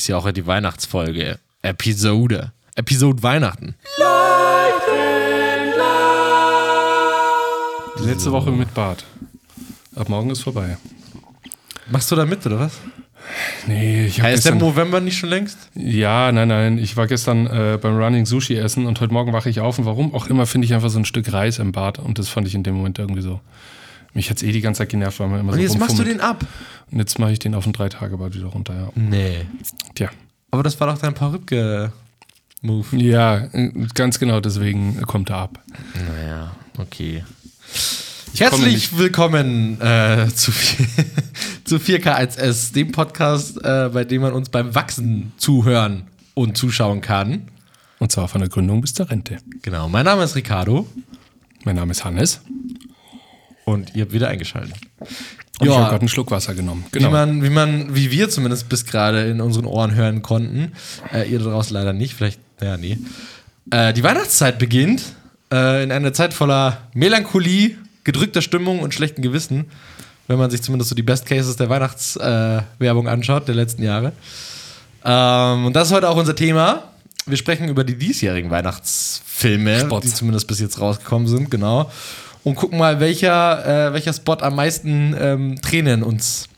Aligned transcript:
ist 0.00 0.08
ja 0.08 0.16
auch 0.16 0.30
die 0.32 0.46
Weihnachtsfolge. 0.46 1.38
Episode. 1.60 2.52
Episode 2.74 3.22
Weihnachten. 3.22 3.74
Die 7.98 8.06
letzte 8.08 8.32
Woche 8.32 8.50
mit 8.50 8.72
Bart. 8.72 9.04
Ab 9.94 10.08
morgen 10.08 10.30
ist 10.30 10.40
vorbei. 10.40 10.78
Machst 11.90 12.10
du 12.10 12.16
da 12.16 12.24
mit, 12.24 12.46
oder 12.46 12.60
was? 12.60 12.72
Nee, 13.66 14.06
ich 14.06 14.20
habe 14.20 14.30
Heißt 14.30 14.46
der. 14.46 14.54
November 14.54 15.00
nicht 15.00 15.18
schon 15.18 15.28
längst? 15.28 15.58
Ja, 15.74 16.32
nein, 16.32 16.48
nein. 16.48 16.78
Ich 16.78 16.96
war 16.96 17.06
gestern 17.06 17.46
äh, 17.46 17.78
beim 17.78 17.98
Running 17.98 18.24
Sushi 18.24 18.56
essen 18.56 18.86
und 18.86 19.02
heute 19.02 19.12
Morgen 19.12 19.34
wache 19.34 19.50
ich 19.50 19.60
auf 19.60 19.78
und 19.78 19.84
warum 19.84 20.14
auch 20.14 20.28
immer 20.28 20.46
finde 20.46 20.64
ich 20.64 20.72
einfach 20.72 20.88
so 20.88 20.98
ein 20.98 21.04
Stück 21.04 21.30
Reis 21.30 21.58
im 21.58 21.72
Bart 21.72 21.98
und 21.98 22.18
das 22.18 22.30
fand 22.30 22.46
ich 22.46 22.54
in 22.54 22.62
dem 22.62 22.74
Moment 22.74 22.98
irgendwie 22.98 23.20
so. 23.20 23.40
Mich 24.12 24.28
hat's 24.28 24.42
eh 24.42 24.52
die 24.52 24.60
ganze 24.60 24.78
Zeit 24.78 24.88
genervt, 24.88 25.20
weil 25.20 25.28
man 25.28 25.40
immer 25.40 25.52
Und 25.52 25.58
so 25.58 25.62
jetzt 25.62 25.78
machst 25.78 25.98
du 25.98 26.04
den 26.04 26.20
ab. 26.20 26.44
Und 26.90 26.98
jetzt 26.98 27.18
mache 27.18 27.32
ich 27.32 27.38
den 27.38 27.54
auf 27.54 27.64
den 27.64 27.72
drei 27.72 27.88
Tage 27.88 28.16
Bart 28.16 28.34
wieder 28.34 28.46
runter, 28.46 28.74
ja. 28.74 28.88
Nee. 28.94 29.46
Tja. 29.94 30.10
Aber 30.50 30.62
das 30.64 30.80
war 30.80 30.88
doch 30.88 30.98
dein 30.98 31.14
Perücke-Move. 31.14 32.96
Ja, 32.96 33.48
äh, 33.52 33.70
ganz 33.94 34.18
genau 34.18 34.40
deswegen 34.40 35.00
kommt 35.02 35.30
er 35.30 35.36
ab. 35.36 35.60
Naja, 35.94 36.56
okay. 36.78 37.24
komme 38.34 38.64
Herzlich 38.64 38.98
willkommen 38.98 39.80
äh, 39.80 40.26
zu, 40.34 40.50
zu 41.64 41.76
4K1S, 41.76 42.72
dem 42.72 42.90
Podcast, 42.90 43.62
äh, 43.62 43.90
bei 43.92 44.02
dem 44.02 44.22
man 44.22 44.32
uns 44.32 44.48
beim 44.48 44.74
Wachsen 44.74 45.32
zuhören 45.36 46.08
und 46.34 46.56
zuschauen 46.56 47.00
kann. 47.00 47.48
Und 48.00 48.10
zwar 48.10 48.26
von 48.26 48.40
der 48.40 48.50
Gründung 48.50 48.80
bis 48.80 48.94
zur 48.94 49.08
Rente. 49.08 49.38
Genau, 49.62 49.88
mein 49.88 50.06
Name 50.06 50.24
ist 50.24 50.34
Ricardo 50.34 50.88
Mein 51.64 51.76
Name 51.76 51.92
ist 51.92 52.04
Hannes 52.04 52.40
und 53.64 53.94
ihr 53.94 54.02
habt 54.02 54.12
wieder 54.12 54.28
eingeschaltet. 54.28 54.74
und 55.60 55.66
ich 55.66 55.72
Ja. 55.72 55.74
habe 55.78 55.90
gerade 55.90 56.00
einen 56.00 56.08
Schluck 56.08 56.30
Wasser 56.30 56.54
genommen. 56.54 56.84
Wie 56.92 56.98
Genau. 56.98 57.10
man, 57.10 57.42
wie 57.42 57.50
man, 57.50 57.94
wie 57.94 58.10
wir 58.10 58.30
zumindest 58.30 58.68
bis 58.68 58.86
gerade 58.86 59.26
in 59.28 59.40
unseren 59.40 59.66
Ohren 59.66 59.94
hören 59.94 60.22
konnten, 60.22 60.72
äh, 61.12 61.30
ihr 61.30 61.38
da 61.38 61.46
draußen 61.46 61.74
leider 61.74 61.92
nicht, 61.92 62.14
vielleicht, 62.14 62.40
naja, 62.60 62.76
nee. 62.78 62.98
Äh, 63.70 63.92
die 63.92 64.02
Weihnachtszeit 64.02 64.58
beginnt 64.58 65.02
äh, 65.52 65.82
in 65.84 65.92
einer 65.92 66.12
Zeit 66.14 66.32
voller 66.32 66.78
Melancholie, 66.94 67.76
gedrückter 68.04 68.40
Stimmung 68.40 68.80
und 68.80 68.94
schlechten 68.94 69.20
Gewissen, 69.20 69.66
wenn 70.28 70.38
man 70.38 70.50
sich 70.50 70.62
zumindest 70.62 70.88
so 70.88 70.94
die 70.94 71.02
Best 71.02 71.26
Cases 71.26 71.56
der 71.56 71.68
Weihnachtswerbung 71.68 72.60
äh, 72.60 72.62
Werbung 72.78 73.08
anschaut, 73.08 73.46
der 73.48 73.54
letzten 73.54 73.82
Jahre. 73.82 74.12
Ähm, 75.04 75.66
und 75.66 75.74
das 75.76 75.88
ist 75.88 75.94
heute 75.94 76.08
auch 76.08 76.16
unser 76.16 76.34
Thema. 76.36 76.84
Wir 77.26 77.36
sprechen 77.36 77.68
über 77.68 77.84
die 77.84 77.96
diesjährigen 77.96 78.50
Weihnachtsfilme, 78.50 79.80
Spots. 79.80 80.06
die 80.06 80.12
zumindest 80.14 80.46
bis 80.46 80.58
jetzt 80.60 80.80
rausgekommen 80.80 81.28
sind, 81.28 81.50
genau. 81.50 81.90
Und 82.42 82.54
gucken 82.54 82.78
mal, 82.78 83.00
welcher, 83.00 83.88
äh, 83.88 83.92
welcher 83.92 84.12
Spot 84.12 84.36
am 84.40 84.56
meisten 84.56 85.14
ähm, 85.18 85.60
Tränen 85.60 86.02
uns 86.02 86.48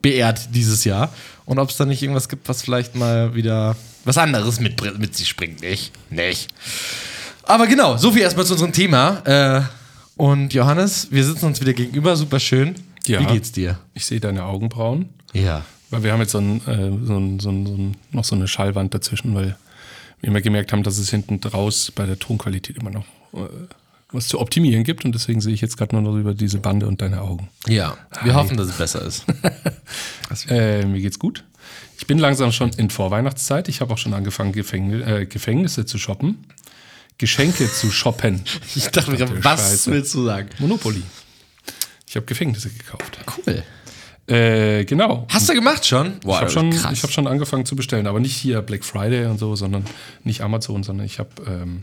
beehrt 0.00 0.54
dieses 0.54 0.84
Jahr. 0.84 1.12
Und 1.44 1.58
ob 1.58 1.70
es 1.70 1.76
da 1.76 1.84
nicht 1.84 2.02
irgendwas 2.02 2.28
gibt, 2.28 2.48
was 2.48 2.62
vielleicht 2.62 2.94
mal 2.94 3.34
wieder 3.34 3.76
was 4.04 4.18
anderes 4.18 4.60
mit, 4.60 4.80
mit 4.98 5.16
sich 5.16 5.36
bringt. 5.36 5.62
Nicht? 5.62 5.92
Nicht. 6.10 6.48
Aber 7.44 7.66
genau, 7.66 7.96
so 7.96 8.12
viel 8.12 8.22
erstmal 8.22 8.46
zu 8.46 8.52
unserem 8.52 8.72
Thema. 8.72 9.22
Äh, 9.24 9.62
und 10.16 10.54
Johannes, 10.54 11.08
wir 11.10 11.24
sitzen 11.24 11.46
uns 11.46 11.60
wieder 11.60 11.72
gegenüber, 11.72 12.16
super 12.16 12.38
schön. 12.38 12.74
Ja. 13.06 13.20
Wie 13.20 13.26
geht's 13.26 13.52
dir? 13.52 13.78
Ich 13.94 14.06
sehe 14.06 14.20
deine 14.20 14.44
Augenbrauen. 14.44 15.08
Ja. 15.32 15.64
Weil 15.90 16.04
wir 16.04 16.12
haben 16.12 16.20
jetzt 16.20 16.32
so, 16.32 16.38
ein, 16.38 16.58
äh, 16.66 17.06
so, 17.06 17.16
ein, 17.18 17.40
so, 17.40 17.50
ein, 17.50 17.66
so 17.66 17.74
ein, 17.74 17.96
noch 18.12 18.24
so 18.24 18.34
eine 18.34 18.48
Schallwand 18.48 18.94
dazwischen, 18.94 19.34
weil 19.34 19.56
wir 20.20 20.28
immer 20.28 20.40
gemerkt 20.40 20.72
haben, 20.72 20.82
dass 20.82 20.98
es 20.98 21.10
hinten 21.10 21.40
draus 21.40 21.92
bei 21.94 22.06
der 22.06 22.18
Tonqualität 22.18 22.76
immer 22.78 22.90
noch 22.90 23.04
äh, 23.34 23.48
was 24.12 24.28
zu 24.28 24.40
optimieren 24.40 24.84
gibt. 24.84 25.04
Und 25.04 25.14
deswegen 25.14 25.40
sehe 25.40 25.52
ich 25.54 25.60
jetzt 25.60 25.76
gerade 25.76 25.94
nur 25.94 26.02
noch 26.02 26.18
über 26.18 26.34
diese 26.34 26.58
Bande 26.58 26.86
und 26.86 27.00
deine 27.02 27.22
Augen. 27.22 27.48
Ja, 27.68 27.96
wir 28.22 28.34
hoffen, 28.34 28.56
dass 28.56 28.68
es 28.68 28.76
besser 28.78 29.02
ist. 29.02 29.24
Äh, 30.48 30.86
mir 30.86 31.02
geht's 31.02 31.18
gut. 31.18 31.44
Ich 31.98 32.06
bin 32.06 32.18
langsam 32.18 32.52
schon 32.52 32.70
in 32.70 32.88
Vorweihnachtszeit. 32.88 33.68
Ich 33.68 33.82
habe 33.82 33.92
auch 33.92 33.98
schon 33.98 34.14
angefangen, 34.14 34.52
Gefängni 34.52 35.02
äh, 35.02 35.26
Gefängnisse 35.26 35.84
zu 35.84 35.98
shoppen. 35.98 36.46
Geschenke 37.18 37.70
zu 37.70 37.90
shoppen. 37.90 38.42
Ich 38.74 38.88
dachte 38.88 39.14
Verdammte 39.14 39.44
was 39.44 39.60
Scheiße. 39.60 39.90
willst 39.90 40.14
du 40.14 40.24
sagen? 40.24 40.48
Monopoly. 40.58 41.02
Ich 42.08 42.16
habe 42.16 42.24
Gefängnisse 42.26 42.70
gekauft. 42.70 43.18
Cool. 43.46 43.62
Äh, 44.34 44.84
genau. 44.84 45.26
Hast 45.30 45.48
du 45.48 45.54
gemacht 45.54 45.84
schon? 45.86 46.18
Boah, 46.20 46.36
Ich 46.36 46.40
habe 46.40 46.50
schon, 46.50 46.72
ich 46.72 47.02
hab 47.02 47.10
schon 47.10 47.26
angefangen 47.26 47.66
zu 47.66 47.76
bestellen, 47.76 48.06
aber 48.06 48.20
nicht 48.20 48.34
hier 48.36 48.62
Black 48.62 48.84
Friday 48.84 49.26
und 49.26 49.38
so, 49.38 49.54
sondern 49.54 49.84
nicht 50.24 50.40
Amazon, 50.40 50.82
sondern 50.82 51.04
ich 51.06 51.18
habe 51.18 51.30
ähm, 51.46 51.82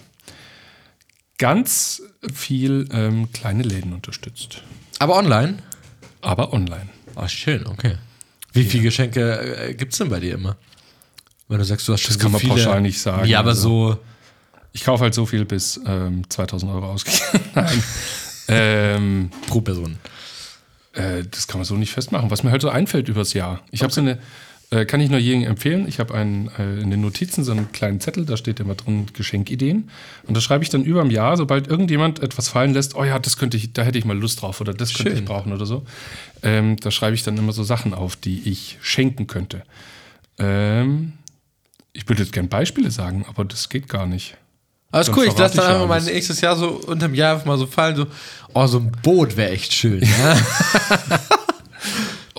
ganz 1.39 2.03
viel 2.31 2.87
ähm, 2.91 3.31
kleine 3.33 3.63
Läden 3.63 3.93
unterstützt. 3.93 4.61
Aber 4.99 5.15
online? 5.17 5.57
Aber 6.21 6.53
online. 6.53 6.89
Oh, 7.15 7.27
schön, 7.27 7.65
okay. 7.65 7.95
Wie 8.53 8.63
viele 8.63 8.83
Geschenke 8.83 9.69
äh, 9.69 9.73
gibt's 9.73 9.97
denn 9.97 10.09
bei 10.09 10.19
dir 10.19 10.35
immer? 10.35 10.55
Wenn 11.47 11.57
du 11.57 11.65
sagst, 11.65 11.87
du 11.87 11.93
hast 11.93 12.01
schon 12.01 12.13
Das 12.13 12.19
kann 12.19 12.27
so 12.27 12.31
man 12.33 12.41
viele. 12.41 12.53
pauschal 12.53 12.81
nicht 12.81 13.01
sagen. 13.01 13.27
Ja, 13.27 13.39
aber 13.39 13.49
Also, 13.49 13.93
so. 13.93 13.99
Ich 14.71 14.83
kaufe 14.83 15.03
halt 15.03 15.15
so 15.15 15.25
viel, 15.25 15.45
bis 15.45 15.79
ähm, 15.87 16.29
2000 16.29 16.71
Euro 16.71 16.91
ausgegeben. 16.91 17.23
Nein. 17.55 17.83
ähm, 18.47 19.31
Pro 19.47 19.61
Person. 19.61 19.97
Äh, 20.93 21.23
das 21.29 21.47
kann 21.47 21.59
man 21.59 21.65
so 21.65 21.75
nicht 21.75 21.91
festmachen, 21.91 22.29
was 22.29 22.43
mir 22.43 22.51
halt 22.51 22.61
so 22.61 22.69
einfällt 22.69 23.09
übers 23.09 23.33
Jahr. 23.33 23.61
Ich 23.71 23.81
habe 23.81 23.91
so 23.91 24.01
eine, 24.01 24.19
äh, 24.71 24.85
kann 24.85 25.01
ich 25.01 25.09
nur 25.09 25.19
jedem 25.19 25.43
empfehlen, 25.43 25.87
ich 25.87 25.99
habe 25.99 26.13
einen, 26.13 26.51
äh, 26.59 26.79
in 26.79 26.91
den 26.91 27.01
Notizen 27.01 27.43
so 27.43 27.51
einen 27.51 27.71
kleinen 27.71 27.99
Zettel, 27.99 28.25
da 28.25 28.37
steht 28.37 28.59
immer 28.59 28.75
drin 28.75 29.07
Geschenkideen. 29.13 29.89
Und 30.27 30.37
da 30.37 30.41
schreibe 30.41 30.63
ich 30.63 30.69
dann 30.69 30.83
über 30.83 31.01
dem 31.01 31.09
Jahr, 31.09 31.37
sobald 31.37 31.67
irgendjemand 31.67 32.19
etwas 32.19 32.49
fallen 32.49 32.73
lässt, 32.73 32.95
oh 32.95 33.03
ja, 33.03 33.17
das 33.17 33.37
könnte 33.37 33.57
ich, 33.57 33.73
da 33.73 33.81
hätte 33.81 33.97
ich 33.97 34.05
mal 34.05 34.17
Lust 34.17 34.41
drauf 34.41 34.61
oder 34.61 34.75
das 34.75 34.93
könnte 34.93 35.11
Schön. 35.11 35.19
ich 35.19 35.25
brauchen 35.25 35.53
oder 35.53 35.65
so. 35.65 35.85
Ähm, 36.43 36.77
da 36.77 36.91
schreibe 36.91 37.15
ich 37.15 37.23
dann 37.23 37.35
immer 37.37 37.51
so 37.51 37.63
Sachen 37.63 37.95
auf, 37.95 38.15
die 38.15 38.47
ich 38.47 38.77
schenken 38.81 39.25
könnte. 39.25 39.63
Ähm, 40.37 41.13
ich 41.93 42.07
würde 42.07 42.21
jetzt 42.21 42.31
gerne 42.31 42.47
Beispiele 42.47 42.91
sagen, 42.91 43.25
aber 43.27 43.45
das 43.45 43.69
geht 43.69 43.89
gar 43.89 44.05
nicht. 44.05 44.37
Alles 44.91 45.07
Dann 45.07 45.17
cool, 45.17 45.25
ich 45.25 45.37
lasse 45.37 45.57
dann 45.57 45.65
einfach 45.65 45.87
mal 45.87 45.95
alles. 45.95 46.05
nächstes 46.05 46.41
Jahr 46.41 46.55
so 46.55 46.69
unterm 46.69 47.15
Jahr 47.15 47.33
einfach 47.33 47.45
mal 47.47 47.57
so 47.57 47.65
fallen, 47.65 47.95
so, 47.95 48.05
oh, 48.53 48.67
so 48.67 48.79
ein 48.79 48.91
Boot 49.03 49.35
wäre 49.35 49.51
echt 49.51 49.73
schön. 49.73 50.03
Ja? 50.03 50.37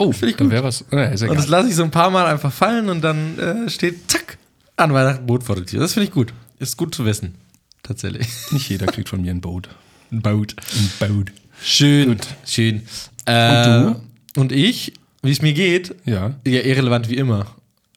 Oh, 0.01 0.13
Finde 0.13 0.31
ich 0.31 0.37
da 0.37 0.45
gut. 0.45 0.53
wäre 0.53 0.65
was. 0.65 0.81
Ist 0.81 1.23
Und 1.23 1.37
das 1.37 1.49
lasse 1.49 1.69
ich 1.69 1.75
so 1.75 1.83
ein 1.85 1.91
paar 1.91 2.11
Mal 2.11 2.27
einfach 2.27 2.53
fallen 2.53 2.89
und 2.89 3.03
dann 3.03 3.39
äh, 3.39 3.69
steht, 3.71 4.11
zack, 4.11 4.39
an 4.77 4.93
Weihnachten 4.95 5.27
Boot 5.27 5.45
vor 5.45 5.57
der 5.57 5.67
Tür. 5.67 5.81
Das 5.81 5.93
finde 5.93 6.07
ich 6.09 6.13
gut. 6.13 6.33
Ist 6.59 6.77
gut 6.77 6.95
zu 6.95 7.05
wissen. 7.05 7.35
Tatsächlich. 7.83 8.27
Nicht 8.51 8.69
jeder 8.71 8.87
kriegt 8.87 9.09
von 9.11 9.21
mir 9.21 9.31
ein 9.31 9.41
Boot. 9.41 9.69
Ein 10.11 10.23
Boot. 10.23 10.57
Ein 11.01 11.09
Boot. 11.09 11.33
Schön. 11.63 12.17
Schön. 12.47 12.83
Äh, 13.27 13.83
Und 13.85 13.97
Und 14.37 14.53
ich, 14.53 14.95
wie 15.23 15.31
es 15.33 15.43
mir 15.43 15.53
geht, 15.53 15.95
Ja. 16.07 16.35
ja, 16.47 16.61
irrelevant 16.63 17.09
wie 17.11 17.17
immer. 17.17 17.47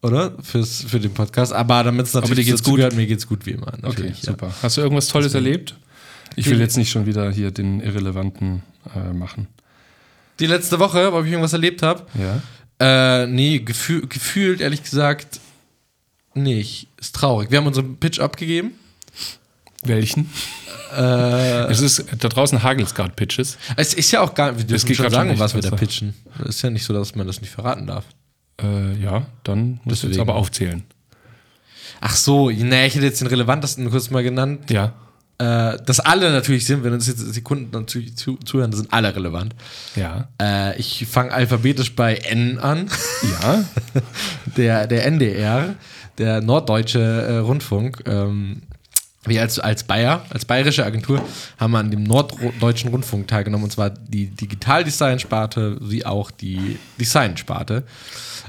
Oder? 0.01 0.33
Fürs, 0.43 0.83
für 0.85 0.99
den 0.99 1.13
Podcast. 1.13 1.53
Aber 1.53 1.81
damit 1.83 2.07
es 2.07 2.13
natürlich 2.13 2.45
dir 2.45 2.51
geht's 2.51 2.63
gut? 2.63 2.75
gehört, 2.75 2.95
mir 2.95 3.07
geht's 3.07 3.25
gut 3.27 3.45
wie 3.45 3.51
immer. 3.51 3.67
Okay, 3.67 3.79
Natürlich, 3.81 4.23
ja. 4.23 4.31
super. 4.31 4.51
Hast 4.61 4.75
du 4.75 4.81
irgendwas 4.81 5.07
Tolles 5.07 5.33
erlebt? 5.33 5.77
Ich 6.35 6.49
will 6.49 6.59
jetzt 6.59 6.75
nicht 6.75 6.89
schon 6.91 7.05
wieder 7.05 7.31
hier 7.31 7.51
den 7.51 7.79
Irrelevanten 7.79 8.63
äh, 8.93 9.13
machen. 9.13 9.47
Die 10.39 10.45
letzte 10.47 10.79
Woche, 10.79 11.13
ob 11.13 11.25
ich 11.25 11.31
irgendwas 11.31 11.53
erlebt 11.53 11.81
habe. 11.83 12.05
Ja. 12.15 12.41
Äh, 13.23 13.27
nee, 13.27 13.59
gefühl, 13.59 14.07
gefühlt, 14.07 14.61
ehrlich 14.61 14.83
gesagt, 14.83 15.39
nicht. 16.33 16.87
Ist 16.99 17.15
traurig. 17.15 17.51
Wir 17.51 17.59
haben 17.59 17.67
unseren 17.67 17.97
Pitch 17.97 18.19
abgegeben. 18.19 18.71
Welchen? 19.83 20.29
Äh, 20.95 21.01
Es 21.71 21.81
ist, 21.81 22.05
da 22.19 22.29
draußen 22.29 22.63
hagelt 22.63 22.87
es 22.87 22.95
gerade 22.95 23.11
Pitches. 23.13 23.57
es 23.75 23.93
ist 23.93 24.11
ja 24.11 24.21
auch 24.21 24.33
gar 24.33 24.51
nicht, 24.51 24.59
wir 24.59 24.65
dürfen 24.65 24.87
geht 24.87 24.97
schon 24.97 25.09
sagen, 25.09 25.29
schon 25.31 25.39
was 25.39 25.53
wir 25.53 25.61
da 25.61 25.69
besser. 25.71 25.79
pitchen. 25.85 26.13
Es 26.39 26.55
ist 26.55 26.61
ja 26.61 26.69
nicht 26.69 26.85
so, 26.85 26.93
dass 26.93 27.15
man 27.15 27.27
das 27.27 27.41
nicht 27.41 27.49
verraten 27.51 27.87
darf. 27.87 28.05
Äh, 28.61 28.93
ja, 29.01 29.25
dann 29.43 29.79
musst 29.83 30.03
du 30.03 30.07
jetzt 30.07 30.19
aber 30.19 30.35
aufzählen. 30.35 30.83
Ach 32.01 32.15
so, 32.15 32.49
nee, 32.49 32.85
ich 32.87 32.95
hätte 32.95 33.05
jetzt 33.05 33.21
den 33.21 33.27
relevantesten 33.27 33.89
kurz 33.89 34.09
mal 34.09 34.23
genannt. 34.23 34.69
Ja. 34.69 34.93
Äh, 35.43 35.77
dass 35.85 35.99
alle 35.99 36.31
natürlich 36.31 36.65
sind, 36.65 36.85
wenn 36.85 36.93
uns 36.93 37.07
jetzt 37.07 37.35
die 37.35 37.41
Kunden 37.41 37.69
natürlich 37.71 38.15
zu, 38.15 38.37
zuhören, 38.37 38.71
das 38.71 38.79
sind 38.79 38.93
alle 38.93 39.13
relevant. 39.13 39.53
Ja. 39.93 40.29
Äh, 40.41 40.79
ich 40.79 41.05
fange 41.05 41.33
alphabetisch 41.33 41.95
bei 41.97 42.15
N 42.15 42.59
an. 42.59 42.87
Ja. 43.41 43.65
der, 44.57 44.87
der 44.87 45.05
NDR, 45.05 45.75
der 46.17 46.39
Norddeutsche 46.41 46.99
äh, 46.99 47.37
Rundfunk, 47.39 48.03
ähm, 48.05 48.61
wir 49.25 49.41
als, 49.41 49.59
als 49.59 49.83
Bayer, 49.83 50.25
als 50.29 50.45
bayerische 50.45 50.85
Agentur, 50.85 51.23
haben 51.57 51.75
an 51.75 51.91
dem 51.91 52.03
Norddeutschen 52.03 52.89
Rundfunk 52.89 53.27
teilgenommen, 53.27 53.65
und 53.65 53.71
zwar 53.71 53.89
die 53.89 54.27
Digitaldesign-Sparte 54.27 55.77
wie 55.81 56.05
auch 56.05 56.31
die 56.31 56.77
Design-Sparte. 56.99 57.83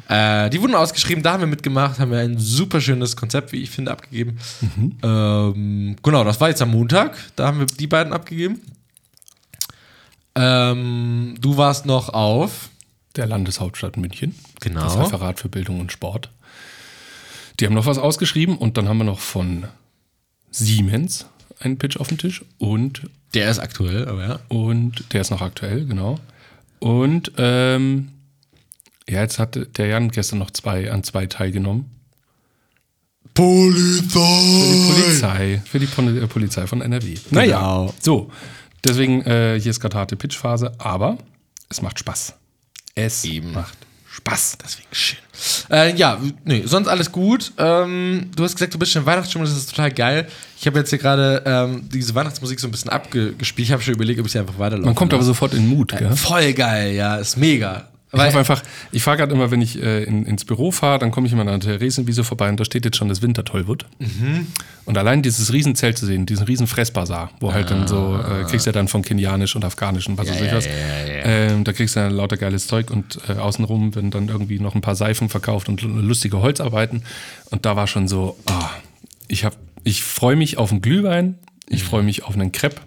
Äh, 0.09 0.51
die 0.51 0.61
wurden 0.61 0.75
ausgeschrieben, 0.75 1.23
da 1.23 1.33
haben 1.33 1.41
wir 1.41 1.47
mitgemacht, 1.47 1.99
haben 1.99 2.11
wir 2.11 2.19
ein 2.19 2.39
super 2.39 2.81
schönes 2.81 3.17
Konzept, 3.17 3.53
wie 3.53 3.63
ich 3.63 3.71
finde, 3.71 3.93
abgegeben. 3.93 4.39
Ähm, 5.03 5.97
genau, 6.03 6.25
das 6.25 6.41
war 6.41 6.49
jetzt 6.49 6.63
am 6.63 6.71
Montag, 6.71 7.17
da 7.37 7.47
haben 7.47 7.61
wir 7.61 7.67
die 7.67 7.87
beiden 7.87 8.13
abgegeben. 8.13 8.61
Ähm, 10.35 11.37
du 11.41 11.57
warst 11.57 11.87
noch 11.87 12.09
auf. 12.09 12.71
Der 13.17 13.27
Landeshauptstadt 13.27 13.97
München. 13.97 14.35
Genau. 14.61 14.83
Das 14.83 14.99
Referat 14.99 15.39
für 15.39 15.49
Bildung 15.49 15.79
und 15.81 15.93
Sport. 15.93 16.31
Die 17.61 17.67
haben 17.67 17.75
noch 17.75 17.87
was 17.87 17.99
ausgeschrieben 17.99 18.57
und 18.57 18.77
dann 18.77 18.89
haben 18.89 18.99
wir 18.99 19.05
noch 19.05 19.21
von 19.21 19.69
Siemens 20.57 21.27
einen 21.61 21.79
Pitch 21.79 21.97
auf 21.97 22.09
dem 22.09 22.19
Tisch 22.19 22.45
und 22.59 23.03
Der 23.35 23.51
ist 23.51 23.59
aktuell, 23.59 24.07
aber 24.09 24.23
ja. 24.27 24.39
Und 24.49 25.13
der 25.13 25.21
ist 25.23 25.31
noch 25.31 25.41
aktuell, 25.41 25.87
genau. 25.87 26.19
Und 26.79 27.33
ähm, 27.39 28.09
ja, 29.09 29.21
jetzt 29.23 29.39
hat 29.39 29.59
der 29.79 29.87
Jan 29.87 30.11
gestern 30.11 30.39
noch 30.39 30.51
zwei, 30.51 30.91
an 30.91 31.03
zwei 31.03 31.27
teilgenommen. 31.27 31.91
Polizei. 33.35 34.93
Polizei. 34.93 35.63
Für 35.67 35.79
die 35.81 35.87
Pol 35.87 36.23
äh, 36.23 36.27
Polizei 36.27 36.67
von 36.67 36.81
NRW. 36.83 37.17
Naja, 37.31 37.59
Genau. 37.59 37.95
so. 38.01 38.31
Deswegen, 38.85 39.23
äh, 39.23 39.59
hier 39.61 39.71
ist 39.71 39.81
gerade 39.81 39.97
harte 39.97 40.15
Pitchphase, 40.17 40.73
aber 40.79 41.19
es 41.69 41.81
macht 41.83 41.99
Spaß. 41.99 42.35
Es 42.95 43.25
Eben. 43.25 43.53
macht 43.53 43.77
Spaß. 44.15 44.59
Deswegen 44.63 44.89
schön. 44.93 45.19
Äh, 45.71 45.95
ja, 45.97 46.21
nee, 46.45 46.63
sonst 46.67 46.87
alles 46.87 47.11
gut. 47.11 47.53
Ähm, 47.59 48.31
du 48.37 48.45
hast 48.45 48.55
gesagt, 48.55 48.73
du 48.73 48.79
bist 48.79 48.93
schon 48.93 49.03
in 49.03 49.07
Weihnachtsstimmung, 49.07 49.47
das 49.47 49.57
ist 49.57 49.71
total 49.71 49.91
geil. 49.91 50.29
Ich 50.59 50.67
habe 50.67 50.79
jetzt 50.79 50.91
hier 50.91 50.99
gerade 50.99 51.43
ähm, 51.45 51.89
diese 51.93 52.15
Weihnachtsmusik 52.15 52.61
so 52.61 52.69
ein 52.69 52.71
bisschen 52.71 52.91
abgespielt. 52.91 53.67
Ich 53.67 53.73
habe 53.73 53.83
schon 53.83 53.95
überlegt, 53.95 54.21
ob 54.21 54.27
ich 54.27 54.33
sie 54.33 54.39
einfach 54.39 54.59
weiterlaufe. 54.59 54.87
Man 54.87 54.95
kommt 54.95 55.13
aber 55.13 55.25
sofort 55.25 55.53
in 55.55 55.67
Mut, 55.67 55.97
gell? 55.97 56.15
Voll 56.15 56.53
geil, 56.53 56.95
ja, 56.95 57.17
ist 57.17 57.37
mega. 57.37 57.89
Ich 58.15 58.21
habe 58.29 58.39
einfach, 58.39 58.63
ich 58.93 59.03
fahre 59.03 59.17
gerade 59.19 59.33
immer, 59.35 59.51
wenn 59.51 59.61
ich 59.63 59.81
äh, 59.83 60.05
in, 60.05 60.25
ins 60.27 60.45
Büro 60.45 60.71
fahre, 60.71 60.99
dann 60.99 61.11
komme 61.11 61.27
ich 61.27 61.33
immer 61.33 61.43
an 61.43 61.61
der 61.61 61.61
Theresienwiese 61.61 62.25
vorbei 62.25 62.49
und 62.49 62.59
da 62.61 62.65
steht 62.65 62.85
jetzt 62.85 62.97
schon 62.97 63.09
das 63.09 63.23
Wintertollwood. 63.23 63.87
Und 64.85 64.99
allein 64.99 65.23
dieses 65.23 65.53
Riesenzelt 65.53 65.97
zu 65.99 66.07
sehen, 66.07 66.27
diesen 66.27 66.45
riesen 66.47 66.67
Fressbazar, 66.67 67.31
wo 67.41 67.53
halt 67.53 67.71
dann 67.71 67.89
so, 67.89 68.19
äh, 68.19 68.45
kriegst 68.45 68.67
du 68.67 68.71
ja 68.71 68.73
dann 68.73 68.89
von 68.89 69.03
Kenianisch 69.03 69.57
und 69.57 69.65
Afghanisch 69.65 70.07
und 70.09 70.19
was 70.19 70.29
weiß 70.29 70.41
ich 70.41 70.53
was. 70.53 70.67
Ähm, 71.25 71.65
da 71.65 71.73
kriegst 71.73 71.97
du 71.97 72.01
dann 72.01 72.13
lauter 72.15 72.37
geiles 72.37 72.67
Zeug 72.67 72.91
und 72.91 73.19
äh, 73.29 73.33
außenrum 73.33 73.95
werden 73.95 74.11
dann 74.11 74.29
irgendwie 74.29 74.59
noch 74.59 74.75
ein 74.75 74.81
paar 74.81 74.95
Seifen 74.95 75.29
verkauft 75.29 75.69
und 75.69 75.83
lu- 75.83 75.89
lustige 76.01 76.41
Holzarbeiten. 76.43 77.03
Und 77.51 77.65
da 77.67 77.77
war 77.77 77.87
schon 77.87 78.09
so, 78.09 78.37
ah, 78.47 78.71
ich 79.29 79.45
hab, 79.45 79.57
ich 79.85 80.03
freue 80.03 80.37
mich 80.37 80.59
auf 80.59 80.71
einen 80.71 80.83
Glühwein, 80.83 81.39
ich 81.69 81.83
freue 81.83 82.03
mich 82.03 82.25
auf 82.25 82.35
einen 82.35 82.53
Crepe. 82.53 82.81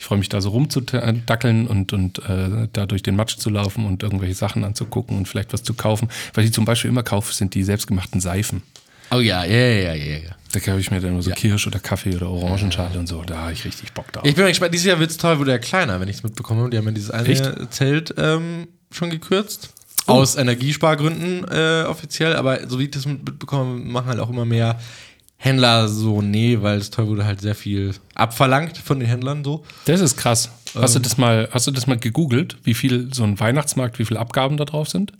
Ich 0.00 0.06
freue 0.06 0.16
mich 0.16 0.30
da 0.30 0.40
so 0.40 0.48
rumzudackeln 0.48 1.66
und, 1.66 1.92
und 1.92 2.20
äh, 2.20 2.68
da 2.72 2.86
durch 2.86 3.02
den 3.02 3.16
Matsch 3.16 3.36
zu 3.36 3.50
laufen 3.50 3.84
und 3.84 4.02
irgendwelche 4.02 4.34
Sachen 4.34 4.64
anzugucken 4.64 5.14
und 5.14 5.28
vielleicht 5.28 5.52
was 5.52 5.62
zu 5.62 5.74
kaufen. 5.74 6.08
Was 6.32 6.42
ich 6.46 6.54
zum 6.54 6.64
Beispiel 6.64 6.88
immer 6.88 7.02
kaufe, 7.02 7.34
sind 7.34 7.54
die 7.54 7.62
selbstgemachten 7.62 8.18
Seifen. 8.18 8.62
Oh 9.10 9.18
ja, 9.18 9.44
ja, 9.44 9.58
ja, 9.58 9.92
ja, 9.92 10.16
ja. 10.16 10.30
Da 10.52 10.60
kaufe 10.60 10.80
ich 10.80 10.90
mir 10.90 11.00
dann 11.00 11.10
immer 11.10 11.22
so 11.22 11.30
Kirsch 11.32 11.66
oder 11.66 11.80
Kaffee 11.80 12.16
oder 12.16 12.30
Orangenschale 12.30 12.98
und 12.98 13.08
so. 13.08 13.22
Da 13.24 13.42
habe 13.42 13.52
ich 13.52 13.66
richtig 13.66 13.92
Bock 13.92 14.10
drauf. 14.10 14.24
Ich 14.24 14.34
bin 14.34 14.46
gespannt, 14.46 14.72
dieses 14.72 14.86
Jahr 14.86 14.98
wird 14.98 15.10
es 15.10 15.18
toll, 15.18 15.38
wurde 15.38 15.50
ja 15.50 15.58
kleiner, 15.58 16.00
wenn 16.00 16.08
ich 16.08 16.16
es 16.16 16.22
mitbekomme. 16.22 16.70
Die 16.70 16.78
haben 16.78 16.86
ja 16.86 16.92
dieses 16.92 17.10
eine 17.10 17.28
Echt? 17.28 17.52
Zelt 17.70 18.14
ähm, 18.16 18.68
schon 18.90 19.10
gekürzt. 19.10 19.68
Aus 20.06 20.36
Energiespargründen 20.36 21.44
äh, 21.50 21.84
offiziell, 21.86 22.36
aber 22.36 22.66
so 22.68 22.78
wie 22.78 22.84
ich 22.84 22.90
das 22.90 23.04
mitbekomme, 23.04 23.78
machen 23.78 24.08
halt 24.08 24.18
auch 24.18 24.30
immer 24.30 24.46
mehr 24.46 24.80
Händler 25.42 25.88
so, 25.88 26.20
nee, 26.20 26.58
weil 26.60 26.78
das 26.78 26.90
Toll 26.90 27.06
wurde 27.08 27.24
halt 27.24 27.40
sehr 27.40 27.54
viel 27.54 27.94
abverlangt 28.14 28.76
von 28.76 29.00
den 29.00 29.08
Händlern 29.08 29.42
so. 29.42 29.64
Das 29.86 30.00
ist 30.00 30.16
krass. 30.18 30.50
Hast 30.74 30.94
Ähm. 30.94 31.02
du 31.02 31.08
das 31.08 31.16
mal, 31.18 31.48
hast 31.50 31.66
du 31.66 31.70
das 31.70 31.86
mal 31.86 31.98
gegoogelt, 31.98 32.58
wie 32.64 32.74
viel 32.74 33.08
so 33.14 33.24
ein 33.24 33.40
Weihnachtsmarkt, 33.40 33.98
wie 33.98 34.04
viele 34.04 34.20
Abgaben 34.20 34.56
da 34.58 34.66
drauf 34.66 34.88
sind? 34.90 35.12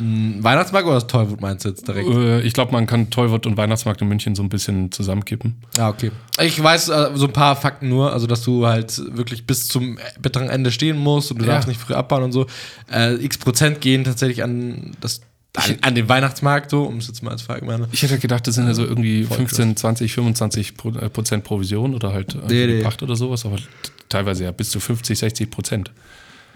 Weihnachtsmarkt 0.00 0.86
oder 0.88 0.96
das 0.96 1.06
Tollwood 1.06 1.40
meinst 1.40 1.64
du 1.64 1.68
jetzt 1.68 1.86
direkt? 1.86 2.08
Äh, 2.08 2.40
ich 2.42 2.52
glaube, 2.52 2.72
man 2.72 2.86
kann 2.86 3.10
Tollwood 3.10 3.46
und 3.46 3.56
Weihnachtsmarkt 3.56 4.02
in 4.02 4.08
München 4.08 4.34
so 4.34 4.42
ein 4.42 4.48
bisschen 4.48 4.90
zusammenkippen. 4.90 5.54
Ja, 5.76 5.88
okay. 5.88 6.10
Ich 6.42 6.60
weiß 6.60 6.88
äh, 6.88 7.10
so 7.14 7.26
ein 7.26 7.32
paar 7.32 7.54
Fakten 7.54 7.88
nur, 7.88 8.12
also 8.12 8.26
dass 8.26 8.42
du 8.42 8.66
halt 8.66 9.00
wirklich 9.16 9.46
bis 9.46 9.68
zum 9.68 9.98
bitteren 10.20 10.50
Ende 10.50 10.72
stehen 10.72 10.98
musst 10.98 11.30
und 11.30 11.38
du 11.38 11.44
Ja. 11.46 11.52
darfst 11.52 11.68
nicht 11.68 11.80
früh 11.80 11.94
abbauen 11.94 12.24
und 12.24 12.32
so. 12.32 12.46
Äh, 12.92 13.14
X 13.24 13.38
Prozent 13.38 13.80
gehen 13.80 14.02
tatsächlich 14.02 14.42
an, 14.42 14.96
das, 15.00 15.20
an, 15.56 15.76
an 15.82 15.94
den 15.94 16.08
Weihnachtsmarkt 16.08 16.70
so, 16.70 16.82
um 16.84 16.98
es 16.98 17.06
jetzt 17.06 17.22
mal 17.22 17.30
als 17.30 17.42
Frage 17.42 17.64
Ich 17.92 18.02
hätte 18.02 18.18
gedacht, 18.18 18.46
das 18.46 18.56
sind 18.56 18.66
ja 18.66 18.74
so 18.74 18.84
irgendwie 18.84 19.24
15, 19.24 19.76
20, 19.76 20.12
25 20.12 20.76
Pro, 20.76 20.90
äh, 20.90 21.08
Prozent 21.08 21.44
Provision 21.44 21.94
oder 21.94 22.12
halt 22.12 22.34
äh, 22.34 22.38
Nee, 22.48 22.66
nee. 22.66 22.82
Pacht 22.82 23.02
oder 23.02 23.14
sowas, 23.16 23.44
aber 23.46 23.56
teilweise 24.08 24.44
ja 24.44 24.50
bis 24.50 24.70
zu 24.70 24.80
50, 24.80 25.18
60 25.18 25.50
Prozent. 25.50 25.90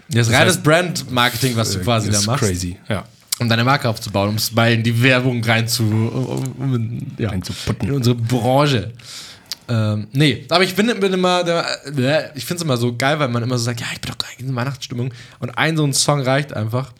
Das 0.09 0.27
ist 0.27 0.33
reines 0.33 0.57
heißt- 0.59 0.63
Brand-Marketing, 0.63 1.55
was 1.55 1.71
du 1.73 1.79
quasi 1.79 2.09
da 2.11 2.17
ist 2.17 2.25
machst, 2.27 2.43
crazy, 2.43 2.77
ja. 2.89 3.05
um 3.39 3.47
deine 3.47 3.63
Marke 3.63 3.87
aufzubauen, 3.87 4.29
um 4.29 4.35
es 4.35 4.51
mal 4.51 4.71
in 4.73 4.83
die 4.83 5.01
Werbung 5.01 5.43
rein 5.43 5.67
zu, 5.67 5.83
um, 5.83 6.53
um, 6.57 6.75
in- 6.75 7.11
ja, 7.17 7.29
Reinzuputten. 7.29 7.87
in 7.89 7.95
unsere 7.95 8.15
Branche. 8.15 8.91
Ähm, 9.69 10.07
nee, 10.13 10.45
aber 10.49 10.63
ich 10.63 10.75
bin, 10.75 10.87
bin 10.99 11.13
immer, 11.13 11.43
der, 11.43 11.63
äh, 11.85 12.31
ich 12.35 12.43
finde 12.43 12.55
es 12.57 12.63
immer 12.63 12.75
so 12.75 12.95
geil, 12.97 13.19
weil 13.19 13.27
man 13.29 13.43
immer 13.43 13.57
so 13.57 13.63
sagt, 13.65 13.79
ja, 13.81 13.87
ich 13.93 14.01
bin 14.01 14.09
doch 14.11 14.17
gar 14.17 14.27
nicht 14.29 14.39
in 14.41 14.55
Weihnachtsstimmung. 14.55 15.13
Und 15.39 15.51
ein 15.59 15.77
so 15.77 15.83
ein 15.85 15.93
Song 15.93 16.21
reicht 16.21 16.53
einfach. 16.53 16.91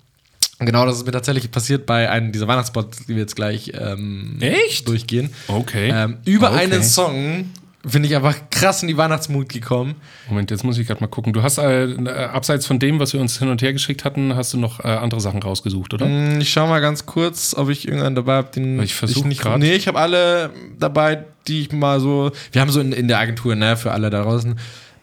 Genau 0.59 0.85
das 0.85 0.97
ist 0.97 1.05
mir 1.05 1.11
tatsächlich 1.13 1.49
passiert 1.51 1.85
bei 1.85 2.09
einem 2.09 2.31
dieser 2.31 2.47
Weihnachtsspots, 2.47 3.05
die 3.05 3.09
wir 3.09 3.17
jetzt 3.19 3.35
gleich 3.35 3.71
ähm, 3.79 4.37
Echt? 4.41 4.87
durchgehen. 4.87 5.29
Okay. 5.47 5.89
Ähm, 5.93 6.17
über 6.25 6.51
Okay. 6.51 6.63
einen 6.63 6.83
Song 6.83 7.49
bin 7.83 8.03
ich 8.03 8.13
einfach 8.13 8.35
krass 8.51 8.81
in 8.81 8.89
die 8.89 8.97
Weihnachtsmut 8.97 9.47
gekommen. 9.47 9.95
Moment, 10.27 10.51
jetzt 10.51 10.65
muss 10.65 10.77
ich 10.77 10.85
gerade 10.85 10.99
mal 10.99 11.07
gucken. 11.07 11.31
Du 11.31 11.43
hast 11.43 11.59
äh, 11.59 11.85
äh, 11.85 12.09
abseits 12.25 12.65
von 12.65 12.77
dem, 12.77 12.99
was 12.99 13.13
wir 13.13 13.21
uns 13.21 13.39
hin 13.39 13.47
und 13.47 13.61
her 13.61 13.71
geschickt 13.71 14.03
hatten, 14.03 14.35
hast 14.35 14.51
du 14.53 14.57
noch 14.57 14.81
äh, 14.83 14.89
andere 14.89 15.21
Sachen 15.21 15.41
rausgesucht, 15.41 15.93
oder? 15.93 16.05
Hm, 16.05 16.41
Ich 16.41 16.51
schau 16.51 16.67
mal 16.67 16.81
ganz 16.81 17.05
kurz, 17.05 17.55
ob 17.57 17.69
ich 17.69 17.87
irgendeinen 17.87 18.15
dabei 18.15 18.33
habe, 18.35 18.51
den 18.53 18.81
ich 18.81 18.93
versuch 18.95 19.23
nicht. 19.23 19.39
grad- 19.41 19.59
Nee, 19.59 19.75
ich 19.75 19.87
habe 19.87 19.97
alle 19.97 20.49
dabei, 20.77 21.23
die 21.47 21.61
ich 21.61 21.71
mal 21.71 22.01
so. 22.01 22.31
Wir 22.51 22.59
haben 22.59 22.69
so 22.69 22.81
in, 22.81 22.91
in 22.91 23.07
der 23.07 23.17
Agentur, 23.19 23.55
ne, 23.55 23.77
für 23.77 23.93
alle 23.93 24.09
da 24.09 24.23
draußen. 24.23 24.59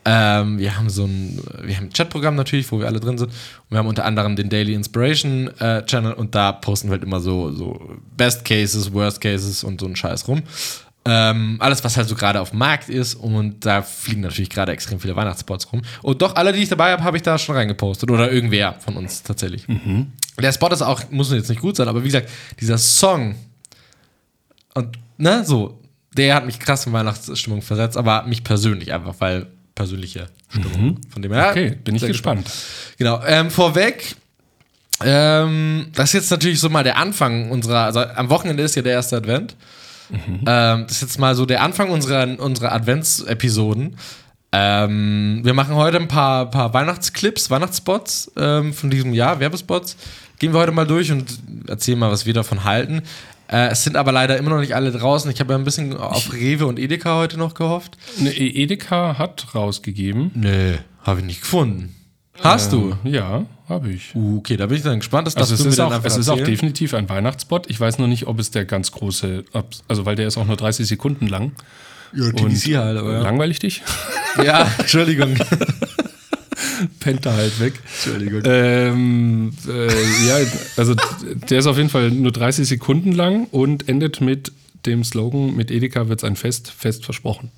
Ähm, 0.08 0.58
wir 0.58 0.78
haben 0.78 0.88
so 0.88 1.04
ein, 1.04 1.42
wir 1.62 1.76
haben 1.76 1.86
ein 1.86 1.92
Chatprogramm 1.92 2.36
natürlich, 2.36 2.70
wo 2.70 2.78
wir 2.78 2.86
alle 2.86 3.00
drin 3.00 3.18
sind. 3.18 3.28
Und 3.28 3.70
wir 3.70 3.78
haben 3.78 3.88
unter 3.88 4.04
anderem 4.04 4.36
den 4.36 4.48
Daily 4.48 4.72
Inspiration 4.72 5.48
äh, 5.58 5.84
Channel 5.84 6.12
und 6.12 6.34
da 6.34 6.52
posten 6.52 6.88
wir 6.88 6.92
halt 6.92 7.02
immer 7.02 7.20
so, 7.20 7.50
so 7.50 7.98
Best 8.16 8.44
Cases, 8.44 8.92
Worst 8.92 9.20
Cases 9.20 9.64
und 9.64 9.80
so 9.80 9.86
einen 9.86 9.96
Scheiß 9.96 10.28
rum. 10.28 10.44
Ähm, 11.04 11.56
alles, 11.58 11.82
was 11.82 11.96
halt 11.96 12.08
so 12.08 12.14
gerade 12.14 12.40
auf 12.40 12.50
dem 12.50 12.60
Markt 12.60 12.88
ist 12.88 13.14
und 13.14 13.66
da 13.66 13.82
fliegen 13.82 14.20
natürlich 14.20 14.50
gerade 14.50 14.72
extrem 14.72 15.00
viele 15.00 15.16
Weihnachtsspots 15.16 15.72
rum. 15.72 15.82
Und 16.02 16.22
doch, 16.22 16.36
alle, 16.36 16.52
die 16.52 16.62
ich 16.62 16.68
dabei 16.68 16.92
habe, 16.92 17.02
habe 17.02 17.16
ich 17.16 17.22
da 17.24 17.36
schon 17.36 17.56
reingepostet 17.56 18.10
oder 18.10 18.30
irgendwer 18.30 18.74
von 18.74 18.96
uns 18.96 19.22
tatsächlich. 19.24 19.66
Der 20.40 20.52
Spot 20.52 20.68
ist 20.68 20.82
auch, 20.82 21.02
muss 21.10 21.32
jetzt 21.32 21.48
nicht 21.48 21.60
gut 21.60 21.76
sein, 21.76 21.88
aber 21.88 22.02
wie 22.02 22.08
gesagt, 22.08 22.28
dieser 22.60 22.78
Song 22.78 23.34
und 24.74 24.98
ne, 25.16 25.44
so, 25.44 25.80
der 26.16 26.34
hat 26.34 26.46
mich 26.46 26.58
krass 26.58 26.86
in 26.86 26.92
Weihnachtsstimmung 26.92 27.62
versetzt, 27.62 27.96
aber 27.96 28.24
mich 28.24 28.44
persönlich 28.44 28.92
einfach, 28.92 29.14
weil 29.18 29.46
persönliche 29.76 30.26
Stimmung. 30.48 30.98
Von 31.10 31.22
dem 31.22 31.32
her. 31.32 31.50
Okay, 31.50 31.78
bin 31.84 31.94
ich 31.94 32.00
sehr 32.00 32.08
gespannt. 32.08 32.50
Genau. 32.98 33.22
Ähm, 33.24 33.50
vorweg, 33.52 34.16
ähm, 35.04 35.86
das 35.94 36.06
ist 36.06 36.12
jetzt 36.14 36.30
natürlich 36.30 36.58
so 36.58 36.68
mal 36.68 36.82
der 36.82 36.96
Anfang 36.96 37.50
unserer, 37.50 37.84
also 37.84 38.00
am 38.00 38.28
Wochenende 38.28 38.64
ist 38.64 38.74
ja 38.74 38.82
der 38.82 38.94
erste 38.94 39.16
Advent. 39.16 39.54
Ähm, 40.08 40.84
das 40.86 40.92
ist 40.92 41.02
jetzt 41.02 41.18
mal 41.18 41.34
so 41.34 41.46
der 41.46 41.62
Anfang 41.62 41.90
unserer, 41.90 42.38
unserer 42.38 42.72
Adventsepisoden. 42.72 43.96
Ähm, 44.52 45.40
wir 45.42 45.52
machen 45.52 45.74
heute 45.74 45.98
ein 45.98 46.08
paar, 46.08 46.50
paar 46.50 46.72
Weihnachtsclips, 46.72 47.50
Weihnachtsspots 47.50 48.32
ähm, 48.36 48.72
von 48.72 48.88
diesem 48.88 49.12
Jahr, 49.12 49.40
Werbespots. 49.40 49.96
Gehen 50.38 50.52
wir 50.52 50.60
heute 50.60 50.72
mal 50.72 50.86
durch 50.86 51.10
und 51.10 51.26
erzählen 51.66 51.98
mal, 51.98 52.10
was 52.10 52.24
wir 52.24 52.34
davon 52.34 52.64
halten. 52.64 53.02
Äh, 53.48 53.68
es 53.68 53.84
sind 53.84 53.96
aber 53.96 54.12
leider 54.12 54.36
immer 54.36 54.50
noch 54.50 54.60
nicht 54.60 54.74
alle 54.74 54.90
draußen. 54.90 55.30
Ich 55.30 55.40
habe 55.40 55.52
ja 55.52 55.58
ein 55.58 55.64
bisschen 55.64 55.96
auf 55.96 56.32
Rewe 56.32 56.66
und 56.66 56.78
Edeka 56.78 57.16
heute 57.16 57.38
noch 57.38 57.54
gehofft. 57.54 57.96
Ne, 58.18 58.30
E- 58.32 58.62
Edeka 58.62 59.18
hat 59.18 59.54
rausgegeben. 59.54 60.30
Nee, 60.34 60.78
habe 61.02 61.20
ich 61.20 61.26
nicht 61.26 61.40
gefunden. 61.42 61.94
Hast 62.42 62.72
du? 62.72 62.94
Ja, 63.04 63.46
habe 63.68 63.90
ich. 63.90 64.14
Uh, 64.14 64.38
okay, 64.38 64.56
da 64.56 64.66
bin 64.66 64.76
ich 64.76 64.82
dann 64.82 64.98
gespannt. 64.98 65.26
Das 65.26 65.36
Also 65.36 65.54
es 65.54 65.62
du 65.62 65.68
ist, 65.68 65.80
auch, 65.80 66.04
es 66.04 66.16
ist 66.16 66.28
auch 66.28 66.40
definitiv 66.40 66.92
ein 66.92 67.08
Weihnachtsspot. 67.08 67.70
Ich 67.70 67.80
weiß 67.80 67.98
nur 67.98 68.08
nicht, 68.08 68.26
ob 68.26 68.38
es 68.38 68.50
der 68.50 68.64
ganz 68.66 68.92
große, 68.92 69.44
also 69.88 70.04
weil 70.04 70.16
der 70.16 70.26
ist 70.26 70.36
auch 70.36 70.44
nur 70.44 70.56
30 70.56 70.86
Sekunden 70.86 71.28
lang. 71.28 71.52
Ja, 72.12 72.30
TBC 72.30 72.76
halt, 72.76 72.98
aber 72.98 73.12
ja. 73.14 73.20
Langweilig 73.20 73.58
dich? 73.58 73.82
Ja, 74.44 74.70
Entschuldigung. 74.78 75.34
Pennt 77.00 77.24
da 77.26 77.32
halt 77.34 77.58
weg. 77.60 77.74
Entschuldigung. 78.04 78.42
Ähm, 78.44 79.52
äh, 79.68 79.86
ja, 80.28 80.36
also 80.76 80.94
der 81.50 81.58
ist 81.58 81.66
auf 81.66 81.76
jeden 81.76 81.88
Fall 81.90 82.10
nur 82.10 82.32
30 82.32 82.66
Sekunden 82.68 83.12
lang 83.12 83.46
und 83.50 83.88
endet 83.88 84.20
mit 84.20 84.52
dem 84.86 85.04
Slogan, 85.04 85.54
mit 85.56 85.70
Edeka 85.70 86.08
wird's 86.08 86.24
ein 86.24 86.36
Fest, 86.36 86.70
fest 86.76 87.04
versprochen. 87.04 87.50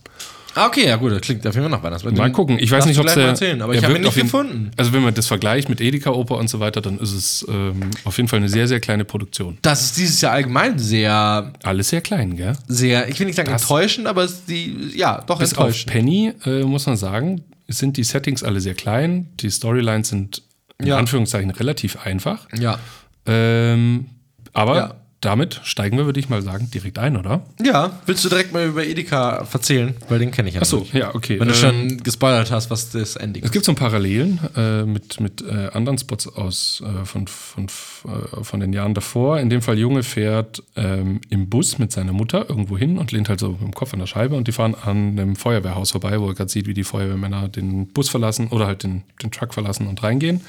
Ah, 0.55 0.67
okay, 0.67 0.87
ja 0.89 0.97
gut, 0.97 1.13
das 1.13 1.21
klingt 1.21 1.47
auf 1.47 1.55
jeden 1.55 1.69
Fall 1.69 1.79
nach 1.79 1.85
Weihnachtsmann. 1.85 2.15
Mal 2.15 2.33
gucken. 2.33 2.59
Ich 2.59 2.71
weiß 2.71 2.87
nicht, 2.87 2.99
ob 2.99 3.07
es 3.07 3.15
der. 3.15 3.27
erzählen, 3.29 3.63
aber 3.63 3.75
er 3.75 3.79
ich 3.79 3.85
habe 3.85 3.95
ihn 3.95 4.01
nicht 4.01 4.09
auf 4.09 4.15
gefunden. 4.17 4.71
Also 4.77 4.93
wenn 4.93 5.03
man 5.03 5.15
das 5.15 5.27
vergleicht 5.29 5.69
mit 5.69 5.81
Edeka 5.81 6.11
Oper 6.11 6.37
und 6.39 6.49
so 6.51 6.59
weiter, 6.59 6.81
dann 6.81 6.99
ist 6.99 7.13
es 7.13 7.47
ähm, 7.49 7.91
auf 8.05 8.17
jeden 8.17 8.29
Fall 8.29 8.39
eine 8.39 8.49
sehr, 8.49 8.67
sehr 8.67 8.81
kleine 8.81 9.05
Produktion. 9.05 9.59
Das 9.63 9.83
ist 9.83 9.99
dieses 9.99 10.21
Jahr 10.21 10.33
allgemein 10.33 10.79
sehr, 10.79 11.53
Alles 11.63 11.91
sehr 11.91 12.01
klein, 12.01 12.37
gell? 12.37 12.55
sehr, 12.67 13.09
ich 13.09 13.21
will 13.21 13.27
nicht 13.27 13.37
sagen 13.37 13.51
Das- 13.53 13.63
enttäuschend, 13.63 14.07
aber 14.09 14.25
es 14.25 14.47
die, 14.47 14.75
ja, 14.97 15.23
doch 15.27 15.39
Bis 15.39 15.53
auf 15.53 15.59
enttäuschend. 15.67 15.93
Penny, 15.93 16.33
äh, 16.45 16.63
muss 16.65 16.87
man 16.87 16.97
sagen, 16.97 17.43
sind 17.69 17.97
die 17.97 18.05
Settings 18.05 18.43
alle 18.43 18.61
sehr 18.61 18.75
klein. 18.75 19.29
Die 19.41 19.51
Storylines 19.51 20.09
sind 20.09 20.43
in 20.79 20.87
Ja. 20.89 20.97
Anführungszeichen 20.99 21.51
relativ 21.51 21.97
einfach. 22.05 22.49
Ja. 22.59 22.79
Ähm, 23.27 24.07
aber 24.53 24.77
Ja. 24.77 24.95
Damit 25.21 25.61
steigen 25.65 25.97
wir, 25.99 26.07
würde 26.07 26.21
ich 26.21 26.29
mal 26.29 26.43
sagen, 26.43 26.71
direkt 26.73 26.99
ein, 26.99 27.17
oder? 27.17 27.43
Ja, 27.61 27.99
willst 28.07 28.25
du 28.25 28.29
direkt 28.29 28.53
mal 28.53 28.67
über 28.67 28.85
Edeka 28.87 29.45
erzählen? 29.53 29.97
Weil 30.09 30.21
den 30.21 30.31
kenne 30.31 30.49
ich 30.49 30.55
ja 30.55 30.61
Achso, 30.61 30.79
nicht. 30.79 30.95
ja, 30.95 31.13
okay. 31.15 31.41
Wenn 31.41 31.49
du 31.49 31.55
Ähm, 31.55 31.61
schon 31.61 32.03
gespoilert 32.05 32.53
hast, 32.53 32.71
was 32.71 32.91
das 32.91 33.17
Ending 33.17 33.43
Es 33.45 33.51
gibt 33.51 33.65
so 33.65 33.75
Parallelen 33.75 34.39
äh, 34.55 34.85
mit, 34.85 35.19
mit 35.21 35.43
äh, 35.43 35.71
anderen 35.73 35.99
Spots 35.99 36.29
aus 36.29 36.83
äh, 36.87 37.05
von, 37.05 37.27
von, 37.27 37.67
äh, 37.67 38.45
von 38.45 38.61
den 38.61 38.73
Jahren 38.73 38.95
davor. 38.95 39.41
In 39.41 39.51
dem 39.51 39.61
Fall 39.61 39.77
Junge 39.79 40.05
fährt 40.05 40.63
ähm, 40.77 41.21
im 41.31 41.49
Bus 41.49 41.79
mit 41.79 41.91
seiner 41.91 42.13
Mutter 42.13 42.49
irgendwo 42.49 42.79
hin 42.79 42.97
und 42.97 43.11
lehnt 43.11 43.29
halt 43.29 43.41
so 43.41 43.51
mit 43.51 43.61
dem 43.63 43.75
Kopf 43.75 43.93
an 43.93 43.99
der 43.99 44.07
Scheibe 44.07 44.37
und 44.37 44.47
die 44.47 44.53
fahren 44.53 44.77
an 44.77 45.19
einem 45.19 45.35
Feuerwehrhaus 45.35 45.91
vorbei, 45.91 46.21
wo 46.21 46.29
er 46.29 46.35
gerade 46.35 46.51
sieht, 46.51 46.69
wie 46.69 46.75
die 46.75 46.85
Feuerwehrmänner 46.85 47.49
den 47.49 47.89
Bus 47.89 48.09
verlassen 48.09 48.49
oder 48.49 48.67
halt 48.67 48.85
den, 48.85 49.03
den 49.23 49.33
Truck 49.33 49.53
verlassen 49.53 49.89
und 49.89 50.01
reingehen. 50.03 50.43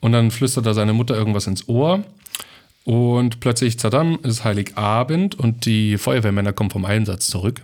Und 0.00 0.12
dann 0.12 0.30
flüstert 0.30 0.66
er 0.66 0.74
seiner 0.74 0.92
Mutter 0.92 1.16
irgendwas 1.16 1.46
ins 1.46 1.66
Ohr. 1.70 2.04
Und 2.84 3.40
plötzlich, 3.40 3.78
zadam, 3.78 4.18
ist 4.22 4.44
Heiligabend 4.44 5.34
und 5.38 5.64
die 5.64 5.96
Feuerwehrmänner 5.96 6.52
kommen 6.52 6.70
vom 6.70 6.84
Einsatz 6.84 7.26
zurück. 7.28 7.62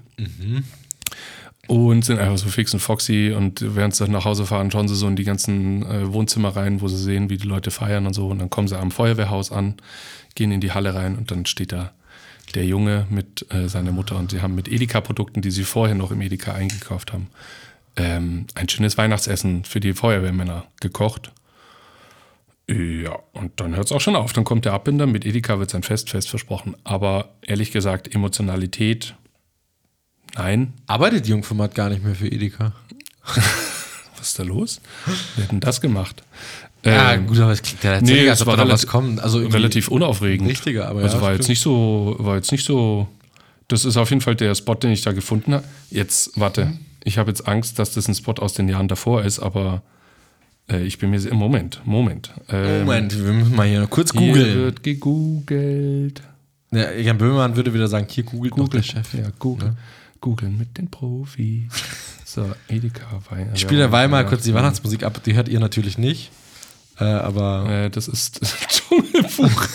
Und 1.69 2.05
sind 2.05 2.19
einfach 2.19 2.39
so 2.39 2.49
fix 2.49 2.73
und 2.75 2.81
foxy 2.81 3.33
und 3.37 3.77
während 3.77 3.95
sie 3.95 4.09
nach 4.09 4.25
Hause 4.25 4.47
fahren, 4.47 4.71
schauen 4.71 4.89
sie 4.89 4.97
so 4.97 5.07
in 5.07 5.15
die 5.15 5.25
ganzen 5.25 5.85
äh, 5.85 6.12
Wohnzimmer 6.12 6.57
rein, 6.57 6.81
wo 6.81 6.89
sie 6.89 6.97
sehen, 6.97 7.31
wie 7.31 7.37
die 7.37 7.47
Leute 7.47 7.71
feiern 7.71 8.07
und 8.07 8.15
so. 8.15 8.29
Und 8.29 8.41
dann 8.41 8.50
kommen 8.50 8.67
sie 8.67 8.79
am 8.79 8.91
Feuerwehrhaus 8.91 9.53
an, 9.53 9.75
gehen 10.35 10.50
in 10.50 10.61
die 10.61 10.73
Halle 10.73 10.95
rein 10.95 11.17
und 11.17 11.31
dann 11.31 11.47
steht 11.47 11.73
da 11.73 11.93
der 12.55 12.65
Junge 12.65 13.07
mit 13.11 13.47
äh, 13.53 13.69
seiner 13.69 13.93
Mutter 13.93 14.17
und 14.17 14.31
sie 14.31 14.43
haben 14.43 14.55
mit 14.55 14.69
Edeka-Produkten, 14.69 15.43
die 15.43 15.50
sie 15.50 15.65
vorher 15.65 15.95
noch 15.95 16.11
im 16.11 16.21
Edeka 16.21 16.53
eingekauft 16.53 17.12
haben, 17.12 17.29
ähm, 17.97 18.47
ein 18.55 18.69
schönes 18.69 18.99
Weihnachtsessen 18.99 19.65
für 19.65 19.81
die 19.81 19.93
Feuerwehrmänner 19.93 20.67
gekocht. 20.81 21.31
Ja, 22.73 23.19
und 23.33 23.59
dann 23.59 23.75
hört 23.75 23.87
es 23.87 23.93
auch 23.93 24.00
schon 24.00 24.15
auf. 24.15 24.33
Dann 24.33 24.45
kommt 24.45 24.65
der 24.65 24.75
Abbinder, 24.75 25.07
mit 25.07 25.27
Edeka 25.27 25.59
wird 25.59 25.71
sein 25.71 25.83
Fest 25.83 26.11
fest 26.11 26.29
versprochen. 26.31 26.77
Aber 26.85 27.31
ehrlich 27.43 27.73
gesagt, 27.73 28.15
Emotionalität, 28.15 29.15
nein. 30.37 30.73
Arbeitet 30.87 31.27
Jungformat 31.27 31.75
gar 31.75 31.89
nicht 31.89 32.05
mehr 32.05 32.15
für 32.15 32.29
Edeka. 32.29 32.73
Was 34.19 34.29
ist 34.29 34.39
da 34.39 34.43
los? 34.45 34.81
Wir 35.37 35.45
hätten 35.45 35.61
das 35.61 35.81
gemacht. 35.81 36.23
Ja, 36.85 37.15
Ähm, 37.15 37.27
gut, 37.27 37.39
aber 37.41 37.53
es 37.53 37.62
klingt 37.62 37.83
ja 37.83 37.91
nee, 37.93 37.99
tatsächlich, 37.99 38.25
es 38.27 38.31
als 38.31 38.47
ob 38.47 38.57
da 38.57 38.69
was 38.69 38.87
kommt. 38.87 39.21
Also 39.21 39.39
relativ 39.47 39.89
unaufregend. 39.89 40.49
Richtiger, 40.49 40.89
aber 40.89 41.00
also 41.03 41.17
ja, 41.17 41.23
war 41.23 41.33
jetzt 41.35 41.49
nicht 41.49 41.61
so, 41.61 42.17
war 42.19 42.37
jetzt 42.37 42.53
nicht 42.53 42.65
so. 42.65 43.09
Das 43.69 43.85
ist 43.85 43.97
auf 43.97 44.11
jeden 44.11 44.23
Fall 44.23 44.35
der 44.37 44.55
Spot, 44.55 44.75
den 44.75 44.91
ich 44.91 45.03
da 45.03 45.12
gefunden 45.12 45.55
habe. 45.55 45.65
Jetzt, 45.91 46.33
warte, 46.39 46.67
Mhm. 46.67 46.79
ich 47.05 47.19
habe 47.19 47.31
jetzt 47.31 47.47
Angst, 47.47 47.79
dass 47.79 47.93
das 47.93 48.09
ein 48.09 48.15
Spot 48.15 48.33
aus 48.39 48.55
den 48.55 48.69
Jahren 48.69 48.89
davor 48.89 49.23
ist, 49.25 49.41
aber 49.41 49.83
ich 50.79 50.99
bin 50.99 51.11
mir 51.11 51.25
im 51.27 51.37
Moment, 51.37 51.81
Moment. 51.85 52.33
Ähm, 52.49 52.81
Moment, 52.85 53.17
wir 53.25 53.33
müssen 53.33 53.55
mal 53.57 53.67
hier 53.67 53.87
kurz 53.87 54.12
Hier 54.12 54.21
googeln. 54.21 54.55
wird 54.57 54.83
gegoogelt. 54.83 56.23
Ja, 56.73 56.93
Jan 56.93 57.19
Böhmermann 57.19 57.57
würde 57.57 57.75
wieder 57.75 57.89
sagen, 57.89 58.07
hier 58.09 58.25
googelt 58.25 58.73
der 58.73 58.83
Chef. 58.83 59.15
Ja, 59.15 59.31
Google. 59.39 59.75
Googeln 60.21 60.57
mit 60.59 60.77
den 60.79 60.91
Profis. 60.91 61.65
So, 62.25 62.49
Edeka 62.69 63.21
Wein. 63.29 63.50
Ich 63.55 63.61
spiele 63.62 63.81
derweil 63.81 64.07
mal 64.07 64.25
kurz 64.25 64.45
die 64.45 64.55
Weihnachtsmusik 64.55 65.03
ab, 65.03 65.21
die 65.25 65.35
hört 65.35 65.49
ihr 65.49 65.59
natürlich 65.59 65.99
nicht. 65.99 66.31
Äh, 67.00 67.03
aber 67.05 67.69
Äh, 67.69 67.91
das 67.91 68.07
ist 68.07 68.41
Dschungelbuch. 68.69 69.67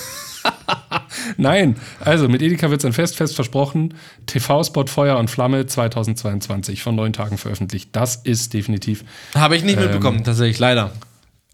Nein, 1.37 1.75
also 1.99 2.27
mit 2.27 2.41
Edeka 2.41 2.69
wird 2.69 2.81
es 2.81 2.85
ein 2.85 2.93
Fest, 2.93 3.15
fest 3.15 3.35
versprochen. 3.35 3.93
TV-Spot 4.25 4.85
Feuer 4.87 5.17
und 5.17 5.29
Flamme 5.29 5.65
2022 5.65 6.81
von 6.83 6.95
neun 6.95 7.13
Tagen 7.13 7.37
veröffentlicht. 7.37 7.89
Das 7.93 8.15
ist 8.17 8.53
definitiv 8.53 9.03
habe 9.35 9.55
ich 9.55 9.63
nicht 9.63 9.79
mitbekommen, 9.79 10.23
tatsächlich, 10.23 10.59
leider. 10.59 10.91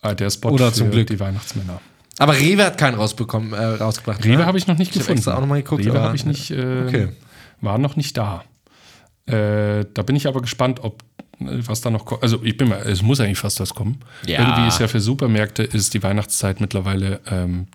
äh, 0.01 0.15
der 0.15 0.29
Spot 0.29 0.49
Oder 0.49 0.67
für 0.67 0.73
zum 0.73 0.91
Glück. 0.91 1.07
die 1.07 1.19
Weihnachtsmänner. 1.19 1.81
Aber 2.17 2.33
Rewe 2.37 2.65
hat 2.65 2.77
keinen 2.77 2.95
rausbekommen, 2.95 3.53
äh, 3.53 3.63
rausgebracht. 3.63 4.23
Rewe 4.25 4.45
habe 4.45 4.57
ich 4.57 4.67
noch 4.67 4.77
nicht 4.77 4.89
Ich 4.91 4.95
hab 4.97 5.07
gefunden. 5.07 5.19
extra 5.19 5.35
auch 5.35 5.41
noch 5.41 5.47
mal 5.47 5.61
geguckt, 5.61 5.85
Rewe 5.85 5.99
habe 6.01 6.15
ich 6.15 6.25
nicht, 6.25 6.51
äh, 6.51 6.83
Okay. 6.87 7.07
war 7.61 7.77
noch 7.77 7.95
nicht 7.95 8.15
da. 8.17 8.43
Äh, 9.25 9.85
da 9.93 10.01
bin 10.03 10.15
ich 10.15 10.27
aber 10.27 10.41
gespannt, 10.41 10.79
ob 10.83 11.03
äh, 11.39 11.45
was 11.65 11.81
da 11.81 11.89
noch 11.89 12.05
kommt. 12.05 12.21
Also 12.23 12.41
ich 12.43 12.57
bin 12.57 12.69
mal, 12.69 12.79
es 12.81 13.01
muss 13.01 13.19
eigentlich 13.19 13.37
fast 13.39 13.59
was 13.59 13.73
kommen. 13.73 13.99
Ja. 14.25 14.39
Irgendwie 14.41 14.67
ist 14.67 14.79
ja 14.79 14.87
für 14.87 14.99
Supermärkte 14.99 15.63
ist 15.63 15.93
die 15.93 16.03
Weihnachtszeit 16.03 16.59
mittlerweile 16.59 17.21
ähm, 17.29 17.67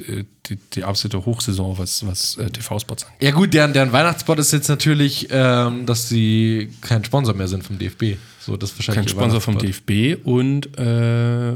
die, 0.00 0.26
die, 0.46 0.56
die 0.56 0.84
absolute 0.84 1.24
Hochsaison, 1.24 1.78
was, 1.78 2.06
was 2.06 2.36
äh, 2.36 2.50
TV-Spots 2.50 3.04
angeht. 3.04 3.22
Ja 3.22 3.30
gut, 3.30 3.54
deren, 3.54 3.72
deren 3.72 3.92
Weihnachtsspot 3.92 4.38
ist 4.38 4.52
jetzt 4.52 4.68
natürlich, 4.68 5.28
ähm, 5.30 5.86
dass 5.86 6.08
sie 6.08 6.72
kein 6.80 7.04
Sponsor 7.04 7.34
mehr 7.34 7.48
sind 7.48 7.64
vom 7.64 7.78
DFB. 7.78 8.16
So, 8.40 8.56
das 8.56 8.76
wahrscheinlich 8.76 9.06
Kein 9.06 9.08
Sponsor 9.08 9.40
vom. 9.40 9.58
DFB 9.58 10.26
und 10.26 10.78
äh, 10.78 11.50
äh, 11.50 11.54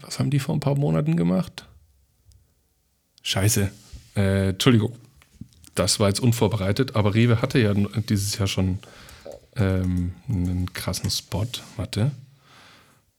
was 0.00 0.18
haben 0.18 0.30
die 0.30 0.38
vor 0.38 0.54
ein 0.54 0.60
paar 0.60 0.76
Monaten 0.76 1.16
gemacht? 1.16 1.64
Scheiße. 3.22 3.70
Äh, 4.16 4.50
Entschuldigung. 4.50 4.94
Das 5.74 5.98
war 5.98 6.08
jetzt 6.08 6.20
unvorbereitet, 6.20 6.94
aber 6.94 7.14
Rewe 7.14 7.40
hatte 7.40 7.58
ja 7.58 7.72
dieses 8.08 8.36
Jahr 8.38 8.48
schon 8.48 8.80
ähm, 9.56 10.12
einen 10.28 10.72
krassen 10.74 11.10
Spot. 11.10 11.46
Warte. 11.76 12.10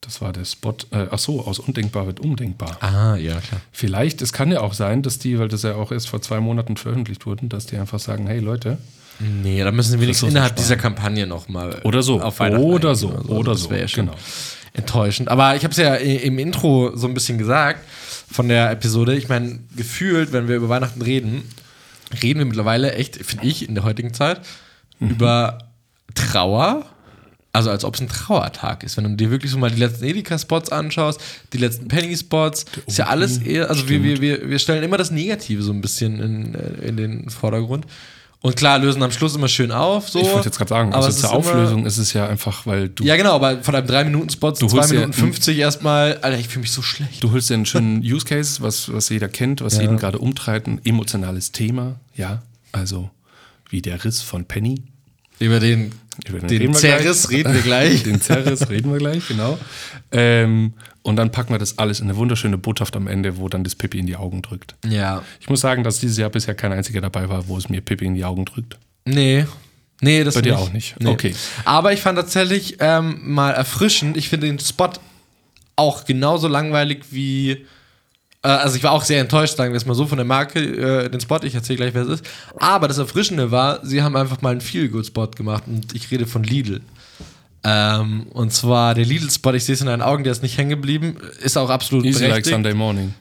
Das 0.02 0.20
war 0.20 0.34
der 0.34 0.46
Spot. 0.46 0.76
Äh, 0.92 1.08
ach 1.12 1.20
so, 1.20 1.42
aus 1.46 1.60
undenkbar 1.60 2.08
wird 2.08 2.20
undenkbar. 2.20 2.78
Ah, 2.82 3.16
ja, 3.16 3.40
klar. 3.40 3.62
Vielleicht, 3.72 4.22
es 4.24 4.34
kann 4.34 4.52
ja 4.52 4.62
auch 4.62 4.74
sein, 4.74 5.04
dass 5.04 5.20
die, 5.20 5.38
weil 5.38 5.48
das 5.48 5.62
ja 5.62 5.76
auch 5.76 5.92
erst 5.92 6.10
vor 6.10 6.22
zwei 6.22 6.40
Monaten 6.40 6.76
veröffentlicht 6.76 7.26
wurden, 7.28 7.50
dass 7.50 7.68
die 7.68 7.78
einfach 7.78 8.00
sagen, 8.00 8.26
hey 8.28 8.40
Leute, 8.40 8.78
Nee, 9.20 9.64
da 9.64 9.72
müssen 9.72 9.92
sie 9.92 10.00
wenigstens 10.02 10.30
innerhalb 10.32 10.54
sparen. 10.54 10.64
dieser 10.64 10.78
Kampagne 10.78 11.28
nochmal 11.28 11.80
Oder 11.84 12.02
so. 12.02 12.20
auf 12.20 12.40
Weihnachten 12.40 12.64
Oder 12.64 12.96
so. 12.96 13.10
Oder 13.28 13.52
das 13.52 13.62
so. 13.64 13.70
wäre 13.70 13.82
ja 13.82 13.88
schon 13.88 14.08
Genau. 14.08 14.18
enttäuschend. 14.74 15.30
Aber 15.30 15.56
ich 15.56 15.64
habe 15.64 15.72
es 15.72 15.78
ja 15.78 15.94
im 15.94 16.40
Intro 16.40 16.96
so 16.98 17.06
ein 17.08 17.14
bisschen 17.14 17.38
gesagt 17.38 17.82
von 18.32 18.48
der 18.48 18.72
Episode. 18.72 19.16
Ich 19.16 19.30
meine, 19.30 19.60
gefühlt, 19.76 20.34
wenn 20.34 20.48
wir 20.48 20.56
über 20.56 20.70
Weihnachten 20.70 21.04
reden, 21.04 21.44
reden 22.24 22.40
wir 22.40 22.46
mittlerweile 22.48 22.94
echt, 22.96 23.18
finde 23.18 23.46
ich, 23.46 23.70
in 23.70 23.76
der 23.76 23.84
heutigen 23.84 24.12
Zeit 24.16 24.42
Mhm. 24.98 25.10
über 25.12 25.60
Trauer. 26.16 26.86
Also 27.54 27.70
als 27.70 27.84
ob 27.84 27.96
es 27.96 28.02
ein 28.02 28.08
Trauertag 28.08 28.84
ist. 28.84 28.96
Wenn 28.96 29.04
du 29.04 29.10
dir 29.16 29.30
wirklich 29.30 29.52
so 29.52 29.58
mal 29.58 29.70
die 29.70 29.80
letzten 29.80 30.06
Edeka-Spots 30.06 30.72
anschaust, 30.72 31.20
die 31.52 31.58
letzten 31.58 31.88
Penny-Spots, 31.90 32.66
ist 32.88 32.98
ja 32.98 33.08
alles 33.08 33.40
eher, 33.40 33.70
also 33.70 33.90
wir, 33.90 34.04
wir, 34.04 34.22
wir, 34.22 34.50
wir 34.50 34.58
stellen 34.60 34.84
immer 34.84 34.98
das 34.98 35.12
Negative 35.12 35.62
so 35.62 35.74
ein 35.74 35.82
bisschen 35.82 36.20
in, 36.22 36.56
äh, 36.56 36.88
in 36.88 36.96
den 36.98 37.30
Vordergrund. 37.30 37.86
Und 38.44 38.56
klar, 38.56 38.80
lösen 38.80 39.04
am 39.04 39.12
Schluss 39.12 39.36
immer 39.36 39.50
schön 39.50 39.72
auf. 39.72 40.10
So. 40.10 40.20
Ich 40.20 40.32
wollte 40.32 40.46
jetzt 40.48 40.58
gerade 40.58 40.70
sagen, 40.70 40.94
aber 40.94 41.06
also 41.06 41.20
zur 41.20 41.32
Auflösung 41.32 41.86
ist 41.86 41.98
es 42.00 42.14
ja 42.14 42.28
einfach, 42.28 42.66
weil 42.66 42.90
du, 42.90 43.04
Ja, 43.04 43.16
genau, 43.16 43.36
aber 43.36 43.62
von 43.62 43.76
einem 43.76 43.86
3-Minuten-Spot 43.86 44.54
zu 44.54 44.62
Du 44.66 44.68
2 44.72 44.78
holst 44.78 44.92
ja 44.94 45.00
Minuten 45.02 45.14
50 45.14 45.58
erstmal. 45.60 46.18
Alter, 46.22 46.40
ich 46.40 46.48
fühle 46.48 46.62
mich 46.62 46.72
so 46.72 46.82
schlecht. 46.82 47.22
du 47.24 47.32
holst 47.32 47.50
dir 47.52 47.56
einen 47.56 47.68
schönen 47.68 48.00
Use 48.02 48.26
Case, 48.26 48.62
was, 48.64 48.92
was 48.92 49.10
jeder 49.10 49.28
kennt, 49.28 49.62
was 49.62 49.76
Ja. 49.76 49.82
jeden 49.82 49.98
gerade 49.98 50.18
umtreibt, 50.18 50.68
ein 50.68 50.82
emotionales 50.86 51.52
Thema, 51.52 52.00
ja, 52.16 52.42
also 52.72 53.12
wie 53.70 53.82
der 53.84 54.04
Riss 54.04 54.22
von 54.24 54.46
Penny. 54.46 54.82
Über 55.42 55.60
den, 55.60 55.92
Über 56.28 56.40
den 56.40 56.48
den 56.48 56.58
reden 56.62 56.74
wir 56.74 56.80
Zerriss 56.80 57.28
gleich. 57.28 57.38
reden 57.40 57.54
wir 57.54 57.62
gleich. 57.62 58.04
Den 58.06 58.22
Zerriss 58.22 58.70
reden 58.70 58.92
wir 58.92 59.00
gleich, 59.00 59.28
genau. 59.28 59.58
Ähm, 60.12 60.74
und 61.04 61.16
dann 61.16 61.32
packen 61.32 61.54
wir 61.54 61.58
das 61.58 61.78
alles 61.80 62.00
in 62.00 62.08
eine 62.10 62.16
wunderschöne 62.18 62.58
Botschaft 62.58 62.96
am 62.96 63.08
Ende, 63.08 63.38
wo 63.38 63.50
dann 63.50 63.64
das 63.64 63.76
Pippi 63.76 63.98
in 64.00 64.06
die 64.06 64.16
Augen 64.16 64.42
drückt. 64.42 64.76
ja. 64.88 65.24
Ich 65.40 65.50
muss 65.50 65.62
sagen, 65.62 65.84
dass 65.84 66.00
dieses 66.00 66.18
Jahr 66.18 66.30
bisher 66.30 66.54
kein 66.54 66.72
einziger 66.72 67.02
dabei 67.02 67.28
war, 67.28 67.48
wo 67.48 67.58
es 67.58 67.70
mir 67.70 67.82
Pippi 67.82 68.06
in 68.06 68.14
die 68.14 68.24
Augen 68.24 68.46
drückt. 68.46 68.78
Nee. 69.06 69.46
Nee, 70.02 70.24
das 70.24 70.36
Bei 70.36 70.42
dir 70.42 70.54
nicht. 70.54 70.62
auch 70.62 70.74
nicht. 70.74 70.96
Nee. 71.00 71.10
Okay. 71.10 71.36
Aber 71.66 71.94
ich 71.94 72.02
fand 72.02 72.18
tatsächlich 72.18 72.78
ähm, 72.80 73.20
mal 73.24 73.52
erfrischend. 73.52 74.18
Ich 74.18 74.30
finde 74.30 74.48
den 74.48 74.60
Spot 74.60 74.90
auch 75.76 76.06
genauso 76.06 76.48
langweilig 76.48 77.06
wie. 77.12 77.66
Äh, 78.44 78.48
also, 78.48 78.76
ich 78.76 78.84
war 78.84 78.92
auch 78.92 79.04
sehr 79.04 79.22
enttäuscht, 79.22 79.58
sagen 79.58 79.74
wir 79.74 79.78
es 79.78 79.86
mal 79.86 79.94
so, 79.94 80.08
von 80.08 80.18
der 80.18 80.26
Marke, 80.26 80.60
äh, 80.60 81.10
den 81.10 81.20
Spot. 81.22 81.40
Ich 81.44 81.56
erzähle 81.56 81.78
gleich, 81.78 81.94
wer 81.94 82.04
es 82.04 82.10
ist. 82.10 82.26
Aber 82.58 82.88
das 82.88 82.98
Erfrischende 82.98 83.52
war, 83.52 83.86
sie 83.86 84.02
haben 84.02 84.16
einfach 84.16 84.42
mal 84.42 84.52
einen 84.52 84.62
Feel-Good-Spot 84.62 85.28
gemacht. 85.28 85.64
Und 85.68 85.94
ich 85.94 86.10
rede 86.12 86.26
von 86.26 86.44
Lidl. 86.44 86.82
Ähm, 87.64 88.28
und 88.32 88.52
zwar 88.52 88.96
der 88.96 89.06
Lidl-Spot, 89.06 89.54
ich 89.54 89.66
sehe 89.66 89.76
es 89.76 89.82
in 89.82 89.88
deinen 89.88 90.02
Augen, 90.02 90.24
der 90.24 90.32
ist 90.32 90.42
nicht 90.42 90.58
hängen 90.58 90.72
geblieben. 90.72 91.18
Ist 91.44 91.58
auch 91.58 91.70
absolut 91.70 92.06
Easy 92.06 92.22
like 92.22 92.32
berechtigt. 92.32 92.56
Sunday 92.56 92.74
morning. 92.74 93.14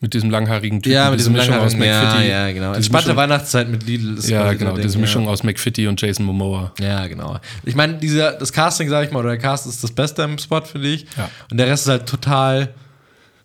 Mit 0.00 0.12
diesem 0.12 0.30
langhaarigen 0.30 0.82
Typen. 0.82 0.92
Ja, 0.94 1.10
mit 1.10 1.20
diese 1.20 1.30
diesem 1.30 1.40
Mischung 1.40 1.64
aus 1.64 1.72
Langhaarigen, 1.72 2.02
ja, 2.02 2.10
McFitty. 2.10 2.28
ja, 2.28 2.52
genau. 2.52 2.72
Entspannte 2.74 3.08
Mischung, 3.08 3.16
Weihnachtszeit 3.22 3.68
mit 3.68 3.86
Lidl 3.86 4.18
ist 4.18 4.28
ja, 4.28 4.52
genau. 4.52 4.72
der 4.74 4.82
Diese 4.82 4.94
Ding, 4.94 5.00
Mischung 5.00 5.24
ja. 5.24 5.30
aus 5.30 5.42
McFitty 5.42 5.86
und 5.86 6.00
Jason 6.00 6.26
Momoa. 6.26 6.72
Ja, 6.80 7.06
genau. 7.06 7.38
Ich 7.64 7.74
meine, 7.74 7.98
das 8.38 8.52
Casting, 8.52 8.90
sag 8.90 9.06
ich 9.06 9.12
mal, 9.12 9.20
oder 9.20 9.30
der 9.30 9.38
Cast 9.38 9.66
ist 9.66 9.82
das 9.82 9.92
Beste 9.92 10.22
im 10.22 10.38
Spot, 10.38 10.60
finde 10.60 10.88
ich. 10.88 11.06
Ja. 11.16 11.30
Und 11.50 11.56
der 11.56 11.68
Rest 11.68 11.84
ist 11.84 11.90
halt 11.90 12.06
total 12.06 12.74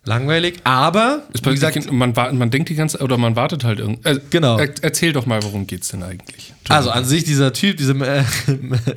langweilig. 0.04 0.60
Aber, 0.64 1.22
Ist 1.32 1.46
wie 1.46 1.50
gesagt, 1.50 1.90
man, 1.92 2.12
man 2.14 2.50
denkt 2.50 2.68
die 2.68 2.74
ganze 2.74 2.98
oder 2.98 3.18
man 3.18 3.36
wartet 3.36 3.64
halt 3.64 3.78
irgendwie. 3.78 4.08
Äh, 4.08 4.20
Genau. 4.30 4.58
Er, 4.58 4.68
erzähl 4.82 5.12
doch 5.12 5.26
mal, 5.26 5.42
worum 5.42 5.66
geht's 5.66 5.88
denn 5.88 6.02
eigentlich? 6.02 6.52
also 6.68 6.90
an 6.90 7.04
sich 7.04 7.24
dieser 7.24 7.52
Typ, 7.52 7.76
dieser 7.76 7.94
äh, 8.00 8.24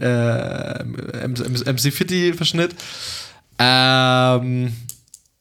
äh, 0.01 1.27
MC 1.27 1.91
Fitty-Verschnitt, 1.91 2.75
ähm, 3.59 4.73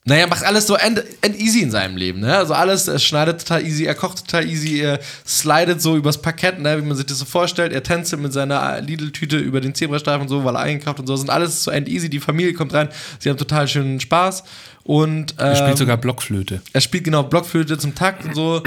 naja, 0.07 0.27
macht 0.27 0.45
alles 0.45 0.67
so 0.67 0.75
end, 0.75 1.03
end 1.23 1.39
easy 1.41 1.61
in 1.61 1.71
seinem 1.71 1.97
Leben, 1.97 2.21
ne? 2.21 2.37
Also 2.37 2.53
alles, 2.53 2.89
er 2.89 2.99
schneidet 2.99 3.41
total 3.41 3.65
easy, 3.65 3.85
er 3.85 3.95
kocht 3.95 4.19
total 4.19 4.47
easy, 4.47 4.81
er 4.81 5.01
slidet 5.27 5.81
so 5.81 5.97
übers 5.97 6.21
Parkett, 6.21 6.59
ne? 6.59 6.77
Wie 6.77 6.87
man 6.87 6.95
sich 6.95 7.07
das 7.07 7.19
so 7.19 7.25
vorstellt. 7.25 7.73
Er 7.73 7.83
tänzelt 7.83 8.21
mit 8.21 8.35
seiner 8.35 8.83
Lidl-Tüte 8.83 9.39
über 9.39 9.63
den 9.63 9.75
Zebrastreifen 9.75 10.23
und 10.23 10.29
so, 10.29 10.45
weil 10.45 10.57
er 10.57 10.61
einkauft 10.61 11.01
und 11.01 11.07
so. 11.07 11.15
Das 11.15 11.21
sind 11.21 11.31
alles 11.31 11.65
so 11.65 11.71
end 11.71 11.89
easy. 11.89 12.11
Die 12.11 12.21
Familie 12.21 12.53
kommt 12.53 12.75
rein, 12.75 12.91
sie 13.19 13.31
haben 13.31 13.39
total 13.39 13.67
schönen 13.67 13.99
Spaß. 13.99 14.45
Und 14.83 15.39
er 15.39 15.57
spielt 15.57 15.71
ähm, 15.71 15.77
sogar 15.79 15.97
Blockflöte. 15.97 16.61
er 16.75 16.81
spielt 16.83 17.05
genau 17.05 17.23
Blockflöte 17.23 17.79
zum 17.79 17.95
Takt 17.95 18.27
und 18.27 18.35
so. 18.35 18.63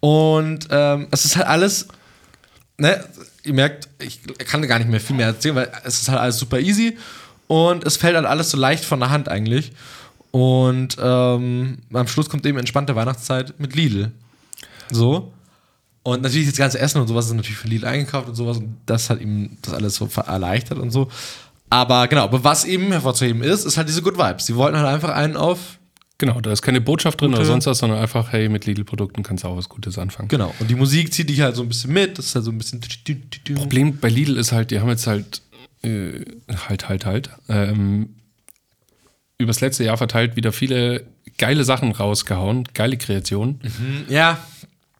Und 0.00 0.66
ähm, 0.70 1.08
es 1.10 1.26
ist 1.26 1.36
halt 1.36 1.46
alles, 1.46 1.88
ne, 2.78 3.04
ihr 3.44 3.52
merkt, 3.52 3.88
ich 3.98 4.20
kann 4.46 4.66
gar 4.66 4.78
nicht 4.78 4.90
mehr 4.90 5.00
viel 5.00 5.16
mehr 5.16 5.26
erzählen, 5.26 5.56
weil 5.56 5.70
es 5.84 6.00
ist 6.00 6.08
halt 6.08 6.20
alles 6.20 6.38
super 6.38 6.58
easy 6.58 6.96
und 7.48 7.84
es 7.84 7.98
fällt 7.98 8.16
halt 8.16 8.24
alles 8.24 8.50
so 8.50 8.56
leicht 8.56 8.84
von 8.84 9.00
der 9.00 9.10
Hand 9.10 9.28
eigentlich. 9.28 9.72
Und 10.30 10.96
ähm, 11.00 11.78
am 11.92 12.06
Schluss 12.06 12.28
kommt 12.28 12.46
eben 12.46 12.58
entspannte 12.58 12.94
Weihnachtszeit 12.94 13.58
mit 13.58 13.74
Lidl. 13.74 14.12
So. 14.90 15.32
Und 16.02 16.22
natürlich 16.22 16.48
das 16.48 16.56
ganze 16.56 16.78
Essen 16.78 17.00
und 17.00 17.08
sowas 17.08 17.26
ist 17.26 17.34
natürlich 17.34 17.58
für 17.58 17.68
Lidl 17.68 17.86
eingekauft 17.86 18.28
und 18.28 18.34
sowas. 18.34 18.58
Und 18.58 18.76
das 18.86 19.10
hat 19.10 19.20
ihm 19.20 19.58
das 19.62 19.74
alles 19.74 19.96
so 19.96 20.08
erleichtert 20.26 20.78
und 20.78 20.90
so. 20.90 21.08
Aber 21.68 22.08
genau, 22.08 22.24
aber 22.24 22.42
was 22.42 22.64
eben 22.64 22.90
hervorzuheben 22.90 23.42
ist, 23.42 23.64
ist 23.64 23.76
halt 23.76 23.88
diese 23.88 24.02
Good 24.02 24.18
Vibes. 24.18 24.46
Sie 24.46 24.56
wollten 24.56 24.76
halt 24.76 24.88
einfach 24.88 25.10
einen 25.10 25.36
auf 25.36 25.78
Genau, 26.18 26.38
da 26.42 26.52
ist 26.52 26.60
keine 26.60 26.82
Botschaft 26.82 27.18
drin 27.18 27.32
oder 27.32 27.46
sonst 27.46 27.64
was, 27.64 27.78
sondern 27.78 27.98
einfach, 27.98 28.30
hey, 28.30 28.50
mit 28.50 28.66
Lidl-Produkten 28.66 29.22
kannst 29.22 29.42
du 29.42 29.48
auch 29.48 29.56
was 29.56 29.70
Gutes 29.70 29.96
anfangen. 29.96 30.28
Genau. 30.28 30.54
Und 30.60 30.68
die 30.68 30.74
Musik 30.74 31.14
zieht 31.14 31.30
dich 31.30 31.40
halt 31.40 31.56
so 31.56 31.62
ein 31.62 31.68
bisschen 31.68 31.94
mit. 31.94 32.18
Das 32.18 32.26
ist 32.26 32.34
halt 32.34 32.44
so 32.44 32.50
ein 32.50 32.58
bisschen. 32.58 32.82
Problem 33.54 33.96
bei 33.96 34.10
Lidl 34.10 34.36
ist 34.36 34.52
halt, 34.52 34.70
die 34.70 34.80
haben 34.80 34.90
jetzt 34.90 35.06
halt, 35.06 35.40
äh, 35.80 36.20
halt, 36.68 36.90
halt, 36.90 37.06
halt, 37.06 37.30
ähm, 37.48 38.10
übers 39.40 39.60
letzte 39.60 39.84
Jahr 39.84 39.96
verteilt 39.96 40.36
wieder 40.36 40.52
viele 40.52 41.06
geile 41.38 41.64
Sachen 41.64 41.92
rausgehauen, 41.92 42.68
geile 42.74 42.96
Kreationen. 42.96 43.60
Ja. 44.08 44.38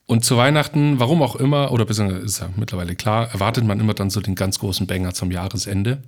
Und 0.07 0.25
zu 0.25 0.37
Weihnachten, 0.37 0.99
warum 0.99 1.23
auch 1.23 1.37
immer, 1.37 1.71
oder 1.71 1.85
beziehungsweise 1.85 2.25
ist 2.25 2.41
ja 2.41 2.49
mittlerweile 2.57 2.97
klar, 2.97 3.31
erwartet 3.33 3.65
man 3.65 3.79
immer 3.79 3.95
dann 3.95 4.11
so 4.11 4.21
den 4.21 4.35
ganz 4.35 4.59
großen 4.59 4.87
Banger 4.87 5.15
zum 5.15 5.31
Jahresende. 5.31 5.99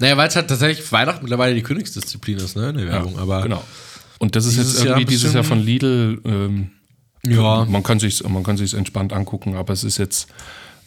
Naja, 0.00 0.16
weil 0.16 0.28
es 0.28 0.36
halt 0.36 0.48
tatsächlich 0.48 0.90
Weihnachten 0.92 1.22
mittlerweile 1.22 1.54
die 1.54 1.62
Königsdisziplin 1.62 2.38
ist, 2.38 2.56
ne? 2.56 2.70
In 2.70 2.76
der 2.76 2.86
Werbung. 2.88 3.18
Aber 3.18 3.40
genau. 3.42 3.62
Und 4.18 4.36
das 4.36 4.44
ist 4.44 4.56
jetzt 4.56 4.74
Jahr 4.76 4.86
irgendwie 4.86 5.04
ein 5.04 5.08
dieses 5.08 5.32
Jahr 5.32 5.44
von 5.44 5.60
Lidl. 5.60 6.20
Ähm, 6.24 6.70
Ja. 7.24 7.64
Man 7.68 7.82
kann 7.82 8.00
sich 8.00 8.22
man 8.28 8.42
kann 8.42 8.56
sich's 8.56 8.72
entspannt 8.72 9.12
angucken, 9.12 9.54
aber 9.54 9.72
es 9.72 9.84
ist 9.84 9.98
jetzt 9.98 10.28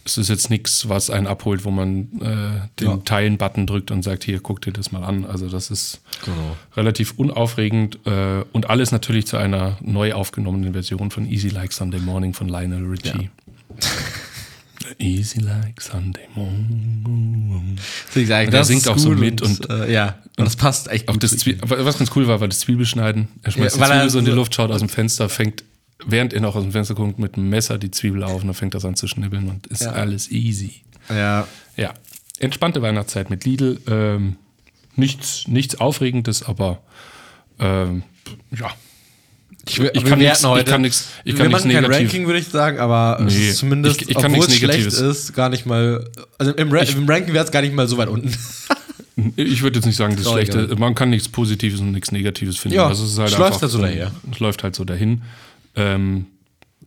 es 0.07 0.17
ist 0.19 0.29
jetzt 0.29 0.50
nichts, 0.51 0.88
was 0.88 1.09
einen 1.09 1.25
abholt, 1.25 1.65
wo 1.65 1.71
man 1.71 2.03
äh, 2.21 2.67
den 2.79 2.88
Ja. 2.88 2.97
Teilen-Button 3.03 3.65
drückt 3.65 3.89
und 3.89 4.03
sagt, 4.03 4.24
hier, 4.24 4.39
guck 4.39 4.62
dir 4.62 4.71
das 4.71 4.91
mal 4.91 5.03
an. 5.03 5.25
Also 5.25 5.50
das 5.50 5.71
ist 5.71 6.00
Genau. 6.24 6.55
relativ 6.77 7.13
unaufregend 7.17 7.97
äh, 8.05 8.43
und 8.53 8.69
alles 8.69 8.91
natürlich 8.91 9.25
zu 9.25 9.38
einer 9.38 9.77
neu 9.81 10.13
aufgenommenen 10.13 10.74
Version 10.74 11.09
von 11.12 11.25
Easy 11.25 11.50
Like 11.50 11.74
Sunday 11.74 12.00
Morning 12.00 12.33
von 12.33 12.47
Lionel 12.47 12.85
Richie. 12.85 13.29
Easy 15.00 15.39
Like 15.39 15.81
Sunday 15.81 16.27
Morning. 16.35 17.77
Ich, 18.13 18.21
Und 18.24 18.29
er 18.29 18.45
das 18.51 18.67
singt 18.67 18.88
auch 18.88 18.97
so 19.00 19.09
mit 19.09 19.41
und- 19.41 19.67
äh, 19.69 19.91
ja, 19.91 20.19
und 20.38 20.45
das 20.45 20.55
passt 20.55 20.88
echt 20.89 21.07
gut. 21.07 21.24
das 21.24 21.35
Zwie 21.38 21.57
was 21.62 21.97
ganz 21.97 22.12
cool 22.15 22.27
war, 22.27 22.39
war 22.39 22.47
das 22.47 22.59
Zwiebelschneiden. 22.59 23.27
Er 23.41 23.51
schmeißt 23.51 23.77
Ja, 23.77 23.85
die 23.85 23.91
Zwiebel 23.91 24.09
so 24.12 24.19
in 24.19 24.25
die 24.25 24.31
Luft, 24.31 24.53
schaut 24.53 24.69
aus 24.71 24.79
dem 24.79 24.89
Fenster, 24.89 25.27
fängt, 25.29 25.63
während 26.05 26.33
er 26.33 26.41
noch 26.41 26.55
aus 26.55 26.63
dem 26.63 26.71
Fenster 26.71 26.95
guckt, 26.95 27.19
mit 27.19 27.35
dem 27.35 27.50
Messer 27.50 27.77
die 27.77 27.91
Zwiebel 27.91 28.24
auf 28.24 28.41
und 28.41 28.47
dann 28.47 28.53
fängt 28.53 28.74
das 28.74 28.85
an 28.85 28.95
zu 28.95 29.07
schnibbeln 29.07 29.50
und 29.50 29.67
ist 29.67 29.81
Ja. 29.83 29.91
alles 29.91 30.31
easy. 30.31 30.81
ja. 31.09 31.47
Ja, 31.77 31.93
entspannte 32.39 32.81
Weihnachtszeit 32.81 33.29
mit 33.29 33.43
Lidl. 33.45 33.79
Ähm, 33.88 34.38
nichts, 34.95 35.47
nichts 35.47 35.75
Aufregendes, 35.79 36.43
aber 36.43 36.81
ähm, 37.59 38.03
ja. 38.57 38.71
Ich, 39.67 39.79
Ich 39.79 39.93
kann 40.05 40.19
werten 40.19 40.19
nix- 40.19 40.39
ich 40.41 40.45
heute. 40.45 40.71
kann 40.71 40.81
nix- 40.83 41.07
ich 41.24 41.35
kann 41.35 41.47
nix 41.47 41.59
machen 41.63 41.71
kein 41.71 41.81
negativ- 41.83 42.07
Ranking, 42.07 42.27
würde 42.27 42.39
ich 42.39 42.47
sagen, 42.47 42.77
aber 42.79 43.17
es 43.25 43.33
Nee, 43.33 43.50
ist 43.50 43.57
zumindest, 43.57 44.01
ich- 44.03 44.09
ich 44.09 44.15
kann 44.15 44.25
obwohl 44.25 44.38
nichts 44.39 44.53
es 44.53 44.59
schlecht 44.59 44.79
Negatives. 44.85 45.00
ist, 45.17 45.33
gar 45.33 45.50
nicht 45.50 45.65
mal. 45.65 46.07
Also 46.38 46.51
im, 46.53 46.71
Ra 46.71 46.79
im 46.83 47.09
Ranking 47.09 47.33
wäre 47.33 47.43
es 47.45 47.51
gar 47.51 47.62
nicht 47.62 47.74
mal 47.74 47.88
so 47.88 47.97
weit 47.97 48.09
unten. 48.09 48.31
Ich 49.38 49.62
würde 49.62 49.77
jetzt 49.79 49.85
nicht 49.85 49.95
sagen, 49.95 50.17
das 50.17 50.29
Schlechte. 50.29 50.75
Man 50.77 50.93
kann 50.93 51.09
nichts 51.09 51.29
Positives 51.29 51.79
und 51.79 51.93
nichts 51.93 52.12
Negatives 52.12 52.57
finden. 52.57 52.75
Ja, 52.75 52.88
Also 52.88 53.05
es 53.05 53.13
ist 53.13 53.17
halt 53.17 53.29
es 53.31 53.38
läuft 53.38 53.45
einfach 53.53 53.62
halt 53.62 53.71
so 53.71 53.81
daher. 53.81 54.12
Es 54.29 54.39
läuft 54.41 54.62
halt 54.63 54.75
so 54.75 54.83
dahin. 54.83 55.21
Ähm, 55.75 56.27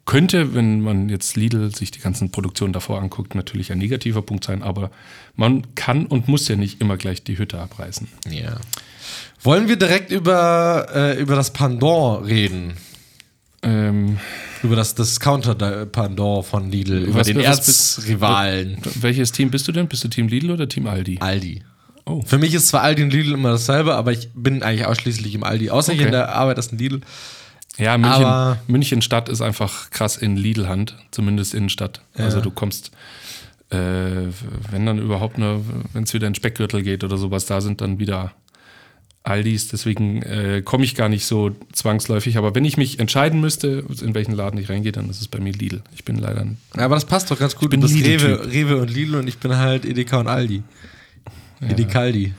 könnte, 0.05 0.55
wenn 0.55 0.81
man 0.81 1.09
jetzt 1.11 1.37
Lidl 1.37 1.75
sich 1.75 1.91
die 1.91 2.01
ganzen 2.01 2.31
Produktionen 2.31 2.73
davor 2.73 3.01
anguckt, 3.01 3.35
natürlich 3.35 3.73
ein 3.73 3.79
negativer 3.79 4.23
Punkt 4.23 4.45
sein, 4.45 4.63
aber 4.63 4.91
man 5.37 5.75
kann 5.75 6.07
und 6.07 6.29
muss 6.29 6.49
ja 6.49 6.57
nicht 6.57 6.81
immer 6.81 6.97
gleich 6.97 7.23
die 7.25 7.37
Hütte 7.39 7.61
abreißen. 7.61 8.09
Ja. 8.31 8.57
Wollen 9.43 9.69
wir 9.69 9.77
direkt 9.77 10.11
über, 10.11 10.87
äh, 10.95 11.21
über 11.21 11.37
das 11.37 11.53
Pendant 11.53 12.27
reden? 12.27 12.75
Ähm, 13.63 14.19
Über 14.63 14.77
das 14.77 14.95
Discounter-Pendant 14.95 16.45
von 16.47 16.71
Lidl, 16.71 17.05
über 17.05 17.23
den 17.23 17.41
Erzrivalen 17.41 18.79
welches 19.01 19.33
Team 19.33 19.51
bist 19.51 19.67
du 19.69 19.73
denn? 19.73 19.89
Bist 19.89 20.05
du 20.05 20.09
Team 20.09 20.29
Lidl 20.29 20.53
oder 20.53 20.69
Team 20.69 20.87
Aldi? 20.87 21.19
Aldi. 21.21 21.63
Oh. 22.07 22.23
Für 22.23 22.39
mich 22.39 22.55
ist 22.55 22.69
zwar 22.69 22.83
Aldi 22.83 23.03
und 23.03 23.13
Lidl 23.13 23.35
immer 23.35 23.51
dasselbe, 23.51 23.95
aber 23.95 24.13
ich 24.13 24.31
bin 24.35 24.63
eigentlich 24.63 24.87
ausschließlich 24.87 25.35
im 25.35 25.43
Aldi. 25.45 25.71
Außer 25.71 25.93
hier 25.93 26.03
Okay. 26.03 26.09
in 26.09 26.13
der 26.13 26.35
Arbeit 26.35 26.59
ist 26.59 26.73
ein 26.73 26.79
Lidl. 26.79 27.01
Ja, 27.79 27.97
München, 27.97 28.25
Aber- 28.25 28.59
München 28.67 29.03
Stadt 29.03 29.29
ist 29.29 29.41
einfach 29.41 29.91
krass 29.91 30.17
in 30.17 30.37
Lidl-Hand, 30.37 30.97
zumindest 31.11 31.55
Innenstadt. 31.55 32.03
Also 32.15 32.41
du 32.41 32.51
kommst, 32.51 32.91
äh, 33.71 33.77
wenn 34.71 34.85
dann 34.87 34.99
überhaupt 34.99 35.39
nur, 35.39 35.65
wenn 35.93 36.03
es 36.03 36.13
wieder 36.15 36.27
in 36.27 36.35
Speckgürtel 36.35 36.83
geht 36.83 37.05
oder 37.05 37.17
sowas, 37.17 37.47
da 37.47 37.61
sind 37.61 37.81
dann 37.81 37.99
wieder 37.99 38.33
Aldis. 39.23 39.69
Deswegen 39.69 40.23
äh, 40.23 40.63
komme 40.65 40.85
ich 40.85 40.95
gar 40.95 41.09
nicht 41.09 41.27
so 41.27 41.55
zwangsläufig. 41.73 42.37
Aber 42.39 42.55
wenn 42.55 42.65
ich 42.65 42.77
mich 42.77 42.99
entscheiden 42.99 43.41
müsste, 43.41 43.85
in 44.01 44.15
welchen 44.15 44.33
Laden 44.33 44.59
ich 44.59 44.69
reingehe, 44.71 44.93
dann 44.93 45.09
ist 45.11 45.21
es 45.21 45.29
bei 45.29 45.39
mir 45.39 45.53
Lidl. 45.53 45.83
Ich 45.95 46.05
bin 46.05 46.17
leider 46.17 46.41
ein 46.41 46.57
Ja, 46.77 46.85
aber 46.87 46.95
das 46.97 47.05
passt 47.05 47.31
doch 47.31 47.39
ganz 47.39 47.55
gut. 47.55 47.71
bin 47.71 47.81
Du 47.81 47.87
bist 47.87 47.99
Lidl-Typ. 47.99 48.41
Rewe, 48.47 48.53
Rewe 48.53 48.77
und 48.79 48.91
Lidl 48.91 49.17
und 49.17 49.29
ich 49.29 49.39
bin 49.39 49.55
halt 49.57 49.85
Edeka 49.85 50.19
und 50.19 50.29
Aldi. 50.29 50.63
Edikaldi. 51.61 52.33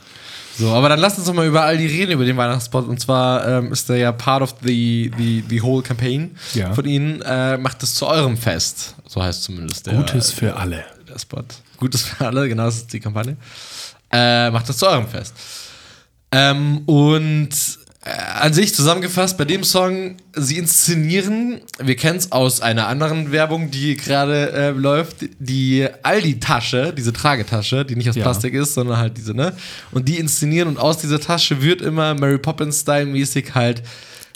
So, 0.60 0.72
aber 0.74 0.90
dann 0.90 1.00
lass 1.00 1.18
uns 1.18 1.26
doch 1.26 1.34
mal 1.34 1.48
über 1.48 1.64
Aldi 1.64 1.86
reden, 1.88 2.12
über 2.12 2.26
den 2.26 2.36
Weihnachtsspot. 2.38 2.88
Und 2.88 3.00
zwar 3.00 3.48
ähm, 3.48 3.72
ist 3.72 3.88
der 3.88 3.98
ja 3.98 4.12
part 4.12 4.42
of 4.42 4.56
the, 4.62 5.10
the, 5.18 5.44
the 5.48 5.62
whole 5.62 5.82
campaign 5.82 6.36
Ja. 6.54 6.74
von 6.74 6.86
Ihnen. 6.86 7.22
Äh, 7.22 7.58
macht 7.58 7.82
es 7.82 7.96
zu 7.96 8.06
eurem 8.06 8.36
Fest. 8.38 8.96
So 9.08 9.24
heißt 9.24 9.44
zumindest 9.44 9.88
der, 9.88 9.94
Gutes 9.96 10.32
für 10.32 10.56
alle. 10.58 10.84
der 11.08 11.18
Spot. 11.18 11.44
Gutes 11.78 12.04
für 12.04 12.26
alle, 12.28 12.50
genau, 12.50 12.66
das 12.66 12.76
ist 12.78 12.92
die 12.94 13.00
Kampagne. 13.00 13.38
Äh, 14.12 14.52
macht 14.52 14.68
das 14.68 14.78
zu 14.78 14.88
eurem 14.88 15.08
Fest. 15.08 15.34
Ähm, 16.32 16.80
und 16.86 17.50
an 18.06 18.54
sich 18.54 18.74
zusammengefasst, 18.74 19.38
bei 19.38 19.44
dem 19.44 19.64
Song, 19.64 20.16
sie 20.34 20.58
inszenieren, 20.58 21.60
wir 21.80 21.96
kennen 21.98 22.18
es 22.18 22.32
aus 22.32 22.62
einer 22.62 22.88
anderen 22.88 23.32
Werbung, 23.34 23.72
die 23.72 23.98
gerade 23.98 24.52
äh, 24.54 24.70
läuft, 24.70 25.18
die 25.40 25.86
Aldi-Tasche, 26.04 26.94
diese 26.98 27.12
Tragetasche, 27.12 27.84
die 27.84 27.98
nicht 27.98 28.10
aus 28.10 28.16
Ja. 28.16 28.24
Plastik 28.24 28.54
ist, 28.54 28.74
sondern 28.74 28.98
halt 28.98 29.18
diese, 29.18 29.34
ne? 29.34 29.54
Und 29.92 30.08
die 30.08 30.18
inszenieren 30.18 30.70
und 30.70 30.78
aus 30.80 31.00
dieser 31.00 31.20
Tasche 31.20 31.62
wird 31.62 31.82
immer 31.82 32.14
Mary 32.14 32.38
Poppins-Style-mäßig 32.38 33.54
halt 33.54 33.84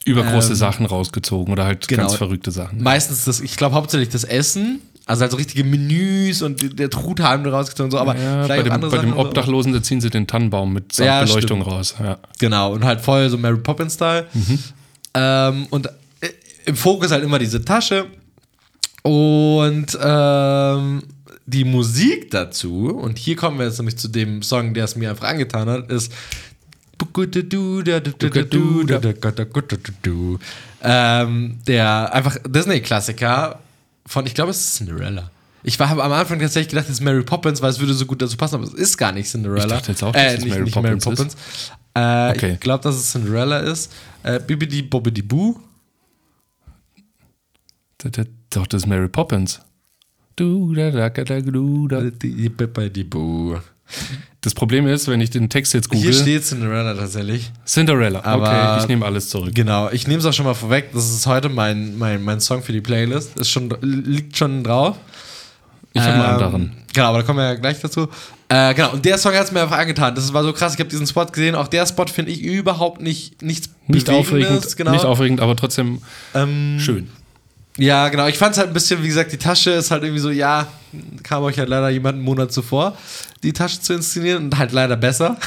Übergroße 0.06 0.50
Ähm, 0.50 0.56
Sachen 0.56 0.86
rausgezogen 0.86 1.54
oder 1.54 1.64
halt 1.64 1.88
genau. 1.88 2.04
ganz 2.04 2.16
verrückte 2.16 2.52
Sachen. 2.52 2.84
meistens 2.84 3.24
das, 3.24 3.40
ich 3.40 3.56
glaube 3.56 3.76
hauptsächlich 3.76 4.10
das 4.10 4.26
Essen, 4.26 4.82
also 5.06 5.22
halt 5.22 5.32
so 5.32 5.38
richtige 5.38 5.64
Menüs 5.64 6.42
und 6.42 6.80
der 6.80 6.90
Truthahn 6.90 7.46
rausgezogen 7.46 7.86
und 7.88 7.92
so, 7.92 8.00
aber 8.00 8.16
Ja, 8.18 8.48
bei 8.48 8.62
dem, 8.64 8.70
bei 8.70 8.78
dem 8.80 8.90
Sachen 8.90 9.10
und 9.14 9.16
so. 9.16 9.26
Obdachlosen, 9.28 9.74
da 9.74 9.84
ziehen 9.84 10.00
sie 10.02 10.10
den 10.10 10.28
Tannenbaum 10.28 10.72
mit 10.74 10.98
Ja, 10.98 11.22
Beleuchtung 11.24 11.62
stimmt. 11.62 11.68
raus. 11.68 11.96
Ja. 12.02 12.18
Genau, 12.40 12.74
und 12.74 12.84
halt 12.86 13.02
voll 13.02 13.30
so 13.30 13.38
Mary 13.38 13.58
Poppins-Style. 13.58 14.28
Ähm, 15.14 15.68
und 15.70 15.88
äh, 15.88 16.30
im 16.66 16.76
Fokus 16.76 17.12
halt 17.12 17.24
immer 17.24 17.40
diese 17.40 17.64
Tasche. 17.64 18.06
Und 19.02 19.98
ähm, 20.02 21.04
die 21.46 21.66
Musik 21.66 22.32
dazu, 22.32 22.88
und 22.88 23.18
hier 23.18 23.36
kommen 23.36 23.60
wir 23.60 23.66
jetzt 23.66 23.78
nämlich 23.78 23.98
zu 23.98 24.08
dem 24.08 24.42
Song, 24.42 24.74
der 24.74 24.86
es 24.86 24.96
mir 24.96 25.10
einfach 25.10 25.28
angetan 25.28 25.70
hat, 25.70 25.92
ist. 25.92 26.12
Ähm, 30.82 31.58
der 31.68 32.14
einfach 32.14 32.38
Disney-Klassiker 32.48 33.60
von, 34.06 34.26
ich 34.26 34.34
glaube, 34.34 34.52
es 34.52 34.60
ist 34.60 34.76
Cinderella. 34.76 35.32
Ich 35.64 35.80
habe 35.80 36.04
am 36.04 36.12
Anfang 36.12 36.40
tatsächlich 36.40 36.70
gedacht, 36.70 36.86
es 36.88 36.96
ist 36.96 37.02
Mary 37.02 37.24
Poppins, 37.24 37.62
weil 37.62 37.70
es 37.70 37.80
würde 37.80 37.94
so 37.94 38.06
gut 38.06 38.22
dazu 38.22 38.36
passen, 38.36 38.56
aber 38.56 38.66
es 38.66 38.74
ist 38.74 38.98
gar 38.98 39.12
nicht 39.14 39.30
Cinderella. 39.30 39.64
Ich 39.66 39.72
dachte 39.72 39.92
jetzt 39.94 40.04
auch, 40.04 40.12
dass 40.12 40.22
äh, 40.22 40.36
es 40.36 40.44
nicht, 40.44 40.50
Mary 40.50 40.64
nicht 40.64 40.74
Poppins 40.74 41.06
Mary 41.06 41.14
ist. 41.14 41.36
Poppins. 41.36 41.72
Äh, 41.96 42.32
Okay. 42.32 42.54
Ich 42.56 42.60
glaube, 42.60 42.84
dass 42.84 42.96
es 42.96 43.12
Cinderella 43.12 43.60
ist. 43.60 43.92
Äh, 44.24 44.40
Bibidi 44.40 44.82
Bobbidi 44.82 45.22
Boo. 45.22 45.56
Doch, 48.50 48.68
das 48.68 48.84
ist 48.84 48.88
Mary 48.88 49.08
Poppins. 49.08 49.62
Du, 50.36 50.74
da, 50.74 50.92
da, 50.92 51.10
da, 51.10 51.40
du, 51.42 51.88
da. 51.88 52.02
Die 52.02 52.50
Bibbidi 52.50 53.04
Boo. 53.04 53.60
Das 54.42 54.54
Problem 54.54 54.88
ist, 54.88 55.08
wenn 55.08 55.22
ich 55.22 55.30
den 55.30 55.50
Text 55.50 55.74
jetzt 55.74 55.90
Hier 55.92 56.00
google, 56.02 56.14
steht 56.14 56.44
Cinderella 56.46 56.94
tatsächlich. 56.96 57.52
Cinderella. 57.66 58.24
Aber- 58.24 58.44
okay, 58.48 58.82
ich 58.82 58.88
nehme 58.88 59.06
alles 59.06 59.30
zurück. 59.30 59.54
Genau, 59.54 59.90
ich 59.92 60.08
nehme 60.08 60.20
es 60.20 60.26
auch 60.26 60.34
schon 60.34 60.46
mal 60.46 60.54
vorweg. 60.54 60.90
Das 60.94 61.10
ist 61.10 61.26
heute 61.28 61.48
mein, 61.50 61.98
mein, 61.98 62.22
mein 62.24 62.40
Song 62.42 62.62
für 62.62 62.74
die 62.74 62.82
Playlist. 62.82 63.40
Ist 63.40 63.50
schon, 63.52 63.70
liegt 63.82 64.38
schon 64.38 64.64
drauf. 64.64 64.98
Ich 65.94 66.02
habe 66.02 66.14
einen 66.14 66.24
Ähm, 66.24 66.30
anderen. 66.30 66.72
Genau, 66.94 67.08
aber 67.10 67.20
da 67.20 67.24
kommen 67.24 67.40
wir 67.40 67.46
ja 67.46 67.54
gleich 67.54 67.80
dazu. 67.80 68.08
Äh, 68.50 68.74
genau, 68.74 68.92
und 68.94 69.06
der 69.06 69.18
Song 69.18 69.34
hat 69.34 69.46
es 69.46 69.52
mir 69.52 69.62
einfach 69.62 69.78
angetan. 69.78 70.14
Das 70.16 70.34
war 70.34 70.44
so 70.44 70.52
krass. 70.54 70.74
Ich 70.74 70.80
habe 70.80 70.90
diesen 70.90 71.08
Spot 71.08 71.26
gesehen. 71.26 71.56
Auch 71.56 71.68
der 71.68 71.86
Spot 71.86 72.06
finde 72.08 72.32
ich 72.32 72.42
überhaupt 72.42 73.02
nicht 73.02 73.42
nichts 73.42 73.70
Nicht 73.88 74.10
aufregend, 74.10 74.76
Genau. 74.76 74.92
nicht 74.92 75.06
aufregend, 75.06 75.40
aber 75.40 75.56
trotzdem 75.56 76.02
ähm, 76.34 76.78
schön. 76.80 77.10
Ja, 77.78 78.10
genau. 78.10 78.28
Ich 78.28 78.38
fand 78.38 78.52
es 78.54 78.58
halt 78.60 78.68
ein 78.70 78.74
bisschen, 78.74 79.02
wie 79.04 79.08
gesagt, 79.08 79.32
die 79.32 79.38
Tasche 79.38 79.72
ist 79.72 79.90
halt 79.90 80.04
irgendwie 80.04 80.22
so, 80.22 80.30
ja, 80.30 80.68
kam 81.24 81.42
euch 81.44 81.58
halt 81.58 81.70
leider 81.70 81.90
jemand 81.90 82.16
einen 82.18 82.24
Monat 82.24 82.52
zuvor, 82.52 82.96
die 83.44 83.54
Tasche 83.54 83.80
zu 83.82 83.94
inszenieren 83.94 84.46
und 84.46 84.58
halt 84.58 84.72
leider 84.72 84.96
besser. 84.96 85.38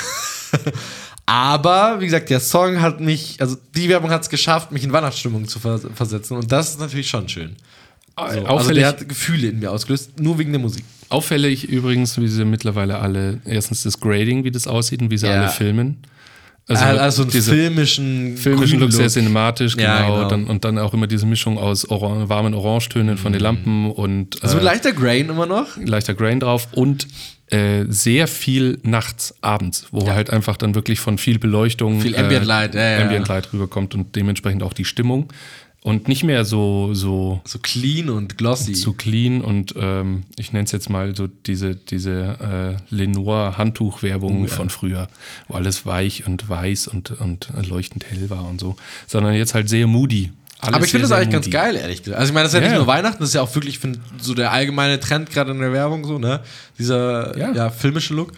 Aber, 1.27 1.97
wie 2.01 2.05
gesagt, 2.05 2.31
der 2.31 2.39
Song 2.41 2.81
hat 2.81 3.01
mich, 3.01 3.37
also 3.41 3.57
die 3.75 3.89
Werbung 3.89 4.11
hat 4.11 4.23
es 4.23 4.29
geschafft, 4.31 4.71
mich 4.71 4.85
in 4.85 4.93
Weihnachtsstimmung 4.93 5.49
zu 5.49 5.59
vers 5.59 5.83
versetzen 5.95 6.37
und 6.37 6.53
das 6.53 6.71
ist 6.71 6.81
natürlich 6.81 7.09
schon 7.09 7.29
schön. 7.29 7.57
So, 8.17 8.23
also 8.23 8.47
auffällig, 8.47 8.81
der 8.83 8.89
hat 8.89 9.09
Gefühle 9.09 9.49
in 9.49 9.59
mir 9.59 9.73
ausgelöst, 9.73 10.21
nur 10.21 10.39
wegen 10.39 10.53
der 10.53 10.61
Musik. 10.61 10.85
auffällig 11.09 11.65
übrigens, 11.69 12.17
wie 12.19 12.29
sie 12.29 12.45
mittlerweile 12.45 12.99
alle, 13.01 13.41
erstens 13.45 13.83
das 13.83 13.99
Grading, 14.01 14.45
wie 14.45 14.51
das 14.53 14.67
aussieht 14.69 15.03
und 15.03 15.11
wie 15.11 15.19
sie 15.19 15.27
Ja. 15.27 15.33
alle 15.41 15.49
filmen. 15.51 15.99
Also, 16.69 16.85
also 16.85 17.23
einen 17.23 17.31
filmischen, 17.31 18.37
filmischen 18.37 18.81
Look, 18.81 18.93
sehr 18.93 19.09
cinematisch, 19.09 19.77
Ja, 19.77 20.03
genau. 20.03 20.15
genau. 20.17 20.29
Dann, 20.29 20.45
und 20.47 20.65
dann 20.65 20.79
auch 20.79 20.95
immer 20.95 21.07
diese 21.07 21.25
Mischung 21.27 21.59
aus 21.59 21.89
oran 21.89 22.29
warmen 22.29 22.55
Orangetönen 22.55 23.19
von 23.19 23.33
den 23.33 23.41
Lampen 23.41 23.91
und 23.93 24.43
Also 24.43 24.59
äh, 24.59 24.63
leichter 24.63 24.93
Grain 24.93 25.29
immer 25.29 25.47
noch. 25.47 25.77
leichter 25.77 26.15
Grain 26.15 26.41
drauf 26.41 26.67
und 26.73 27.07
äh, 27.51 27.85
sehr 27.89 28.27
viel 28.27 28.79
nachts, 28.83 29.35
abends, 29.41 29.87
wo 29.93 30.09
halt 30.11 30.31
einfach 30.31 30.57
dann 30.57 30.75
wirklich 30.75 31.01
von 31.01 31.17
viel 31.19 31.39
Beleuchtung, 31.39 32.01
Viel 32.01 32.17
Ambient 32.17 32.45
Light, 32.45 32.75
ja, 32.75 32.99
ja. 32.99 33.03
Ambient 33.03 33.29
Light 33.29 33.53
rüberkommt 33.53 33.95
und 33.95 34.17
dementsprechend 34.17 34.63
auch 34.63 34.73
die 34.73 34.85
Stimmung 34.85 35.33
und 35.83 36.09
nicht 36.09 36.25
mehr 36.25 36.45
so 36.45 36.95
so 36.95 37.41
So 37.45 37.61
clean 37.61 38.11
und 38.11 38.37
glossy. 38.37 38.73
zu 38.73 38.93
clean 38.93 39.41
und 39.41 39.75
ähm, 39.79 40.25
ich 40.37 40.53
nenne 40.53 40.65
es 40.65 40.73
jetzt 40.73 40.91
mal 40.91 41.15
so 41.15 41.29
diese, 41.29 41.77
diese 41.77 42.77
äh, 42.91 42.95
Lenoir-Handtuch-Werbung 42.95 44.49
von 44.49 44.69
früher, 44.69 45.07
wo 45.47 45.55
alles 45.55 45.87
weich 45.87 46.27
und 46.27 46.49
weiß 46.49 46.89
und, 46.89 47.13
und 47.21 47.49
leuchtend 47.69 48.05
hell 48.11 48.29
war 48.31 48.49
und 48.49 48.61
so, 48.61 48.75
sondern 49.07 49.35
jetzt 49.35 49.55
halt 49.55 49.69
sehr 49.69 49.87
moody. 49.87 50.33
Alles 50.59 50.75
Aber 50.75 50.85
ich 50.85 50.91
finde 50.91 51.03
das 51.09 51.13
eigentlich 51.13 51.27
sehr 51.27 51.33
ganz 51.33 51.47
moody. 51.47 51.51
geil, 51.57 51.77
ehrlich 51.77 52.03
gesagt. 52.03 52.19
Also 52.19 52.31
ich 52.31 52.35
meine, 52.35 52.45
das 52.45 52.55
ist 52.55 52.59
ja, 52.61 52.65
Ja, 52.65 52.69
nicht 52.73 52.79
nur 52.79 52.87
Weihnachten, 52.87 53.19
das 53.21 53.29
ist 53.31 53.35
ja 53.35 53.43
auch 53.43 53.55
wirklich, 53.55 53.75
ich 53.75 53.79
finde, 53.81 53.99
so 54.21 54.33
der 54.35 54.53
allgemeine 54.53 54.99
Trend 55.01 55.31
gerade 55.31 55.51
in 55.53 55.59
der 55.61 55.73
Werbung, 55.73 56.05
so, 56.07 56.19
ne? 56.19 56.41
Dieser 56.79 57.37
ja. 57.39 57.53
Ja. 57.53 57.71
filmische 57.71 58.15
Look. 58.15 58.33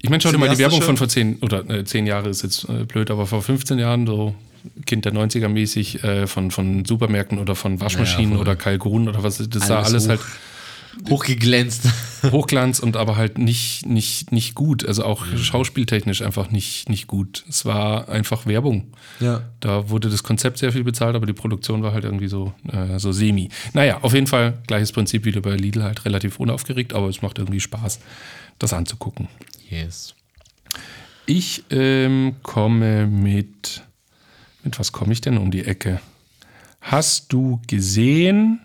Ich 0.00 0.10
meine, 0.10 0.20
schau 0.22 0.30
dir 0.30 0.38
mal 0.38 0.48
die. 0.48 0.58
Werbung 0.58 0.82
von 0.82 0.96
vor 0.96 1.08
zehn 1.08 1.36
oder 1.40 1.68
äh, 1.70 1.84
zehn 1.84 2.06
Jahre 2.06 2.28
ist 2.28 2.42
jetzt 2.42 2.68
äh, 2.68 2.84
blöd, 2.84 3.10
aber 3.10 3.26
vor 3.26 3.42
15 3.42 3.78
Jahren 3.78 4.06
so 4.06 4.34
Kind 4.86 5.04
der 5.06 5.12
90er 5.12 5.48
mäßig 5.48 6.04
äh, 6.04 6.26
von, 6.26 6.50
von 6.50 6.84
Supermärkten 6.84 7.38
oder 7.38 7.54
von 7.54 7.80
Waschmaschinen 7.80 8.32
voll. 8.32 8.40
oder 8.40 8.54
Kalkun 8.54 9.08
oder 9.08 9.22
was, 9.22 9.38
das 9.38 9.66
sah 9.66 9.78
Alles 9.78 9.88
alles 9.88 10.08
halt 10.08 10.20
hoch- 10.20 11.10
Hochgeglänzt. 11.10 11.84
Hochglanz 12.30 12.78
und 12.80 12.96
aber 12.96 13.16
halt 13.16 13.38
nicht, 13.38 13.86
nicht, 13.86 14.32
nicht 14.32 14.54
gut. 14.54 14.86
Also 14.86 15.04
auch 15.04 15.26
Mhm. 15.26 15.38
schauspieltechnisch 15.38 16.22
einfach 16.22 16.50
nicht, 16.50 16.88
nicht 16.88 17.06
gut. 17.06 17.44
Es 17.48 17.64
war 17.64 18.08
einfach 18.08 18.46
Werbung. 18.46 18.92
Ja. 19.20 19.42
Da 19.60 19.88
wurde 19.90 20.08
das 20.10 20.22
Konzept 20.22 20.58
sehr 20.58 20.72
viel 20.72 20.84
bezahlt, 20.84 21.14
aber 21.16 21.26
die 21.26 21.32
Produktion 21.32 21.82
war 21.82 21.92
halt 21.92 22.04
irgendwie 22.04 22.28
so, 22.28 22.52
äh, 22.70 22.98
so 22.98 23.12
semi. 23.12 23.48
Naja, 23.72 23.98
auf 24.02 24.14
jeden 24.14 24.26
Fall 24.26 24.58
gleiches 24.66 24.92
Prinzip 24.92 25.24
wie 25.24 25.32
bei 25.32 25.54
Lidl, 25.56 25.82
halt 25.82 26.04
relativ 26.04 26.40
unaufgeregt, 26.40 26.92
aber 26.94 27.08
es 27.08 27.22
macht 27.22 27.38
irgendwie 27.38 27.60
Spaß, 27.60 28.00
das 28.58 28.72
anzugucken. 28.72 29.28
Yes. 29.70 30.14
Ich 31.26 31.64
ähm, 31.70 32.36
komme 32.42 33.06
mit. 33.06 33.82
Mit 34.64 34.78
was 34.78 34.92
komme 34.92 35.12
ich 35.12 35.20
denn 35.20 35.38
um 35.38 35.50
die 35.50 35.64
Ecke? 35.64 36.00
Hast 36.80 37.32
du 37.32 37.60
gesehen? 37.66 38.60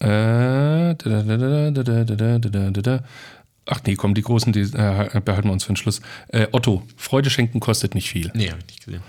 Äh, 0.00 0.94
Ach 3.66 3.80
nee, 3.86 3.94
komm, 3.94 4.14
die 4.14 4.22
großen, 4.22 4.52
die 4.52 4.62
äh, 4.62 5.20
behalten 5.24 5.48
wir 5.48 5.52
uns 5.52 5.64
für 5.64 5.72
den 5.72 5.76
Schluss. 5.76 6.00
Äh, 6.28 6.48
Otto, 6.52 6.82
Freude 6.96 7.30
schenken 7.30 7.60
kostet 7.60 7.94
nicht 7.94 8.10
viel. 8.10 8.30
Nee, 8.34 8.50
habe 8.50 8.58
ich 8.60 8.66
nicht 8.66 8.84
gesehen. 8.84 9.02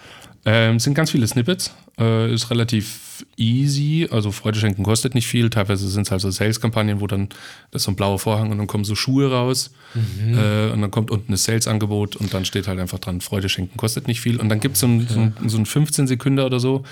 Ähm, 0.43 0.79
sind 0.79 0.95
ganz 0.95 1.11
viele 1.11 1.27
Snippets, 1.27 1.73
äh, 1.99 2.33
ist 2.33 2.49
relativ 2.49 3.25
easy, 3.37 4.07
also 4.09 4.31
Freude 4.31 4.59
schenken 4.59 4.83
kostet 4.83 5.13
nicht 5.13 5.27
viel. 5.27 5.51
Teilweise 5.51 5.87
sind 5.87 6.07
es 6.07 6.11
halt 6.11 6.21
so 6.21 6.31
Sales-Kampagnen, 6.31 6.99
wo 6.99 7.05
dann 7.05 7.29
das 7.69 7.81
ist 7.81 7.83
so 7.85 7.91
ein 7.91 7.95
blauer 7.95 8.17
Vorhang 8.17 8.49
und 8.49 8.57
dann 8.57 8.65
kommen 8.65 8.83
so 8.83 8.95
Schuhe 8.95 9.31
raus 9.31 9.71
mhm. 9.93 10.37
äh, 10.37 10.71
und 10.71 10.81
dann 10.81 10.89
kommt 10.89 11.11
unten 11.11 11.33
ein 11.33 11.37
Sales-Angebot 11.37 12.15
und 12.15 12.33
dann 12.33 12.45
steht 12.45 12.67
halt 12.67 12.79
einfach 12.79 12.97
dran, 12.97 13.21
Freude 13.21 13.49
schenken 13.49 13.77
kostet 13.77 14.07
nicht 14.07 14.19
viel. 14.19 14.39
Und 14.39 14.49
dann 14.49 14.59
gibt 14.59 14.77
so 14.77 14.87
es 14.87 15.11
okay. 15.11 15.31
so, 15.41 15.49
so 15.49 15.57
einen 15.57 15.65
15 15.67 16.07
Sekunden 16.07 16.39
oder 16.39 16.59
so. 16.59 16.83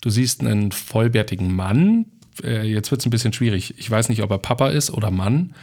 Du 0.00 0.08
siehst 0.08 0.40
einen 0.40 0.72
vollbärtigen 0.72 1.54
Mann, 1.54 2.06
äh, 2.42 2.62
jetzt 2.62 2.90
wird 2.90 3.00
es 3.00 3.06
ein 3.06 3.10
bisschen 3.10 3.32
schwierig, 3.32 3.74
ich 3.78 3.90
weiß 3.90 4.08
nicht, 4.08 4.22
ob 4.22 4.30
er 4.30 4.38
Papa 4.38 4.68
ist 4.68 4.90
oder 4.90 5.10
Mann 5.10 5.54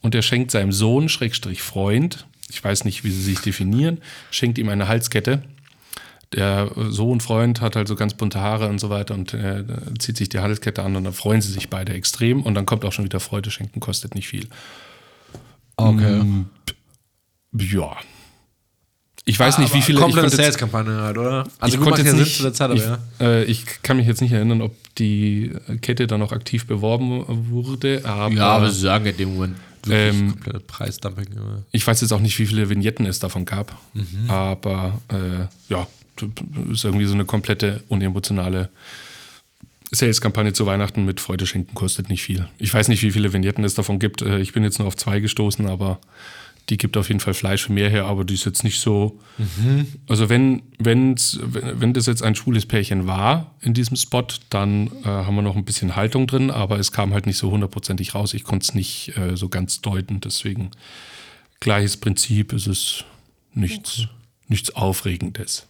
und 0.00 0.14
er 0.14 0.22
schenkt 0.22 0.50
seinem 0.50 0.72
Sohn, 0.72 1.08
Schrägstrich 1.08 1.62
Freund, 1.62 2.26
ich 2.48 2.62
weiß 2.62 2.84
nicht, 2.84 3.04
wie 3.04 3.10
sie 3.10 3.22
sich 3.22 3.40
definieren, 3.40 3.98
schenkt 4.30 4.58
ihm 4.58 4.68
eine 4.68 4.88
Halskette 4.88 5.42
der 6.34 6.70
Sohn, 6.88 7.20
Freund 7.20 7.60
hat 7.60 7.76
halt 7.76 7.88
so 7.88 7.94
ganz 7.94 8.14
bunte 8.14 8.40
Haare 8.40 8.68
und 8.68 8.78
so 8.78 8.90
weiter 8.90 9.14
und 9.14 9.34
äh, 9.34 9.64
zieht 9.98 10.16
sich 10.16 10.28
die 10.28 10.40
Halskette 10.40 10.82
an 10.82 10.96
und 10.96 11.04
dann 11.04 11.12
freuen 11.12 11.40
sie 11.40 11.52
sich 11.52 11.68
beide 11.68 11.92
extrem 11.92 12.42
und 12.42 12.54
dann 12.54 12.66
kommt 12.66 12.84
auch 12.84 12.92
schon 12.92 13.04
wieder 13.04 13.20
Freude 13.20 13.50
schenken, 13.50 13.80
kostet 13.80 14.14
nicht 14.14 14.28
viel. 14.28 14.48
Okay. 15.76 16.20
Ja. 17.58 17.96
Ich 19.24 19.38
weiß 19.38 19.58
nicht, 19.58 19.72
wie 19.74 19.82
viele. 19.82 19.98
ich 19.98 20.04
Komplette 20.04 20.30
Sales-Kampagne 20.30 21.00
halt, 21.00 21.18
oder? 21.18 21.46
Also 21.60 21.74
ich 21.74 21.80
gut, 21.80 21.92
konnte 21.92 22.02
jetzt 22.02 22.16
nicht, 22.16 22.36
zu 22.36 22.42
der 22.42 22.52
Zeit, 22.52 22.70
aber 22.70 22.78
ich, 22.78 22.84
ja. 22.84 22.98
äh, 23.20 23.44
ich 23.44 23.82
kann 23.82 23.96
mich 23.96 24.06
jetzt 24.06 24.20
nicht 24.20 24.32
erinnern, 24.32 24.62
ob 24.62 24.74
die 24.98 25.52
Kette 25.80 26.06
dann 26.06 26.20
noch 26.20 26.32
aktiv 26.32 26.66
beworben 26.66 27.24
wurde, 27.50 28.02
aber, 28.04 28.34
Ja, 28.34 28.48
aber 28.48 28.70
sie 28.70 28.80
sagen 28.80 29.06
in 29.06 29.16
dem 29.16 29.34
Moment 29.34 29.56
Ähm, 29.88 30.34
Preisdumping. 30.66 31.26
ich 31.72 31.86
weiß 31.86 32.00
jetzt 32.02 32.12
auch 32.12 32.20
nicht, 32.20 32.38
wie 32.38 32.46
viele 32.46 32.68
Vignetten 32.68 33.04
es 33.06 33.18
davon 33.18 33.44
gab, 33.44 33.76
aber 34.28 35.00
äh, 35.08 35.46
ja, 35.72 35.86
ist 36.70 36.84
irgendwie 36.84 37.06
so 37.06 37.14
eine 37.14 37.24
komplette 37.24 37.82
unemotionale 37.88 38.68
Sales-Kampagne 39.90 40.52
zu 40.52 40.64
Weihnachten 40.66 41.04
mit 41.04 41.20
Freude 41.20 41.46
schenken 41.46 41.74
kostet 41.74 42.08
nicht 42.08 42.22
viel. 42.22 42.46
Ich 42.58 42.72
weiß 42.72 42.88
nicht, 42.88 43.02
wie 43.02 43.10
viele 43.10 43.32
Vignetten 43.32 43.64
es 43.64 43.74
davon 43.74 43.98
gibt. 43.98 44.22
Äh, 44.22 44.38
Ich 44.40 44.52
bin 44.52 44.62
jetzt 44.62 44.78
nur 44.78 44.88
auf 44.88 44.96
zwei 44.96 45.20
gestoßen, 45.20 45.66
aber 45.66 45.98
die 46.68 46.78
gibt 46.78 46.96
auf 46.96 47.08
jeden 47.08 47.20
Fall 47.20 47.34
Fleisch 47.34 47.68
mehr 47.68 47.90
her, 47.90 48.04
aber 48.04 48.24
die 48.24 48.34
ist 48.34 48.44
jetzt 48.44 48.64
nicht 48.64 48.80
so. 48.80 49.20
Also 50.08 50.28
wenn, 50.28 50.62
wenn's, 50.78 51.38
wenn 51.42 51.92
wenn 51.92 51.92
das 51.92 52.06
jetzt 52.06 52.22
ein 52.22 52.34
schwules 52.34 52.66
Pärchen 52.66 53.06
war 53.06 53.54
in 53.60 53.74
diesem 53.74 53.96
Spot, 53.96 54.26
dann 54.50 54.88
äh, 55.02 55.08
haben 55.08 55.34
wir 55.34 55.42
noch 55.42 55.56
ein 55.56 55.64
bisschen 55.64 55.96
Haltung 55.96 56.26
drin, 56.26 56.50
aber 56.50 56.78
es 56.78 56.92
kam 56.92 57.12
halt 57.12 57.26
nicht 57.26 57.36
so 57.38 57.50
hundertprozentig 57.50 58.14
raus. 58.14 58.34
Ich 58.34 58.44
konnte 58.44 58.64
es 58.64 58.74
nicht 58.74 59.16
äh, 59.16 59.36
so 59.36 59.48
ganz 59.48 59.80
deuten, 59.80 60.20
deswegen 60.20 60.70
gleiches 61.60 61.96
Prinzip, 61.96 62.52
es 62.52 62.66
ist 62.66 63.04
nichts, 63.54 64.06
nichts 64.48 64.74
Aufregendes. 64.74 65.66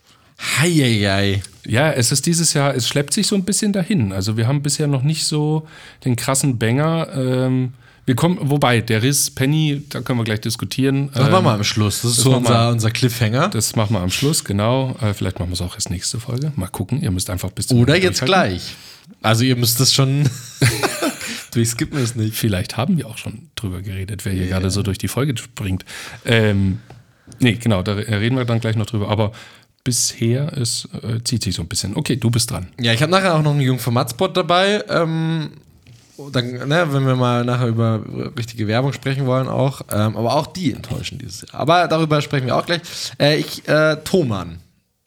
Heieiei. 0.59 1.43
Ja, 1.67 1.93
es 1.93 2.13
ist 2.13 2.27
dieses 2.27 2.53
Jahr, 2.55 2.75
es 2.75 2.89
schleppt 2.89 3.15
sich 3.15 3.27
so 3.27 3.37
ein 3.37 3.45
bisschen 3.45 3.73
dahin. 3.73 4.13
Also 4.13 4.37
wir 4.37 4.47
haben 4.47 4.63
bisher 4.63 4.87
noch 4.87 5.03
nicht 5.03 5.25
so 5.25 5.67
den 6.05 6.17
krassen 6.17 6.59
Banger. 6.59 7.09
Ähm, 7.15 7.75
wir 8.05 8.17
kommen, 8.17 8.39
wobei, 8.41 8.81
der 8.81 9.03
Riss 9.03 9.31
Penny, 9.31 9.83
da 9.89 10.01
können 10.01 10.19
wir 10.19 10.25
gleich 10.25 10.41
diskutieren. 10.41 11.11
Das 11.15 11.27
Ähm, 11.27 11.33
machen 11.33 11.45
wir 11.45 11.53
am 11.53 11.65
Schluss. 11.65 12.03
Das 12.03 12.13
ist 12.13 12.19
das 12.19 12.25
so 12.25 12.37
unser, 12.37 12.71
unser 12.71 12.91
Cliffhanger. 12.91 13.49
Das 13.49 13.77
machen 13.77 13.95
wir 13.95 14.01
am 14.01 14.11
Schluss, 14.11 14.45
genau. 14.45 14.97
Äh, 15.01 15.15
vielleicht 15.15 15.39
machen 15.39 15.51
wir 15.51 15.55
es 15.55 15.61
auch 15.61 15.75
erst 15.75 15.91
nächste 15.91 16.19
Folge. 16.19 16.53
Mal 16.57 16.67
gucken, 16.67 17.01
ihr 17.01 17.13
müsst 17.13 17.31
einfach 17.31 17.51
bis 17.51 17.69
zum 17.69 17.79
Oder 17.79 17.97
jetzt 17.97 18.25
gleich. 18.25 18.75
Also 19.21 19.45
ihr 19.45 19.57
müsst 19.57 19.79
das 19.79 19.93
schon. 19.93 20.29
Durchskippen 21.53 21.99
es 21.99 22.17
nicht. 22.17 22.35
Vielleicht 22.35 22.77
haben 22.77 22.97
wir 22.97 23.07
auch 23.07 23.19
schon 23.19 23.51
drüber 23.57 23.83
geredet, 23.83 24.25
wer 24.25 24.33
hier 24.33 24.47
gerade 24.47 24.71
so 24.71 24.83
durch 24.83 24.97
die 24.97 25.09
Folge 25.09 25.37
springt. 25.37 25.85
Ähm, 26.25 26.79
nee, 27.41 27.53
genau, 27.55 27.83
da 27.83 27.93
reden 27.93 28.37
wir 28.37 28.47
dann 28.47 28.59
gleich 28.59 28.75
noch 28.75 28.87
drüber. 28.87 29.11
Aber 29.11 29.33
bisher 29.85 30.57
es 30.57 30.89
äh, 31.03 31.23
zieht 31.23 31.43
sich 31.43 31.55
so 31.55 31.63
ein 31.63 31.69
bisschen. 31.69 31.95
Okay, 31.95 32.17
du 32.17 32.31
bist 32.31 32.51
dran. 32.51 32.69
Ja, 32.81 32.93
ich 32.93 33.03
habe 33.03 33.13
nachher 33.13 33.35
auch 33.35 33.43
noch 33.43 33.53
einen 33.53 33.61
Jungformat-Spot 33.61 34.29
dabei. 34.29 34.83
Ähm, 34.89 35.51
dann, 36.31 36.69
ne, 36.69 36.87
wenn 36.91 37.07
wir 37.07 37.17
mal 37.17 37.45
nachher 37.45 37.69
über 37.69 38.03
richtige 38.37 38.67
Werbung 38.67 38.93
sprechen 38.93 39.27
wollen 39.27 39.49
auch. 39.49 39.83
Ähm, 39.93 40.17
aber 40.17 40.35
auch 40.35 40.47
die 40.47 40.73
enttäuschen 40.73 41.19
dieses 41.19 41.43
Jahr. 41.43 41.61
Aber 41.61 41.89
darüber 41.89 42.21
sprechen 42.21 42.47
wir 42.47 42.57
auch 42.57 42.67
gleich. 42.67 42.81
Äh, 43.19 43.39
ich, 43.39 43.67
äh, 43.69 43.97
Thomann. 44.05 44.59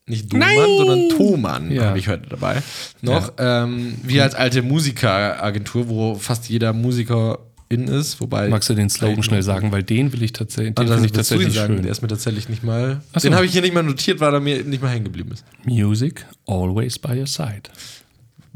Nicht 0.08 0.32
Dumann, 0.32 0.50
sondern 0.78 1.10
Thomann 1.18 1.72
Ja. 1.72 1.86
habe 1.86 1.98
ich 2.00 2.08
heute 2.08 2.28
dabei. 2.30 2.62
Noch. 3.02 3.34
Ähm, 3.40 3.96
wir 4.04 4.22
als 4.24 4.36
alte 4.36 4.62
Musikeragentur, 4.62 5.90
wo 5.90 6.16
fast 6.16 6.48
jeder 6.48 6.74
Musiker 6.74 7.40
in 7.70 7.88
ist, 7.88 8.22
wobei. 8.22 8.48
Magst 8.50 8.70
du 8.70 8.76
den 8.76 8.92
Slogan 8.92 9.24
schnell 9.24 9.42
sagen, 9.42 9.72
weil 9.72 9.82
den 9.82 10.14
will 10.14 10.22
ich 10.22 10.34
tatsächlich, 10.34 10.76
den 10.76 10.86
das 10.86 10.94
finde 10.94 11.06
ich 11.08 11.12
tatsächlich 11.12 11.54
sagen. 11.56 11.74
schön. 11.74 11.82
Der 11.84 11.92
ist 11.92 12.04
mir 12.04 12.08
tatsächlich 12.08 12.48
nicht 12.50 12.64
mal. 12.64 13.02
So. 13.16 13.22
Den 13.22 13.34
habe 13.34 13.46
ich 13.48 13.52
hier 13.54 13.64
nicht 13.64 13.74
mal 13.74 13.82
notiert, 13.82 14.20
weil 14.20 14.32
er 14.34 14.40
mir 14.40 14.64
nicht 14.64 14.84
mal 14.84 14.90
hängen 14.90 15.06
geblieben 15.06 15.32
ist. 15.32 15.44
Music 15.66 16.24
always 16.46 17.00
by 17.00 17.20
your 17.20 17.26
side. 17.26 17.64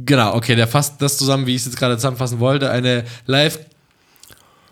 Genau, 0.06 0.36
okay, 0.36 0.56
der 0.56 0.68
fasst 0.68 1.02
das 1.02 1.18
zusammen, 1.18 1.46
wie 1.46 1.56
ich 1.56 1.62
es 1.62 1.66
jetzt 1.66 1.78
gerade 1.78 1.96
zusammenfassen 1.98 2.40
wollte. 2.40 2.72
Eine 2.72 3.04
Live, 3.26 3.60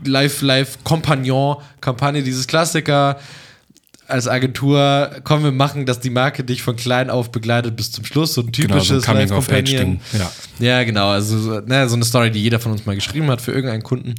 Live, 0.04 0.42
Live 0.42 0.78
Compagnon-Kampagne, 0.84 2.24
dieses 2.24 2.48
Klassiker 2.48 3.20
als 4.08 4.28
Agentur, 4.28 5.12
komm, 5.26 5.44
wir 5.44 5.52
machen, 5.52 5.86
dass 5.86 6.00
die 6.00 6.10
Marke 6.10 6.44
dich 6.44 6.62
von 6.62 6.78
klein 6.78 7.10
auf 7.10 7.32
begleitet 7.32 7.76
bis 7.76 7.92
zum 7.92 8.06
Schluss. 8.06 8.34
So 8.34 8.42
ein 8.42 8.52
Genau, 8.52 8.80
so 8.80 8.96
typisches 8.96 9.06
Live 9.06 9.06
Coming-of-Age-Ding. 9.06 10.00
Companion. 10.12 10.32
Ja. 10.60 10.66
Ja, 10.66 10.84
genau, 10.84 11.10
also 11.10 11.38
so, 11.38 11.60
ne, 11.60 11.90
so 11.90 11.96
eine 11.96 12.06
Story, 12.06 12.32
die 12.32 12.42
jeder 12.42 12.60
von 12.60 12.72
uns 12.72 12.86
mal 12.86 12.96
geschrieben 12.96 13.30
hat 13.30 13.42
für 13.42 13.52
irgendeinen 13.52 13.84
Kunden. 13.84 14.16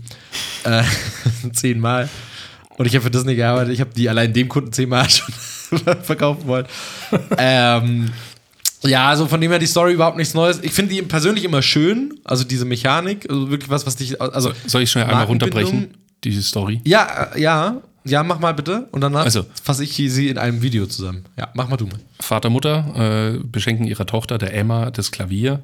Äh, 0.65 0.83
zehnmal. 1.53 2.09
Und 2.77 2.87
ich 2.87 2.95
habe 2.95 3.03
für 3.03 3.11
Disney 3.11 3.35
gearbeitet. 3.35 3.73
Ich 3.73 3.81
habe 3.81 3.91
die 3.97 4.09
allein 4.09 4.33
dem 4.33 4.49
Kunden 4.49 4.73
zehnmal 4.73 5.09
schon 5.11 5.33
verkaufen 6.03 6.47
wollen. 6.47 6.67
ähm, 7.39 8.11
ja, 8.85 9.09
also 9.09 9.27
von 9.27 9.41
dem 9.41 9.51
her 9.51 9.59
die 9.59 9.67
Story 9.67 9.93
überhaupt 9.93 10.17
nichts 10.17 10.35
Neues. 10.35 10.61
Ich 10.63 10.73
finde 10.73 10.95
die 10.95 11.03
persönlich 11.03 11.45
immer 11.45 11.63
schön. 11.63 12.19
Also 12.25 12.45
diese 12.45 12.65
Mechanik, 12.65 13.29
also 13.29 13.51
wirklich 13.51 13.71
was, 13.71 13.87
was 13.87 13.97
dich. 13.97 14.21
Also 14.21 14.53
Soll 14.67 14.83
ich 14.83 14.91
schnell 14.91 15.05
einmal 15.05 15.25
runterbrechen, 15.25 15.95
diese 16.25 16.43
Story? 16.43 16.81
Ja, 16.85 17.31
äh, 17.35 17.41
ja, 17.41 17.81
ja, 18.05 18.23
mach 18.23 18.39
mal 18.39 18.53
bitte. 18.55 18.89
Und 18.93 19.01
danach 19.01 19.25
Also. 19.25 19.45
fasse 19.63 19.85
ich 19.85 19.95
sie 19.95 20.29
in 20.29 20.39
einem 20.39 20.63
Video 20.63 20.87
zusammen. 20.87 21.25
Ja, 21.37 21.49
mach 21.55 21.69
mal 21.69 21.77
du 21.77 21.87
mal. 21.87 21.99
Vater, 22.21 22.51
Mutter 22.51 23.35
äh, 23.35 23.39
beschenken 23.45 23.87
ihrer 23.87 24.07
Tochter, 24.07 24.39
der 24.39 24.55
Emma, 24.55 24.91
das 24.91 25.11
Klavier. 25.11 25.61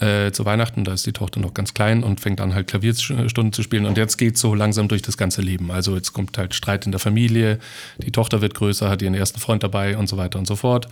äh, 0.00 0.30
zu 0.32 0.46
Weihnachten. 0.46 0.84
Da 0.84 0.94
ist 0.94 1.04
die 1.04 1.12
Tochter 1.12 1.38
noch 1.40 1.52
ganz 1.52 1.74
klein 1.74 2.02
und 2.02 2.20
fängt 2.20 2.40
an, 2.40 2.54
halt 2.54 2.66
Klavierstunden 2.66 3.52
zu 3.52 3.62
spielen. 3.62 3.84
Und 3.84 3.98
jetzt 3.98 4.16
geht 4.16 4.38
so 4.38 4.54
langsam 4.54 4.88
durch 4.88 5.02
das 5.02 5.18
ganze 5.18 5.42
Leben. 5.42 5.70
Also 5.70 5.94
jetzt 5.96 6.14
kommt 6.14 6.38
halt 6.38 6.54
Streit 6.54 6.86
in 6.86 6.92
der 6.92 6.98
Familie, 6.98 7.58
die 7.98 8.10
Tochter 8.10 8.40
wird 8.40 8.54
größer, 8.54 8.88
hat 8.88 9.02
ihren 9.02 9.12
ersten 9.14 9.38
Freund 9.38 9.62
dabei 9.62 9.98
und 9.98 10.08
so 10.08 10.16
weiter 10.16 10.38
und 10.38 10.46
so 10.46 10.56
fort. 10.56 10.88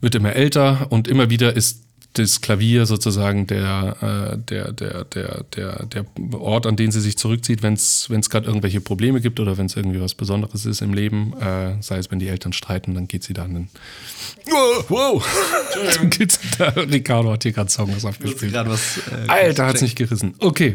Wird 0.00 0.14
immer 0.14 0.34
älter 0.34 0.86
und 0.90 1.08
immer 1.08 1.30
wieder 1.30 1.54
ist 1.56 1.85
das 2.14 2.40
Klavier 2.40 2.86
sozusagen 2.86 3.46
der, 3.46 3.96
äh, 4.34 4.38
der, 4.38 4.72
der, 4.72 5.04
der, 5.04 5.44
der, 5.54 5.84
der 5.84 6.06
Ort, 6.32 6.66
an 6.66 6.76
den 6.76 6.90
sie 6.90 7.00
sich 7.00 7.18
zurückzieht, 7.18 7.62
wenn 7.62 7.74
es 7.74 8.08
gerade 8.30 8.46
irgendwelche 8.46 8.80
Probleme 8.80 9.20
gibt 9.20 9.40
oder 9.40 9.58
wenn 9.58 9.66
es 9.66 9.76
irgendwie 9.76 10.00
was 10.00 10.14
Besonderes 10.14 10.64
ist 10.66 10.80
im 10.80 10.94
Leben, 10.94 11.34
äh, 11.40 11.80
sei 11.80 11.98
es, 11.98 12.10
wenn 12.10 12.18
die 12.18 12.28
Eltern 12.28 12.52
streiten, 12.52 12.94
dann 12.94 13.08
geht 13.08 13.22
sie 13.22 13.34
da 13.34 13.44
an 13.44 13.54
den. 13.54 13.68
Wow! 14.46 14.84
wow. 14.88 15.26
dann 15.96 16.10
geht's 16.10 16.40
da. 16.58 16.68
Ricardo 16.68 17.32
hat 17.32 17.42
hier 17.42 17.52
gerade 17.52 17.70
Songs 17.70 18.04
aufgespielt. 18.04 18.54
Was, 18.54 18.98
äh, 18.98 19.28
Alter, 19.28 19.66
hat's 19.66 19.82
nicht 19.82 19.96
gerissen. 19.96 20.34
Okay. 20.38 20.74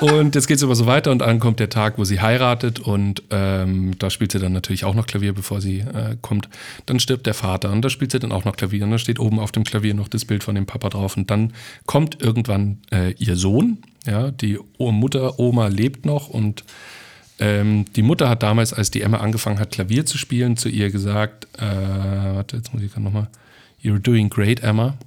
Und 0.00 0.34
jetzt 0.34 0.46
geht 0.46 0.56
es 0.56 0.62
aber 0.62 0.74
so 0.74 0.86
weiter 0.86 1.10
und 1.10 1.18
dann 1.18 1.40
kommt 1.40 1.60
der 1.60 1.68
Tag, 1.68 1.98
wo 1.98 2.04
sie 2.04 2.20
heiratet 2.20 2.78
und 2.78 3.22
ähm, 3.30 3.98
da 3.98 4.08
spielt 4.08 4.32
sie 4.32 4.38
dann 4.38 4.52
natürlich 4.52 4.84
auch 4.84 4.94
noch 4.94 5.06
Klavier, 5.06 5.34
bevor 5.34 5.60
sie 5.60 5.80
äh, 5.80 6.16
kommt. 6.22 6.48
Dann 6.86 7.00
stirbt 7.00 7.26
der 7.26 7.34
Vater 7.34 7.70
und 7.70 7.82
da 7.82 7.90
spielt 7.90 8.12
sie 8.12 8.18
dann 8.18 8.32
auch 8.32 8.44
noch 8.44 8.56
Klavier 8.56 8.84
und 8.84 8.92
da 8.92 8.98
steht 8.98 9.18
oben 9.18 9.38
auf 9.38 9.52
dem 9.52 9.64
Klavier 9.64 9.94
noch 9.94 10.08
das 10.08 10.24
Bild 10.24 10.42
von 10.42 10.49
dem 10.54 10.66
Papa 10.66 10.88
drauf 10.88 11.16
und 11.16 11.30
dann 11.30 11.52
kommt 11.86 12.20
irgendwann 12.20 12.78
äh, 12.90 13.12
ihr 13.12 13.36
Sohn, 13.36 13.78
ja, 14.06 14.30
die 14.30 14.58
Mutter, 14.78 15.38
Oma 15.38 15.68
lebt 15.68 16.06
noch 16.06 16.28
und 16.28 16.64
ähm, 17.38 17.86
die 17.96 18.02
Mutter 18.02 18.28
hat 18.28 18.42
damals, 18.42 18.72
als 18.72 18.90
die 18.90 19.02
Emma 19.02 19.18
angefangen 19.18 19.58
hat, 19.58 19.72
Klavier 19.72 20.04
zu 20.06 20.18
spielen, 20.18 20.56
zu 20.56 20.68
ihr 20.68 20.90
gesagt, 20.90 21.46
äh, 21.58 21.62
warte, 21.62 22.56
jetzt 22.56 22.72
muss 22.72 22.82
ich 22.82 22.90
gerade 22.90 23.04
nochmal, 23.04 23.28
You're 23.82 23.98
doing 23.98 24.28
great, 24.28 24.62
Emma. 24.62 24.98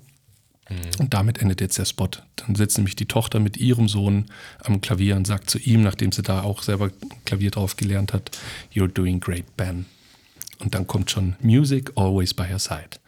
Und 0.99 1.13
damit 1.13 1.39
endet 1.39 1.61
jetzt 1.61 1.77
der 1.77 1.85
Spot. 1.85 2.09
Dann 2.35 2.55
sitzt 2.55 2.77
nämlich 2.77 2.95
die 2.95 3.05
Tochter 3.05 3.39
mit 3.39 3.57
ihrem 3.57 3.87
Sohn 3.87 4.25
am 4.63 4.81
Klavier 4.81 5.15
und 5.15 5.27
sagt 5.27 5.49
zu 5.49 5.59
ihm, 5.59 5.83
nachdem 5.83 6.11
sie 6.11 6.21
da 6.21 6.41
auch 6.41 6.63
selber 6.63 6.89
Klavier 7.25 7.51
drauf 7.51 7.75
gelernt 7.75 8.13
hat, 8.13 8.31
You're 8.73 8.87
doing 8.87 9.19
great, 9.19 9.57
Ben. 9.57 9.85
Und 10.59 10.73
dann 10.73 10.87
kommt 10.87 11.11
schon 11.11 11.35
Music 11.41 11.91
always 11.95 12.33
by 12.33 12.43
your 12.51 12.59
side. 12.59 12.99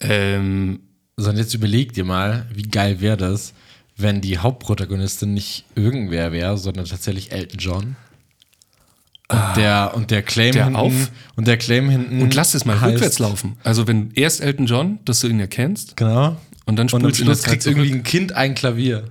Ähm, 0.00 0.80
so, 1.18 1.30
und 1.30 1.36
jetzt 1.38 1.54
überleg 1.54 1.92
dir 1.94 2.04
mal, 2.04 2.46
wie 2.54 2.62
geil 2.62 3.00
wäre 3.00 3.16
das, 3.16 3.54
wenn 3.96 4.20
die 4.20 4.36
Hauptprotagonistin 4.38 5.32
nicht 5.32 5.64
irgendwer 5.74 6.30
wäre, 6.32 6.58
sondern 6.58 6.84
tatsächlich 6.84 7.32
Elton 7.32 7.58
John. 7.58 7.96
Und 9.28 9.56
der, 9.56 9.92
und 9.94 10.10
der 10.10 10.22
Claim 10.22 10.52
Der 10.52 10.64
hinten. 10.64 10.76
auf- 10.78 11.10
und 11.34 11.48
der 11.48 11.56
Claim 11.56 11.88
hinten. 11.88 12.20
und 12.22 12.34
lass 12.34 12.54
es 12.54 12.64
mal 12.64 12.76
heißt- 12.80 12.92
rückwärts 12.92 13.18
laufen. 13.18 13.56
Also 13.64 13.88
wenn 13.88 14.12
erst 14.14 14.40
Elton 14.40 14.66
John, 14.66 14.98
dass 15.04 15.20
du 15.20 15.26
ihn 15.28 15.40
ja 15.40 15.46
kennst, 15.48 15.96
Genau. 15.96 16.36
und 16.66 16.76
dann 16.76 16.88
Und 16.90 17.04
am 17.04 17.14
Schluss 17.14 17.42
kriegt 17.42 17.66
irgendwie 17.66 17.92
ein 17.92 18.02
Kind 18.04 18.32
ein 18.32 18.54
Klavier. 18.54 19.04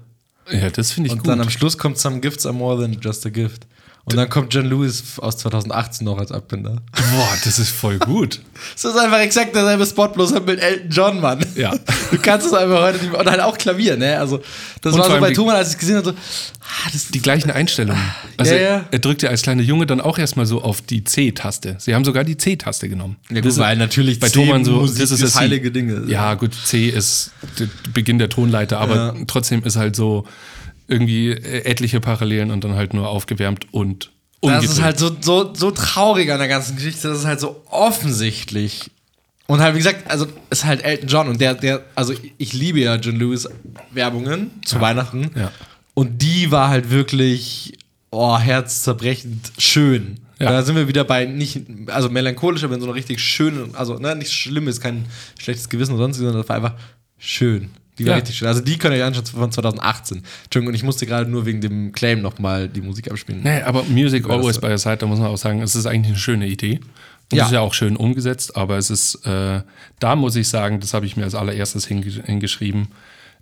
Ja, 0.51 0.69
das 0.69 0.91
finde 0.91 1.07
ich 1.07 1.13
Und 1.13 1.19
gut. 1.23 1.27
dann 1.27 1.41
am 1.41 1.49
Schluss 1.49 1.77
kommt 1.77 1.97
Some 1.97 2.19
Gifts 2.21 2.45
are 2.45 2.53
more 2.55 2.79
than 2.79 2.97
just 3.01 3.25
a 3.25 3.29
gift. 3.29 3.65
Und 4.07 4.17
dann 4.17 4.29
kommt 4.29 4.53
John 4.53 4.65
Lewis 4.67 5.17
aus 5.17 5.37
2018 5.37 6.05
noch 6.05 6.19
als 6.19 6.31
Abbinder. 6.31 6.75
Boah, 6.93 7.29
das 7.43 7.57
ist 7.57 7.71
voll 7.71 7.97
gut. 7.97 8.39
Das 8.75 8.85
ist 8.85 8.95
einfach 8.97 9.17
exakt 9.17 9.55
derselbe 9.55 9.83
Spot, 9.83 10.07
bloß 10.09 10.31
halt 10.33 10.45
mit 10.45 10.59
Elton 10.61 10.89
John, 10.91 11.19
Mann. 11.21 11.43
Ja. 11.55 11.73
Du 12.11 12.19
kannst 12.19 12.45
es 12.45 12.53
einfach 12.53 12.81
heute 12.83 12.99
nicht 12.99 13.09
mehr. 13.11 13.19
Und 13.19 13.27
halt 13.29 13.39
auch 13.41 13.57
Klavier, 13.57 13.97
ne? 13.97 14.19
Also, 14.19 14.41
das 14.81 14.93
Und 14.93 14.99
war 14.99 15.09
so 15.09 15.19
bei 15.19 15.33
Thomas, 15.33 15.55
als 15.55 15.67
ich 15.69 15.73
es 15.73 15.79
gesehen 15.79 15.95
habe, 15.97 16.05
so, 16.09 16.11
ah, 16.11 16.89
das 16.93 17.07
Die 17.07 17.19
gleichen 17.21 17.49
Einstellungen. 17.49 17.99
Also 18.37 18.53
Ja, 18.53 18.61
ja. 18.61 18.85
er 18.91 18.99
drückt 18.99 19.23
ja 19.23 19.29
als 19.29 19.41
kleiner 19.41 19.63
Junge 19.63 19.87
dann 19.87 19.99
auch 20.01 20.19
erstmal 20.19 20.45
so 20.45 20.61
auf 20.61 20.81
die 20.83 21.03
C-Taste. 21.03 21.77
Sie 21.79 21.95
haben 21.95 22.05
sogar 22.05 22.23
die 22.23 22.37
C-Taste 22.37 22.87
genommen. 22.87 23.15
Ja, 23.29 23.37
gut, 23.37 23.45
Das 23.45 23.53
ist- 23.53 23.59
weil 23.59 23.75
natürlich 23.75 24.19
bei 24.19 24.29
Thomann 24.29 24.63
so, 24.65 24.73
Musik 24.73 24.99
das 24.99 25.09
ist, 25.09 25.21
ist 25.23 25.33
das 25.33 25.41
heilige 25.41 25.71
Dinge. 25.71 26.03
Ja, 26.07 26.35
gut, 26.35 26.53
C 26.53 26.89
ist 26.89 27.31
der 27.57 27.67
Beginn 27.91 28.19
der 28.19 28.29
Tonleiter, 28.29 28.77
aber 28.79 28.95
Ja. 28.95 29.13
trotzdem 29.25 29.63
ist 29.63 29.77
halt 29.77 29.95
so 29.95 30.27
irgendwie 30.87 31.31
äh, 31.31 31.65
etliche 31.65 31.99
Parallelen 31.99 32.51
und 32.51 32.63
dann 32.63 32.75
halt 32.75 32.93
nur 32.93 33.07
aufgewärmt 33.09 33.67
und 33.73 34.11
Das 34.41 34.51
umgedreht. 34.51 34.69
ist 34.69 34.81
halt 34.81 34.99
so, 34.99 35.15
so, 35.19 35.53
so 35.53 35.71
traurig 35.71 36.31
an 36.31 36.39
der 36.39 36.47
ganzen 36.47 36.75
Geschichte. 36.75 37.07
Das 37.07 37.19
ist 37.19 37.25
halt 37.25 37.39
so 37.39 37.61
offensichtlich. 37.69 38.91
Und 39.47 39.59
halt, 39.61 39.75
wie 39.75 39.79
gesagt, 39.79 40.09
also 40.09 40.27
ist 40.49 40.65
halt 40.65 40.83
Elton 40.83 41.07
John 41.07 41.27
und 41.27 41.39
der, 41.39 41.53
der, 41.53 41.83
also 41.93 42.13
ich 42.37 42.53
liebe 42.53 42.79
ja 42.79 42.95
John 42.95 43.17
Lewis 43.17 43.47
Werbungen 43.91 44.49
zu 44.65 44.81
Weihnachten. 44.81 45.31
Ja. 45.35 45.51
Und 45.93 46.21
die 46.21 46.51
war 46.51 46.69
halt 46.69 46.89
wirklich, 46.89 47.73
oh, 48.09 48.37
herzzerbrechend 48.39 49.51
schön. 49.59 50.19
Ja. 50.39 50.49
Da 50.51 50.63
sind 50.63 50.75
wir 50.75 50.87
wieder 50.87 51.03
bei 51.03 51.25
nicht, 51.25 51.61
also 51.87 52.09
melancholisch, 52.09 52.63
aber 52.63 52.73
in 52.75 52.81
so 52.81 52.87
einer 52.87 52.95
richtig 52.95 53.19
schönen, 53.21 53.73
also 53.75 53.97
ne, 53.99 54.15
nicht 54.15 54.33
schlimm 54.33 54.67
ist, 54.67 54.81
kein 54.81 55.05
schlechtes 55.39 55.69
Gewissen 55.69 55.93
oder 55.93 56.03
sonst, 56.03 56.17
sondern 56.17 56.35
das 56.37 56.49
war 56.49 56.55
einfach 56.57 56.73
schön. 57.17 57.69
Die 57.97 58.05
war 58.05 58.11
Ja. 58.11 58.15
richtig 58.17 58.37
schön. 58.37 58.47
Also 58.47 58.61
die 58.61 58.77
könnt 58.77 58.93
ihr 58.95 59.01
euch 59.01 59.05
anschauen 59.07 59.25
von 59.25 59.51
2018. 59.51 60.23
Entschuldigung, 60.45 60.69
und 60.69 60.75
ich 60.75 60.83
musste 60.83 61.05
gerade 61.05 61.29
nur 61.29 61.45
wegen 61.45 61.61
dem 61.61 61.91
Claim 61.91 62.21
nochmal 62.21 62.67
die 62.67 62.81
Musik 62.81 63.09
abspielen. 63.11 63.41
Nee, 63.43 63.61
aber 63.61 63.83
Music 63.83 64.29
Always 64.29 64.59
by 64.59 64.67
Your 64.67 64.77
Side, 64.77 64.97
da 64.97 65.05
muss 65.05 65.19
man 65.19 65.27
auch 65.29 65.37
sagen, 65.37 65.61
es 65.61 65.75
ist 65.75 65.85
eigentlich 65.85 66.07
eine 66.13 66.17
schöne 66.19 66.47
Idee. 66.47 66.79
Und 67.31 67.37
Ja. 67.37 67.43
es 67.43 67.49
ist 67.49 67.53
ja 67.53 67.61
auch 67.61 67.73
schön 67.73 67.95
umgesetzt, 67.95 68.55
aber 68.55 68.77
es 68.77 68.89
ist, 68.89 69.25
äh, 69.25 69.61
da 69.99 70.15
muss 70.15 70.35
ich 70.35 70.47
sagen, 70.47 70.79
das 70.79 70.93
habe 70.93 71.05
ich 71.05 71.17
mir 71.17 71.23
als 71.23 71.33
allererstes 71.35 71.85
hinge 71.87 72.05
hingeschrieben, 72.05 72.89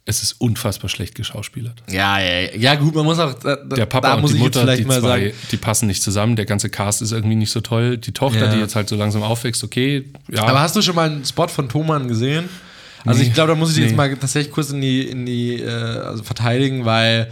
es 0.05 0.21
ist 0.21 0.33
unfassbar 0.33 0.89
schlecht 0.89 1.15
geschauspielert. 1.15 1.81
Ja, 1.89 2.19
ja, 2.19 2.39
ja. 2.41 2.49
ja, 2.57 2.75
gut, 2.75 2.93
man 2.93 3.05
muss 3.05 3.19
auch. 3.19 3.33
Da, 3.35 3.55
Der 3.55 3.85
Papa 3.85 4.15
und 4.15 4.21
muss 4.21 4.33
die 4.33 4.37
Mutter, 4.37 4.61
vielleicht 4.61 4.81
die 4.81 4.85
mal 4.85 4.99
zwei, 4.99 5.19
sagen. 5.27 5.31
die 5.51 5.57
passen 5.57 5.87
nicht 5.87 6.03
zusammen. 6.03 6.35
Der 6.35 6.45
ganze 6.45 6.69
Cast 6.69 7.01
ist 7.01 7.13
irgendwie 7.13 7.35
nicht 7.35 7.51
so 7.51 7.61
toll. 7.61 7.97
Die 7.97 8.11
Tochter, 8.11 8.45
Ja. 8.47 8.53
die 8.53 8.59
jetzt 8.59 8.75
halt 8.75 8.89
so 8.89 8.97
langsam 8.97 9.23
aufwächst, 9.23 9.63
okay, 9.63 10.05
ja. 10.29 10.43
Aber 10.43 10.59
hast 10.59 10.75
du 10.75 10.81
schon 10.81 10.95
mal 10.95 11.09
einen 11.09 11.23
Spot 11.25 11.47
von 11.47 11.69
Thomann 11.69 12.09
gesehen? 12.09 12.49
Also 13.05 13.21
Nee. 13.21 13.27
ich 13.27 13.33
glaube, 13.33 13.49
da 13.53 13.55
muss 13.55 13.71
ich 13.71 13.77
Nee. 13.77 13.85
jetzt 13.85 13.95
mal 13.95 14.15
tatsächlich 14.15 14.51
kurz 14.53 14.69
in 14.71 14.81
die, 14.81 15.03
in 15.07 15.25
die 15.25 15.59
äh, 15.61 15.67
also 15.69 16.23
verteidigen, 16.23 16.85
weil 16.85 17.31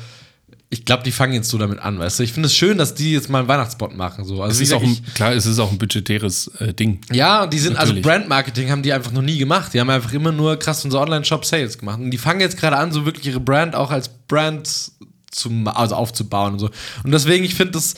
ich 0.74 0.86
glaube, 0.86 1.04
die 1.04 1.12
fangen 1.12 1.34
jetzt 1.34 1.50
so 1.50 1.58
damit 1.58 1.80
an, 1.80 2.00
weißt 2.00 2.20
du? 2.20 2.24
Ich 2.24 2.32
finde 2.32 2.48
es 2.48 2.56
schön, 2.56 2.78
dass 2.78 2.94
die 2.96 3.12
jetzt 3.12 3.30
mal 3.30 3.40
einen 3.40 3.50
Weihnachtsspot 3.50 3.94
machen. 3.96 4.24
So. 4.24 4.42
Also 4.42 4.56
es 4.56 4.70
ist 4.70 4.74
auch 4.74 4.82
ein, 4.82 4.98
klar, 5.16 5.34
es 5.34 5.46
ist 5.46 5.60
auch 5.60 5.70
ein 5.70 5.78
budgetäres 5.78 6.48
äh, 6.60 6.74
Ding. 6.74 7.02
ja, 7.12 7.46
die 7.46 7.60
sind, 7.60 7.76
also 7.76 7.88
Natürlich. 7.92 8.04
Brandmarketing 8.06 8.72
haben 8.72 8.82
die 8.82 8.94
einfach 8.94 9.12
noch 9.12 9.22
nie 9.22 9.38
gemacht. 9.38 9.74
Die 9.74 9.82
haben 9.82 9.90
einfach 9.90 10.14
immer 10.14 10.32
nur 10.32 10.58
krass 10.58 10.86
unsere 10.86 11.04
Online-Shop-Sales 11.04 11.78
gemacht. 11.78 12.00
Und 12.00 12.12
die 12.12 12.18
fangen 12.18 12.40
jetzt 12.40 12.58
gerade 12.58 12.78
an, 12.78 12.94
so 12.94 13.06
wirklich 13.06 13.28
ihre 13.28 13.42
Brand 13.42 13.76
auch 13.76 13.92
als 13.92 14.10
Brand 14.30 14.92
zum, 15.30 15.68
also 15.68 15.96
aufzubauen 15.96 16.54
und 16.54 16.60
so. 16.60 16.70
Und 17.04 17.12
deswegen, 17.12 17.44
ich 17.44 17.56
finde 17.56 17.74
das, 17.74 17.96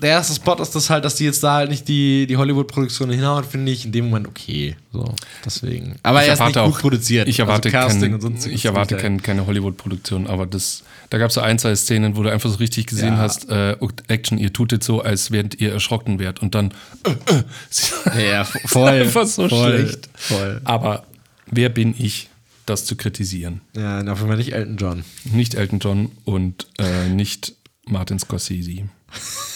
der 0.00 0.10
erste 0.10 0.34
Spot 0.34 0.54
ist 0.60 0.74
das 0.74 0.90
halt, 0.90 1.04
dass 1.04 1.14
die 1.16 1.24
jetzt 1.24 1.42
da 1.42 1.54
halt 1.54 1.70
nicht 1.70 1.88
die, 1.88 2.26
die 2.26 2.36
Hollywood-Produktion 2.36 3.10
hinhauen, 3.10 3.44
finde 3.44 3.72
ich 3.72 3.84
in 3.84 3.92
dem 3.92 4.06
Moment 4.06 4.26
okay. 4.28 4.76
So, 4.92 5.14
deswegen. 5.44 5.96
Aber 6.02 6.22
ich 6.22 6.28
er 6.28 6.34
ist 6.34 6.40
nicht 6.40 6.56
erwarte 6.56 6.70
gut 6.70 6.78
auch, 6.78 6.80
produziert. 6.82 7.28
Ich 7.28 7.38
erwarte, 7.38 7.68
also 7.68 7.78
Casting 7.78 8.00
kein, 8.02 8.14
und 8.14 8.20
sonst 8.20 8.46
ich 8.46 8.64
erwarte 8.64 8.96
kein, 8.96 9.22
keine 9.22 9.46
Hollywood-Produktion, 9.46 10.26
aber 10.26 10.46
das, 10.46 10.82
da 11.10 11.18
gab 11.18 11.28
es 11.28 11.34
so 11.34 11.40
ein, 11.40 11.58
zwei 11.58 11.74
Szenen, 11.74 12.16
wo 12.16 12.22
du 12.22 12.30
einfach 12.30 12.50
so 12.50 12.56
richtig 12.56 12.86
gesehen 12.86 13.14
Ja. 13.14 13.18
hast, 13.18 13.48
äh, 13.48 13.76
Action, 14.08 14.38
ihr 14.38 14.52
tut 14.52 14.72
jetzt 14.72 14.86
so, 14.86 15.00
als 15.00 15.30
während 15.30 15.60
ihr 15.60 15.72
erschrocken 15.72 16.18
wärt 16.18 16.40
und 16.42 16.54
dann 16.54 16.72
äh, 17.04 18.22
Ja, 18.30 18.44
voll. 18.44 18.88
einfach 18.88 19.26
so 19.26 19.48
voll, 19.48 19.78
schlecht. 19.78 20.08
Voll. 20.14 20.60
Aber 20.64 21.04
wer 21.50 21.68
bin 21.68 21.94
ich, 21.98 22.28
das 22.66 22.84
zu 22.86 22.96
kritisieren? 22.96 23.60
Ja, 23.76 23.98
auf 24.00 24.18
jeden 24.18 24.28
Fall 24.28 24.36
nicht 24.38 24.52
Elton 24.54 24.76
John. 24.76 25.04
Nicht 25.24 25.54
Elton 25.54 25.78
John 25.80 26.10
und 26.24 26.66
äh, 26.78 27.08
nicht 27.10 27.54
Martin 27.86 28.18
Scorsese. 28.18 28.88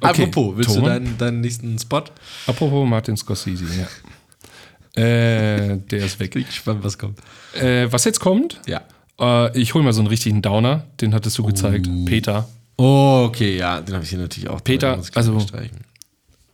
Okay, 0.00 0.24
Apropos, 0.24 0.56
willst 0.56 0.74
Thomann? 0.74 0.84
du 0.84 0.90
deinen, 0.90 1.18
deinen 1.18 1.40
nächsten 1.40 1.78
Spot? 1.78 2.04
Apropos 2.46 2.88
Martin 2.88 3.16
Scorsese, 3.16 3.64
ja. 3.64 3.86
Äh, 4.94 5.78
der 5.78 6.04
ist 6.04 6.20
weg. 6.20 6.32
Bin 6.32 6.42
ich 6.42 6.48
gespannt, 6.48 6.84
was 6.84 6.98
kommt. 6.98 7.18
Äh, 7.54 7.90
was 7.90 8.04
jetzt 8.04 8.20
kommt? 8.20 8.60
Ja. 8.66 8.82
Äh, 9.18 9.58
ich 9.58 9.74
hole 9.74 9.84
mal 9.84 9.92
so 9.92 10.00
einen 10.00 10.08
richtigen 10.08 10.42
Downer, 10.42 10.84
den 11.00 11.14
hattest 11.14 11.38
du 11.38 11.44
gezeigt. 11.44 11.88
Peter. 12.04 12.48
Oh, 12.76 13.24
okay, 13.26 13.56
ja, 13.56 13.80
den 13.80 13.94
habe 13.94 14.04
ich 14.04 14.10
hier 14.10 14.18
natürlich 14.18 14.48
auch. 14.48 14.62
Peter, 14.62 14.98
ich 15.00 15.16
also-. 15.16 15.38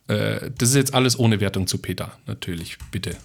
Äh, 0.08 0.50
das 0.56 0.70
ist 0.70 0.74
jetzt 0.74 0.94
alles 0.94 1.18
ohne 1.18 1.40
Wertung 1.40 1.66
zu 1.66 1.78
Peter, 1.78 2.12
natürlich, 2.26 2.78
bitte. 2.90 3.16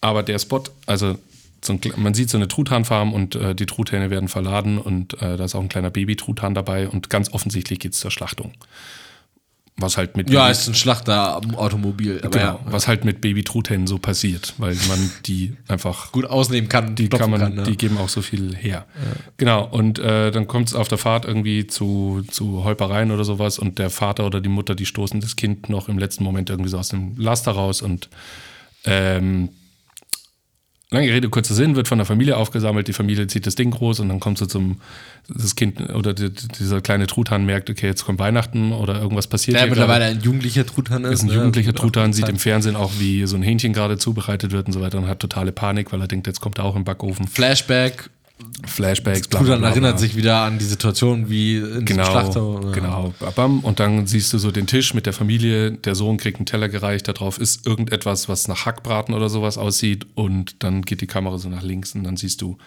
Aber 0.00 0.22
der 0.22 0.38
Spot, 0.38 0.62
also 0.86 1.18
so 1.64 1.72
ein, 1.72 1.80
man 1.96 2.14
sieht 2.14 2.28
so 2.28 2.36
eine 2.36 2.48
Truthahnfarm 2.48 3.12
und 3.12 3.34
äh, 3.34 3.54
die 3.54 3.66
Truthähne 3.66 4.10
werden 4.10 4.28
verladen 4.28 4.78
und 4.78 5.14
äh, 5.22 5.36
da 5.36 5.44
ist 5.44 5.54
auch 5.54 5.60
ein 5.60 5.68
kleiner 5.68 5.90
Baby-Truthahn 5.90 6.54
dabei 6.54 6.88
und 6.88 7.08
ganz 7.08 7.32
offensichtlich 7.32 7.78
geht 7.78 7.92
es 7.92 8.00
zur 8.00 8.10
Schlachtung. 8.10 8.52
Was 9.78 9.96
halt 9.96 10.16
mit 10.16 10.28
Ja, 10.30 10.42
Baby- 10.42 10.52
ist 10.52 10.68
ein 10.68 10.74
Schlachter 10.74 11.36
am 11.36 11.54
Automobil. 11.54 12.20
Aber 12.20 12.28
genau, 12.30 12.44
ja, 12.44 12.60
was 12.66 12.86
halt 12.88 13.04
mit 13.06 13.20
Baby-Truthähnen 13.22 13.86
so 13.86 13.98
passiert, 13.98 14.54
weil 14.58 14.74
man 14.86 15.10
die 15.24 15.56
einfach 15.66 16.12
gut 16.12 16.26
ausnehmen 16.26 16.68
kann. 16.68 16.94
die 16.94 17.08
kann 17.08 17.30
man, 17.30 17.54
ne? 17.54 17.62
die 17.62 17.76
geben 17.76 17.96
auch 17.96 18.10
so 18.10 18.20
viel 18.22 18.54
her. 18.54 18.84
Genau, 19.38 19.66
und 19.66 19.98
äh, 19.98 20.30
dann 20.30 20.46
kommt 20.46 20.68
es 20.68 20.74
auf 20.74 20.88
der 20.88 20.98
Fahrt 20.98 21.24
irgendwie 21.24 21.66
zu, 21.66 22.22
zu 22.30 22.64
Holpereien 22.64 23.10
oder 23.10 23.24
sowas 23.24 23.58
und 23.58 23.78
der 23.78 23.88
Vater 23.90 24.26
oder 24.26 24.40
die 24.42 24.50
Mutter, 24.50 24.74
die 24.74 24.86
stoßen 24.86 25.20
das 25.20 25.36
Kind 25.36 25.68
noch 25.70 25.88
im 25.88 25.98
letzten 25.98 26.22
Moment 26.22 26.50
irgendwie 26.50 26.70
so 26.70 26.78
aus 26.78 26.88
dem 26.90 27.16
Laster 27.16 27.52
raus 27.52 27.80
und 27.80 28.10
ähm, 28.84 29.48
lange 30.92 31.08
Rede, 31.08 31.28
kurzer 31.28 31.54
Sinn, 31.54 31.76
wird 31.76 31.88
von 31.88 31.98
der 31.98 32.04
Familie 32.04 32.36
aufgesammelt, 32.36 32.88
die 32.88 32.92
Familie 32.92 33.26
zieht 33.26 33.46
das 33.46 33.54
Ding 33.54 33.70
groß 33.70 34.00
und 34.00 34.08
dann 34.08 34.20
kommt 34.20 34.38
so 34.38 34.46
zum, 34.46 34.80
das 35.28 35.56
Kind 35.56 35.80
oder 35.90 36.14
die, 36.14 36.30
dieser 36.30 36.80
kleine 36.80 37.06
Truthahn 37.06 37.44
merkt, 37.44 37.70
okay, 37.70 37.86
jetzt 37.86 38.04
kommt 38.04 38.18
Weihnachten 38.18 38.72
oder 38.72 39.00
irgendwas 39.00 39.26
passiert. 39.26 39.58
Der 39.58 39.66
mittlerweile 39.66 40.04
ein 40.04 40.20
jugendlicher 40.20 40.66
Truthahn 40.66 41.04
ist. 41.04 41.12
ist 41.12 41.22
ein 41.22 41.28
ne? 41.28 41.34
jugendlicher 41.34 41.74
Truthahn, 41.74 42.12
sieht 42.12 42.28
im 42.28 42.38
Fernsehen 42.38 42.76
auch, 42.76 42.92
wie 42.98 43.26
so 43.26 43.36
ein 43.36 43.42
Hähnchen 43.42 43.72
gerade 43.72 43.98
zubereitet 43.98 44.52
wird 44.52 44.66
und 44.66 44.72
so 44.72 44.80
weiter 44.80 44.98
und 44.98 45.08
hat 45.08 45.20
totale 45.20 45.52
Panik, 45.52 45.92
weil 45.92 46.00
er 46.00 46.08
denkt, 46.08 46.26
jetzt 46.26 46.40
kommt 46.40 46.58
er 46.58 46.64
auch 46.64 46.76
im 46.76 46.84
Backofen. 46.84 47.26
Flashback. 47.26 48.10
Flashbacks, 48.66 49.28
bla, 49.28 49.40
bla, 49.40 49.56
bla, 49.56 49.68
erinnert 49.68 49.98
sich 49.98 50.16
wieder 50.16 50.42
an 50.42 50.58
die 50.58 50.64
Situation 50.64 51.28
wie 51.30 51.58
in 51.58 51.84
Genau, 51.84 52.04
Schlachter. 52.04 52.60
Ja. 52.64 52.70
genau. 52.72 53.14
Bam. 53.36 53.60
Und 53.60 53.78
dann 53.80 54.06
siehst 54.06 54.32
du 54.32 54.38
so 54.38 54.50
den 54.50 54.66
Tisch 54.66 54.94
mit 54.94 55.06
der 55.06 55.12
Familie. 55.12 55.72
Der 55.72 55.94
Sohn 55.94 56.16
kriegt 56.16 56.38
einen 56.38 56.46
Teller 56.46 56.68
gereicht. 56.68 57.06
Darauf 57.08 57.38
ist 57.38 57.66
irgendetwas, 57.66 58.28
was 58.28 58.48
nach 58.48 58.66
Hackbraten 58.66 59.14
oder 59.14 59.28
sowas 59.28 59.58
aussieht. 59.58 60.06
Und 60.14 60.62
dann 60.62 60.82
geht 60.82 61.00
die 61.00 61.06
Kamera 61.06 61.38
so 61.38 61.48
nach 61.48 61.62
links 61.62 61.94
und 61.94 62.04
dann 62.04 62.16
siehst 62.16 62.40
du, 62.42 62.58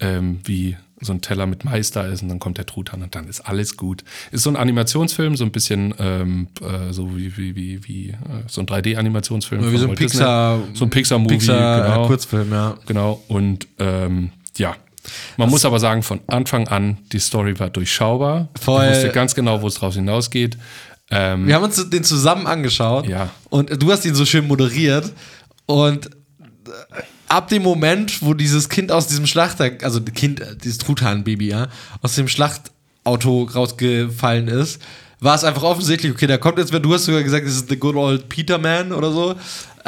ähm, 0.00 0.40
wie 0.44 0.76
so 1.00 1.12
ein 1.12 1.20
Teller 1.20 1.46
mit 1.46 1.64
Mais 1.64 1.90
da 1.90 2.02
ist. 2.06 2.22
Und 2.22 2.28
dann 2.28 2.38
kommt 2.38 2.58
der 2.58 2.66
Truthahn 2.66 3.02
und 3.02 3.14
dann 3.14 3.26
ist 3.28 3.40
alles 3.40 3.76
gut. 3.76 4.04
Ist 4.30 4.42
so 4.44 4.50
ein 4.50 4.56
Animationsfilm, 4.56 5.36
so 5.36 5.44
ein 5.44 5.52
bisschen 5.52 5.94
ähm, 5.98 6.48
äh, 6.60 6.92
so 6.92 7.16
wie, 7.16 7.36
wie, 7.36 7.56
wie, 7.56 7.84
wie 7.86 8.08
äh, 8.10 8.14
so 8.46 8.60
ein 8.60 8.66
3D-Animationsfilm. 8.66 9.72
Wie 9.72 9.76
so 9.76 9.84
ein 9.84 9.88
Walt 9.90 9.98
Disney. 10.00 10.18
Pixar, 10.20 10.58
So 10.74 10.84
ein 10.84 10.90
Pixar-Movie, 10.90 11.34
Pixar 11.36 11.82
genau. 11.82 12.06
Kurzfilm, 12.06 12.50
ja. 12.52 12.78
Genau, 12.86 13.22
und 13.28 13.66
ähm, 13.78 14.30
ja. 14.56 14.76
Man 15.36 15.50
muss 15.50 15.64
aber 15.64 15.78
sagen, 15.80 16.02
von 16.02 16.20
Anfang 16.26 16.68
an, 16.68 16.98
die 17.12 17.18
Story 17.18 17.58
war 17.58 17.70
durchschaubar. 17.70 18.48
Voll. 18.60 18.84
Ich 18.84 18.90
wusste 18.96 19.10
ganz 19.10 19.34
genau, 19.34 19.62
wo 19.62 19.68
es 19.68 19.74
drauf 19.74 19.94
hinausgeht. 19.94 20.56
Ähm, 21.10 21.46
Wir 21.46 21.54
haben 21.54 21.62
uns 21.64 21.88
den 21.88 22.02
zusammen 22.04 22.46
angeschaut 22.46 23.06
Ja. 23.06 23.30
und 23.48 23.80
du 23.82 23.92
hast 23.92 24.04
ihn 24.04 24.14
so 24.14 24.24
schön 24.24 24.46
moderiert 24.46 25.12
und 25.66 26.06
äh, 26.06 26.10
ab 27.28 27.48
dem 27.48 27.62
Moment, 27.62 28.22
wo 28.22 28.34
dieses 28.34 28.68
Kind 28.68 28.90
aus 28.90 29.06
diesem 29.06 29.26
Schlachter, 29.26 29.70
also 29.82 30.00
Kind, 30.00 30.40
äh, 30.40 30.56
dieses 30.56 30.78
Truthahn-Baby, 30.78 31.48
ja, 31.48 31.68
aus 32.02 32.14
dem 32.16 32.26
Schlachtauto 32.28 33.44
rausgefallen 33.44 34.48
ist, 34.48 34.80
war 35.20 35.34
es 35.34 35.44
einfach 35.44 35.62
offensichtlich, 35.62 36.12
okay, 36.12 36.26
da 36.26 36.38
kommt 36.38 36.58
jetzt, 36.58 36.72
wenn 36.72 36.82
du 36.82 36.92
hast 36.92 37.04
sogar 37.04 37.22
gesagt, 37.22 37.46
das 37.46 37.54
ist 37.54 37.68
the 37.68 37.76
good 37.76 37.94
old 37.96 38.28
Peter 38.28 38.58
Man 38.58 38.92
oder 38.92 39.12
so. 39.12 39.34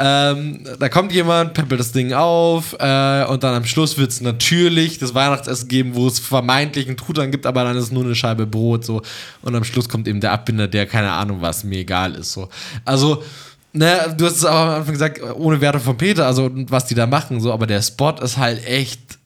Ähm, 0.01 0.63
da 0.79 0.87
kommt 0.87 1.11
jemand, 1.11 1.53
peppelt 1.53 1.79
das 1.79 1.91
Ding 1.91 2.13
auf 2.13 2.73
äh, 2.79 3.25
und 3.25 3.43
dann 3.43 3.53
am 3.53 3.65
Schluss 3.65 3.97
wird 3.97 4.11
es 4.11 4.21
natürlich 4.21 4.97
das 4.97 5.13
Weihnachtsessen 5.13 5.67
geben, 5.67 5.95
wo 5.95 6.07
es 6.07 6.19
vermeintlich 6.19 6.87
einen 6.87 6.95
Truthahn 6.95 7.31
gibt, 7.31 7.45
aber 7.45 7.65
dann 7.65 7.75
ist 7.75 7.85
es 7.85 7.91
nur 7.91 8.05
eine 8.05 8.15
Scheibe 8.15 8.47
Brot 8.47 8.85
so 8.85 9.01
und 9.41 9.55
am 9.55 9.65
Schluss 9.65 9.89
kommt 9.89 10.07
eben 10.07 10.21
der 10.21 10.31
Abbinder, 10.31 10.69
der 10.69 10.85
keine 10.85 11.11
Ahnung 11.11 11.41
was, 11.41 11.65
mir 11.65 11.79
egal 11.79 12.15
ist 12.15 12.31
so. 12.31 12.47
Also 12.85 13.23
Ne, 13.71 14.15
du 14.17 14.25
hast 14.25 14.37
es 14.37 14.45
auch 14.45 14.55
am 14.55 14.69
Anfang 14.69 14.93
gesagt, 14.93 15.21
ohne 15.35 15.61
Werte 15.61 15.79
von 15.79 15.95
Peter, 15.95 16.25
also 16.25 16.45
und 16.45 16.71
was 16.71 16.87
die 16.87 16.95
da 16.95 17.05
machen, 17.05 17.39
so, 17.39 17.53
aber 17.53 17.67
der 17.67 17.83
Spot 17.83 18.15
ist 18.19 18.37
halt 18.37 18.65
echt, 18.65 19.19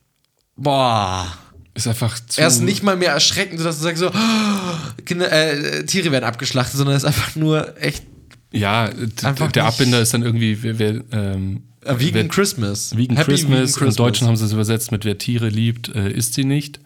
boah. 0.57 1.31
ist 1.73 1.87
einfach 1.87 2.19
zu. 2.27 2.41
Er 2.41 2.47
ist 2.47 2.61
nicht 2.61 2.83
mal 2.83 2.97
mehr 2.97 3.13
erschreckend, 3.13 3.59
sodass 3.59 3.77
du 3.77 3.83
sagst 3.83 3.99
so, 3.99 4.09
oh, 4.09 5.01
Kinder, 5.05 5.31
äh, 5.31 5.85
Tiere 5.85 6.11
werden 6.11 6.25
abgeschlachtet, 6.25 6.75
sondern 6.75 6.95
er 6.95 6.97
ist 6.97 7.05
einfach 7.05 7.37
nur 7.37 7.81
echt 7.81 8.03
Ja, 8.53 8.85
Einfach 9.23 9.51
der 9.51 9.63
nicht- 9.63 9.73
Abbinder 9.73 9.99
ist 10.01 10.13
dann 10.13 10.21
irgendwie. 10.23 10.61
Wer, 10.63 10.79
wer, 10.79 11.01
ähm, 11.11 11.63
äh, 11.81 11.99
Vegan 11.99 12.13
wer, 12.13 12.27
Christmas. 12.29 12.95
Vegan 12.95 13.17
Happy 13.17 13.31
Christmas. 13.31 13.75
Vegan 13.75 13.87
Im 13.89 13.95
Deutschen 13.95 14.27
haben 14.27 14.35
sie 14.37 14.45
es 14.45 14.51
übersetzt 14.53 14.91
mit 14.91 15.05
Wer 15.05 15.17
Tiere 15.17 15.49
liebt, 15.49 15.89
äh, 15.95 16.09
isst 16.11 16.35
sie 16.35 16.45
nicht. 16.45 16.79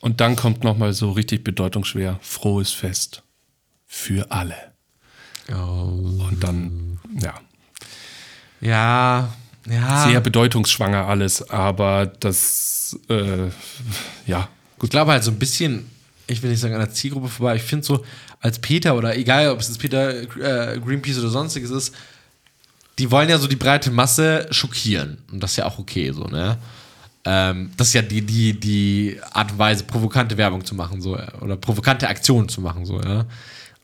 Und 0.00 0.20
dann 0.20 0.34
kommt 0.36 0.64
nochmal 0.64 0.92
so 0.92 1.10
richtig 1.12 1.44
bedeutungsschwer: 1.44 2.18
Frohes 2.22 2.72
Fest. 2.72 3.22
Für 3.86 4.30
alle. 4.30 4.56
Oh. 5.50 6.24
Und 6.28 6.38
dann, 6.40 6.98
ja. 7.20 7.34
Ja, 8.60 9.28
ja. 9.68 10.08
Sehr 10.08 10.20
bedeutungsschwanger 10.20 11.06
alles, 11.06 11.48
aber 11.50 12.06
das, 12.06 12.98
äh, 13.08 13.48
ja, 14.26 14.48
Ich 14.82 14.90
glaube 14.90 15.12
halt 15.12 15.22
so 15.24 15.30
ein 15.30 15.38
bisschen, 15.38 15.86
ich 16.26 16.42
will 16.42 16.50
nicht 16.50 16.60
sagen 16.60 16.74
an 16.74 16.80
der 16.80 16.90
Zielgruppe 16.90 17.28
vorbei, 17.28 17.56
ich 17.56 17.62
finde 17.62 17.84
so, 17.86 18.04
als 18.44 18.58
Peter 18.58 18.94
oder 18.94 19.16
egal, 19.16 19.48
ob 19.48 19.60
es 19.60 19.68
jetzt 19.68 19.78
Peter, 19.78 20.20
äh, 20.20 20.78
Greenpeace 20.78 21.18
oder 21.18 21.30
sonstiges 21.30 21.70
ist, 21.70 21.94
die 22.98 23.10
wollen 23.10 23.30
ja 23.30 23.38
so 23.38 23.48
die 23.48 23.56
breite 23.56 23.90
Masse 23.90 24.46
schockieren. 24.50 25.16
Und 25.32 25.42
das 25.42 25.52
ist 25.52 25.56
ja 25.56 25.64
auch 25.64 25.78
okay, 25.78 26.12
so, 26.12 26.24
ne? 26.24 26.58
Ähm, 27.24 27.70
das 27.78 27.88
ist 27.88 27.94
ja 27.94 28.02
die, 28.02 28.20
die, 28.20 28.60
die 28.60 29.18
Art 29.32 29.50
und 29.52 29.58
Weise, 29.58 29.84
provokante 29.84 30.36
Werbung 30.36 30.62
zu 30.62 30.74
machen, 30.74 31.00
so, 31.00 31.18
oder 31.40 31.56
provokante 31.56 32.06
Aktionen 32.06 32.50
zu 32.50 32.60
machen, 32.60 32.84
so, 32.84 33.00
ja. 33.00 33.24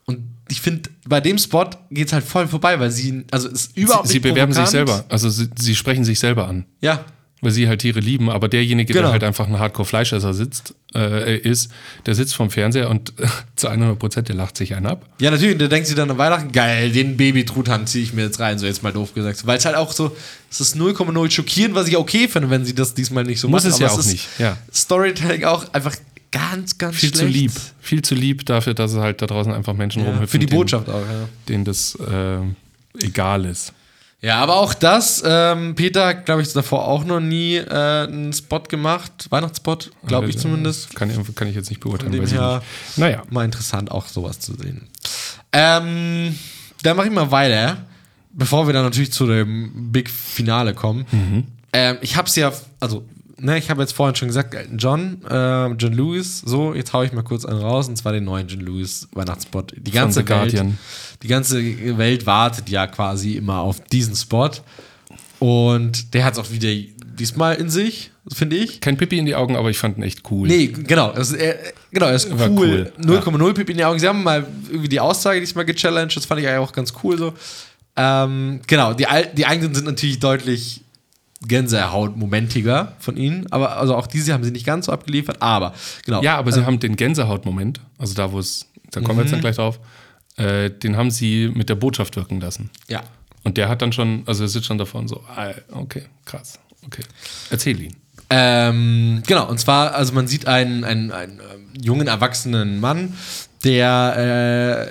Und 0.05 0.19
ich 0.51 0.61
finde, 0.61 0.91
bei 1.09 1.23
dem 1.23 1.39
Spot 1.39 1.71
geht 1.91 2.09
es 2.09 2.13
halt 2.13 2.25
voll 2.25 2.47
vorbei, 2.47 2.79
weil 2.79 2.91
sie, 2.91 3.25
also 3.31 3.49
es 3.49 3.69
ist 3.69 3.77
überhaupt 3.79 4.09
sie, 4.09 4.13
sie 4.13 4.19
nicht 4.19 4.29
bewerben 4.29 4.53
sich 4.53 4.63
provokant. 4.63 4.89
selber. 4.89 5.05
Also 5.09 5.31
sie, 5.31 5.49
sie 5.57 5.75
sprechen 5.75 6.05
sich 6.05 6.19
selber 6.19 6.47
an. 6.47 6.67
Ja, 6.83 7.07
weil 7.43 7.53
sie 7.53 7.69
halt 7.69 7.81
Tiere 7.81 8.01
lieben, 8.01 8.29
aber 8.31 8.49
derjenige, 8.49 8.93
Genau. 8.93 9.07
der 9.07 9.13
halt 9.13 9.25
einfach 9.25 9.47
ein 9.49 9.59
Hardcore-Fleischesser 9.59 10.35
sitzt, 10.35 10.75
äh, 10.95 11.37
ist, 11.39 11.71
der 12.07 12.15
sitzt 12.15 12.35
vorm 12.35 12.51
Fernseher 12.51 12.91
und 12.91 13.13
zu 13.57 13.69
100 13.69 13.99
Prozent, 13.99 14.29
der 14.29 14.37
lacht 14.37 14.57
sich 14.57 14.75
einen 14.75 14.87
ab. 14.87 15.07
Ja, 15.21 15.31
natürlich. 15.31 15.55
Und 15.55 15.61
da 15.63 15.69
denkt 15.69 15.87
sie 15.89 15.95
dann 15.95 16.11
an 16.11 16.19
Weihnachten, 16.19 16.53
geil, 16.53 16.91
den 16.93 17.17
Baby-Truthahn 17.17 17.87
ziehe 17.87 18.05
ich 18.05 18.13
mir 18.13 18.23
jetzt 18.23 18.41
rein, 18.41 18.59
so 18.59 18.67
jetzt 18.67 18.83
mal 18.83 18.93
doof 18.93 19.15
gesagt. 19.15 19.47
Weil 19.47 19.59
es 19.59 19.65
halt 19.65 19.77
auch 19.77 19.93
so, 19.93 20.15
es 20.51 20.61
ist 20.61 20.77
0,0 20.77 21.31
schockierend, 21.31 21.75
was 21.75 21.89
ich 21.89 21.97
okay 21.97 22.29
finde, 22.29 22.51
wenn 22.51 22.65
sie 22.65 22.75
das 22.75 22.93
diesmal 22.95 23.25
nicht 23.25 23.41
so 23.41 23.49
Muss 23.49 23.63
machen. 23.65 23.73
es 23.73 23.79
ja 23.79 23.89
auch 23.91 23.99
ist 23.99 24.07
nicht, 24.13 24.29
ja. 24.39 24.57
Storytelling 24.73 25.45
auch 25.45 25.73
einfach 25.73 25.97
ganz, 26.33 26.79
ganz 26.79 26.97
Viel 26.97 27.09
schlecht. 27.09 27.17
zu 27.25 27.27
lieb. 27.27 27.53
Viel 27.81 28.03
zu 28.03 28.15
lieb 28.15 28.47
dafür, 28.47 28.75
dass 28.75 28.93
es 28.93 28.99
halt 28.99 29.21
da 29.23 29.27
draußen 29.27 29.53
einfach 29.53 29.75
Menschen 29.75 30.03
Ja, 30.03 30.09
rumhüpfen, 30.11 30.29
für 30.29 30.39
die 30.39 30.47
denen- 30.47 30.59
Botschaft 30.59 30.89
auch, 30.89 31.01
ja. 31.01 31.29
denen 31.49 31.65
das 31.65 31.95
äh, 31.97 32.39
egal 33.05 33.47
ist. 33.47 33.73
Ja, 34.23 34.37
aber 34.41 34.57
auch 34.57 34.75
das, 34.75 35.23
ähm, 35.25 35.75
Peter 35.75 36.07
hat, 36.09 36.27
glaube 36.27 36.43
ich, 36.43 36.53
davor 36.53 36.87
auch 36.87 37.05
noch 37.05 37.21
nie 37.21 37.57
äh, 37.57 38.05
einen 38.05 38.33
Spot 38.35 38.61
gemacht, 38.61 39.27
Weihnachtsspot, 39.31 39.93
glaube 40.07 40.29
ich 40.29 40.37
Äh, 40.37 40.41
zumindest. 40.41 40.95
Kann, 40.95 41.11
kann 41.35 41.49
ich 41.49 41.55
jetzt 41.55 41.71
nicht 41.71 41.81
beurteilen, 41.81 42.13
Von 42.13 42.21
dem 42.21 42.31
her-. 42.31 42.63
Naja, 42.97 43.23
Mal 43.31 43.47
interessant, 43.47 43.91
auch 43.91 44.07
sowas 44.07 44.39
zu 44.39 44.55
sehen. 44.55 44.89
Ähm, 45.53 46.39
dann 46.83 46.97
mache 46.97 47.07
ich 47.07 47.13
mal 47.13 47.31
weiter, 47.31 47.79
bevor 48.33 48.67
wir 48.67 48.75
dann 48.75 48.85
natürlich 48.85 49.13
zu 49.13 49.27
dem 49.27 49.91
Big 49.91 50.11
Finale 50.11 50.75
kommen. 50.75 51.07
Mhm. 51.11 51.45
Ähm, 51.73 51.99
ich 52.03 52.17
habe 52.17 52.29
es 52.29 52.37
ja, 52.37 52.53
also, 52.79 53.07
ne, 53.41 53.59
ich 53.59 53.71
habe 53.71 53.81
jetzt 53.83 53.93
vorhin 53.93 54.15
schon 54.17 54.29
gesagt, 54.29 54.55
Elton 54.55 54.79
John, 54.79 55.23
äh, 55.29 55.67
John 55.73 55.93
Lewis, 55.93 56.41
so, 56.45 56.75
jetzt 56.75 56.93
haue 56.93 57.07
ich 57.07 57.13
mal 57.13 57.23
kurz 57.23 57.45
einen 57.45 57.61
raus, 57.61 57.89
und 57.89 57.97
zwar 57.97 58.13
den 58.13 58.25
neuen 58.25 58.49
John 58.49 58.61
Lewis 58.61 59.09
Weihnachtsspot. 59.13 59.75
Die 59.77 59.91
ganze 59.91 60.19
Welt, 60.21 60.27
Guardian. 60.29 60.79
die 61.23 61.29
ganze 61.29 61.99
Welt 61.99 62.27
wartet 62.27 62.69
ja 62.69 62.87
quasi 62.87 63.37
immer 63.37 63.59
auf 63.61 63.81
diesen 63.85 64.15
Spot. 64.17 64.51
Und 65.39 66.13
der 66.15 66.25
hat 66.25 66.35
es 66.35 66.39
auch 66.39 66.51
wieder 66.51 66.69
diesmal 67.19 67.55
in 67.57 67.71
sich, 67.71 68.11
finde 68.33 68.57
ich. 68.57 68.81
kein 68.81 68.97
Pipi 68.97 69.19
in 69.19 69.27
die 69.27 69.35
Augen, 69.35 69.57
aber 69.57 69.71
ich 69.71 69.79
fand 69.79 69.97
ihn 69.99 70.03
echt 70.03 70.31
cool. 70.31 70.47
Nee, 70.49 70.67
genau. 70.69 71.11
Ist, 71.13 71.33
er, 71.33 71.57
genau, 71.91 72.07
er 72.07 72.15
ist 72.15 72.39
War 72.39 72.51
cool. 72.51 72.93
cool, 72.99 73.17
0,0 73.19 73.53
Pipi 73.55 73.73
in 73.73 73.79
die 73.79 73.85
Augen. 73.85 73.99
Sie 73.99 74.07
haben 74.07 74.23
mal 74.23 74.47
irgendwie 74.69 74.89
die 74.89 75.01
Aussage 75.01 75.41
diesmal 75.41 75.65
gechallenged. 75.65 76.17
Das 76.17 76.27
fand 76.27 76.41
ich 76.41 76.47
eigentlich 76.47 76.59
auch 76.59 76.73
ganz 76.73 76.93
cool 77.03 77.17
so. 77.19 77.33
Ähm, 77.97 78.61
genau, 78.67 78.93
die, 78.93 79.07
Al- 79.07 79.31
die 79.35 79.47
eigenen 79.47 79.75
sind 79.75 79.87
natürlich 79.87 80.19
deutlich 80.21 80.83
Gänsehaut-momentiger 81.47 82.93
von 82.99 83.17
ihnen. 83.17 83.47
Aber 83.51 83.77
also 83.79 83.95
auch 83.97 84.07
diese 84.07 84.33
haben 84.33 84.45
sie 84.45 84.51
nicht 84.51 84.67
ganz 84.67 84.87
so 84.87 84.93
abgeliefert. 84.93 85.41
Aber 85.41 85.75
genau. 86.05 86.23
Ja, 86.23 86.37
aber 86.37 86.53
sie 86.53 86.65
haben 86.65 86.79
den 86.81 86.97
Gänsehaut-Moment, 86.97 87.81
also 87.99 88.15
da, 88.15 88.33
wo 88.33 88.39
es, 88.39 88.67
da 88.91 89.01
kommen 89.01 89.11
wir 89.11 89.15
Mhm. 89.17 89.21
jetzt 89.23 89.33
dann 89.33 89.41
gleich 89.41 89.57
drauf, 89.57 89.81
äh, 90.37 90.71
den 90.71 90.97
haben 90.97 91.11
sie 91.11 91.51
mit 91.55 91.69
der 91.69 91.75
Botschaft 91.77 92.17
wirken 92.17 92.41
lassen. 92.41 92.71
ja. 92.89 93.03
Und 93.43 93.57
der 93.57 93.71
hat 93.71 93.81
dann 93.81 93.91
schon, 93.91 94.23
also 94.27 94.45
er 94.45 94.49
sitzt 94.49 94.67
schon 94.67 94.77
davon 94.77 95.09
so, 95.09 95.25
ah, 95.35 95.53
okay, 95.73 96.03
krass, 96.27 96.59
okay. 96.85 97.01
Erzähl 97.49 97.81
ihn. 97.81 97.97
Ähm, 98.29 99.23
genau, 99.27 99.49
und 99.49 99.59
zwar, 99.59 99.95
also 99.95 100.13
man 100.13 100.27
sieht 100.27 100.47
einen, 100.47 100.85
einen, 100.85 101.11
einen 101.11 101.41
ähm, 101.41 101.69
jungen, 101.81 102.07
erwachsenen 102.07 102.81
Mann, 102.81 103.15
der 103.65 104.87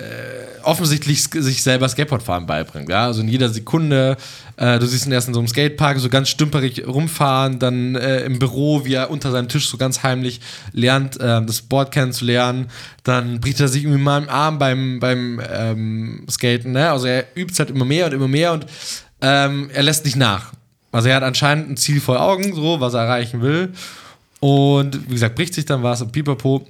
äh, 0.58 0.62
offensichtlich 0.64 1.22
sich 1.22 1.62
selber 1.62 1.88
Skateboardfahren 1.88 2.46
beibringt. 2.46 2.88
Ja? 2.88 3.06
Also 3.06 3.20
in 3.20 3.28
jeder 3.28 3.48
Sekunde, 3.50 4.16
äh, 4.60 4.78
du 4.78 4.86
siehst 4.86 5.06
ihn 5.06 5.12
erst 5.12 5.26
in 5.26 5.32
so 5.32 5.40
einem 5.40 5.48
Skatepark 5.48 5.98
so 5.98 6.10
ganz 6.10 6.28
stümperig 6.28 6.86
rumfahren, 6.86 7.58
dann 7.58 7.96
äh, 7.96 8.20
im 8.20 8.38
Büro, 8.38 8.84
wie 8.84 8.92
er 8.92 9.10
unter 9.10 9.30
seinem 9.30 9.48
Tisch 9.48 9.68
so 9.68 9.78
ganz 9.78 10.02
heimlich 10.02 10.40
lernt, 10.72 11.18
äh, 11.18 11.42
das 11.42 11.62
Board 11.62 11.92
kennenzulernen. 11.92 12.66
Dann 13.02 13.40
bricht 13.40 13.58
er 13.60 13.68
sich 13.68 13.84
irgendwie 13.84 14.02
mal 14.02 14.22
im 14.22 14.28
Arm 14.28 14.58
beim, 14.58 15.00
beim 15.00 15.40
ähm, 15.50 16.26
Skaten. 16.30 16.72
Ne? 16.72 16.90
Also 16.90 17.06
er 17.06 17.24
übt 17.34 17.54
es 17.54 17.58
halt 17.58 17.70
immer 17.70 17.86
mehr 17.86 18.04
und 18.04 18.12
immer 18.12 18.28
mehr 18.28 18.52
und 18.52 18.66
ähm, 19.22 19.70
er 19.72 19.82
lässt 19.82 20.04
nicht 20.04 20.16
nach. 20.16 20.52
Also 20.92 21.08
er 21.08 21.16
hat 21.16 21.22
anscheinend 21.22 21.70
ein 21.70 21.76
Ziel 21.78 22.00
vor 22.00 22.20
Augen, 22.20 22.54
so, 22.54 22.80
was 22.80 22.92
er 22.92 23.04
erreichen 23.04 23.40
will. 23.40 23.72
Und 24.40 25.08
wie 25.08 25.14
gesagt, 25.14 25.36
bricht 25.36 25.54
sich 25.54 25.64
dann 25.64 25.82
was 25.82 26.02
und 26.02 26.12
pipapo. 26.12 26.66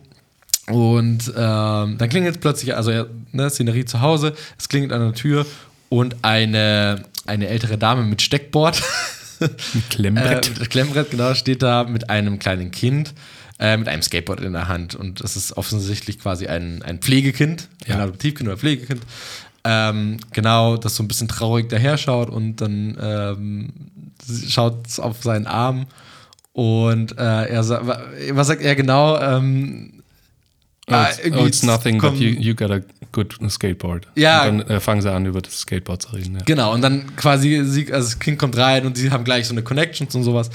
Und 0.68 1.32
ähm, 1.36 1.98
dann 1.98 2.08
klingelt 2.08 2.36
es 2.36 2.40
plötzlich, 2.40 2.76
also 2.76 3.06
ne, 3.32 3.50
Szenerie 3.50 3.84
zu 3.84 4.00
Hause, 4.00 4.34
es 4.56 4.68
klingelt 4.68 4.92
an 4.92 5.00
der 5.00 5.14
Tür 5.14 5.44
und 5.90 6.16
eine, 6.22 7.02
eine 7.26 7.48
ältere 7.48 7.78
Dame 7.78 8.02
mit 8.04 8.22
Steckboard, 8.22 8.82
Ein 9.40 9.48
äh, 9.48 9.80
Klemmbrett. 9.88 10.58
mit 10.58 10.70
Klemmbrett, 10.70 11.10
genau, 11.10 11.34
steht 11.34 11.62
da 11.62 11.84
mit 11.84 12.10
einem 12.10 12.38
kleinen 12.38 12.70
Kind, 12.70 13.14
äh, 13.58 13.76
mit 13.76 13.88
einem 13.88 14.02
Skateboard 14.02 14.40
in 14.40 14.52
der 14.52 14.68
Hand. 14.68 14.94
Und 14.94 15.22
das 15.22 15.36
ist 15.36 15.56
offensichtlich 15.56 16.18
quasi 16.18 16.46
ein, 16.46 16.82
ein 16.82 16.98
Pflegekind, 16.98 17.68
Ja. 17.86 17.94
ein 17.96 18.00
Adoptivkind 18.02 18.48
oder 18.48 18.58
Pflegekind. 18.58 19.00
Ähm, 19.64 20.16
genau, 20.32 20.76
das 20.76 20.96
so 20.96 21.02
ein 21.02 21.08
bisschen 21.08 21.28
traurig 21.28 21.68
daher 21.68 21.98
schaut 21.98 22.30
und 22.30 22.56
dann 22.56 22.96
ähm, 23.00 23.68
schaut 24.48 24.98
auf 24.98 25.22
seinen 25.22 25.46
Arm 25.46 25.86
und 26.52 27.16
äh, 27.18 27.44
er 27.46 27.62
sagt, 27.62 27.86
was 28.32 28.46
sagt 28.46 28.62
er 28.62 28.74
genau? 28.74 29.18
Ähm, 29.20 29.99
Oh, 30.90 30.94
ah, 30.94 31.08
it's, 31.08 31.36
oh, 31.36 31.46
it's 31.46 31.62
nothing, 31.62 32.00
but 32.00 32.14
you, 32.16 32.30
you 32.30 32.54
got 32.54 32.70
a 32.70 32.80
good 33.12 33.34
skateboard. 33.48 34.06
Ja. 34.16 34.46
Und 34.48 34.58
dann 34.58 34.68
äh, 34.68 34.80
fangen 34.80 35.00
sie 35.02 35.10
an, 35.10 35.24
über 35.24 35.40
das 35.40 35.60
Skateboard 35.60 36.02
zu 36.02 36.10
reden. 36.10 36.34
Ja. 36.34 36.42
Genau, 36.44 36.74
und 36.74 36.82
dann 36.82 37.14
quasi, 37.16 37.62
sie, 37.64 37.92
also 37.92 38.08
das 38.08 38.18
Kind 38.18 38.38
kommt 38.38 38.56
rein 38.56 38.84
und 38.86 38.96
sie 38.96 39.10
haben 39.10 39.22
gleich 39.22 39.46
so 39.46 39.54
eine 39.54 39.62
Connections 39.62 40.14
und 40.14 40.24
sowas. 40.24 40.50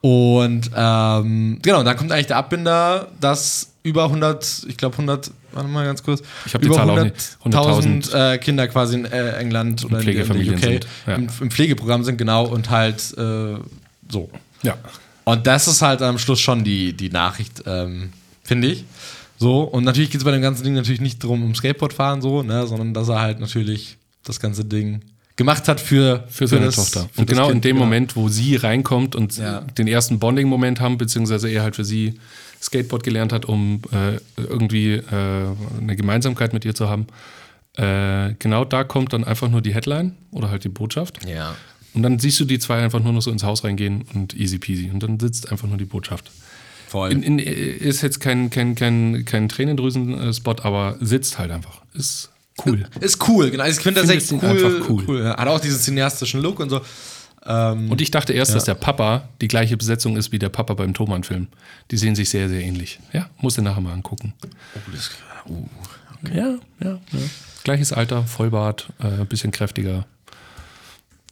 Und 0.00 0.70
ähm, 0.76 1.58
genau, 1.62 1.80
und 1.80 1.84
dann 1.84 1.96
kommt 1.96 2.12
eigentlich 2.12 2.26
der 2.28 2.36
Abbinder, 2.36 3.08
dass 3.20 3.72
über 3.82 4.04
100, 4.04 4.66
ich 4.68 4.76
glaube 4.76 4.94
100, 4.94 5.30
warte 5.52 5.68
mal 5.68 5.84
ganz 5.84 6.02
kurz, 6.02 6.22
Ich 6.46 6.54
hab 6.54 6.60
die 6.60 6.68
über 6.68 6.76
Zahl 6.76 6.90
auch 6.90 7.02
nicht. 7.02 7.14
100.000 7.44 8.34
äh, 8.34 8.38
Kinder 8.38 8.68
quasi 8.68 8.96
in 8.96 9.04
äh, 9.04 9.32
England 9.36 9.84
oder 9.84 10.00
in, 10.00 10.08
in 10.08 10.54
UK 10.54 10.58
sind, 10.60 10.86
ja. 11.06 11.14
im, 11.14 11.28
im 11.40 11.50
Pflegeprogramm 11.50 12.04
sind, 12.04 12.18
genau, 12.18 12.46
und 12.46 12.70
halt 12.70 12.98
äh, 13.16 13.56
so. 14.08 14.30
ja. 14.62 14.76
Und 15.24 15.46
das 15.46 15.68
ist 15.68 15.82
halt 15.82 16.02
am 16.02 16.18
Schluss 16.18 16.40
schon 16.40 16.64
die, 16.64 16.92
die 16.94 17.08
Nachricht, 17.08 17.62
ähm, 17.66 18.12
finde 18.42 18.68
ich. 18.68 18.84
So, 19.42 19.62
und 19.62 19.82
natürlich 19.84 20.10
geht 20.10 20.20
es 20.20 20.24
bei 20.24 20.30
dem 20.30 20.40
ganzen 20.40 20.62
Ding 20.62 20.74
natürlich 20.74 21.00
nicht 21.00 21.22
darum, 21.24 21.42
um 21.44 21.52
Skateboardfahren 21.54 22.22
so, 22.22 22.42
ne, 22.44 22.64
sondern 22.68 22.94
dass 22.94 23.08
er 23.08 23.20
halt 23.20 23.40
natürlich 23.40 23.96
das 24.24 24.38
ganze 24.38 24.64
Ding 24.64 25.00
gemacht 25.34 25.66
hat 25.66 25.80
für, 25.80 26.24
Für 26.28 26.46
seine 26.46 26.66
das- 26.66 26.76
Tochter. 26.76 27.08
für 27.12 27.22
Und 27.22 27.26
genau 27.28 27.46
in 27.46 27.54
Kind, 27.54 27.64
dem 27.64 27.76
Moment, 27.76 28.14
wo 28.14 28.28
sie 28.28 28.54
reinkommt 28.54 29.16
und 29.16 29.36
Ja. 29.38 29.62
den 29.62 29.88
ersten 29.88 30.20
Bonding-Moment 30.20 30.78
haben, 30.80 30.96
beziehungsweise 30.96 31.48
er 31.50 31.62
halt 31.64 31.74
für 31.74 31.84
sie 31.84 32.14
Skateboard 32.62 33.02
gelernt 33.02 33.32
hat, 33.32 33.44
um 33.46 33.80
äh, 33.90 34.18
irgendwie 34.36 34.92
äh, 34.92 35.02
eine 35.80 35.96
Gemeinsamkeit 35.96 36.52
mit 36.52 36.64
ihr 36.64 36.76
zu 36.76 36.88
haben. 36.88 37.06
Äh, 37.74 38.34
genau 38.38 38.64
da 38.64 38.84
kommt 38.84 39.12
dann 39.12 39.24
einfach 39.24 39.48
nur 39.48 39.60
die 39.62 39.74
Headline 39.74 40.14
oder 40.30 40.50
halt 40.50 40.62
die 40.62 40.68
Botschaft. 40.68 41.26
Ja. 41.26 41.56
Und 41.94 42.02
dann 42.04 42.18
siehst 42.20 42.38
du 42.38 42.44
die 42.44 42.58
zwei 42.60 42.80
einfach 42.82 43.00
nur 43.02 43.12
noch 43.12 43.22
so 43.22 43.30
ins 43.32 43.42
Haus 43.42 43.64
reingehen 43.64 44.04
und 44.14 44.34
easy 44.34 44.58
peasy. 44.58 44.90
Und 44.92 45.02
dann 45.02 45.18
sitzt 45.18 45.50
einfach 45.50 45.66
nur 45.66 45.78
die 45.78 45.84
Botschaft. 45.84 46.30
Voll. 46.92 47.10
In, 47.10 47.22
in, 47.22 47.38
ist 47.38 48.02
jetzt 48.02 48.20
kein, 48.20 48.50
kein, 48.50 48.74
kein, 48.74 49.24
kein 49.24 49.48
Tränendrüsen-Spot, 49.48 50.56
aber 50.62 50.96
sitzt 51.00 51.38
halt 51.38 51.50
einfach. 51.50 51.80
Ist 51.94 52.28
cool. 52.66 52.84
ist 53.00 53.26
cool, 53.28 53.50
genau. 53.50 53.64
Ich 53.64 53.76
finde 53.76 54.02
das 54.02 54.10
echt 54.10 54.30
cool. 54.30 54.40
einfach 54.44 54.90
cool. 54.90 55.22
ja. 55.24 55.38
Hat 55.38 55.48
auch 55.48 55.58
diesen 55.58 55.78
cineastischen 55.80 56.42
Look 56.42 56.60
und 56.60 56.68
so. 56.68 56.82
Ähm, 57.46 57.90
Und 57.90 58.02
ich 58.02 58.10
dachte 58.10 58.34
erst, 58.34 58.54
dass 58.54 58.64
der 58.64 58.74
Papa 58.74 59.26
die 59.40 59.48
gleiche 59.48 59.78
Besetzung 59.78 60.18
ist 60.18 60.32
wie 60.32 60.38
der 60.38 60.50
Papa 60.50 60.74
beim 60.74 60.92
Thomann-Film. 60.92 61.48
Die 61.90 61.96
sehen 61.96 62.14
sich 62.14 62.28
sehr, 62.28 62.50
sehr 62.50 62.60
ähnlich. 62.60 63.00
Ja, 63.14 63.30
musst 63.40 63.56
du 63.56 63.62
nachher 63.62 63.80
mal 63.80 63.94
angucken. 63.94 64.34
uh, 65.48 65.66
Ja, 66.28 66.58
ja, 66.78 66.90
ja. 67.10 67.18
Gleiches 67.64 67.94
Alter, 67.94 68.24
Vollbart, 68.24 68.90
äh, 68.98 69.24
bisschen 69.24 69.50
kräftiger. 69.50 70.04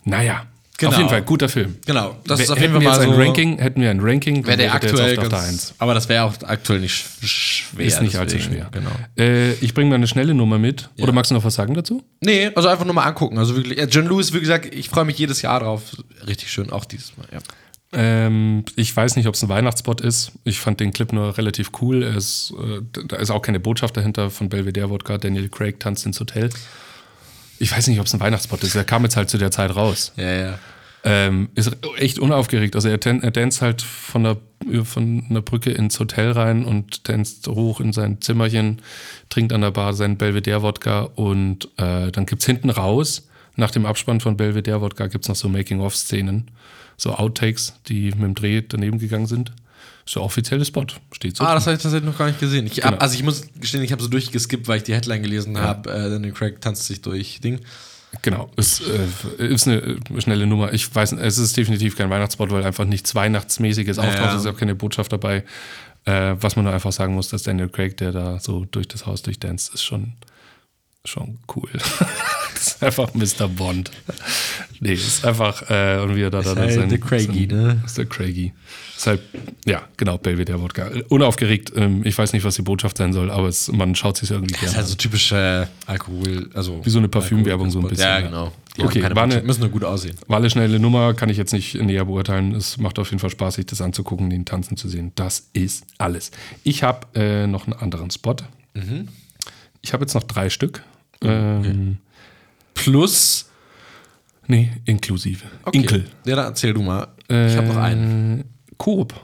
Naja, 0.04 0.46
Genau. 0.80 0.92
auf 0.92 0.98
jeden 0.98 1.10
Fall 1.10 1.22
guter 1.22 1.48
Film. 1.48 1.76
genau, 1.86 2.16
das 2.26 2.38
Wär- 2.38 2.44
ist 2.44 2.50
auf 2.50 2.58
jeden 2.60 2.72
hätten 2.72 2.84
Fall 2.84 2.98
wir 2.98 3.04
mal 3.06 3.14
so, 3.16 3.20
ein 3.20 3.26
Ranking, 3.28 3.58
hätten 3.58 3.80
wir 3.80 3.90
ein 3.90 4.00
Ranking, 4.00 4.46
wäre 4.46 4.56
der 4.56 4.66
wäre 4.72 4.74
jetzt 4.76 4.84
aktuell 4.90 5.18
auf 5.18 5.28
ganz, 5.28 5.48
Eins. 5.48 5.74
aber 5.78 5.94
das 5.94 6.08
wäre 6.08 6.24
auch 6.24 6.34
aktuell 6.44 6.80
nicht 6.80 6.94
sch- 7.22 7.26
schwer. 7.26 7.86
Ist 7.86 8.02
nicht 8.02 8.16
allzu 8.16 8.36
deswegen, 8.36 8.54
schwer. 8.54 8.68
Genau. 8.72 8.90
Äh, 9.18 9.52
ich 9.54 9.74
bringe 9.74 9.90
mal 9.90 9.96
eine 9.96 10.06
schnelle 10.06 10.34
Nummer 10.34 10.58
mit. 10.58 10.88
Oder 10.98 11.12
magst 11.12 11.30
du 11.30 11.34
noch 11.36 11.44
was 11.44 11.54
sagen 11.54 11.74
dazu? 11.74 12.02
Nee, 12.20 12.50
also 12.54 12.68
einfach 12.68 12.84
nur 12.84 12.94
mal 12.94 13.04
angucken. 13.04 13.38
Also 13.38 13.54
wirklich, 13.56 13.78
ja, 13.78 13.84
John 13.84 14.06
Lewis, 14.06 14.32
wie 14.32 14.40
gesagt, 14.40 14.74
ich 14.74 14.88
freue 14.88 15.04
mich 15.04 15.18
jedes 15.18 15.42
Jahr 15.42 15.60
drauf. 15.60 15.82
Richtig 16.26 16.50
schön, 16.50 16.70
auch 16.70 16.84
dieses 16.84 17.16
Mal, 17.16 17.26
ja. 17.32 17.38
Ähm, 17.92 18.64
ich 18.76 18.96
weiß 18.96 19.16
nicht, 19.16 19.26
ob 19.26 19.34
es 19.34 19.42
ein 19.42 19.48
Weihnachtsspot 19.48 20.00
ist. 20.00 20.32
Ich 20.44 20.60
fand 20.60 20.78
den 20.78 20.92
Clip 20.92 21.12
nur 21.12 21.36
relativ 21.36 21.70
cool. 21.82 22.04
Ist, 22.04 22.52
äh, 22.56 22.80
da 23.08 23.16
ist 23.16 23.30
auch 23.30 23.42
keine 23.42 23.58
Botschaft 23.58 23.96
dahinter 23.96 24.30
von 24.30 24.48
Belvedere 24.48 24.90
Wodka. 24.90 25.18
Daniel 25.18 25.48
Craig 25.48 25.80
tanzt 25.80 26.06
ins 26.06 26.20
Hotel. 26.20 26.50
Ich 27.60 27.70
weiß 27.70 27.86
nicht, 27.86 28.00
ob 28.00 28.06
es 28.06 28.14
ein 28.14 28.20
Weihnachtsspot 28.20 28.62
ist. 28.64 28.74
Er 28.74 28.84
kam 28.84 29.02
jetzt 29.04 29.16
halt 29.16 29.30
zu 29.30 29.38
der 29.38 29.50
Zeit 29.52 29.76
raus. 29.76 30.12
Ja, 30.16 30.32
ja. 30.32 30.58
Ähm, 31.04 31.48
ist 31.54 31.76
echt 31.98 32.18
unaufgeregt. 32.18 32.74
Also 32.74 32.88
er, 32.88 32.98
tan- 32.98 33.22
er 33.22 33.32
tanzt 33.32 33.62
halt 33.62 33.80
von 33.80 34.24
der, 34.24 34.36
von 34.84 35.24
einer 35.30 35.40
Brücke 35.40 35.70
ins 35.70 35.98
Hotel 36.00 36.32
rein 36.32 36.64
und 36.64 37.04
tanzt 37.04 37.46
hoch 37.48 37.80
in 37.80 37.92
sein 37.92 38.20
Zimmerchen, 38.20 38.82
trinkt 39.28 39.52
an 39.52 39.60
der 39.60 39.70
Bar 39.70 39.94
seinen 39.94 40.16
Belvedere-Wodka 40.18 41.02
und 41.14 41.68
äh, 41.78 42.10
dann 42.10 42.26
gibt's 42.26 42.44
hinten 42.46 42.68
raus, 42.70 43.28
nach 43.56 43.70
dem 43.70 43.86
Abspann 43.86 44.20
von 44.20 44.36
Belvedere-Wodka 44.36 45.06
gibt's 45.06 45.28
noch 45.28 45.36
so 45.36 45.48
Making-of-Szenen, 45.48 46.50
so 46.96 47.12
Outtakes, 47.14 47.74
die 47.88 48.10
mit 48.12 48.22
dem 48.22 48.34
Dreh 48.34 48.62
daneben 48.66 48.98
gegangen 48.98 49.26
sind. 49.26 49.52
Ist 50.06 50.16
der 50.16 50.22
offizielle 50.22 50.64
Spot, 50.64 50.86
steht 51.12 51.36
so. 51.36 51.44
Ah, 51.44 51.48
drin. 51.48 51.54
das 51.56 51.66
habe 51.66 51.76
ich 51.76 51.82
tatsächlich 51.82 52.10
noch 52.10 52.18
gar 52.18 52.26
nicht 52.26 52.40
gesehen. 52.40 52.66
Ich 52.66 52.80
Genau. 52.80 52.96
Also 52.96 53.14
ich 53.14 53.22
muss 53.22 53.42
gestehen, 53.60 53.82
ich 53.82 53.92
habe 53.92 54.02
so 54.02 54.08
durchgeskippt, 54.08 54.66
weil 54.68 54.78
ich 54.78 54.84
die 54.84 54.94
Headline 54.94 55.22
gelesen 55.22 55.58
habe. 55.58 55.90
Äh, 55.90 56.10
Daniel 56.10 56.32
Craig 56.32 56.60
tanzt 56.60 56.86
sich 56.86 57.02
durch 57.02 57.40
Ding. 57.40 57.60
Genau, 58.22 58.50
ist, 58.56 58.82
äh, 59.38 59.46
ist 59.46 59.68
eine 59.68 59.76
äh, 59.76 60.20
schnelle 60.20 60.46
Nummer. 60.46 60.72
Ich 60.72 60.92
weiß, 60.92 61.12
es 61.12 61.38
ist 61.38 61.56
definitiv 61.56 61.96
kein 61.96 62.10
Weihnachtsspot, 62.10 62.50
weil 62.50 62.64
einfach 62.64 62.84
nichts 62.84 63.14
Weihnachtsmäßiges 63.14 63.98
auftaucht. 63.98 64.18
Ja. 64.18 64.34
Es 64.34 64.40
ist 64.42 64.46
auch 64.46 64.56
keine 64.56 64.74
Botschaft 64.74 65.12
dabei. 65.12 65.44
Äh, 66.06 66.34
was 66.40 66.56
man 66.56 66.64
nur 66.64 66.74
einfach 66.74 66.92
sagen 66.92 67.14
muss, 67.14 67.28
dass 67.28 67.44
Daniel 67.44 67.68
Craig, 67.68 67.96
der 67.98 68.10
da 68.10 68.40
so 68.40 68.64
durch 68.64 68.88
das 68.88 69.06
Haus 69.06 69.22
durchdanzt, 69.22 69.74
ist 69.74 69.84
schon, 69.84 70.14
schon 71.04 71.38
cool. 71.56 71.68
das 72.54 72.66
ist 72.68 72.82
einfach 72.82 73.14
Mr. 73.14 73.48
Bond. 73.48 73.90
Nee, 74.80 74.92
ist 74.94 75.24
einfach, 75.24 75.68
äh, 75.70 75.98
und 76.02 76.16
wie 76.16 76.22
er 76.22 76.30
da, 76.30 76.42
da, 76.42 76.54
da 76.54 76.60
halt 76.62 76.90
der 76.90 76.98
Craigie, 76.98 77.46
ne? 77.46 77.82
Ist 77.84 77.98
der 77.98 78.06
Craigie. 78.06 78.52
Ist 78.96 79.06
halt, 79.06 79.20
ja, 79.66 79.82
genau, 79.96 80.18
Belvedere 80.18 80.60
Wodka. 80.60 80.90
Unaufgeregt, 81.08 81.72
ähm, 81.76 82.02
ich 82.04 82.16
weiß 82.16 82.32
nicht, 82.32 82.44
was 82.44 82.54
die 82.56 82.62
Botschaft 82.62 82.96
sein 82.98 83.12
soll, 83.12 83.30
aber 83.30 83.48
es, 83.48 83.70
man 83.72 83.94
schaut 83.94 84.16
sich 84.18 84.30
irgendwie 84.30 84.52
Das 84.52 84.62
ist 84.62 84.66
gerne 84.68 84.76
halt 84.78 84.86
so 84.88 84.94
typische 84.96 85.68
Alkohol, 85.86 86.50
also. 86.54 86.84
Wie 86.84 86.90
so 86.90 86.98
eine 86.98 87.08
Parfümwerbung 87.08 87.70
so 87.70 87.80
ein 87.80 87.88
bisschen, 87.88 88.06
Ja, 88.06 88.20
genau. 88.20 88.52
Die 88.76 88.82
Okay, 88.82 89.02
war 89.14 89.24
eine- 89.24 89.42
müssen 89.42 89.60
nur 89.60 89.70
gut 89.70 89.84
aussehen. 89.84 90.16
War 90.28 90.38
eine 90.38 90.48
schnelle 90.48 90.78
Nummer, 90.78 91.12
kann 91.14 91.28
ich 91.28 91.36
jetzt 91.36 91.52
nicht 91.52 91.74
näher 91.74 92.04
beurteilen. 92.04 92.54
Es 92.54 92.76
macht 92.78 92.98
auf 92.98 93.10
jeden 93.10 93.20
Fall 93.20 93.30
Spaß, 93.30 93.54
sich 93.56 93.66
das 93.66 93.80
anzugucken, 93.82 94.30
den 94.30 94.44
tanzen 94.44 94.76
zu 94.76 94.88
sehen. 94.88 95.12
Das 95.14 95.48
ist 95.54 95.84
alles. 95.98 96.30
Ich 96.62 96.82
habe 96.82 97.06
äh, 97.18 97.46
noch 97.46 97.66
einen 97.66 97.74
anderen 97.74 98.10
Spot. 98.10 98.36
Mhm. 98.74 99.08
Ich 99.82 99.92
habe 99.92 100.02
jetzt 100.04 100.14
noch 100.14 100.22
drei 100.24 100.50
Stück. 100.50 100.82
Oh, 101.22 101.28
Ähm, 101.28 101.98
Plus, 102.74 103.48
nee, 104.46 104.70
inklusive. 104.86 105.44
Inkel. 105.72 106.06
Ja, 106.24 106.36
dann 106.36 106.46
erzähl 106.46 106.72
du 106.72 106.82
mal. 106.82 107.08
ich 107.28 107.56
habe 107.56 107.66
noch 107.68 107.76
einen. 107.76 108.40
Äh, 108.40 108.44
Coop. 108.78 109.14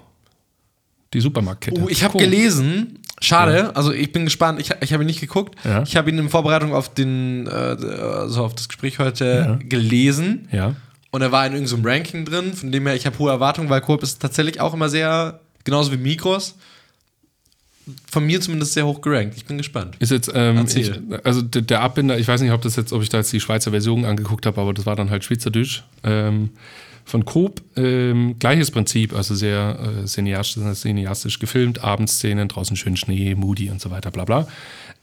Die 1.14 1.20
Supermarktkette. 1.20 1.80
Oh, 1.80 1.88
ich 1.88 2.04
habe 2.04 2.18
gelesen, 2.18 2.98
schade, 3.22 3.74
also 3.74 3.92
ich 3.92 4.12
bin 4.12 4.24
gespannt, 4.24 4.60
ich, 4.60 4.70
ich 4.82 4.92
habe 4.92 5.04
ihn 5.04 5.06
nicht 5.06 5.20
geguckt. 5.20 5.54
Ja. 5.64 5.82
Ich 5.84 5.96
habe 5.96 6.10
ihn 6.10 6.18
in 6.18 6.28
Vorbereitung 6.28 6.74
auf 6.74 6.92
den, 6.92 7.46
äh, 7.46 7.50
also 7.50 8.44
auf 8.44 8.54
das 8.54 8.68
Gespräch 8.68 8.98
heute 8.98 9.58
gelesen. 9.66 10.48
Ja. 10.52 10.74
Und 11.12 11.22
er 11.22 11.32
war 11.32 11.46
in 11.46 11.54
irgendeinem 11.54 11.86
Ranking 11.86 12.24
drin, 12.26 12.52
von 12.52 12.70
dem 12.72 12.86
her, 12.86 12.94
ich 12.96 13.06
habe 13.06 13.18
hohe 13.18 13.30
Erwartungen, 13.30 13.70
weil 13.70 13.80
Coop 13.80 14.02
ist 14.02 14.20
tatsächlich 14.20 14.60
auch 14.60 14.74
immer 14.74 14.90
sehr, 14.90 15.40
genauso 15.64 15.90
wie 15.92 15.96
Mikros, 15.96 16.56
von 18.10 18.26
mir 18.26 18.40
zumindest 18.40 18.72
sehr 18.72 18.86
hoch 18.86 19.00
gerankt. 19.00 19.34
Ich 19.36 19.44
bin 19.44 19.58
gespannt. 19.58 19.96
Ist 19.98 20.10
jetzt, 20.10 20.30
ähm, 20.34 20.66
ich, 20.74 20.92
also 21.24 21.42
der, 21.42 21.62
der 21.62 21.80
Abbinder, 21.82 22.18
ich 22.18 22.26
weiß 22.26 22.40
nicht, 22.40 22.52
ob 22.52 22.62
das 22.62 22.76
jetzt, 22.76 22.92
ob 22.92 23.02
ich 23.02 23.08
da 23.08 23.18
jetzt 23.18 23.32
die 23.32 23.40
Schweizer 23.40 23.70
Version 23.70 24.04
angeguckt 24.04 24.46
habe, 24.46 24.60
aber 24.60 24.74
das 24.74 24.86
war 24.86 24.96
dann 24.96 25.10
halt 25.10 25.24
Schweizerdeutsch. 25.24 25.82
Ähm, 26.02 26.50
von 27.06 27.24
Coop, 27.24 27.62
ähm, 27.76 28.36
gleiches 28.40 28.72
Prinzip, 28.72 29.14
also 29.14 29.36
sehr 29.36 29.78
äh, 30.02 30.06
cineastisch, 30.06 30.64
cineastisch 30.74 31.38
gefilmt, 31.38 31.84
Abendszenen, 31.84 32.48
draußen 32.48 32.76
schön 32.76 32.96
Schnee, 32.96 33.36
Moody 33.36 33.70
und 33.70 33.80
so 33.80 33.92
weiter, 33.92 34.10
bla 34.10 34.24
bla. 34.24 34.48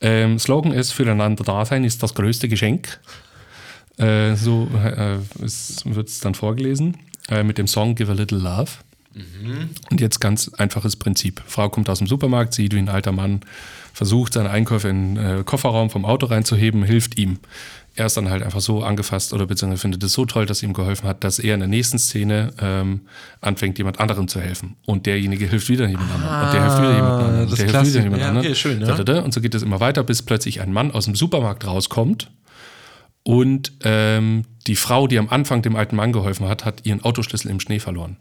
Ähm, 0.01 0.38
Slogan 0.38 0.73
ist, 0.73 0.91
füreinander 0.91 1.45
da 1.45 1.63
sein 1.63 1.86
ist 1.86 2.03
das 2.03 2.13
größte 2.13 2.49
Geschenk. 2.49 2.99
Äh, 3.97 4.36
so 4.36 4.67
äh, 4.84 5.19
wird 5.39 6.09
es 6.09 6.19
dann 6.19 6.36
vorgelesen, 6.36 6.97
äh, 7.29 7.43
mit 7.43 7.57
dem 7.57 7.67
Song 7.67 7.95
Give 7.95 8.11
a 8.11 8.15
Little 8.15 8.39
Love. 8.39 8.71
Und 9.91 10.01
jetzt 10.01 10.20
ganz 10.20 10.49
einfaches 10.57 10.95
Prinzip. 10.95 11.41
Frau 11.45 11.70
kommt 11.70 11.89
aus 11.89 11.99
dem 11.99 12.07
Supermarkt, 12.07 12.53
sieht, 12.53 12.74
wie 12.74 12.80
ein 12.80 12.89
alter 12.89 13.11
Mann 13.11 13.41
versucht, 13.93 14.34
seine 14.34 14.49
Einkäufe 14.49 14.89
in 14.89 15.16
den 15.16 15.39
äh, 15.39 15.43
Kofferraum 15.43 15.89
vom 15.89 16.05
Auto 16.05 16.26
reinzuheben, 16.26 16.84
hilft 16.84 17.18
ihm. 17.20 17.39
Er 17.95 18.07
ist 18.07 18.18
dann 18.18 18.30
halt 18.30 18.41
einfach 18.41 18.59
so 18.59 18.82
angefasst 18.82 19.34
oder 19.34 19.45
beziehungsweise 19.45 19.82
findet 19.82 20.03
es 20.03 20.14
so 20.14 20.26
toll, 20.26 20.47
dass 20.47 20.64
ihm 20.64 20.74
geholfen 20.74 21.07
hat, 21.07 21.24
dass 21.24 21.38
er 21.38 21.53
in 21.53 21.59
der 21.59 21.70
nächsten 21.70 21.99
Szene 21.99 22.51
ähm, 22.59 23.01
anfängt, 23.39 23.78
jemand 23.78 23.99
anderem 23.99 24.28
zu 24.28 24.41
helfen. 24.41 24.78
Und 24.88 25.05
derjenige 25.05 25.45
hilft 25.45 25.70
wieder 25.70 25.88
jemand 25.88 26.11
anderem. 26.11 26.45
Und 26.45 26.53
der 26.53 26.64
hilft 26.64 26.78
wieder 26.80 26.95
jemand 26.95 27.24
anderem. 27.24 27.36
Ah, 27.36 27.41
das 27.41 27.51
Und 27.51 27.59
der 27.59 27.82
hilft 27.82 27.93
wieder 27.93 28.03
jemand 28.03 28.22
ja, 28.22 28.28
anderem. 28.30 28.47
okay, 28.47 28.55
schön, 28.55 28.82
ja. 28.82 29.22
Und 29.22 29.34
so 29.34 29.41
geht 29.41 29.53
es 29.53 29.61
immer 29.61 29.80
weiter, 29.80 30.03
bis 30.03 30.24
plötzlich 30.24 30.59
ein 30.61 30.74
Mann 30.74 30.91
aus 30.91 31.05
dem 31.05 31.14
Supermarkt 31.14 31.68
rauskommt 31.68 32.32
und 33.24 33.72
ähm, 33.84 34.43
die 34.68 34.76
Frau, 34.76 35.07
die 35.07 35.18
am 35.18 35.30
Anfang 35.30 35.61
dem 35.61 35.76
alten 35.76 35.95
Mann 35.95 36.11
geholfen 36.11 36.47
hat, 36.47 36.66
hat 36.66 36.86
ihren 36.86 37.03
Autoschlüssel 37.03 37.49
im 37.49 37.59
Schnee 37.59 37.80
verloren. 37.80 38.18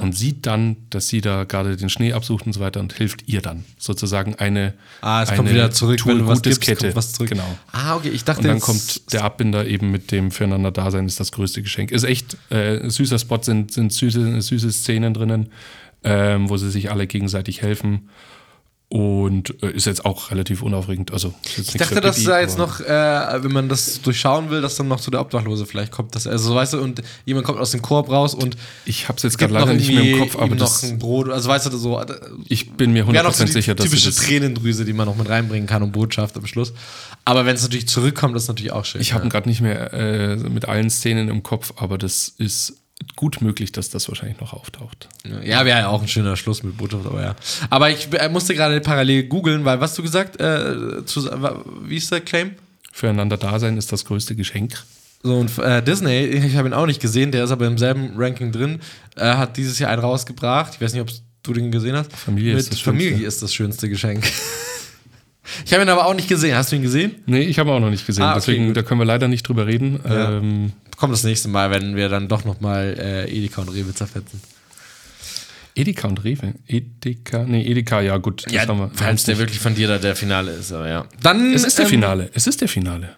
Und 0.00 0.16
sieht 0.16 0.46
dann, 0.46 0.76
dass 0.90 1.08
sie 1.08 1.20
da 1.20 1.44
gerade 1.44 1.76
den 1.76 1.88
Schnee 1.88 2.12
absucht 2.12 2.46
und 2.46 2.52
so 2.52 2.60
weiter 2.60 2.80
und 2.80 2.92
hilft 2.92 3.28
ihr 3.28 3.40
dann. 3.40 3.64
Sozusagen 3.78 4.34
eine. 4.34 4.74
Ah, 5.00 5.22
es 5.22 5.28
eine 5.28 5.36
kommt 5.36 5.50
wieder 5.50 5.70
zurück, 5.70 6.04
wenn 6.06 6.18
du 6.18 6.26
was 6.26 6.42
gibst, 6.42 6.62
Tool-Gutes-Kette. 6.62 6.86
kommt 6.86 6.96
was 6.96 7.12
zurück. 7.12 7.28
Genau. 7.30 7.58
Ah, 7.70 7.94
okay, 7.96 8.08
ich 8.08 8.24
dachte 8.24 8.40
Und 8.40 8.46
dann 8.48 8.56
jetzt- 8.56 8.64
kommt 8.66 9.12
der 9.12 9.22
Abbinder 9.24 9.66
eben 9.66 9.90
mit 9.90 10.10
dem 10.10 10.30
füreinander 10.32 10.72
Dasein 10.72 11.06
ist 11.06 11.20
das 11.20 11.30
größte 11.32 11.62
Geschenk. 11.62 11.90
Ist 11.92 12.04
echt 12.04 12.36
äh, 12.50 12.88
süßer 12.90 13.18
Spot, 13.18 13.40
sind, 13.42 13.72
sind 13.72 13.92
süße, 13.92 14.42
süße 14.42 14.72
Szenen 14.72 15.14
drinnen, 15.14 15.50
ähm, 16.02 16.48
wo 16.50 16.56
sie 16.56 16.70
sich 16.70 16.90
alle 16.90 17.06
gegenseitig 17.06 17.62
helfen. 17.62 18.08
Und 18.90 19.60
äh, 19.62 19.70
ist 19.72 19.86
jetzt 19.86 20.04
auch 20.04 20.30
relativ 20.30 20.62
unaufregend. 20.62 21.12
Also, 21.12 21.34
Ich 21.56 21.72
dachte, 21.72 22.00
dass 22.00 22.22
da 22.22 22.40
jetzt 22.40 22.58
noch, 22.58 22.80
äh, 22.80 23.42
wenn 23.42 23.50
man 23.50 23.68
das 23.68 24.00
durchschauen 24.02 24.50
will, 24.50 24.60
dass 24.60 24.76
dann 24.76 24.86
noch 24.88 25.00
zu 25.00 25.10
der 25.10 25.20
Obdachlose 25.20 25.66
vielleicht 25.66 25.90
kommt. 25.90 26.14
Dass, 26.14 26.26
also, 26.26 26.54
weißt 26.54 26.74
du, 26.74 26.80
und 26.80 27.02
jemand 27.24 27.46
kommt 27.46 27.58
aus 27.58 27.72
dem 27.72 27.82
Korb 27.82 28.08
raus 28.10 28.34
und 28.34 28.56
Ich 28.84 29.08
habe 29.08 29.16
es 29.16 29.24
jetzt 29.24 29.38
gerade 29.38 29.54
leider 29.54 29.72
nicht 29.72 29.90
mehr 29.90 30.02
im 30.02 30.18
Kopf, 30.20 30.36
aber 30.36 30.54
noch 30.54 30.58
das, 30.58 30.84
ein 30.84 30.98
Brot. 30.98 31.30
Also, 31.30 31.48
weißt 31.48 31.72
du, 31.72 31.76
so. 31.76 31.98
äh, 31.98 32.06
ich 32.46 32.72
bin 32.72 32.92
mir 32.92 33.06
Wäre 33.10 33.24
noch 33.24 33.32
so 33.32 33.42
100% 33.42 33.46
die 33.46 33.52
sicher, 33.52 33.74
dass 33.74 33.86
typische 33.86 34.10
das 34.10 34.16
Tränendrüse, 34.16 34.84
die 34.84 34.92
man 34.92 35.06
noch 35.06 35.16
mit 35.16 35.28
reinbringen 35.28 35.66
kann 35.66 35.82
und 35.82 35.92
Botschaft 35.92 36.36
am 36.36 36.46
Schluss. 36.46 36.72
Aber 37.24 37.46
wenn 37.46 37.56
es 37.56 37.62
natürlich 37.62 37.88
zurückkommt, 37.88 38.36
ist 38.36 38.48
natürlich 38.48 38.72
auch 38.72 38.84
schön. 38.84 39.00
Ich 39.00 39.12
habe 39.12 39.24
ihn 39.24 39.30
gerade 39.30 39.48
nicht 39.48 39.60
mehr 39.62 39.92
äh, 39.92 40.36
mit 40.36 40.68
allen 40.68 40.90
Szenen 40.90 41.28
im 41.28 41.42
Kopf, 41.42 41.72
aber 41.76 41.98
das 41.98 42.28
ist 42.38 42.83
gut 43.16 43.40
möglich, 43.40 43.72
dass 43.72 43.90
das 43.90 44.08
wahrscheinlich 44.08 44.40
noch 44.40 44.52
auftaucht. 44.52 45.08
Ja, 45.42 45.64
wäre 45.64 45.80
ja 45.80 45.88
auch 45.88 46.02
ein 46.02 46.08
schöner 46.08 46.36
Schluss 46.36 46.62
mit 46.62 46.76
Botschaft, 46.76 47.06
aber 47.06 47.22
ja. 47.22 47.36
Aber 47.70 47.90
ich 47.90 48.12
äh, 48.12 48.28
musste 48.28 48.54
gerade 48.54 48.80
parallel 48.80 49.24
googeln, 49.24 49.64
weil, 49.64 49.80
was 49.80 49.94
du 49.94 50.02
gesagt, 50.02 50.40
äh, 50.40 51.04
zu, 51.04 51.28
wie 51.82 51.96
ist 51.96 52.10
der 52.10 52.20
Claim? 52.20 52.52
Füreinander 52.92 53.36
da 53.36 53.58
sein 53.58 53.76
ist 53.76 53.90
das 53.92 54.04
größte 54.04 54.36
Geschenk. 54.36 54.82
So, 55.22 55.38
und 55.38 55.58
äh, 55.58 55.82
Disney, 55.82 56.24
ich 56.26 56.56
habe 56.56 56.68
ihn 56.68 56.74
auch 56.74 56.86
nicht 56.86 57.00
gesehen, 57.00 57.32
der 57.32 57.44
ist 57.44 57.50
aber 57.50 57.66
im 57.66 57.78
selben 57.78 58.12
Ranking 58.16 58.52
drin, 58.52 58.80
äh, 59.16 59.22
hat 59.22 59.56
dieses 59.56 59.78
Jahr 59.78 59.90
einen 59.90 60.02
rausgebracht. 60.02 60.74
Ich 60.74 60.80
weiß 60.80 60.92
nicht, 60.92 61.02
ob 61.02 61.08
du 61.42 61.52
den 61.52 61.72
gesehen 61.72 61.96
hast. 61.96 62.12
Familie 62.12 62.54
Mit 62.54 62.60
ist 62.60 62.72
das 62.72 62.80
Familie 62.80 63.10
Schönste. 63.10 63.26
ist 63.26 63.42
das 63.42 63.54
schönste 63.54 63.88
Geschenk. 63.88 64.24
ich 65.64 65.72
habe 65.72 65.82
ihn 65.82 65.88
aber 65.88 66.06
auch 66.06 66.14
nicht 66.14 66.28
gesehen. 66.28 66.56
Hast 66.56 66.72
du 66.72 66.76
ihn 66.76 66.82
gesehen? 66.82 67.14
Nee, 67.26 67.42
ich 67.42 67.58
habe 67.58 67.72
auch 67.72 67.80
noch 67.80 67.90
nicht 67.90 68.06
gesehen, 68.06 68.24
Ah, 68.24 68.30
okay, 68.32 68.40
deswegen 68.40 68.66
gut. 68.68 68.76
da 68.76 68.82
können 68.82 69.00
wir 69.00 69.04
leider 69.06 69.28
nicht 69.28 69.46
drüber 69.48 69.66
reden. 69.66 70.00
Ja. 70.08 70.38
Ähm, 70.38 70.72
Kommt 70.96 71.12
das 71.12 71.24
nächste 71.24 71.48
Mal, 71.48 71.70
wenn 71.70 71.96
wir 71.96 72.08
dann 72.08 72.28
doch 72.28 72.44
nochmal 72.44 72.96
äh, 72.98 73.24
Edeka 73.36 73.62
und 73.62 73.68
Rewe 73.70 73.92
zerfetzen. 73.94 74.40
Edeka 75.74 76.06
und 76.06 76.22
Rewe. 76.22 76.54
Edeka, 76.68 77.44
nee, 77.44 77.62
Edeka, 77.66 78.00
ja 78.00 78.16
gut. 78.18 78.44
wir 78.48 78.90
falls 78.94 79.24
der 79.24 79.38
wirklich 79.38 79.58
von 79.58 79.74
dir 79.74 79.88
da 79.88 79.98
der 79.98 80.14
Finale 80.14 80.52
ist, 80.52 80.72
aber 80.72 80.88
ja. 80.88 81.04
Dann, 81.20 81.52
Es 81.52 81.64
ist 81.64 81.78
der 81.78 81.86
ähm, 81.86 81.90
Finale, 81.90 82.30
es 82.32 82.46
ist 82.46 82.60
der 82.60 82.68
Finale. 82.68 83.16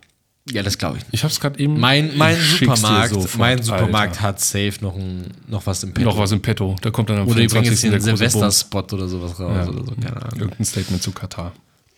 Ja, 0.51 0.63
das 0.63 0.79
glaube 0.79 0.97
ich 0.97 1.03
nicht. 1.03 1.13
Ich 1.15 1.23
habe 1.25 1.33
es 1.33 1.41
gerade 1.41 1.59
eben. 1.59 1.79
Mein, 1.79 2.17
mein 2.17 2.37
Supermarkt, 2.41 3.13
sofort, 3.13 3.37
mein 3.37 3.63
Supermarkt 3.63 4.13
Alter. 4.17 4.23
hat 4.23 4.41
safe 4.41 4.75
noch, 4.81 4.95
ein, 4.97 5.25
noch 5.49 5.67
was 5.67 5.83
im 5.83 5.93
Petto. 5.93 6.09
Noch 6.09 6.19
was 6.19 6.31
im 6.33 6.41
Petto. 6.41 6.77
Da 6.81 6.91
kommt 6.91 7.11
dann 7.11 7.19
am 7.19 7.27
Oder 7.27 7.41
die 7.41 7.49
bringen 7.49 7.65
jetzt 7.65 7.81
24. 7.81 7.83
den 7.83 7.91
der 7.91 8.01
große 8.01 8.39
Bums. 8.39 8.59
Silvester-Spot 8.61 8.97
oder 8.97 9.09
sowas 9.09 9.41
raus 9.41 9.53
Ja. 9.67 9.69
oder 9.69 9.85
so, 9.85 9.93
keine 10.01 10.17
Ahnung. 10.23 10.39
Irgendein 10.41 10.65
Statement 10.65 11.03
zu 11.03 11.11
Katar. 11.11 11.53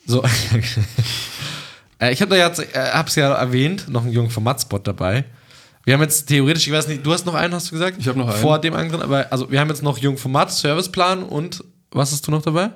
So. 0.09 0.25
äh, 2.01 2.13
ich 2.13 2.21
habe 2.23 2.31
da 2.31 2.37
jetzt, 2.37 2.61
äh, 2.61 2.67
hab's 2.95 3.15
ja 3.15 3.33
erwähnt, 3.35 3.89
noch 3.89 4.03
einen 4.03 4.13
jungen 4.13 4.31
Formatspot 4.31 4.87
dabei. 4.87 5.27
Wir 5.85 5.95
haben 5.95 6.01
jetzt 6.01 6.27
theoretisch, 6.27 6.67
ich 6.67 6.73
weiß 6.73 6.89
nicht, 6.89 7.05
du 7.05 7.13
hast 7.13 7.27
noch 7.27 7.35
einen, 7.35 7.53
hast 7.55 7.69
du 7.69 7.73
gesagt? 7.73 7.97
Ich 8.01 8.09
hab 8.09 8.17
noch 8.17 8.29
einen. 8.29 8.39
Vor 8.39 8.59
dem 8.59 8.75
anderen, 8.75 9.03
aber 9.03 9.31
also 9.31 9.51
wir 9.51 9.61
haben 9.61 9.69
jetzt 9.69 9.83
noch 9.83 9.99
jung 9.99 10.17
Format, 10.17 10.51
Serviceplan 10.51 11.23
und 11.23 11.63
was 11.91 12.11
hast 12.11 12.27
du 12.27 12.31
noch 12.31 12.41
dabei? 12.43 12.71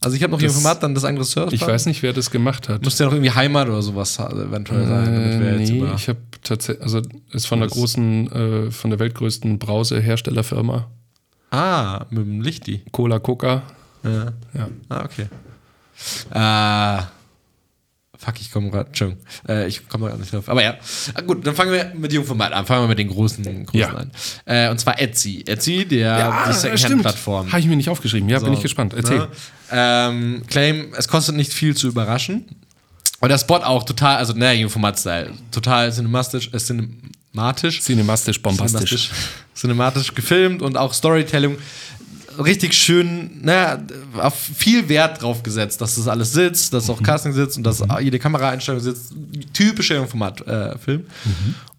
Also 0.00 0.16
ich 0.16 0.22
habe 0.22 0.32
noch 0.32 0.40
jung 0.40 0.48
Das- 0.48 0.60
Format, 0.60 0.82
dann 0.82 0.94
das 0.94 1.04
andere 1.04 1.24
Serviceplan. 1.24 1.68
Ich 1.68 1.74
weiß 1.74 1.86
nicht, 1.86 2.02
wer 2.02 2.12
das 2.12 2.30
gemacht 2.30 2.68
hat. 2.68 2.84
Müsste 2.84 3.04
ja 3.04 3.08
noch 3.08 3.14
irgendwie 3.14 3.30
Heimat 3.30 3.68
oder 3.68 3.80
sowas 3.80 4.18
eventuell 4.18 4.86
sein. 4.86 5.06
Äh, 5.14 5.56
nee, 5.56 5.84
ich 5.96 6.08
habe 6.08 6.18
tatsächlich, 6.42 6.82
also 6.82 7.00
ist 7.30 7.46
von 7.46 7.60
der 7.60 7.68
großen, 7.68 8.32
äh, 8.66 8.70
von 8.70 8.90
der 8.90 8.98
weltgrößten 8.98 9.58
Brauseherstellerfirma 9.58 10.90
ah, 11.50 12.04
mit 12.10 12.26
dem 12.26 12.42
Lichti. 12.42 12.82
Cola 12.92 13.20
Coca. 13.20 13.62
Ja. 14.04 14.32
Ja. 14.52 14.68
Ah, 14.90 15.04
okay. 15.04 15.28
Äh, 16.30 17.02
fuck, 18.18 18.34
ich 18.40 18.50
komme 18.52 18.70
gerade. 18.70 18.88
Entschuldigung. 18.88 19.22
Äh, 19.48 19.66
ich 19.68 19.88
komme 19.88 20.06
gerade 20.08 20.20
nicht 20.20 20.32
drauf. 20.32 20.48
Aber 20.48 20.62
ja. 20.62 20.76
Ah, 21.14 21.20
gut, 21.22 21.46
dann 21.46 21.54
fangen 21.54 21.72
wir 21.72 21.92
mit 21.96 22.12
dem 22.12 22.24
Format 22.24 22.52
an. 22.52 22.66
Fangen 22.66 22.84
wir 22.84 22.88
mit 22.88 22.98
den 22.98 23.08
großen, 23.08 23.44
großen 23.66 23.80
Ja. 23.80 23.88
an. 23.94 24.10
Äh, 24.44 24.70
und 24.70 24.78
zwar 24.78 25.00
Etsy. 25.00 25.44
Etsy, 25.46 25.84
der 25.86 26.44
die 26.48 26.52
Secondhand-Plattform. 26.52 27.48
Habe 27.50 27.60
ich 27.60 27.66
mir 27.66 27.76
nicht 27.76 27.88
aufgeschrieben. 27.88 28.28
Ja, 28.28 28.38
bin 28.38 28.48
So, 28.48 28.52
ich 28.54 28.62
gespannt. 28.62 28.94
Erzähl. 28.94 29.18
ne? 29.18 29.28
Ähm, 29.70 30.42
Claim, 30.48 30.92
es 30.96 31.08
kostet 31.08 31.34
nicht 31.34 31.52
viel 31.52 31.76
zu 31.76 31.88
überraschen. 31.88 32.44
Und 33.20 33.28
der 33.28 33.38
Spot 33.38 33.56
auch 33.58 33.84
total, 33.84 34.16
also 34.16 34.32
ne, 34.32 34.54
im 34.60 34.68
Format-Style. 34.68 35.32
Total 35.52 35.92
cinematisch, 35.92 36.50
äh, 36.52 36.58
cinematisch. 36.58 37.80
Cinemastisch, 37.80 38.42
bombastisch. 38.42 38.90
Cinematisch, 38.90 39.10
cinematisch 39.54 40.14
gefilmt 40.14 40.60
und 40.62 40.76
auch 40.76 40.92
Storytelling 40.92 41.56
richtig 42.38 42.74
schön, 42.74 43.42
auf 44.18 44.34
viel 44.34 44.88
Wert 44.88 45.22
drauf 45.22 45.42
gesetzt, 45.42 45.80
dass 45.80 45.96
das 45.96 46.08
alles 46.08 46.32
sitzt, 46.32 46.72
dass 46.72 46.90
auch 46.90 47.02
Casting 47.02 47.32
sitzt 47.32 47.56
und 47.56 47.64
dass 47.64 47.82
jede 48.00 48.18
Kameraeinstellung 48.18 48.80
sitzt. 48.80 49.14
Typischer 49.52 50.06
Format-Film. 50.06 51.04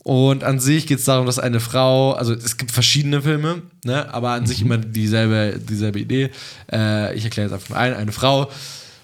Und 0.03 0.43
an 0.43 0.59
sich 0.59 0.85
geht 0.85 0.99
es 0.99 1.05
darum, 1.05 1.25
dass 1.25 1.39
eine 1.39 1.61
Frau, 1.61 2.11
also 2.11 2.33
es 2.33 2.57
gibt 2.57 2.71
verschiedene 2.71 3.21
Filme, 3.21 3.61
ne, 3.85 4.13
aber 4.13 4.31
an 4.31 4.45
sich 4.45 4.61
immer 4.61 4.77
dieselbe, 4.77 5.57
dieselbe 5.57 5.99
Idee. 5.99 6.29
Äh, 6.69 7.15
ich 7.15 7.23
erkläre 7.23 7.47
jetzt 7.47 7.53
einfach 7.53 7.69
mal 7.69 7.77
ein. 7.77 7.93
Eine 7.93 8.11
Frau 8.11 8.51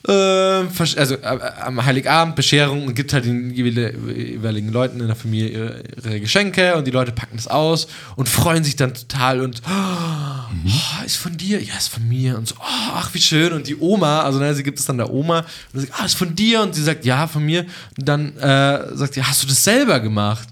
äh, 0.07 0.11
versch- 0.11 0.97
also 0.97 1.15
äh, 1.15 1.39
am 1.61 1.83
Heiligabend 1.85 2.35
Bescherung 2.35 2.87
und 2.87 2.95
gibt 2.95 3.11
halt 3.13 3.25
den 3.25 3.51
jeweiligen 3.53 4.69
Leuten 4.71 4.99
in 5.01 5.07
der 5.07 5.15
Familie 5.15 5.49
ihre, 5.49 5.83
ihre 6.03 6.19
Geschenke 6.21 6.75
und 6.75 6.85
die 6.87 6.91
Leute 6.91 7.11
packen 7.11 7.35
das 7.35 7.47
aus 7.47 7.87
und 8.15 8.29
freuen 8.29 8.63
sich 8.63 8.75
dann 8.75 8.93
total 8.93 9.41
und 9.41 9.61
oh, 9.69 11.05
ist 11.05 11.17
von 11.17 11.35
dir, 11.37 11.61
ja, 11.61 11.75
ist 11.77 11.89
von 11.89 12.07
mir 12.07 12.37
und 12.37 12.47
so, 12.47 12.55
oh, 12.59 12.63
ach, 12.93 13.13
wie 13.13 13.21
schön 13.21 13.51
und 13.53 13.67
die 13.67 13.75
Oma, 13.77 14.21
also 14.21 14.39
ne, 14.39 14.53
sie 14.55 14.63
gibt 14.63 14.79
es 14.79 14.85
dann 14.85 14.97
der 14.97 15.11
Oma 15.11 15.39
und 15.73 15.79
sie 15.81 15.87
sagt, 15.87 16.01
ah, 16.01 16.05
ist 16.05 16.15
von 16.15 16.33
dir 16.35 16.61
und 16.61 16.73
sie 16.75 16.83
sagt, 16.83 17.05
ja, 17.05 17.27
von 17.27 17.43
mir 17.45 17.65
und 17.97 18.07
dann 18.07 18.37
äh, 18.37 18.95
sagt 18.95 19.15
sie, 19.15 19.23
hast 19.23 19.43
du 19.43 19.47
das 19.47 19.63
selber 19.63 19.99
gemacht? 19.99 20.47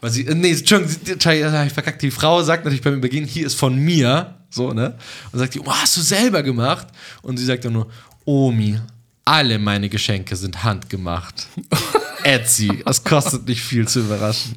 Weil 0.00 0.10
sie, 0.10 0.26
äh, 0.26 0.34
nee, 0.34 0.52
Entschuldigung, 0.52 0.94
sie- 1.04 1.12
Entschuldigung, 1.12 1.66
ich 1.66 1.72
verkackt, 1.72 2.02
die 2.02 2.10
Frau 2.10 2.42
sagt 2.42 2.64
natürlich 2.64 2.82
beim 2.82 2.94
Übergehen, 2.94 3.24
hier 3.26 3.46
ist 3.46 3.54
von 3.58 3.76
mir, 3.76 4.34
so, 4.50 4.72
ne? 4.72 4.94
Und 5.32 5.38
sagt 5.38 5.54
die, 5.54 5.60
oh, 5.60 5.66
hast 5.72 5.96
du 5.96 6.00
selber 6.00 6.42
gemacht? 6.42 6.86
Und 7.22 7.36
sie 7.38 7.44
sagt 7.44 7.64
dann 7.64 7.72
nur, 7.74 7.90
Omi, 8.26 8.78
alle 9.24 9.58
meine 9.58 9.88
Geschenke 9.88 10.36
sind 10.36 10.64
handgemacht. 10.64 11.46
Etsy, 12.24 12.82
es 12.84 13.02
kostet 13.04 13.46
nicht 13.46 13.62
viel 13.62 13.86
zu 13.86 14.00
überraschen. 14.00 14.56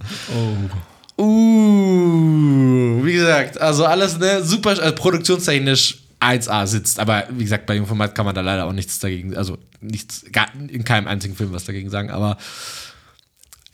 Oh. 1.17 1.21
Uh, 1.21 3.05
wie 3.05 3.13
gesagt, 3.13 3.61
also 3.61 3.85
alles, 3.85 4.17
ne, 4.17 4.43
super, 4.43 4.71
also 4.71 4.95
produktionstechnisch 4.95 5.99
1A 6.19 6.65
sitzt, 6.65 6.99
aber 6.99 7.27
wie 7.29 7.43
gesagt, 7.43 7.65
bei 7.65 7.75
dem 7.75 7.85
Format 7.85 8.15
kann 8.15 8.25
man 8.25 8.33
da 8.33 8.41
leider 8.41 8.65
auch 8.65 8.73
nichts 8.73 8.99
dagegen, 8.99 9.37
also 9.37 9.57
nichts, 9.81 10.25
gar, 10.31 10.47
in 10.55 10.83
keinem 10.83 11.07
einzigen 11.07 11.35
Film 11.35 11.51
was 11.51 11.65
dagegen 11.65 11.89
sagen, 11.89 12.09
aber 12.09 12.37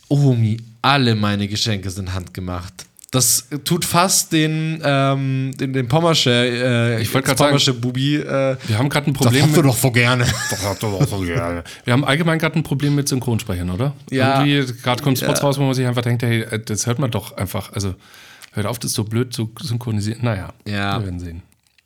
Omi, 0.08 0.58
alle 0.82 1.14
meine 1.14 1.48
Geschenke 1.48 1.90
sind 1.90 2.14
handgemacht. 2.14 2.86
Das 3.12 3.46
tut 3.64 3.84
fast 3.84 4.32
den, 4.32 4.80
ähm, 4.84 5.52
den, 5.58 5.72
den 5.72 5.86
Pommersche, 5.88 6.30
äh, 6.30 7.02
Ich 7.02 7.14
wollte 7.14 7.28
grad 7.28 7.36
Pommersche 7.38 7.72
Bubi, 7.72 8.16
äh, 8.16 8.56
Wir 8.66 8.78
haben 8.78 8.88
gerade 8.88 9.08
ein 9.10 9.14
das 9.14 9.22
Problem 9.22 9.42
hast 9.42 9.56
du 9.56 9.62
mit, 9.62 9.66
doch 10.82 11.06
so 11.06 11.20
gerne. 11.20 11.62
Wir 11.84 11.92
haben 11.92 12.04
allgemein 12.04 12.38
gerade 12.38 12.58
ein 12.58 12.62
Problem 12.64 12.96
mit 12.96 13.08
Synchronsprechern, 13.08 13.70
oder? 13.70 13.94
Ja. 14.10 14.44
Irgendwie, 14.44 14.72
gerade 14.82 15.02
kommen 15.02 15.16
Spots 15.16 15.38
Ja. 15.40 15.46
raus, 15.46 15.58
wo 15.58 15.62
man 15.62 15.74
sich 15.74 15.86
einfach 15.86 16.02
denkt, 16.02 16.22
hey, 16.24 16.42
äh, 16.42 16.58
das 16.58 16.86
hört 16.86 16.98
man 16.98 17.10
doch 17.10 17.36
einfach. 17.36 17.72
Also, 17.72 17.94
hört 18.52 18.66
auf, 18.66 18.78
das 18.80 18.92
so 18.92 19.04
blöd 19.04 19.32
zu 19.32 19.52
synchronisieren. 19.62 20.20
Naja, 20.22 20.52
Ja. 20.66 20.98
wir 20.98 21.04
werden 21.04 21.20
sehen. 21.20 21.42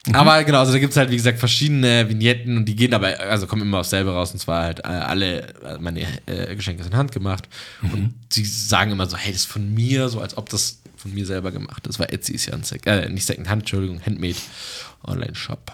Aber 0.14 0.42
genau, 0.44 0.60
also 0.60 0.72
da 0.72 0.78
gibt 0.78 0.92
es 0.92 0.96
halt, 0.96 1.10
wie 1.10 1.16
gesagt, 1.16 1.38
verschiedene 1.38 2.08
Vignetten 2.08 2.56
und 2.56 2.64
die 2.64 2.74
gehen 2.74 2.94
aber, 2.94 3.20
also 3.20 3.46
kommen 3.46 3.60
immer 3.60 3.80
aufs 3.80 3.90
selbe 3.90 4.10
raus 4.10 4.32
und 4.32 4.38
zwar 4.38 4.62
halt 4.62 4.78
äh, 4.80 4.84
alle, 4.88 5.42
äh, 5.62 5.76
meine 5.78 6.00
äh, 6.24 6.56
Geschenke 6.56 6.82
sind 6.82 6.94
handgemacht 6.94 7.46
und 7.82 8.14
sie 8.30 8.44
sagen 8.46 8.92
immer 8.92 9.04
so, 9.06 9.18
hey, 9.18 9.30
das 9.30 9.42
ist 9.42 9.50
von 9.52 9.74
mir, 9.74 10.08
so 10.08 10.20
als 10.20 10.38
ob 10.38 10.48
das 10.48 10.79
von 11.00 11.14
mir 11.14 11.26
selber 11.26 11.50
gemacht 11.50 11.86
ist, 11.86 11.98
weil 11.98 12.12
Etsy 12.12 12.32
ist 12.32 12.46
ja 12.46 12.54
ein, 12.54 12.62
Sec 12.62 12.86
äh, 12.86 13.08
nicht 13.08 13.26
Secondhand, 13.26 13.62
Entschuldigung, 13.62 14.00
Handmade 14.04 14.36
Online-Shop. 15.04 15.72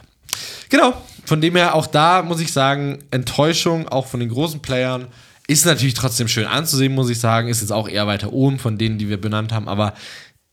Genau, 0.68 0.94
von 1.24 1.40
dem 1.40 1.56
her 1.56 1.74
auch 1.74 1.86
da 1.86 2.22
muss 2.22 2.40
ich 2.40 2.52
sagen, 2.52 2.98
Enttäuschung 3.10 3.88
auch 3.88 4.06
von 4.06 4.20
den 4.20 4.28
großen 4.28 4.60
Playern 4.60 5.08
ist 5.48 5.64
natürlich 5.64 5.94
trotzdem 5.94 6.28
schön 6.28 6.46
anzusehen, 6.46 6.94
muss 6.94 7.10
ich 7.10 7.20
sagen, 7.20 7.48
ist 7.48 7.60
jetzt 7.60 7.72
auch 7.72 7.88
eher 7.88 8.06
weiter 8.06 8.32
oben 8.32 8.58
von 8.58 8.78
denen, 8.78 8.98
die 8.98 9.08
wir 9.08 9.20
benannt 9.20 9.52
haben, 9.52 9.68
aber 9.68 9.94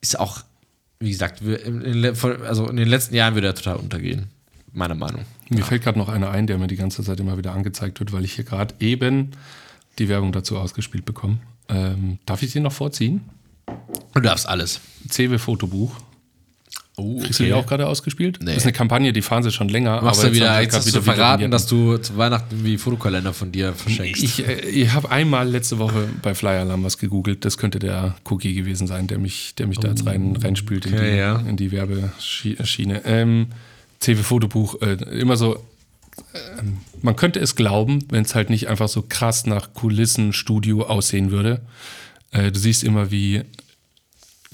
ist 0.01 0.19
auch, 0.19 0.39
wie 0.99 1.11
gesagt, 1.11 1.41
in, 1.41 2.05
also 2.45 2.67
in 2.67 2.75
den 2.75 2.87
letzten 2.87 3.15
Jahren 3.15 3.33
würde 3.35 3.47
er 3.47 3.55
total 3.55 3.77
untergehen, 3.77 4.29
meiner 4.71 4.95
Meinung. 4.95 5.25
Mir 5.49 5.63
fällt 5.63 5.83
gerade 5.83 5.97
noch 5.97 6.09
einer 6.09 6.31
ein, 6.31 6.47
der 6.47 6.57
mir 6.57 6.67
die 6.67 6.75
ganze 6.75 7.03
Zeit 7.03 7.19
immer 7.19 7.37
wieder 7.37 7.53
angezeigt 7.53 7.99
wird, 7.99 8.11
weil 8.11 8.23
ich 8.23 8.33
hier 8.33 8.43
gerade 8.43 8.75
eben 8.79 9.31
die 9.99 10.09
Werbung 10.09 10.31
dazu 10.31 10.57
ausgespielt 10.57 11.05
bekomme. 11.05 11.37
Ähm, 11.69 12.19
darf 12.25 12.43
ich 12.43 12.53
den 12.53 12.63
noch 12.63 12.73
vorziehen? 12.73 13.21
Du 14.13 14.19
darfst 14.19 14.47
alles. 14.47 14.79
CW 15.09 15.37
Fotobuch. 15.37 15.95
Oh, 16.95 17.19
Kriegst 17.21 17.39
du 17.39 17.43
die 17.45 17.53
auch 17.53 17.65
gerade 17.65 17.87
ausgespielt? 17.87 18.37
Nee. 18.39 18.47
Das 18.53 18.57
ist 18.57 18.63
eine 18.65 18.73
Kampagne, 18.73 19.11
die 19.13 19.23
fahren 19.23 19.41
sie 19.41 19.51
schon 19.51 19.67
länger. 19.67 19.99
Machst 20.03 20.19
aber 20.19 20.29
du 20.29 20.35
wieder, 20.35 20.61
jetzt 20.61 20.75
hast 20.75 20.85
du 20.85 20.91
wieder 20.91 21.01
verraten, 21.01 21.41
Vignetten. 21.41 21.51
dass 21.51 21.65
du 21.65 21.97
zu 21.97 22.17
Weihnachten 22.17 22.63
wie 22.63 22.77
Fotokalender 22.77 23.33
von 23.33 23.51
dir 23.51 23.73
verschenkst. 23.73 24.21
Ich, 24.21 24.47
äh, 24.47 24.59
ich 24.69 24.93
habe 24.93 25.09
einmal 25.09 25.49
letzte 25.49 25.79
Woche 25.79 26.07
bei 26.21 26.35
Flyer 26.35 26.61
Alarm 26.61 26.83
was 26.83 26.99
gegoogelt. 26.99 27.45
Das 27.45 27.57
könnte 27.57 27.79
der 27.79 28.15
Cookie 28.25 28.53
gewesen 28.53 28.85
sein, 28.85 29.07
der 29.07 29.17
mich, 29.17 29.55
der 29.55 29.65
mich 29.65 29.79
da 29.79 29.87
jetzt 29.87 30.05
rein, 30.05 30.35
reinspült 30.35 30.85
in, 30.85 30.93
Oh. 30.93 30.97
Okay, 30.97 31.11
die, 31.13 31.17
ja. 31.17 31.37
in 31.39 31.57
die 31.57 31.71
Werbeschiene. 31.71 33.01
Ähm, 33.05 33.47
CW 33.99 34.21
Fotobuch, 34.21 34.79
äh, 34.83 34.93
immer 35.19 35.35
so. 35.35 35.65
ähm, 36.59 36.77
man 37.01 37.15
könnte 37.15 37.39
es 37.39 37.55
glauben, 37.55 38.05
wenn 38.11 38.23
es 38.23 38.35
halt 38.35 38.51
nicht 38.51 38.67
einfach 38.67 38.87
so 38.87 39.01
krass 39.09 39.47
nach 39.47 39.73
Kulissenstudio 39.73 40.83
aussehen 40.83 41.31
würde. 41.31 41.61
Äh, 42.33 42.51
du 42.51 42.59
siehst 42.59 42.83
immer, 42.83 43.09
wie 43.11 43.41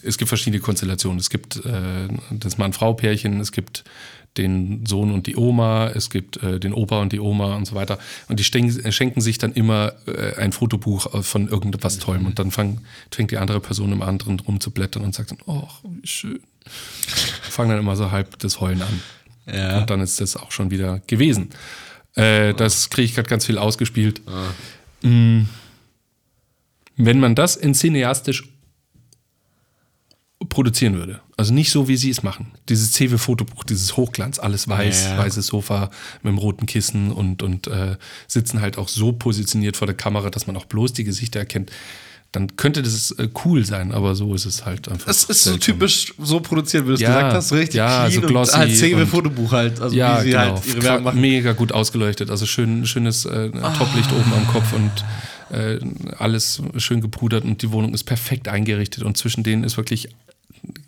es 0.02 0.18
gibt 0.18 0.30
verschiedene 0.30 0.62
Konstellationen. 0.62 1.20
Es 1.20 1.30
gibt 1.30 1.58
äh, 1.66 2.08
das 2.32 2.58
Mann-Frau-Pärchen, 2.58 3.40
es 3.42 3.52
gibt 3.52 3.84
den 4.38 4.86
Sohn 4.86 5.12
und 5.12 5.28
die 5.28 5.36
Oma, 5.36 5.88
es 5.88 6.10
gibt 6.10 6.42
äh, 6.44 6.60
den 6.60 6.74
Opa 6.74 7.02
und 7.02 7.12
die 7.12 7.20
Oma 7.20 7.56
und 7.56 7.66
so 7.66 7.76
weiter. 7.76 7.98
Und 8.28 8.40
die 8.40 8.44
sten- 8.44 8.92
schenken 8.92 9.22
sich 9.22 9.40
dann 9.40 9.54
immer 9.54 9.94
äh, 10.06 10.36
ein 10.36 10.52
Fotobuch 10.52 11.24
von 11.24 11.48
irgendetwas 11.50 11.98
Tollem. 11.98 12.28
Und 12.28 12.40
dann 12.40 12.52
fang, 12.52 12.80
fängt 13.12 13.32
die 13.32 13.38
andere 13.38 13.60
Person 13.60 13.92
im 13.92 14.02
anderen 14.02 14.40
rum 14.40 14.60
zu 14.62 14.72
blättern 14.72 15.04
und 15.04 15.16
sagt 15.16 15.32
dann, 15.32 15.40
oh, 15.48 15.68
wie 15.84 16.08
schön. 16.08 16.40
Fangen 17.42 17.72
dann 17.72 17.80
immer 17.80 17.96
so 17.96 18.12
halb 18.12 18.38
das 18.40 18.62
Heulen 18.62 18.84
an. 18.84 19.02
Ja. 19.52 19.80
Und 19.80 19.90
dann 19.90 20.00
ist 20.00 20.22
das 20.22 20.38
auch 20.38 20.52
schon 20.52 20.70
wieder 20.70 21.02
gewesen. 21.08 21.50
Äh, 22.16 22.54
das 22.54 22.90
kriege 22.90 23.06
ich 23.06 23.16
gerade 23.16 23.28
ganz 23.28 23.46
viel 23.46 23.58
ausgespielt. 23.58 24.22
Mm. 25.02 25.42
Wenn 27.02 27.20
man 27.20 27.34
das 27.34 27.56
in 27.56 27.74
cineastisch 27.74 28.44
produzieren 30.50 30.96
würde, 30.96 31.20
also 31.38 31.54
nicht 31.54 31.70
so, 31.72 31.88
wie 31.88 31.98
sie 31.98 32.10
es 32.10 32.24
machen. 32.24 32.48
Dieses 32.70 32.94
CW-Fotobuch, 32.94 33.64
dieses 33.64 33.98
Hochglanz, 33.98 34.40
alles 34.40 34.68
weiß, 34.68 35.06
Ja. 35.06 35.18
weißes 35.18 35.48
Sofa 35.48 35.90
mit 36.24 36.32
dem 36.32 36.38
roten 36.38 36.66
Kissen 36.66 37.12
und, 37.12 37.44
und 37.44 37.68
äh, 37.68 37.98
sitzen 38.28 38.62
halt 38.62 38.78
auch 38.78 38.88
so 38.88 39.12
positioniert 39.12 39.78
vor 39.78 39.86
der 39.88 39.96
Kamera, 39.96 40.30
dass 40.30 40.48
man 40.48 40.56
auch 40.58 40.66
bloß 40.66 40.94
die 40.94 41.04
Gesichter 41.04 41.40
erkennt. 41.40 41.72
Dann 42.32 42.56
könnte 42.58 42.84
das 42.84 43.12
äh, 43.12 43.28
cool 43.44 43.66
sein, 43.66 43.92
aber 43.92 44.16
so 44.16 44.34
ist 44.36 44.46
es 44.46 44.66
halt 44.66 44.88
einfach. 44.88 45.08
Es 45.10 45.24
ist 45.24 45.44
so 45.44 45.52
seltsam. 45.52 45.74
typisch 45.74 46.14
so 46.20 46.40
produziert, 46.40 46.84
wie 46.84 46.90
du 46.90 46.94
es 46.94 47.02
Ja, 47.02 47.10
gesagt 47.16 47.34
hast, 47.34 47.48
so 47.50 47.56
richtig 47.56 47.76
ja, 47.78 48.06
clean 48.08 48.22
so 48.22 48.28
glossy 48.28 48.54
und 48.54 48.60
halt 48.60 48.94
und- 48.94 49.08
Fotobuch 49.08 49.52
halt, 49.52 49.80
also 49.82 49.96
ja, 49.96 50.20
wie 50.20 50.24
sie 50.26 50.30
genau. 50.32 50.42
halt 50.56 50.66
ihre 50.68 50.84
Werbung 50.84 51.04
machen. 51.06 51.22
Mega 51.22 51.54
gut 51.54 51.72
ausgeleuchtet. 51.72 52.30
Also 52.30 52.46
schön, 52.46 52.86
schönes 52.86 53.26
äh, 53.26 53.50
Toplicht 53.50 54.12
oben 54.12 54.32
am 54.34 54.48
Kopf 54.48 54.74
und 54.74 54.92
äh, 55.52 55.80
alles 56.18 56.62
schön 56.78 57.02
gepudert 57.02 57.44
und 57.44 57.62
die 57.62 57.72
Wohnung 57.72 57.94
ist 57.94 58.04
perfekt 58.04 58.48
eingerichtet 58.48 59.04
und 59.04 59.18
zwischen 59.18 59.44
denen 59.44 59.64
ist 59.64 59.78
wirklich 59.78 60.10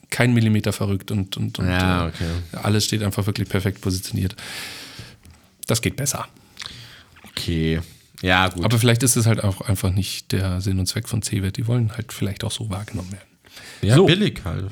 kein 0.09 0.34
Millimeter 0.34 0.74
verrückt 0.74 1.09
und, 1.12 1.38
und, 1.38 1.57
und 1.59 1.68
Ja, 1.68 2.07
äh, 2.07 2.09
okay. 2.09 2.59
alles 2.62 2.86
steht 2.86 3.01
einfach 3.01 3.26
wirklich 3.26 3.47
perfekt 3.49 3.82
positioniert. 3.82 4.36
Das 5.68 5.82
geht 5.82 5.95
besser. 5.95 6.28
Okay. 7.30 7.80
Ja, 8.22 8.49
gut. 8.49 8.64
Aber 8.66 8.78
vielleicht 8.78 9.03
ist 9.03 9.16
es 9.16 9.26
halt 9.26 9.43
auch 9.43 9.62
einfach 9.62 9.89
nicht 9.91 10.32
der 10.32 10.62
Sinn 10.62 10.80
und 10.80 10.86
Zweck 10.86 11.07
von 11.07 11.22
CWET. 11.22 11.57
Die 11.57 11.66
wollen 11.66 11.93
halt 11.95 12.14
vielleicht 12.14 12.43
auch 12.43 12.51
so 12.51 12.70
wahrgenommen 12.70 13.12
werden. 13.12 13.28
ja, 13.82 13.95
so. 13.95 14.05
billig 14.05 14.41
halt. 14.45 14.66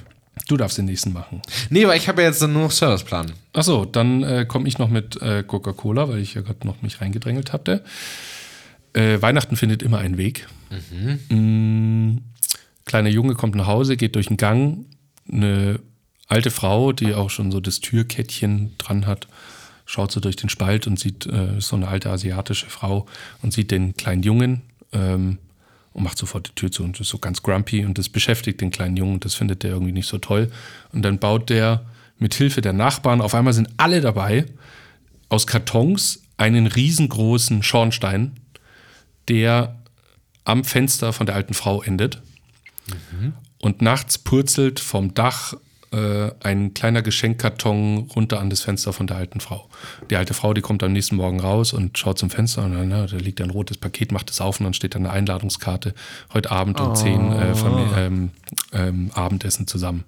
Du 0.48 0.58
darfst 0.58 0.78
den 0.78 0.86
nächsten 0.86 1.14
machen. 1.14 1.42
Nee, 1.70 1.84
aber 1.84 1.96
ich 1.96 2.08
habe 2.08 2.22
ja 2.22 2.30
jetzt 2.30 2.42
nur 2.42 2.50
noch 2.50 2.72
Serviceplan. 2.72 3.34
Achso, 3.54 3.86
dann 3.86 4.24
äh, 4.24 4.46
komme 4.48 4.68
ich 4.68 4.78
noch 4.78 4.90
mit 4.90 5.22
äh, 5.22 5.44
Coca-Cola, 5.44 6.10
weil 6.10 6.20
ich 6.20 6.34
ja 6.34 6.42
gerade 6.42 6.66
noch 6.66 6.82
mich 6.82 7.02
reingedrängelt 7.02 7.54
hatte. 7.54 7.84
Äh, 8.94 9.22
Weihnachten 9.22 9.56
findet 9.56 9.84
immer 9.84 10.00
einen 10.00 10.18
Weg. 10.18 10.48
Mm, 11.30 12.18
kleiner 12.86 13.10
Junge 13.10 13.36
kommt 13.36 13.56
nach 13.56 13.68
Hause, 13.68 13.98
geht 13.98 14.16
durch 14.16 14.28
den 14.28 14.38
Gang. 14.38 14.86
Eine 15.32 15.80
alte 16.28 16.52
Frau, 16.52 16.92
die 16.92 17.14
auch 17.14 17.30
schon 17.30 17.52
so 17.52 17.60
das 17.60 17.82
Türkettchen 17.82 18.78
dran 18.78 19.06
hat, 19.06 19.28
schaut 19.86 20.12
so 20.12 20.20
durch 20.20 20.36
den 20.36 20.50
Spalt 20.50 20.88
und 20.88 21.00
sieht, 21.00 21.26
äh, 21.26 21.60
so 21.60 21.76
eine 21.76 21.88
alte 21.88 22.10
asiatische 22.10 22.68
Frau 22.68 23.06
und 23.42 23.54
sieht 23.54 23.72
den 23.72 23.96
kleinen 23.96 24.24
Jungen 24.24 24.62
ähm, 24.94 25.40
und 25.94 26.04
macht 26.04 26.18
sofort 26.18 26.50
die 26.50 26.56
Tür 26.56 26.72
zu 26.72 26.84
und 26.84 27.00
ist 27.00 27.10
so 27.10 27.18
ganz 27.18 27.42
grumpy 27.42 27.86
und 27.86 27.98
das 27.98 28.10
beschäftigt 28.10 28.62
den 28.62 28.70
kleinen 28.70 28.96
Jungen 28.98 29.16
und 29.16 29.26
das 29.26 29.34
findet 29.34 29.64
der 29.64 29.72
irgendwie 29.72 29.92
nicht 29.92 30.08
so 30.08 30.20
toll. 30.20 30.52
Und 30.94 31.02
dann 31.02 31.18
baut 31.18 31.50
der 31.50 31.86
mit 32.20 32.34
Hilfe 32.36 32.62
der 32.62 32.74
Nachbarn, 32.74 33.22
auf 33.22 33.34
einmal 33.34 33.54
sind 33.54 33.70
alle 33.78 34.02
dabei, 34.02 34.46
aus 35.30 35.48
Kartons 35.48 36.22
einen 36.38 36.68
riesengroßen 36.68 37.64
Schornstein, 37.64 38.34
der 39.30 39.76
am 40.44 40.64
Fenster 40.64 41.14
von 41.14 41.26
der 41.26 41.36
alten 41.36 41.54
Frau 41.54 41.82
endet. 41.82 42.22
Und 43.60 43.82
nachts 43.82 44.18
purzelt 44.18 44.80
vom 44.80 45.14
Dach 45.14 45.54
äh, 45.92 46.32
ein 46.42 46.74
kleiner 46.74 47.02
Geschenkkarton 47.02 48.10
runter 48.16 48.40
an 48.40 48.50
das 48.50 48.62
Fenster 48.62 48.94
von 48.94 49.08
der 49.08 49.18
alten 49.18 49.40
Frau. 49.40 49.70
Die 50.10 50.16
alte 50.16 50.34
Frau, 50.34 50.54
die 50.54 50.62
kommt 50.62 50.84
am 50.84 50.94
nächsten 50.94 51.16
Morgen 51.16 51.40
raus 51.40 51.74
und 51.74 51.98
schaut 51.98 52.20
zum 52.20 52.30
Fenster 52.30 52.64
und 52.64 52.74
dann, 52.74 52.90
na, 52.90 53.06
da 53.06 53.18
liegt 53.18 53.42
ein 53.42 53.50
rotes 53.50 53.78
Paket, 53.78 54.12
macht 54.12 54.30
es 54.30 54.40
auf 54.42 54.60
und 54.60 54.66
dann 54.66 54.74
steht 54.74 54.96
da 54.96 55.00
eine 55.00 55.12
Einladungskarte. 55.12 55.94
Heute 56.34 56.52
Abend 56.52 56.80
um 56.80 56.96
10 56.96 57.32
äh, 57.32 57.54
Famili- 57.54 57.98
ähm, 57.98 58.32
ähm, 58.72 59.12
Abendessen 59.14 59.68
zusammen. 59.68 60.04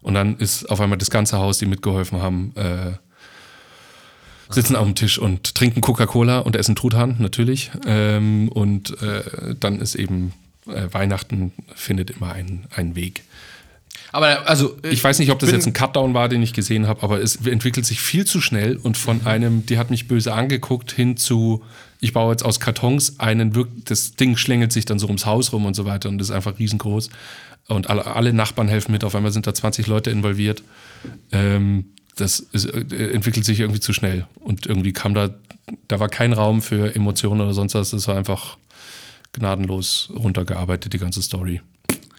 Und 0.00 0.14
dann 0.14 0.36
ist 0.36 0.70
auf 0.70 0.80
einmal 0.80 0.98
das 0.98 1.10
ganze 1.10 1.38
Haus, 1.38 1.58
die 1.58 1.66
mitgeholfen 1.66 2.20
haben, 2.20 2.52
äh, 2.56 2.92
sitzen 4.50 4.76
am 4.76 4.94
Tisch 4.94 5.18
und 5.18 5.54
trinken 5.54 5.80
Coca-Cola 5.80 6.40
und 6.40 6.56
essen 6.56 6.76
Truthahn, 6.76 7.16
natürlich. 7.18 7.70
Ähm, 7.86 8.48
und 8.48 9.00
äh, 9.02 9.54
dann 9.58 9.80
ist 9.80 9.94
eben 9.94 10.32
äh, 10.66 10.88
Weihnachten 10.92 11.52
findet 11.74 12.10
immer 12.10 12.32
einen, 12.32 12.66
einen 12.74 12.96
Weg. 12.96 13.22
Aber 14.12 14.48
also, 14.48 14.76
Ich 14.88 15.02
weiß 15.02 15.18
nicht, 15.18 15.32
ob 15.32 15.40
das 15.40 15.50
jetzt 15.50 15.66
ein 15.66 15.72
Cutdown 15.72 16.14
war, 16.14 16.28
den 16.28 16.40
ich 16.40 16.52
gesehen 16.52 16.86
habe, 16.86 17.02
aber 17.02 17.20
es 17.20 17.36
entwickelt 17.44 17.84
sich 17.84 18.00
viel 18.00 18.24
zu 18.24 18.40
schnell 18.40 18.76
und 18.76 18.96
von 18.96 19.26
einem, 19.26 19.66
die 19.66 19.76
hat 19.76 19.90
mich 19.90 20.06
böse 20.06 20.32
angeguckt, 20.32 20.92
hin 20.92 21.16
zu, 21.16 21.64
ich 22.00 22.12
baue 22.12 22.30
jetzt 22.30 22.44
aus 22.44 22.60
Kartons 22.60 23.18
einen, 23.18 23.66
das 23.86 24.14
Ding 24.14 24.36
schlängelt 24.36 24.72
sich 24.72 24.84
dann 24.84 25.00
so 25.00 25.06
ums 25.06 25.26
Haus 25.26 25.52
rum 25.52 25.66
und 25.66 25.74
so 25.74 25.84
weiter 25.84 26.08
und 26.10 26.20
ist 26.20 26.30
einfach 26.30 26.60
riesengroß. 26.60 27.10
Und 27.66 27.90
alle, 27.90 28.06
alle 28.06 28.32
Nachbarn 28.32 28.68
helfen 28.68 28.92
mit, 28.92 29.02
auf 29.02 29.16
einmal 29.16 29.32
sind 29.32 29.46
da 29.48 29.54
20 29.54 29.86
Leute 29.88 30.10
involviert. 30.10 30.62
Ähm, 31.32 31.86
das 32.16 32.40
ist, 32.40 32.66
äh, 32.66 33.12
entwickelt 33.12 33.44
sich 33.44 33.60
irgendwie 33.60 33.80
zu 33.80 33.92
schnell. 33.92 34.26
Und 34.40 34.66
irgendwie 34.66 34.92
kam 34.92 35.14
da, 35.14 35.30
da 35.88 36.00
war 36.00 36.08
kein 36.08 36.32
Raum 36.32 36.62
für 36.62 36.94
Emotionen 36.94 37.40
oder 37.40 37.54
sonst 37.54 37.74
was. 37.74 37.90
Das 37.90 38.08
war 38.08 38.16
einfach 38.16 38.56
gnadenlos 39.32 40.10
runtergearbeitet, 40.14 40.92
die 40.92 40.98
ganze 40.98 41.22
Story. 41.22 41.60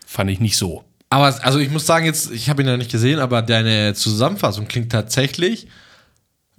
Fand 0.06 0.30
ich 0.30 0.40
nicht 0.40 0.58
so. 0.58 0.84
Aber 1.10 1.34
also 1.44 1.60
ich 1.60 1.70
muss 1.70 1.86
sagen, 1.86 2.06
jetzt, 2.06 2.32
ich 2.32 2.50
habe 2.50 2.62
ihn 2.62 2.68
ja 2.68 2.78
nicht 2.78 2.92
gesehen, 2.92 3.20
aber 3.20 3.42
deine 3.42 3.94
Zusammenfassung 3.94 4.68
klingt 4.68 4.92
tatsächlich 4.92 5.68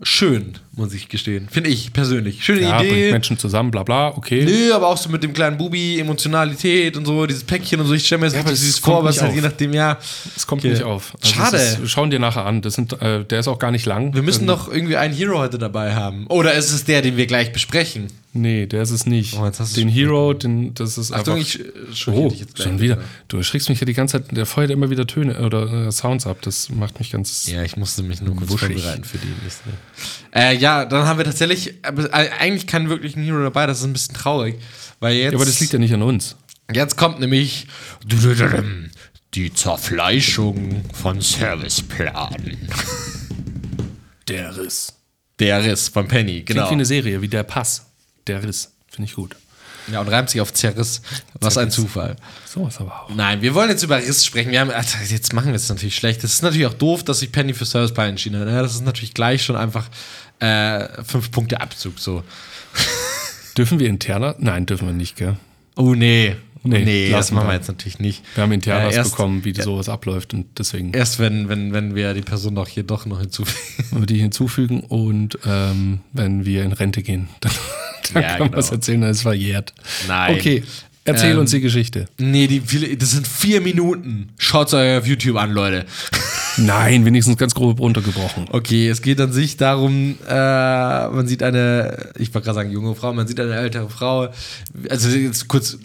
schön, 0.03 0.59
muss 0.77 0.93
ich 0.93 1.09
gestehen. 1.09 1.49
Finde 1.51 1.71
ich 1.71 1.93
persönlich. 1.93 2.45
Schöne 2.45 2.61
Ja, 2.61 2.79
bringt 2.79 2.93
Idee. 2.93 3.11
Menschen 3.13 3.39
zusammen, 3.39 3.71
bla 3.71 3.83
bla, 3.83 4.09
okay. 4.09 4.45
Nö, 4.45 4.73
aber 4.75 4.89
auch 4.89 4.97
so 4.99 5.09
mit 5.09 5.23
dem 5.23 5.33
kleinen 5.33 5.57
Bubi, 5.57 5.99
Emotionalität 5.99 6.97
und 6.97 7.07
so, 7.07 7.27
dieses 7.27 7.45
Päckchen 7.45 7.81
und 7.81 7.87
so. 7.87 7.95
Ich 7.95 8.07
stelle 8.07 8.21
mir 8.21 8.27
jetzt 8.27 8.37
Ja, 8.37 8.43
das 8.43 8.61
dieses 8.61 8.79
vor, 8.79 9.03
was 9.03 9.21
halt 9.21 9.35
je 9.35 9.41
nachdem, 9.41 9.73
ja. 9.73 9.99
Es 10.37 10.47
kommt 10.47 10.61
Okay. 10.63 10.73
nicht 10.73 10.83
auf. 10.83 11.15
Schade. 11.25 11.57
es 11.57 11.79
Ist, 11.79 11.91
schauen 11.91 12.11
dir 12.11 12.19
nachher 12.19 12.45
an. 12.45 12.61
Das 12.63 12.75
sind, 12.75 12.93
äh, 13.01 13.25
der 13.25 13.41
ist 13.41 13.49
auch 13.49 13.59
gar 13.59 13.71
nicht 13.71 13.87
lang. 13.87 14.15
Wir 14.15 14.23
müssen 14.23 14.43
Ähm, 14.43 14.47
doch 14.49 14.71
irgendwie 14.71 14.97
einen 14.97 15.15
Hero 15.15 15.39
heute 15.39 15.59
dabei 15.59 15.95
haben. 15.95 16.27
Oder 16.29 16.55
ist 16.55 16.71
es 16.73 16.85
der, 16.85 17.01
den 17.03 17.17
wir 17.17 17.27
gleich 17.27 17.53
besprechen? 17.53 18.09
Nee, 18.39 18.67
der 18.67 18.83
ist 18.83 18.91
es 18.91 19.07
nicht. 19.07 19.35
Oh, 19.41 19.47
jetzt 19.47 19.61
hast 19.61 19.75
du 19.77 19.81
den 19.81 19.89
Hero, 19.89 20.35
den, 20.35 20.75
das 20.75 20.99
ist 20.99 21.11
Achtung, 21.11 21.37
einfach. 21.37 21.57
ich 21.59 22.07
Oh, 22.09 22.29
dich 22.29 22.41
jetzt 22.41 22.55
gleich. 22.57 22.69
schon 22.69 22.81
wieder. 22.81 22.99
Du 23.29 23.39
erschrickst 23.39 23.71
mich 23.71 23.81
ja 23.81 23.87
die 23.87 23.95
ganze 23.95 24.21
Zeit. 24.23 24.37
Der 24.37 24.45
feuert 24.45 24.71
immer 24.71 24.91
wieder 24.91 25.07
Töne 25.07 25.39
oder 25.41 25.87
äh, 25.87 25.91
Sounds 25.91 26.27
ab. 26.27 26.39
Das 26.43 26.69
macht 26.69 26.99
mich 26.99 27.11
ganz. 27.13 27.47
Ja, 27.47 27.63
ich 27.63 27.79
musste 27.79 28.03
mich 28.03 28.21
nur 28.21 28.37
kurz 28.37 28.51
Wuschig. 28.51 28.75
vorbereiten 28.75 29.05
für 29.05 29.17
die 29.17 29.29
nächste. 29.43 29.63
Äh, 30.35 30.55
ja, 30.59 30.66
dann 30.67 31.07
haben 31.07 31.19
wir 31.19 31.25
tatsächlich 31.25 31.75
äh, 31.85 32.31
eigentlich 32.39 32.67
keinen 32.67 32.89
wirklichen 32.89 33.23
Hero 33.23 33.43
dabei. 33.43 33.67
Das 33.67 33.79
ist 33.79 33.85
ein 33.85 33.93
bisschen 33.93 34.15
traurig. 34.15 34.57
Weil 35.01 35.15
jetzt. 35.17 35.33
Ja, 35.33 35.39
aber 35.39 35.45
das 35.45 35.61
liegt 35.61 35.73
ja 35.73 35.79
nicht 35.79 35.95
an 35.95 36.03
uns. 36.03 36.37
Jetzt 36.73 36.97
kommt 36.97 37.21
nämlich 37.21 37.67
die 39.35 39.53
Zerfleischung 39.53 40.85
von 40.93 41.21
Serviceplan. 41.21 42.57
Der 44.29 44.57
Riss. 44.57 44.95
Der 45.39 45.63
Riss 45.63 45.89
von 45.89 46.09
Penny, 46.09 46.43
Klingt 46.43 46.49
genau. 46.49 46.71
wie 46.71 46.75
eine 46.75 46.85
Serie, 46.87 47.23
wie 47.23 47.29
der 47.29 47.43
Pass. 47.45 47.87
Der 48.27 48.43
Riss. 48.43 48.73
Finde 48.89 49.09
ich 49.09 49.15
gut. 49.15 49.37
Ja, 49.93 50.01
und 50.01 50.09
reimt 50.09 50.31
sich 50.31 50.41
auf 50.41 50.53
Zerriss. 50.53 51.01
Was 51.41 51.57
ein 51.59 51.71
Zerriss. 51.71 51.75
Zufall. 51.75 52.17
So 52.45 52.67
ist 52.67 52.81
aber 52.81 53.05
auch. 53.05 53.15
Nein, 53.15 53.41
wir 53.43 53.55
wollen 53.55 53.71
jetzt 53.71 53.83
über 53.83 53.99
Riss 53.99 54.25
sprechen. 54.25 54.51
Wir 54.51 54.61
haben, 54.61 54.71
Alter, 54.71 54.99
jetzt 55.09 55.33
machen 55.33 55.49
wir 55.49 55.55
es 55.55 55.69
natürlich 55.69 55.95
schlecht. 55.95 56.25
Das 56.25 56.35
ist 56.35 56.43
natürlich 56.43 56.67
auch 56.67 56.75
doof, 56.75 57.05
dass 57.05 57.21
sich 57.21 57.31
Penny 57.31 57.55
für 57.55 57.65
Serviceplan 57.65 58.11
entschieden 58.11 58.41
hat. 58.41 58.49
Ja, 58.49 58.63
das 58.63 58.75
ist 58.75 58.85
natürlich 58.85 59.15
gleich 59.15 59.45
schon 59.45 59.55
einfach 59.55 59.89
äh, 60.41 61.03
fünf 61.05 61.31
Punkte 61.31 61.61
Abzug. 61.61 61.99
So. 61.99 62.23
Dürfen 63.57 63.79
wir 63.79 63.89
interner? 63.89 64.35
Nein, 64.39 64.67
dürfen 64.67 64.87
wir 64.89 64.95
nicht, 64.95 65.17
gell? 65.17 65.37
Oh 65.77 65.95
nee. 65.95 66.37
Nee, 66.63 66.85
Nee, 66.85 67.11
das 67.11 67.31
machen 67.31 67.47
wir. 67.47 67.55
jetzt 67.55 67.69
natürlich 67.69 68.01
nicht. 68.01 68.25
Wir 68.35 68.43
haben 68.43 68.51
internas 68.51 68.93
Äh, 68.95 68.97
erst- 68.99 69.11
bekommen, 69.13 69.45
wie 69.45 69.55
sowas 69.55 69.89
abläuft 69.89 70.35
und 70.35 70.47
deswegen 70.59 70.93
Erst 70.93 71.21
wenn, 71.21 71.49
wenn, 71.49 71.73
wenn 71.73 71.95
wir 71.95 72.13
die 72.13 72.23
Person 72.23 72.57
doch 72.57 72.67
hier 72.67 72.83
doch 72.83 73.07
noch 73.07 73.21
hinzufügen. 73.21 73.85
wollen 73.93 74.03
wir 74.03 74.07
die 74.07 74.19
hinzufügen 74.19 74.81
und 74.81 75.39
ähm, 75.47 76.01
wenn 76.13 76.45
wir 76.45 76.65
in 76.65 76.73
Rente 76.73 77.03
gehen, 77.05 77.29
dann, 77.41 77.53
dann 78.13 78.23
Ja, 78.23 78.29
kann 78.31 78.39
man 78.41 78.49
genau. 78.49 78.59
was 78.59 78.73
erzählen, 78.73 79.01
dann 79.03 79.11
ist 79.11 79.19
es 79.19 79.23
verjährt. 79.23 79.75
Nein. 80.09 80.35
Okay, 80.35 80.65
erzähl 81.05 81.33
Ähm, 81.35 81.39
uns 81.39 81.53
die 81.53 81.61
Geschichte. 81.61 82.07
Nee, 82.19 82.49
die 82.49 82.97
das 82.99 83.13
sind 83.13 83.29
vier 83.29 83.61
Minuten. 83.61 84.31
Schaut's 84.37 84.75
euch 84.75 84.99
auf 84.99 85.07
YouTube 85.07 85.37
an, 85.37 85.53
Leute. 85.53 85.87
Nein, 86.57 87.05
wenigstens 87.05 87.37
ganz 87.37 87.55
grob 87.55 87.81
runtergebrochen. 87.81 88.47
Okay, 88.51 88.89
es 88.89 89.03
geht 89.03 89.21
an 89.21 89.33
sich 89.33 89.57
darum, 89.57 90.17
äh, 90.29 90.35
man 90.35 91.27
sieht 91.27 91.43
eine, 91.43 92.11
ich 92.19 92.33
wollte 92.35 92.47
gerade 92.47 92.57
sagen 92.57 92.71
junge 92.71 92.95
Frau, 92.95 93.13
man 93.13 93.27
sieht 93.27 93.41
eine 93.41 93.55
ältere 93.55 93.89
Frau. 93.89 94.29
Also 94.89 95.09
jetzt 95.09 95.49
kurz, 95.49 95.79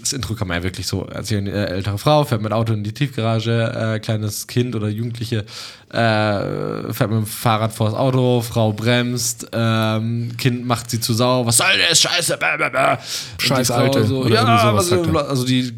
das 0.00 0.12
Intro 0.12 0.34
kann 0.34 0.48
man 0.48 0.58
ja 0.58 0.62
wirklich 0.62 0.86
so 0.86 1.04
erzählen. 1.04 1.48
Eine 1.48 1.68
ältere 1.68 1.98
Frau 1.98 2.24
fährt 2.24 2.42
mit 2.42 2.52
Auto 2.52 2.72
in 2.72 2.84
die 2.84 2.92
Tiefgarage, 2.92 3.94
äh, 3.94 3.98
kleines 4.00 4.46
Kind 4.46 4.76
oder 4.76 4.88
Jugendliche 4.88 5.44
äh, 5.90 6.92
fährt 6.92 7.10
mit 7.10 7.20
dem 7.20 7.26
Fahrrad 7.26 7.72
vor 7.72 7.86
das 7.88 7.98
Auto, 7.98 8.40
Frau 8.40 8.72
bremst, 8.72 9.46
ähm, 9.52 10.32
Kind 10.36 10.66
macht 10.66 10.90
sie 10.90 11.00
zu 11.00 11.14
sau, 11.14 11.46
was 11.46 11.58
soll 11.58 11.66
das, 11.88 12.00
scheiße, 12.00 12.36
bäh, 12.36 12.56
bäh, 12.58 12.70
bäh. 12.70 12.96
Scheiß 13.38 13.70
Alte 13.70 14.04
So, 14.04 14.28
ja, 14.28 14.44
also, 14.44 15.02
also 15.18 15.46
die 15.46 15.72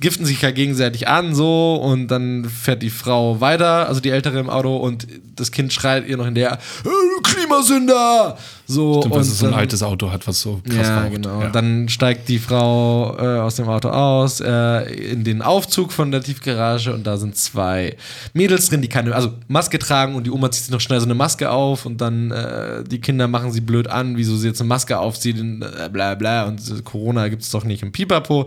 giften 0.00 0.24
sich 0.24 0.42
ja 0.42 0.50
gegenseitig 0.50 1.08
an 1.08 1.34
so 1.34 1.74
und 1.74 2.08
dann 2.08 2.46
fährt 2.46 2.82
die 2.82 2.90
Frau 2.90 3.40
weiter, 3.40 3.86
also 3.86 4.00
die 4.00 4.10
Ältere 4.10 4.38
im 4.40 4.50
Auto 4.50 4.76
und 4.76 5.06
das 5.36 5.52
Kind 5.52 5.72
schreit 5.72 6.08
ihr 6.08 6.16
noch 6.16 6.26
in 6.26 6.34
der 6.34 6.54
"Äh, 6.54 7.22
Klimasünder! 7.22 8.38
So 8.72 9.00
Stimmt, 9.00 9.04
und 9.06 9.10
weil 9.12 9.20
es 9.22 9.38
so 9.38 9.46
ein 9.46 9.50
dann- 9.52 9.60
altes 9.60 9.82
Auto 9.82 10.10
hat, 10.12 10.26
was 10.28 10.40
so 10.40 10.60
krass 10.64 10.86
ja, 10.86 11.00
raucht. 11.02 11.12
genau. 11.12 11.40
Ja. 11.40 11.48
Dann 11.50 11.88
steigt 11.88 12.28
die 12.28 12.38
Frau 12.38 13.16
äh, 13.18 13.40
aus 13.40 13.56
dem 13.56 13.68
Auto 13.68 13.88
aus, 13.88 14.40
äh, 14.40 14.82
in 15.12 15.24
den 15.24 15.42
Aufzug 15.42 15.92
von 15.92 16.10
der 16.12 16.22
Tiefgarage 16.22 16.94
und 16.94 17.04
da 17.06 17.16
sind 17.16 17.36
zwei 17.36 17.96
Mädels 18.32 18.68
drin, 18.68 18.80
die 18.80 18.88
keine, 18.88 19.14
also 19.14 19.32
Maske 19.48 19.78
tragen 19.80 20.14
und 20.14 20.24
die 20.26 20.30
Oma 20.30 20.50
zieht 20.52 20.64
sich 20.64 20.70
noch 20.72 20.80
schnell 20.80 21.00
so 21.00 21.06
eine 21.06 21.14
Maske 21.14 21.50
auf 21.50 21.84
und 21.84 22.00
dann 22.00 22.30
äh, 22.30 22.84
die 22.84 23.00
Kinder 23.00 23.26
machen 23.26 23.50
sie 23.50 23.60
blöd 23.60 23.88
an, 23.88 24.16
wieso 24.16 24.36
sie 24.36 24.46
jetzt 24.48 24.60
eine 24.60 24.68
Maske 24.68 24.98
aufzieht, 24.98 25.40
und, 25.40 25.62
äh, 25.62 25.88
bla 25.92 26.14
bla 26.14 26.44
und 26.44 26.60
Corona 26.84 27.26
gibt 27.28 27.42
es 27.42 27.50
doch 27.50 27.64
nicht 27.64 27.82
im 27.82 27.90
Pipapo. 27.90 28.46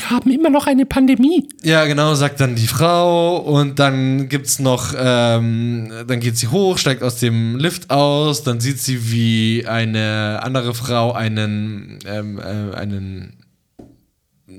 Wir 0.00 0.10
haben 0.10 0.30
immer 0.30 0.50
noch 0.50 0.66
eine 0.66 0.84
Pandemie. 0.86 1.48
Ja, 1.64 1.86
genau, 1.86 2.14
sagt 2.14 2.40
dann 2.40 2.54
die 2.54 2.66
Frau 2.66 3.38
und 3.38 3.78
dann 3.78 4.28
gibt's 4.28 4.58
noch, 4.58 4.92
ähm, 4.96 5.90
dann 6.06 6.20
geht 6.20 6.36
sie 6.36 6.48
hoch, 6.48 6.76
steigt 6.78 7.02
aus 7.02 7.16
dem 7.16 7.56
Lift 7.56 7.90
aus, 7.90 8.42
dann 8.42 8.60
sieht 8.60 8.78
sie, 8.80 9.10
wie 9.10 9.37
eine 9.66 10.40
andere 10.42 10.74
Frau 10.74 11.12
einen, 11.12 11.98
ähm, 12.06 12.38
äh, 12.38 12.76
einen, 12.76 13.44
äh, 14.48 14.52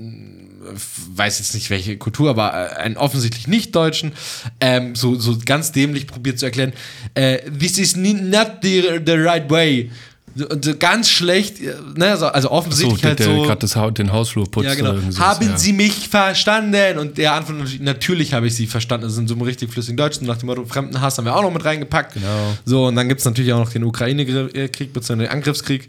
weiß 1.15 1.39
jetzt 1.39 1.53
nicht 1.53 1.69
welche 1.69 1.97
Kultur, 1.97 2.29
aber 2.29 2.53
äh, 2.53 2.75
einen 2.77 2.97
offensichtlich 2.97 3.47
nicht-Deutschen, 3.47 4.13
ähm, 4.59 4.95
so, 4.95 5.15
so 5.15 5.37
ganz 5.45 5.71
dämlich 5.71 6.07
probiert 6.07 6.39
zu 6.39 6.45
erklären, 6.45 6.73
äh, 7.15 7.39
this 7.51 7.77
is 7.77 7.95
not 7.95 8.59
the, 8.61 8.99
the 9.05 9.13
right 9.13 9.49
way. 9.49 9.91
So, 10.35 10.45
so 10.61 10.77
ganz 10.77 11.09
schlecht, 11.09 11.59
äh, 11.61 11.73
ne, 11.95 12.15
so, 12.17 12.27
also 12.27 12.47
So, 12.47 12.53
offensichtlich 12.53 13.01
der, 13.01 13.09
halt 13.09 13.23
so. 13.23 13.43
gerade 13.43 13.67
Ha- 13.67 13.91
den 13.91 14.11
Hausflur 14.11 14.49
putzt. 14.49 14.67
Ja, 14.67 14.75
genau. 14.75 14.95
Haben 15.19 15.47
ja. 15.49 15.57
Sie 15.57 15.73
mich 15.73 16.09
verstanden? 16.09 16.97
Und 16.99 17.17
der 17.17 17.33
antwortet 17.33 17.81
natürlich, 17.81 18.33
habe 18.33 18.47
ich 18.47 18.55
Sie 18.55 18.67
verstanden. 18.67 19.05
Das 19.05 19.15
sind 19.15 19.27
so 19.27 19.35
im 19.35 19.41
richtig 19.41 19.71
flüssigen 19.71 19.97
Deutsch. 19.97 20.17
Und 20.19 20.27
nach 20.27 20.37
dem 20.37 20.47
Motto, 20.47 20.65
Fremdenhass 20.65 21.17
haben 21.17 21.25
wir 21.25 21.35
auch 21.35 21.41
noch 21.41 21.51
mit 21.53 21.65
reingepackt. 21.65 22.13
Genau. 22.13 22.55
So, 22.65 22.87
und 22.87 22.95
dann 22.95 23.07
gibt 23.07 23.19
es 23.19 23.25
natürlich 23.25 23.51
auch 23.53 23.59
noch 23.59 23.71
den 23.71 23.83
Ukraine-Krieg, 23.83 24.93
beziehungsweise 24.93 25.17
den 25.17 25.27
Angriffskrieg. 25.29 25.87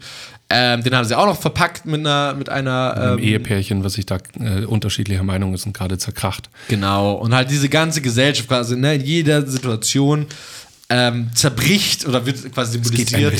Ähm, 0.53 0.83
den 0.83 0.93
haben 0.93 1.05
sie 1.05 1.17
auch 1.17 1.27
noch 1.27 1.39
verpackt 1.39 1.85
mit 1.85 2.01
einer, 2.01 2.33
mit 2.33 2.49
einer 2.49 2.93
Ein 2.97 3.19
ähm, 3.19 3.23
Ehepärchen, 3.23 3.85
was 3.85 3.93
sich 3.93 4.05
da 4.05 4.17
äh, 4.39 4.65
unterschiedlicher 4.65 5.23
Meinung 5.23 5.53
ist 5.53 5.65
und 5.65 5.71
gerade 5.73 5.97
zerkracht. 5.97 6.49
Genau. 6.67 7.13
Und 7.13 7.33
halt 7.33 7.49
diese 7.49 7.69
ganze 7.69 8.01
Gesellschaft 8.01 8.49
quasi, 8.49 8.75
ne, 8.75 8.95
in 8.95 9.01
jeder 9.01 9.45
Situation 9.47 10.25
ähm, 10.93 11.29
zerbricht 11.33 12.05
oder 12.05 12.25
wird 12.25 12.53
quasi 12.53 12.73
symbolisiert, 12.73 13.33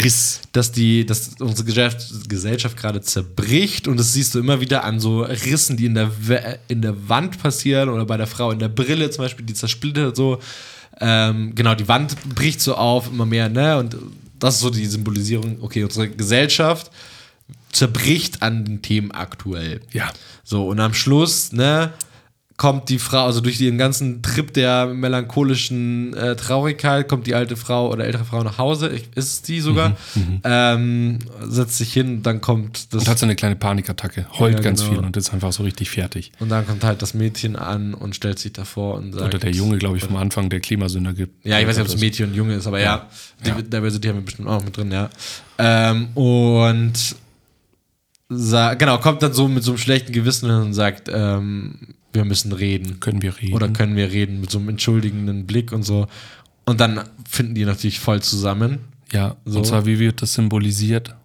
dass 0.53 0.71
die, 0.71 1.05
dass 1.05 1.31
unsere 1.37 1.65
Gesellschaft, 1.65 2.29
Gesellschaft 2.29 2.77
gerade 2.77 3.01
zerbricht 3.01 3.89
und 3.89 3.97
das 3.97 4.13
siehst 4.13 4.33
du 4.33 4.39
immer 4.39 4.61
wieder 4.61 4.85
an 4.85 5.01
so 5.01 5.23
Rissen, 5.23 5.75
die 5.75 5.87
in 5.87 5.95
der, 5.95 6.11
in 6.69 6.81
der 6.81 7.09
Wand 7.09 7.43
passieren 7.43 7.89
oder 7.89 8.05
bei 8.05 8.15
der 8.15 8.27
Frau 8.27 8.51
in 8.51 8.59
der 8.59 8.69
Brille 8.69 9.09
zum 9.09 9.25
Beispiel, 9.25 9.45
die 9.45 9.53
zersplittert 9.53 10.15
so. 10.15 10.39
Ähm, 11.01 11.53
genau, 11.53 11.75
die 11.75 11.89
Wand 11.89 12.15
bricht 12.35 12.61
so 12.61 12.75
auf, 12.75 13.09
immer 13.09 13.25
mehr, 13.25 13.49
ne? 13.49 13.77
Und 13.77 13.97
das 14.39 14.55
ist 14.55 14.61
so 14.61 14.69
die 14.69 14.85
Symbolisierung, 14.85 15.57
okay, 15.61 15.83
unsere 15.83 16.09
Gesellschaft 16.09 16.89
zerbricht 17.73 18.41
an 18.41 18.63
den 18.63 18.81
Themen 18.81 19.11
aktuell. 19.11 19.81
Ja. 19.91 20.09
So, 20.45 20.67
und 20.67 20.79
am 20.79 20.93
Schluss, 20.93 21.51
ne, 21.51 21.91
kommt 22.61 22.89
die 22.89 22.99
Frau, 22.99 23.25
also 23.25 23.41
durch 23.41 23.57
den 23.57 23.79
ganzen 23.79 24.21
Trip 24.21 24.53
der 24.53 24.85
melancholischen 24.85 26.13
äh, 26.13 26.35
Traurigkeit, 26.35 27.07
kommt 27.07 27.25
die 27.25 27.33
alte 27.33 27.55
Frau 27.55 27.91
oder 27.91 28.05
ältere 28.05 28.23
Frau 28.23 28.43
nach 28.43 28.59
Hause, 28.59 28.89
ich, 28.89 29.09
ist 29.15 29.47
die 29.47 29.61
sogar, 29.61 29.97
ähm, 30.43 31.17
setzt 31.41 31.79
sich 31.79 31.91
hin, 31.91 32.21
dann 32.21 32.39
kommt 32.39 32.93
das. 32.93 33.01
Und 33.01 33.09
hat 33.09 33.17
so 33.17 33.25
eine 33.25 33.35
kleine 33.35 33.55
Panikattacke, 33.55 34.27
heult 34.37 34.57
Ja, 34.57 34.61
ganz 34.61 34.81
genau. 34.81 34.93
viel 34.93 35.03
und 35.03 35.17
ist 35.17 35.33
einfach 35.33 35.51
so 35.51 35.63
richtig 35.63 35.89
fertig. 35.89 36.33
Und 36.39 36.49
dann 36.49 36.67
kommt 36.67 36.83
halt 36.83 37.01
das 37.01 37.15
Mädchen 37.15 37.55
an 37.55 37.95
und 37.95 38.15
stellt 38.15 38.37
sich 38.37 38.53
davor 38.53 38.93
und 38.93 39.13
sagt. 39.13 39.25
Oder 39.25 39.39
der 39.39 39.53
Junge, 39.53 39.79
glaube 39.79 39.97
ich, 39.97 40.03
vom 40.03 40.15
Anfang, 40.15 40.51
der 40.51 40.59
Klimasünder 40.59 41.13
gibt. 41.13 41.43
Ja, 41.43 41.59
ich 41.59 41.65
weiß 41.65 41.77
nicht, 41.77 41.89
ob 41.89 41.95
es 41.95 41.99
Mädchen 41.99 42.29
und 42.29 42.35
Junge 42.35 42.53
ist, 42.53 42.67
aber 42.67 42.79
ja, 42.79 43.09
die 43.43 43.63
Diversity 43.63 44.07
haben 44.07 44.17
wir 44.17 44.25
bestimmt 44.25 44.47
auch 44.47 44.59
noch 44.59 44.65
mit 44.65 44.77
drin, 44.77 44.91
ja. 44.91 45.09
Ähm, 45.57 46.09
und 46.13 46.93
genau, 48.29 48.99
kommt 48.99 49.23
dann 49.23 49.33
so 49.33 49.47
mit 49.47 49.63
so 49.63 49.71
einem 49.71 49.79
schlechten 49.79 50.11
Gewissen 50.11 50.47
hin 50.47 50.61
und 50.61 50.73
sagt, 50.75 51.09
ähm, 51.11 51.95
wir 52.13 52.25
müssen 52.25 52.51
reden. 52.51 52.99
Können 52.99 53.21
wir 53.21 53.37
reden. 53.39 53.53
Oder 53.53 53.69
können 53.69 53.95
wir 53.95 54.11
reden 54.11 54.41
mit 54.41 54.51
so 54.51 54.59
einem 54.59 54.69
entschuldigenden 54.69 55.45
Blick 55.45 55.71
und 55.71 55.83
so. 55.83 56.07
Und 56.65 56.79
dann 56.79 57.01
finden 57.29 57.55
die 57.55 57.65
natürlich 57.65 57.99
voll 57.99 58.21
zusammen. 58.21 58.79
ja, 59.11 59.35
So. 59.45 59.59
und 59.59 59.65
zwar, 59.65 59.85
wie 59.85 59.99
wird 59.99 60.21
das 60.21 60.33
symbolisiert? 60.33 61.15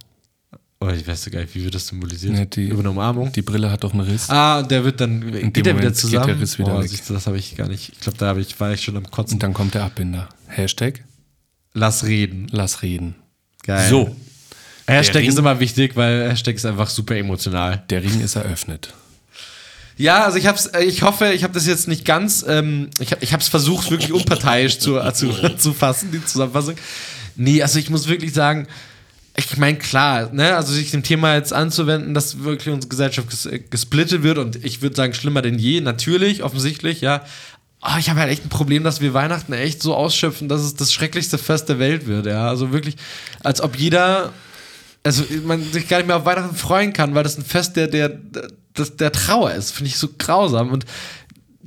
Oh, 0.81 0.89
ich 0.91 1.07
weiß 1.07 1.31
gar 1.31 1.41
nicht, 1.41 1.55
wie 1.55 1.65
wird 1.65 1.75
das 1.75 1.87
symbolisiert? 1.87 2.35
Ne, 2.35 2.47
die- 2.47 2.69
Über 2.69 2.81
eine 2.81 2.91
Umarmung? 2.91 3.33
Die 3.33 3.41
Brille 3.43 3.71
hat 3.71 3.83
doch 3.83 3.93
einen 3.95 4.03
Riss. 4.03 4.29
ah, 4.29 4.59
und 4.61 4.71
der 4.71 4.85
wird 4.85 5.01
dann, 5.01 5.21
geht 5.21 5.33
dem 5.33 5.53
der 5.53 5.65
wieder 5.65 5.73
Moment 5.75 5.87
geht 5.89 5.97
zusammen? 5.97 6.27
der 6.27 6.41
Riss 6.41 6.59
wieder 6.59 6.77
oh, 6.77 6.83
weg. 6.83 6.89
siehst 6.91 7.09
du, 7.09 7.15
das 7.15 7.27
habe 7.27 7.39
ich 7.39 7.57
gar 7.57 7.67
nicht. 7.69 7.89
Ich 7.95 8.01
glaube, 8.01 8.19
da 8.19 8.27
hab 8.29 8.37
ich, 8.37 8.59
war 8.61 8.73
ich 8.73 8.83
schon 8.83 8.97
am 8.97 9.11
Kotzen. 9.11 9.35
Und 9.37 9.43
dann 9.43 9.55
kommt 9.55 9.75
der 9.75 9.85
Abbinder. 9.85 10.29
Hashtag, 10.49 11.03
Lass 11.73 12.05
reden. 12.05 12.49
lass 12.51 12.83
reden. 12.83 13.15
Geil. 13.63 13.89
So, 13.89 14.15
Hashtag 14.87 15.23
Ring- 15.23 15.29
ist 15.31 15.39
immer 15.39 15.59
wichtig, 15.61 15.97
weil 15.97 16.29
Hashtag 16.31 16.55
ist 16.57 16.67
einfach 16.67 16.89
super 16.91 17.17
emotional. 17.17 17.83
der 17.91 18.03
Ring 18.03 18.21
ist 18.21 18.37
eröffnet. 18.37 18.93
Ja, 19.97 20.25
also 20.25 20.37
ich 20.37 20.47
hab's, 20.47 20.67
äh, 20.67 20.83
ich 20.85 21.03
hoffe, 21.03 21.33
ich 21.33 21.43
habe 21.43 21.55
das 21.55 21.67
jetzt 21.67 21.89
nicht 21.89 22.05
ganz, 22.05 22.45
ähm, 22.47 22.91
ich, 23.01 23.13
hab- 23.13 23.23
ich 23.23 23.33
habe 23.33 23.43
es 23.43 23.49
versucht, 23.49 23.91
wirklich 23.91 24.13
unparteiisch 24.13 24.79
zu, 24.79 24.99
äh, 24.99 25.13
zu, 25.15 25.31
zu 25.59 25.73
fassen, 25.73 26.11
die 26.13 26.25
Zusammenfassung. 26.25 26.75
Nee, 27.37 27.63
also 27.63 27.79
ich 27.79 27.89
muss 27.91 28.07
wirklich 28.09 28.33
sagen, 28.35 28.67
ich 29.39 29.57
meine, 29.59 29.79
klar, 29.79 30.31
ne, 30.33 30.55
also 30.57 30.73
sich 30.73 30.91
dem 30.91 31.03
Thema 31.03 31.35
jetzt 31.35 31.53
anzuwenden, 31.53 32.15
dass 32.15 32.41
wirklich 32.43 32.73
unsere 32.75 32.89
Gesellschaft 32.91 33.29
ges 33.31 33.47
äh, 33.47 33.59
gesplittet 33.59 34.23
wird 34.23 34.39
und 34.39 34.63
ich 34.65 34.83
würde 34.83 34.97
sagen, 34.97 35.15
schlimmer 35.15 35.43
denn 35.43 35.59
je, 35.59 35.81
natürlich, 35.81 36.43
offensichtlich, 36.43 37.01
ja. 37.01 37.23
Aber 37.81 37.99
ich 37.99 38.11
habe 38.11 38.21
halt 38.21 38.31
echt 38.31 38.45
ein 38.45 38.49
Problem, 38.51 38.85
dass 38.85 39.01
wir 39.01 39.15
Weihnachten 39.15 39.53
echt 39.53 39.83
so 39.83 39.95
ausschöpfen, 39.95 40.49
dass 40.49 40.63
es 40.63 40.75
das 40.75 40.93
schrecklichste 40.93 41.39
Fest 41.39 41.69
der 41.69 41.79
Welt 41.79 42.07
wird, 42.07 42.27
ja. 42.27 42.49
Also 42.49 42.73
wirklich, 42.73 42.97
als 43.43 43.61
ob 43.63 43.77
jeder 43.79 44.33
also 45.05 45.23
man 45.45 45.63
sich 45.73 45.87
gar 45.87 45.99
nicht 45.99 46.07
mehr 46.09 46.17
auf 46.17 46.25
Weihnachten 46.25 46.57
freuen 46.57 46.93
kann, 46.93 47.15
weil 47.15 47.23
das 47.23 47.39
ein 47.39 47.45
Fest 47.45 47.77
der, 47.77 47.87
der, 47.87 48.09
der, 48.79 48.87
der 48.87 49.13
Trauer 49.13 49.53
ist. 49.53 49.73
Finde 49.73 49.89
ich 49.91 49.97
so 49.99 50.09
grausam. 50.19 50.71
Und 50.71 50.85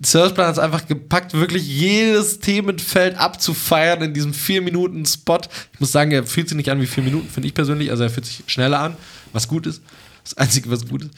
Serviceplan 0.01 0.47
hat 0.47 0.53
es 0.53 0.60
einfach 0.60 0.88
gepackt, 0.88 1.34
wirklich 1.34 1.68
jedes 1.68 2.39
Themenfeld 2.39 3.18
abzufeiern 3.18 4.01
in 4.01 4.14
diesem 4.14 4.32
4-Minuten-Spot. 4.32 5.39
Ich 5.74 5.80
muss 5.80 5.91
sagen, 5.91 6.12
er 6.12 6.24
fühlt 6.26 6.47
sich 6.47 6.55
nicht 6.55 6.72
an 6.72 6.80
wie 6.82 6.86
4 6.86 7.03
Minuten, 7.03 7.28
finde 7.30 7.47
ich 7.47 7.53
persönlich. 7.53 7.91
Also 7.91 8.03
er 8.03 8.10
fühlt 8.10 8.26
sich 8.26 8.43
schneller 8.47 8.80
an, 8.80 8.95
was 9.34 9.47
gut 9.47 9.68
ist. 9.68 9.82
Das 10.24 10.38
Einzige, 10.38 10.72
was 10.72 10.88
gut 10.88 11.03
ist. 11.03 11.12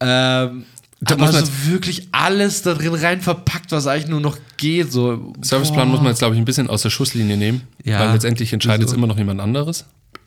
Ähm, 0.00 0.64
Da 1.00 1.14
aber 1.14 1.26
muss 1.26 1.32
man 1.34 1.44
so 1.44 1.52
wirklich 1.66 2.08
alles 2.12 2.62
da 2.62 2.72
drin 2.72 2.94
rein 2.94 3.20
verpackt, 3.20 3.72
was 3.72 3.86
eigentlich 3.86 4.08
nur 4.08 4.20
noch 4.20 4.38
geht. 4.56 4.90
So, 4.90 5.34
Serviceplan 5.42 5.86
boah. 5.88 5.92
muss 5.92 6.00
man 6.00 6.08
jetzt, 6.12 6.20
glaube 6.20 6.34
ich, 6.34 6.40
ein 6.40 6.46
bisschen 6.46 6.70
aus 6.70 6.80
der 6.82 6.90
Schusslinie 6.90 7.36
nehmen, 7.36 7.62
Ja. 7.84 8.00
weil 8.00 8.12
letztendlich 8.12 8.52
entscheidet 8.54 8.88
es 8.88 8.94
immer 8.94 9.06
noch 9.06 9.18
jemand 9.18 9.40
anderes. 9.42 9.84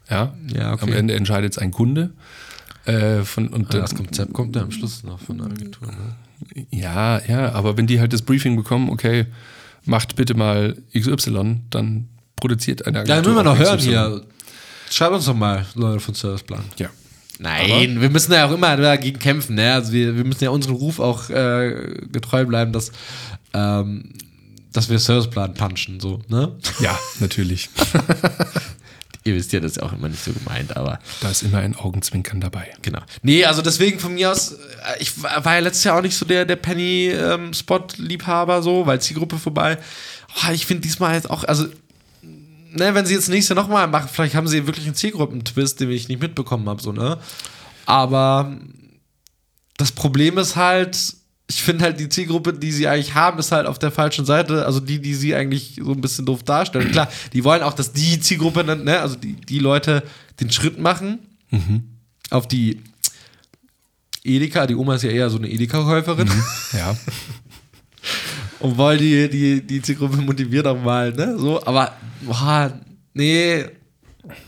Ja, 0.09 0.35
Ja, 0.53 0.73
okay. 0.73 0.83
am 0.83 0.93
Ende 0.93 1.15
entscheidet 1.15 1.53
es 1.53 1.57
ein 1.57 1.71
Kunde. 1.71 2.11
Äh, 2.87 3.23
von, 3.23 3.47
und, 3.49 3.73
Ja, 3.73 3.81
das 3.81 3.93
Konzept 3.95 4.33
kommt 4.33 4.55
ja 4.55 4.61
am 4.63 4.71
Schluss 4.71 5.03
noch 5.03 5.19
von 5.19 5.37
der 5.37 5.47
Agentur. 5.47 5.87
Ne? 5.87 6.65
ja, 6.71 7.21
ja, 7.27 7.51
aber 7.53 7.77
wenn 7.77 7.87
die 7.87 7.99
halt 7.99 8.13
das 8.13 8.21
Briefing 8.21 8.55
bekommen, 8.55 8.89
okay, 8.89 9.25
macht 9.85 10.15
bitte 10.15 10.33
mal 10.35 10.75
XY, 10.97 11.61
dann 11.69 12.07
produziert 12.35 12.85
eine 12.85 12.99
Ja, 12.99 13.03
dann 13.03 13.11
Agentur. 13.19 13.33
müssen 13.33 13.45
wir 13.45 13.51
noch 13.51 13.59
auch 13.59 13.63
hören 13.65 13.77
XY. 13.77 13.89
hier. 13.89 14.21
Schreibt 14.89 15.13
uns 15.13 15.25
doch 15.25 15.35
mal, 15.35 15.65
Leute 15.75 15.99
von 15.99 16.13
Serviceplan. 16.13 16.63
Ja. 16.77 16.89
Nein, 17.39 17.99
wir 18.01 18.09
müssen 18.09 18.31
ja 18.33 18.47
auch 18.47 18.51
immer 18.51 18.75
dagegen 18.77 19.19
kämpfen. 19.19 19.55
Ne? 19.55 19.73
Also 19.73 19.91
wir, 19.91 20.15
wir 20.15 20.23
müssen 20.23 20.43
ja 20.43 20.49
unserem 20.49 20.75
Ruf 20.77 20.99
auch 20.99 21.29
äh, 21.29 21.93
getreu 22.11 22.45
bleiben, 22.45 22.71
dass, 22.71 22.91
ähm, 23.53 24.11
dass 24.73 24.89
wir 24.89 24.97
Serviceplan 24.97 25.53
punchen. 25.53 25.99
So, 25.99 26.21
ne? 26.29 26.53
Ja, 26.79 26.97
natürlich. 27.19 27.69
Ihr 29.27 29.35
wisst 29.35 29.51
ja, 29.51 29.59
das 29.59 29.73
ist 29.73 29.77
ja 29.77 29.83
auch 29.83 29.93
immer 29.93 30.07
nicht 30.07 30.23
so 30.23 30.31
gemeint, 30.31 30.77
aber 30.77 30.99
da 31.19 31.29
ist 31.29 31.43
immer 31.43 31.59
ein 31.59 31.75
Augenzwinkern 31.75 32.39
dabei. 32.39 32.73
genau. 32.81 33.01
Nee, 33.21 33.45
also 33.45 33.61
deswegen 33.61 33.99
von 33.99 34.13
mir 34.13 34.31
aus, 34.31 34.53
äh, 34.53 34.55
ich 34.99 35.21
war 35.21 35.53
ja 35.53 35.59
letztes 35.59 35.83
Jahr 35.83 35.97
auch 35.97 36.01
nicht 36.01 36.15
so 36.15 36.25
der, 36.25 36.45
der 36.45 36.55
Penny-Spot-Liebhaber, 36.55 38.63
so, 38.63 38.87
weil 38.87 39.01
Zielgruppe 39.01 39.37
vorbei. 39.37 39.77
Oh, 40.35 40.51
ich 40.51 40.65
finde 40.65 40.81
diesmal 40.81 41.13
jetzt 41.13 41.29
auch, 41.29 41.43
also 41.43 41.65
ne, 42.23 42.95
wenn 42.95 43.05
sie 43.05 43.15
jetzt 43.15 43.27
nächstes 43.27 43.55
Jahr 43.55 43.61
nochmal 43.61 43.87
machen, 43.87 44.09
vielleicht 44.11 44.35
haben 44.35 44.47
sie 44.47 44.65
wirklich 44.65 44.85
einen 44.85 44.95
Zielgruppentwist, 44.95 45.79
den 45.79 45.91
ich 45.91 46.07
nicht 46.07 46.21
mitbekommen 46.21 46.67
habe, 46.69 46.81
so, 46.81 46.93
ne? 46.93 47.19
Aber 47.85 48.57
das 49.77 49.91
Problem 49.91 50.37
ist 50.37 50.55
halt, 50.55 51.16
ich 51.49 51.63
finde 51.63 51.85
halt 51.85 51.99
die 51.99 52.09
Zielgruppe, 52.09 52.53
die 52.53 52.71
sie 52.71 52.87
eigentlich 52.87 53.15
haben, 53.15 53.39
ist 53.39 53.51
halt 53.51 53.67
auf 53.67 53.79
der 53.79 53.91
falschen 53.91 54.25
Seite. 54.25 54.65
Also 54.65 54.81
die, 54.81 54.99
die 54.99 55.13
sie 55.15 55.33
eigentlich 55.33 55.79
so 55.81 55.91
ein 55.91 56.01
bisschen 56.01 56.25
doof 56.25 56.43
darstellen. 56.43 56.91
Klar, 56.91 57.09
die 57.31 57.43
wollen 57.43 57.63
auch, 57.63 57.73
dass 57.73 57.93
die 57.93 58.19
Zielgruppe, 58.19 58.63
ne, 58.63 58.99
also 58.99 59.15
die, 59.15 59.33
die 59.33 59.59
Leute 59.59 60.03
den 60.41 60.51
Schritt 60.51 60.77
machen 60.77 61.19
auf 62.29 62.47
die 62.47 62.81
Edeka. 64.23 64.67
Die 64.67 64.75
Oma 64.75 64.95
ist 64.95 65.03
ja 65.03 65.09
eher 65.09 65.29
so 65.29 65.37
eine 65.37 65.49
Edeka-Käuferin. 65.49 66.29
Ja. 66.73 66.95
Und 68.59 68.77
wollen 68.77 68.99
die, 68.99 69.29
die, 69.29 69.61
die 69.61 69.81
Zielgruppe 69.81 70.17
motiviert 70.17 70.65
auch 70.67 70.81
mal, 70.81 71.13
ne? 71.13 71.37
So, 71.37 71.63
aber, 71.65 71.93
boah, 72.21 72.73
nee, 73.13 73.65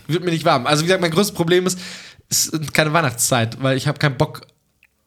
wird 0.08 0.24
mir 0.24 0.32
nicht 0.32 0.44
warm. 0.44 0.66
Also, 0.66 0.82
wie 0.82 0.86
gesagt, 0.86 1.00
mein 1.00 1.12
größtes 1.12 1.34
Problem 1.34 1.66
ist, 1.66 1.78
es 2.28 2.46
ist 2.48 2.74
keine 2.74 2.92
Weihnachtszeit, 2.92 3.62
weil 3.62 3.76
ich 3.76 3.86
habe 3.86 3.98
keinen 3.98 4.16
Bock 4.16 4.42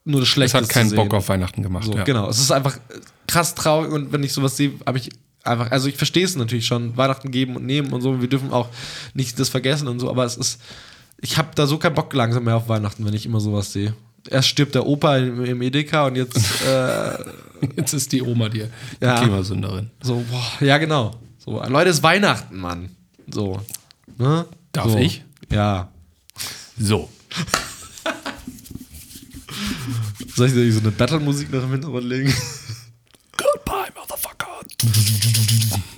nur 0.04 0.20
das 0.20 0.28
Es 0.28 0.32
Schlechte 0.34 0.58
hat 0.58 0.68
keinen 0.68 0.94
Bock 0.94 1.12
auf 1.14 1.28
Weihnachten 1.28 1.62
gemacht. 1.62 1.84
So, 1.84 1.94
ja. 1.94 2.04
Genau, 2.04 2.28
es 2.28 2.38
ist 2.38 2.50
einfach 2.50 2.78
krass 3.26 3.54
traurig 3.54 3.90
und 3.90 4.12
wenn 4.12 4.22
ich 4.22 4.32
sowas 4.32 4.56
sehe, 4.56 4.72
habe 4.86 4.98
ich 4.98 5.10
einfach, 5.42 5.70
also 5.70 5.88
ich 5.88 5.96
verstehe 5.96 6.24
es 6.24 6.36
natürlich 6.36 6.66
schon, 6.66 6.96
Weihnachten 6.96 7.30
geben 7.30 7.56
und 7.56 7.64
nehmen 7.64 7.92
und 7.92 8.00
so, 8.02 8.20
wir 8.20 8.28
dürfen 8.28 8.52
auch 8.52 8.68
nicht 9.14 9.38
das 9.38 9.48
vergessen 9.48 9.88
und 9.88 9.98
so, 10.00 10.10
aber 10.10 10.24
es 10.24 10.36
ist, 10.36 10.60
ich 11.20 11.38
habe 11.38 11.48
da 11.54 11.66
so 11.66 11.78
keinen 11.78 11.94
Bock 11.94 12.12
langsam 12.12 12.44
mehr 12.44 12.56
auf 12.56 12.68
Weihnachten, 12.68 13.04
wenn 13.06 13.14
ich 13.14 13.24
immer 13.26 13.40
sowas 13.40 13.72
sehe. 13.72 13.94
Erst 14.30 14.48
stirbt 14.48 14.74
der 14.74 14.86
Opa 14.86 15.18
im, 15.18 15.44
im 15.44 15.62
Edeka 15.62 16.06
und 16.06 16.16
jetzt 16.16 16.38
äh, 16.66 17.18
Jetzt 17.76 17.92
ist 17.94 18.12
die 18.12 18.22
Oma 18.22 18.48
die, 18.48 18.64
die 19.00 19.04
Ja. 19.04 19.20
Klimasünderin. 19.20 19.90
so, 20.02 20.22
boah, 20.30 20.64
ja 20.64 20.78
genau. 20.78 21.12
So, 21.38 21.62
Leute, 21.66 21.90
es 21.90 21.96
ist 21.96 22.02
Weihnachten, 22.02 22.58
Mann. 22.58 22.90
So. 23.30 23.60
Ne? 24.18 24.46
Darf 24.72 24.90
so. 24.92 24.98
ich? 24.98 25.22
Ja. 25.50 25.88
So. 26.78 27.08
Soll 30.34 30.48
ich 30.48 30.74
so 30.74 30.80
eine 30.80 30.90
Battle-Musik 30.90 31.52
noch 31.52 31.64
im 31.64 31.70
Hintergrund 31.72 32.04
legen? 32.06 32.32
Goodbye, 33.36 33.90
Motherfucker. 33.94 34.48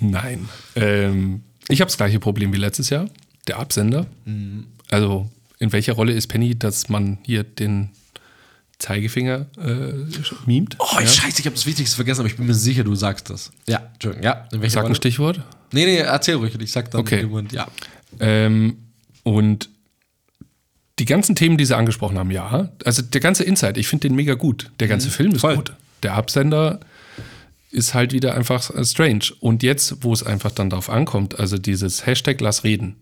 Nein. 0.01 0.49
Ähm, 0.75 1.43
ich 1.69 1.81
habe 1.81 1.89
das 1.89 1.97
gleiche 1.97 2.21
Problem 2.21 2.53
wie 2.53 2.59
letztes 2.59 2.91
Jahr. 2.91 3.09
Der 3.49 3.59
Absender. 3.59 4.07
Also, 4.91 5.31
in 5.59 5.73
welcher 5.73 5.93
Rolle 5.95 6.13
ist 6.13 6.27
Penny, 6.29 6.59
dass 6.59 6.89
man 6.89 7.19
hier 7.23 7.45
den 7.45 7.91
Zeigefinger 8.79 9.47
äh, 9.59 9.93
mimt? 10.47 10.77
Oh, 10.79 10.87
ja? 11.01 11.07
scheiße, 11.07 11.41
ich 11.41 11.47
habe 11.47 11.55
das 11.57 11.65
Wichtigste 11.67 11.97
vergessen, 11.97 12.21
aber 12.21 12.29
ich 12.29 12.37
bin 12.37 12.47
mir 12.47 12.55
sicher, 12.55 12.85
du 12.85 12.95
sagst 12.95 13.31
das. 13.31 13.51
Ja, 13.69 13.89
Entschuldigung, 13.95 14.25
ja. 14.25 14.47
In 14.53 14.61
welcher 14.61 14.75
Sag 14.75 14.81
ein 14.83 14.87
Rolle? 14.87 14.95
Stichwort. 14.97 15.41
Nee, 15.73 15.87
nee, 15.87 15.97
erzähl 15.97 16.35
ruhig, 16.37 16.55
ich 16.61 16.73
sag 16.73 16.91
dann 16.91 17.01
Okay. 17.01 17.17
in 17.17 17.21
dem 17.23 17.31
Moment, 17.31 17.53
ja. 17.53 17.67
Ähm, 18.21 18.77
und 19.23 19.71
die 20.99 21.05
ganzen 21.05 21.37
Themen, 21.37 21.59
die 21.59 21.65
sie 21.67 21.77
angesprochen 21.77 22.19
haben, 22.19 22.31
ja. 22.31 22.71
Also 22.85 23.03
der 23.03 23.21
ganze 23.21 23.45
Insight, 23.45 23.77
ich 23.77 23.87
finde 23.89 24.09
den 24.09 24.17
mega 24.17 24.35
gut. 24.35 24.71
Der 24.81 24.89
ganze 24.89 25.11
Film 25.11 25.33
ist 25.33 25.41
voll. 25.43 25.57
gut. 25.57 25.73
Der 26.03 26.15
Absender 26.15 26.81
ist 27.71 27.93
halt 27.95 28.13
wieder 28.13 28.35
einfach 28.35 28.71
äh, 28.71 28.85
strange. 28.85 29.25
Und 29.41 29.63
jetzt, 29.63 29.97
wo 30.03 30.13
es 30.13 30.23
einfach 30.23 30.51
dann 30.53 30.71
darauf 30.71 30.89
ankommt, 30.89 31.39
also 31.39 31.59
dieses 31.59 32.07
Hashtag 32.07 32.41
Lass 32.41 32.65
reden. 32.65 32.97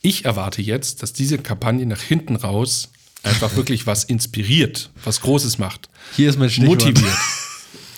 Ich 0.00 0.24
erwarte 0.24 0.62
jetzt, 0.62 1.02
dass 1.02 1.12
diese 1.12 1.38
Kampagne 1.38 1.84
nach 1.84 2.00
hinten 2.00 2.36
raus 2.36 2.90
einfach 3.22 3.54
wirklich 3.56 3.86
was 3.86 4.04
inspiriert, 4.04 4.90
was 5.04 5.20
Großes 5.20 5.58
macht, 5.58 5.88
Hier 6.14 6.30
ist 6.30 6.38
mein 6.38 6.50
Stichwort. 6.50 6.84
motiviert. 6.84 7.16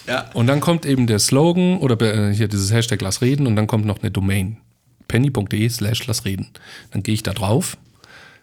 Ja. 0.06 0.30
Und 0.32 0.46
dann 0.46 0.60
kommt 0.60 0.86
eben 0.86 1.06
der 1.06 1.18
Slogan 1.18 1.76
oder 1.80 2.00
äh, 2.00 2.34
hier 2.34 2.48
dieses 2.48 2.72
Hashtag 2.72 3.02
Lass 3.02 3.20
reden 3.20 3.46
und 3.46 3.56
dann 3.56 3.66
kommt 3.66 3.84
noch 3.84 4.00
eine 4.00 4.10
Domain. 4.10 4.56
penny.de 5.06 5.68
slash 5.68 6.06
lass 6.06 6.24
reden. 6.24 6.48
Dann 6.92 7.02
gehe 7.02 7.12
ich 7.12 7.22
da 7.22 7.34
drauf 7.34 7.76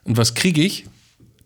und 0.06 0.18
was 0.18 0.34
kriege 0.34 0.62
ich? 0.62 0.86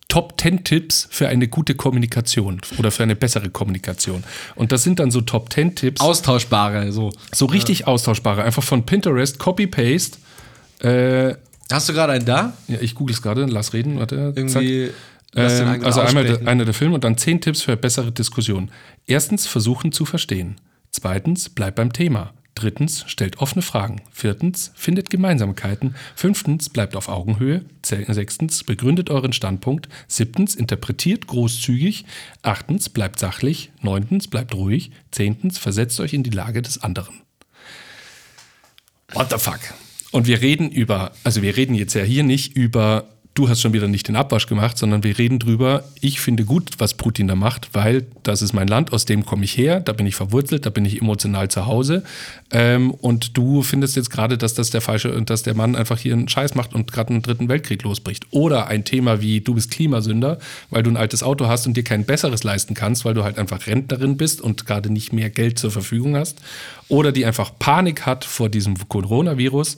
Top 0.08 0.40
10 0.42 0.64
Tipps 0.64 1.08
für 1.12 1.28
eine 1.28 1.48
gute 1.48 1.76
Kommunikation 1.76 2.62
oder 2.78 2.90
für 2.90 3.04
eine 3.04 3.16
bessere 3.16 3.50
Kommunikation. 3.50 4.24
Und 4.56 4.72
das 4.72 4.84
sind 4.84 5.00
dann 5.00 5.12
so 5.12 5.22
Top 5.22 5.54
10 5.54 5.76
Tipps, 5.76 6.02
Austauschbare, 6.02 6.92
so. 6.92 7.12
so 7.32 7.46
richtig 7.46 7.88
austauschbare, 7.88 8.44
einfach 8.44 8.64
von 8.64 8.86
Pinterest, 8.86 9.38
Copy-Paste. 9.38 10.18
Äh, 10.80 11.36
Hast 11.72 11.90
du 11.90 11.94
gerade 11.94 12.14
einen 12.14 12.26
da? 12.26 12.54
ja, 12.68 12.78
ich 12.82 12.96
google 12.96 13.14
es 13.14 13.22
gerade, 13.22 13.46
lass 13.46 13.74
reden, 13.74 14.00
warte. 14.00 14.34
Irgendwie. 14.36 14.90
Ähm, 15.36 15.84
also 15.84 16.02
einmal 16.02 16.24
der, 16.24 16.48
einer 16.48 16.66
der 16.66 16.74
Filme 16.74 16.96
und 16.96 17.04
dann 17.04 17.16
zehn 17.18 17.40
Tipps 17.40 17.62
für 17.62 17.78
bessere 17.78 18.12
Diskussionen. 18.12 18.72
Erstens, 19.06 19.46
versuchen 19.46 19.92
zu 19.92 20.06
verstehen. 20.06 20.56
Zweitens, 20.90 21.50
bleibt 21.50 21.76
beim 21.76 21.94
Thema. 21.94 22.34
Drittens, 22.56 23.06
stellt 23.08 23.40
offene 23.40 23.62
Fragen. 23.62 24.02
Viertens, 24.12 24.72
findet 24.76 25.10
Gemeinsamkeiten. 25.10 25.96
Fünftens, 26.16 26.70
bleibt 26.70 26.96
auf 26.96 27.08
Augenhöhe. 27.08 27.64
Sechstens, 27.84 28.64
begründet 28.64 29.10
euren 29.10 29.32
Standpunkt. 29.32 29.88
Siebtens, 30.08 30.56
interpretiert 30.56 31.28
großzügig. 31.28 32.06
Achtens, 32.42 32.90
bleibt 32.90 33.20
sachlich. 33.20 33.72
Neuntens, 33.82 34.28
bleibt 34.28 34.54
ruhig. 34.54 34.92
Zehntens, 35.12 35.58
versetzt 35.58 36.00
euch 36.00 36.14
in 36.14 36.24
die 36.24 36.32
Lage 36.32 36.62
des 36.62 36.84
anderen. 36.84 37.22
What 39.14 39.30
the 39.32 39.38
fuck? 39.38 39.60
Und 40.12 40.28
wir 40.28 40.42
reden 40.42 40.70
über, 40.70 41.14
also 41.24 41.42
wir 41.42 41.56
reden 41.56 41.76
jetzt 41.76 41.94
ja 41.94 42.04
hier 42.04 42.24
nicht 42.24 42.56
über, 42.56 43.10
du 43.40 43.48
hast 43.48 43.62
schon 43.62 43.72
wieder 43.72 43.88
nicht 43.88 44.10
den 44.10 44.18
Abwasch 44.18 44.48
gemacht, 44.48 44.78
sondern 44.78 45.06
wir 45.06 45.18
reden 45.18 45.40
drüber, 45.40 45.86
ich 46.02 46.20
finde 46.20 46.44
gut, 46.44 46.72
was 46.78 46.96
Putin 46.96 47.30
da 47.30 47.36
macht, 47.36 47.70
weil 47.72 48.06
das 48.24 48.42
ist 48.42 48.52
mein 48.52 48.68
Land, 48.68 48.92
aus 48.92 49.06
dem 49.06 49.26
komme 49.26 49.46
ich 49.46 49.56
her, 49.56 49.80
da 49.80 49.94
bin 49.94 50.06
ich 50.06 50.16
verwurzelt, 50.16 50.66
da 50.66 50.70
bin 50.70 50.84
ich 50.84 51.02
emotional 51.02 51.50
zu 51.50 51.66
Hause. 51.66 52.04
Ähm, 52.52 52.92
und 52.92 53.38
du 53.38 53.62
findest 53.62 53.96
jetzt 53.96 54.10
gerade, 54.10 54.38
dass 54.38 54.56
das 54.56 54.72
der 54.72 54.82
falsche, 54.82 55.22
dass 55.22 55.44
der 55.44 55.54
Mann 55.54 55.78
einfach 55.78 55.98
hier 55.98 56.12
einen 56.14 56.28
Scheiß 56.28 56.54
macht 56.56 56.76
und 56.76 56.92
gerade 56.92 57.12
einen 57.12 57.22
dritten 57.22 57.48
Weltkrieg 57.48 57.82
losbricht. 57.84 58.28
Oder 58.32 58.68
ein 58.68 58.84
Thema 58.84 59.22
wie, 59.22 59.40
du 59.40 59.54
bist 59.54 59.72
Klimasünder, 59.72 60.38
weil 60.70 60.84
du 60.84 60.90
ein 60.90 60.98
altes 60.98 61.24
Auto 61.24 61.48
hast 61.48 61.66
und 61.66 61.78
dir 61.78 61.86
kein 61.86 62.04
besseres 62.04 62.44
leisten 62.44 62.74
kannst, 62.74 63.06
weil 63.06 63.14
du 63.14 63.24
halt 63.24 63.38
einfach 63.38 63.68
Rentnerin 63.68 64.18
bist 64.18 64.42
und 64.42 64.66
gerade 64.66 64.92
nicht 64.92 65.14
mehr 65.14 65.30
Geld 65.30 65.60
zur 65.60 65.72
Verfügung 65.72 66.18
hast. 66.18 66.42
Oder 66.90 67.14
die 67.14 67.26
einfach 67.26 67.54
Panik 67.58 68.06
hat 68.06 68.26
vor 68.26 68.50
diesem 68.50 68.76
Coronavirus. 68.90 69.78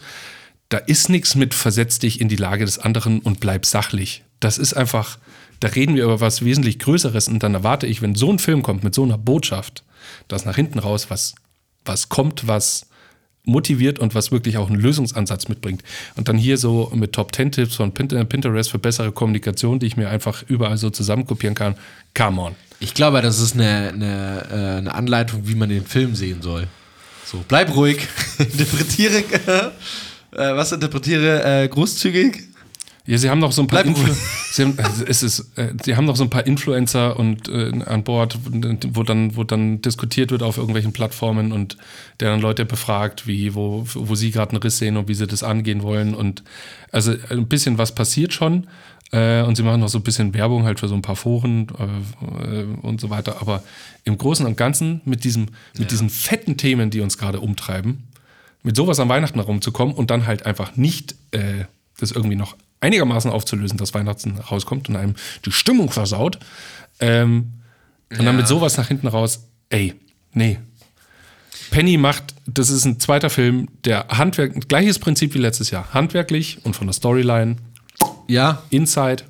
Da 0.71 0.77
ist 0.77 1.09
nichts 1.09 1.35
mit 1.35 1.53
versetz 1.53 1.99
dich 1.99 2.21
in 2.21 2.29
die 2.29 2.37
Lage 2.37 2.63
des 2.63 2.79
anderen 2.79 3.19
und 3.19 3.41
bleib 3.41 3.65
sachlich. 3.65 4.23
Das 4.39 4.57
ist 4.57 4.73
einfach, 4.73 5.19
da 5.59 5.67
reden 5.67 5.95
wir 5.97 6.05
über 6.05 6.21
was 6.21 6.45
wesentlich 6.45 6.79
Größeres 6.79 7.27
und 7.27 7.43
dann 7.43 7.55
erwarte 7.55 7.87
ich, 7.87 8.01
wenn 8.01 8.15
so 8.15 8.31
ein 8.31 8.39
Film 8.39 8.63
kommt 8.63 8.81
mit 8.81 8.95
so 8.95 9.03
einer 9.03 9.17
Botschaft, 9.17 9.83
dass 10.29 10.45
nach 10.45 10.55
hinten 10.55 10.79
raus 10.79 11.09
was, 11.09 11.35
was 11.83 12.07
kommt, 12.07 12.47
was 12.47 12.87
motiviert 13.43 13.99
und 13.99 14.15
was 14.15 14.31
wirklich 14.31 14.55
auch 14.55 14.69
einen 14.69 14.79
Lösungsansatz 14.79 15.49
mitbringt. 15.49 15.83
Und 16.15 16.29
dann 16.29 16.37
hier 16.37 16.57
so 16.57 16.89
mit 16.95 17.11
Top 17.11 17.35
10 17.35 17.51
Tipps 17.51 17.75
von 17.75 17.93
Pin- 17.93 18.07
Pinterest 18.29 18.71
für 18.71 18.79
bessere 18.79 19.11
Kommunikation, 19.11 19.77
die 19.77 19.87
ich 19.87 19.97
mir 19.97 20.09
einfach 20.09 20.41
überall 20.47 20.77
so 20.77 20.89
zusammenkopieren 20.89 21.53
kann. 21.53 21.75
Come 22.15 22.39
on. 22.39 22.55
Ich 22.79 22.93
glaube, 22.93 23.21
das 23.21 23.41
ist 23.41 23.55
eine, 23.55 23.89
eine, 23.89 24.47
äh, 24.49 24.77
eine 24.77 24.95
Anleitung, 24.95 25.49
wie 25.49 25.55
man 25.55 25.67
den 25.67 25.85
Film 25.85 26.15
sehen 26.15 26.41
soll. 26.41 26.67
So, 27.25 27.43
bleib 27.45 27.75
ruhig, 27.75 28.07
interpretiere, 28.37 29.23
äh, 30.31 30.55
was 30.55 30.71
interpretiere 30.71 31.63
äh, 31.63 31.67
großzügig. 31.67 32.43
Ja, 33.07 33.17
sie 33.17 33.29
haben 33.29 33.39
noch 33.39 33.51
so 33.51 33.63
ein 33.63 33.67
paar 33.67 33.83
sie 34.51 34.61
haben, 34.63 34.77
also 34.77 35.03
es 35.05 35.23
ist, 35.23 35.57
äh, 35.57 35.73
sie 35.83 35.95
haben 35.95 36.05
noch 36.05 36.15
so 36.15 36.23
ein 36.23 36.29
paar 36.29 36.45
Influencer 36.45 37.17
und 37.17 37.49
äh, 37.49 37.71
an 37.85 38.03
Bord, 38.03 38.37
wo 38.93 39.03
dann, 39.03 39.35
wo 39.35 39.43
dann 39.43 39.81
diskutiert 39.81 40.31
wird 40.31 40.43
auf 40.43 40.57
irgendwelchen 40.57 40.93
Plattformen 40.93 41.51
und 41.51 41.77
der 42.19 42.29
dann 42.29 42.41
Leute 42.41 42.63
befragt, 42.63 43.25
wie, 43.25 43.55
wo, 43.55 43.85
wo 43.93 44.15
sie 44.15 44.29
gerade 44.29 44.51
einen 44.51 44.61
Riss 44.61 44.77
sehen 44.77 44.97
und 44.97 45.07
wie 45.07 45.15
sie 45.15 45.25
das 45.25 45.41
angehen 45.41 45.81
wollen. 45.81 46.13
Und 46.13 46.43
also 46.91 47.13
ein 47.29 47.47
bisschen 47.47 47.77
was 47.77 47.95
passiert 47.95 48.33
schon. 48.33 48.67
Äh, 49.11 49.41
und 49.41 49.57
sie 49.57 49.63
machen 49.63 49.81
noch 49.81 49.89
so 49.89 49.97
ein 49.97 50.03
bisschen 50.03 50.33
Werbung 50.33 50.63
halt 50.63 50.79
für 50.79 50.87
so 50.87 50.95
ein 50.95 51.01
paar 51.01 51.15
Foren 51.15 51.67
äh, 51.79 52.61
äh, 52.61 52.65
und 52.81 53.01
so 53.01 53.09
weiter. 53.09 53.41
Aber 53.41 53.63
im 54.05 54.17
Großen 54.17 54.45
und 54.45 54.57
Ganzen 54.57 55.01
mit 55.05 55.23
diesem, 55.23 55.47
mit 55.77 55.91
diesen 55.91 56.09
fetten 56.09 56.55
Themen, 56.55 56.91
die 56.91 57.01
uns 57.01 57.17
gerade 57.17 57.39
umtreiben, 57.39 58.03
mit 58.63 58.75
sowas 58.75 58.99
an 58.99 59.09
Weihnachten 59.09 59.39
herumzukommen 59.39 59.95
und 59.95 60.11
dann 60.11 60.25
halt 60.27 60.45
einfach 60.45 60.75
nicht 60.75 61.15
äh, 61.31 61.65
das 61.99 62.11
irgendwie 62.11 62.35
noch 62.35 62.55
einigermaßen 62.79 63.29
aufzulösen, 63.31 63.77
dass 63.77 63.93
Weihnachten 63.93 64.37
rauskommt 64.39 64.89
und 64.89 64.95
einem 64.95 65.15
die 65.45 65.51
Stimmung 65.51 65.89
versaut. 65.91 66.39
Ähm, 66.99 67.53
und 68.17 68.25
dann 68.25 68.35
mit 68.35 68.47
sowas 68.47 68.77
nach 68.77 68.87
hinten 68.87 69.07
raus, 69.07 69.47
ey, 69.69 69.93
nee. 70.33 70.59
Penny 71.69 71.97
macht, 71.97 72.35
das 72.45 72.69
ist 72.69 72.83
ein 72.85 72.99
zweiter 72.99 73.29
Film, 73.29 73.69
der 73.85 74.07
Handwerk, 74.09 74.67
gleiches 74.67 74.99
Prinzip 74.99 75.33
wie 75.33 75.37
letztes 75.37 75.71
Jahr. 75.71 75.93
Handwerklich 75.93 76.59
und 76.65 76.75
von 76.75 76.87
der 76.87 76.93
Storyline, 76.93 77.55
Ja, 78.27 78.61
Inside, 78.69 79.23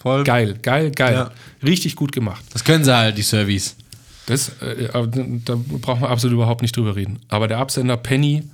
voll. 0.00 0.22
geil, 0.22 0.58
geil, 0.62 0.92
geil. 0.92 1.14
Ja. 1.14 1.30
Richtig 1.66 1.96
gut 1.96 2.12
gemacht. 2.12 2.44
Das 2.52 2.62
können 2.62 2.84
sie 2.84 2.94
halt, 2.96 3.18
die 3.18 3.22
Service. 3.22 3.74
Das, 4.26 4.50
äh, 4.60 4.88
da 4.92 5.56
brauchen 5.56 6.02
wir 6.02 6.10
absolut 6.10 6.34
überhaupt 6.34 6.62
nicht 6.62 6.76
drüber 6.76 6.94
reden. 6.94 7.18
Aber 7.28 7.48
der 7.48 7.58
Absender 7.58 7.96
Penny 7.96 8.44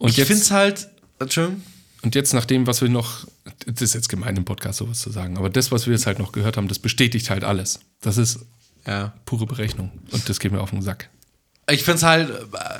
und 0.00 0.08
Ich 0.08 0.16
jetzt 0.16 0.28
finde 0.28 0.42
es 0.42 0.50
halt, 0.50 0.88
Entschuldigung, 1.18 1.62
Und 2.02 2.14
jetzt 2.14 2.32
nach 2.32 2.46
dem, 2.46 2.66
was 2.66 2.80
wir 2.80 2.88
noch, 2.88 3.26
das 3.66 3.82
ist 3.82 3.94
jetzt 3.94 4.08
gemein 4.08 4.34
im 4.34 4.46
Podcast 4.46 4.78
sowas 4.78 4.98
zu 4.98 5.10
sagen, 5.10 5.36
aber 5.36 5.50
das, 5.50 5.70
was 5.70 5.86
wir 5.86 5.92
jetzt 5.92 6.06
halt 6.06 6.18
noch 6.18 6.32
gehört 6.32 6.56
haben, 6.56 6.68
das 6.68 6.78
bestätigt 6.78 7.28
halt 7.28 7.44
alles. 7.44 7.80
Das 8.00 8.16
ist 8.16 8.40
ja. 8.86 9.12
pure 9.26 9.44
Berechnung. 9.44 9.90
Und 10.10 10.26
das 10.26 10.40
geht 10.40 10.52
mir 10.52 10.60
auf 10.62 10.70
den 10.70 10.80
Sack. 10.80 11.10
Ich 11.70 11.84
finde 11.84 11.98
es 11.98 12.02
halt 12.02 12.30
äh, 12.30 12.34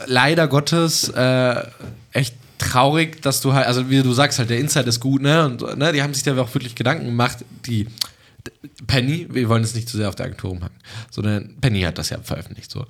leider 0.06 0.48
Gottes 0.48 1.10
äh, 1.10 1.62
echt 2.12 2.34
traurig, 2.56 3.20
dass 3.20 3.42
du 3.42 3.52
halt, 3.52 3.66
also 3.66 3.90
wie 3.90 4.02
du 4.02 4.14
sagst, 4.14 4.38
halt 4.38 4.48
der 4.48 4.58
Insight 4.58 4.86
ist 4.86 5.00
gut, 5.00 5.20
ne? 5.20 5.44
Und 5.44 5.76
ne, 5.76 5.92
die 5.92 6.02
haben 6.02 6.14
sich 6.14 6.22
da 6.22 6.34
auch 6.40 6.54
wirklich 6.54 6.74
Gedanken 6.74 7.04
gemacht. 7.04 7.44
Die 7.66 7.86
Penny, 8.86 9.26
wir 9.30 9.46
wollen 9.50 9.62
es 9.62 9.74
nicht 9.74 9.90
zu 9.90 9.98
sehr 9.98 10.08
auf 10.08 10.14
der 10.14 10.26
Agentur 10.26 10.50
rumhacken, 10.50 10.78
sondern 11.10 11.56
Penny 11.60 11.82
hat 11.82 11.98
das 11.98 12.08
ja 12.08 12.18
veröffentlicht 12.22 12.70
so. 12.70 12.86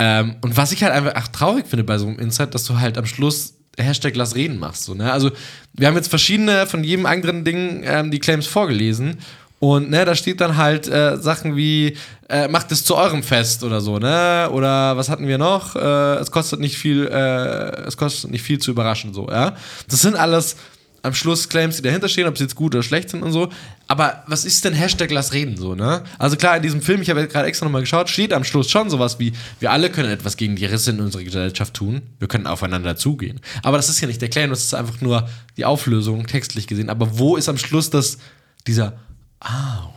Ähm, 0.00 0.36
und 0.42 0.56
was 0.56 0.72
ich 0.72 0.82
halt 0.82 0.92
einfach 0.92 1.12
ach, 1.14 1.28
traurig 1.28 1.66
finde 1.66 1.84
bei 1.84 1.98
so 1.98 2.06
einem 2.06 2.18
Insight, 2.18 2.54
dass 2.54 2.64
du 2.64 2.78
halt 2.78 2.98
am 2.98 3.06
Schluss 3.06 3.54
Hashtag 3.78 4.16
Lass 4.16 4.34
reden 4.34 4.58
machst. 4.58 4.84
So, 4.84 4.94
ne? 4.94 5.12
Also, 5.12 5.30
wir 5.72 5.86
haben 5.86 5.96
jetzt 5.96 6.08
verschiedene 6.08 6.66
von 6.66 6.84
jedem 6.84 7.06
anderen 7.06 7.44
Ding 7.44 7.82
ähm, 7.84 8.10
die 8.10 8.18
Claims 8.18 8.46
vorgelesen. 8.46 9.18
Und 9.60 9.90
ne, 9.90 10.04
da 10.04 10.14
steht 10.14 10.40
dann 10.40 10.56
halt 10.56 10.86
äh, 10.86 11.16
Sachen 11.16 11.56
wie, 11.56 11.96
äh, 12.28 12.46
macht 12.46 12.70
es 12.70 12.84
zu 12.84 12.94
eurem 12.94 13.24
Fest 13.24 13.64
oder 13.64 13.80
so, 13.80 13.98
ne? 13.98 14.48
Oder 14.52 14.96
was 14.96 15.08
hatten 15.08 15.26
wir 15.26 15.36
noch? 15.36 15.74
Äh, 15.74 16.14
es 16.18 16.30
kostet 16.30 16.60
nicht 16.60 16.78
viel, 16.78 17.06
äh, 17.08 17.86
es 17.86 17.96
kostet 17.96 18.30
nicht 18.30 18.42
viel 18.42 18.60
zu 18.60 18.70
überraschen, 18.70 19.12
so, 19.12 19.28
ja. 19.28 19.56
Das 19.88 20.00
sind 20.00 20.14
alles 20.14 20.56
am 21.02 21.14
Schluss 21.14 21.48
Claims, 21.48 21.76
die 21.76 21.82
dahinter 21.82 22.08
stehen, 22.08 22.26
ob 22.26 22.36
sie 22.36 22.44
jetzt 22.44 22.56
gut 22.56 22.74
oder 22.74 22.82
schlecht 22.82 23.10
sind 23.10 23.22
und 23.22 23.32
so. 23.32 23.50
Aber 23.86 24.24
was 24.26 24.44
ist 24.44 24.64
denn 24.64 24.74
Hashtag 24.74 25.10
Lass 25.10 25.32
reden 25.32 25.56
so, 25.56 25.74
ne? 25.74 26.02
Also 26.18 26.36
klar, 26.36 26.56
in 26.56 26.62
diesem 26.62 26.82
Film, 26.82 27.00
ich 27.00 27.10
habe 27.10 27.26
gerade 27.28 27.46
extra 27.46 27.64
nochmal 27.64 27.82
geschaut, 27.82 28.10
steht 28.10 28.32
am 28.32 28.44
Schluss 28.44 28.70
schon 28.70 28.90
sowas 28.90 29.18
wie, 29.18 29.32
wir 29.60 29.70
alle 29.70 29.90
können 29.90 30.10
etwas 30.10 30.36
gegen 30.36 30.56
die 30.56 30.66
Risse 30.66 30.90
in 30.90 31.00
unserer 31.00 31.22
Gesellschaft 31.22 31.74
tun. 31.74 32.02
Wir 32.18 32.28
können 32.28 32.46
aufeinander 32.46 32.96
zugehen. 32.96 33.40
Aber 33.62 33.76
das 33.76 33.88
ist 33.88 34.00
ja 34.00 34.08
nicht 34.08 34.20
der 34.20 34.28
Claim, 34.28 34.50
das 34.50 34.64
ist 34.64 34.74
einfach 34.74 35.00
nur 35.00 35.28
die 35.56 35.64
Auflösung, 35.64 36.26
textlich 36.26 36.66
gesehen. 36.66 36.90
Aber 36.90 37.18
wo 37.18 37.36
ist 37.36 37.48
am 37.48 37.58
Schluss 37.58 37.90
das, 37.90 38.18
dieser, 38.66 38.98
au. 39.40 39.94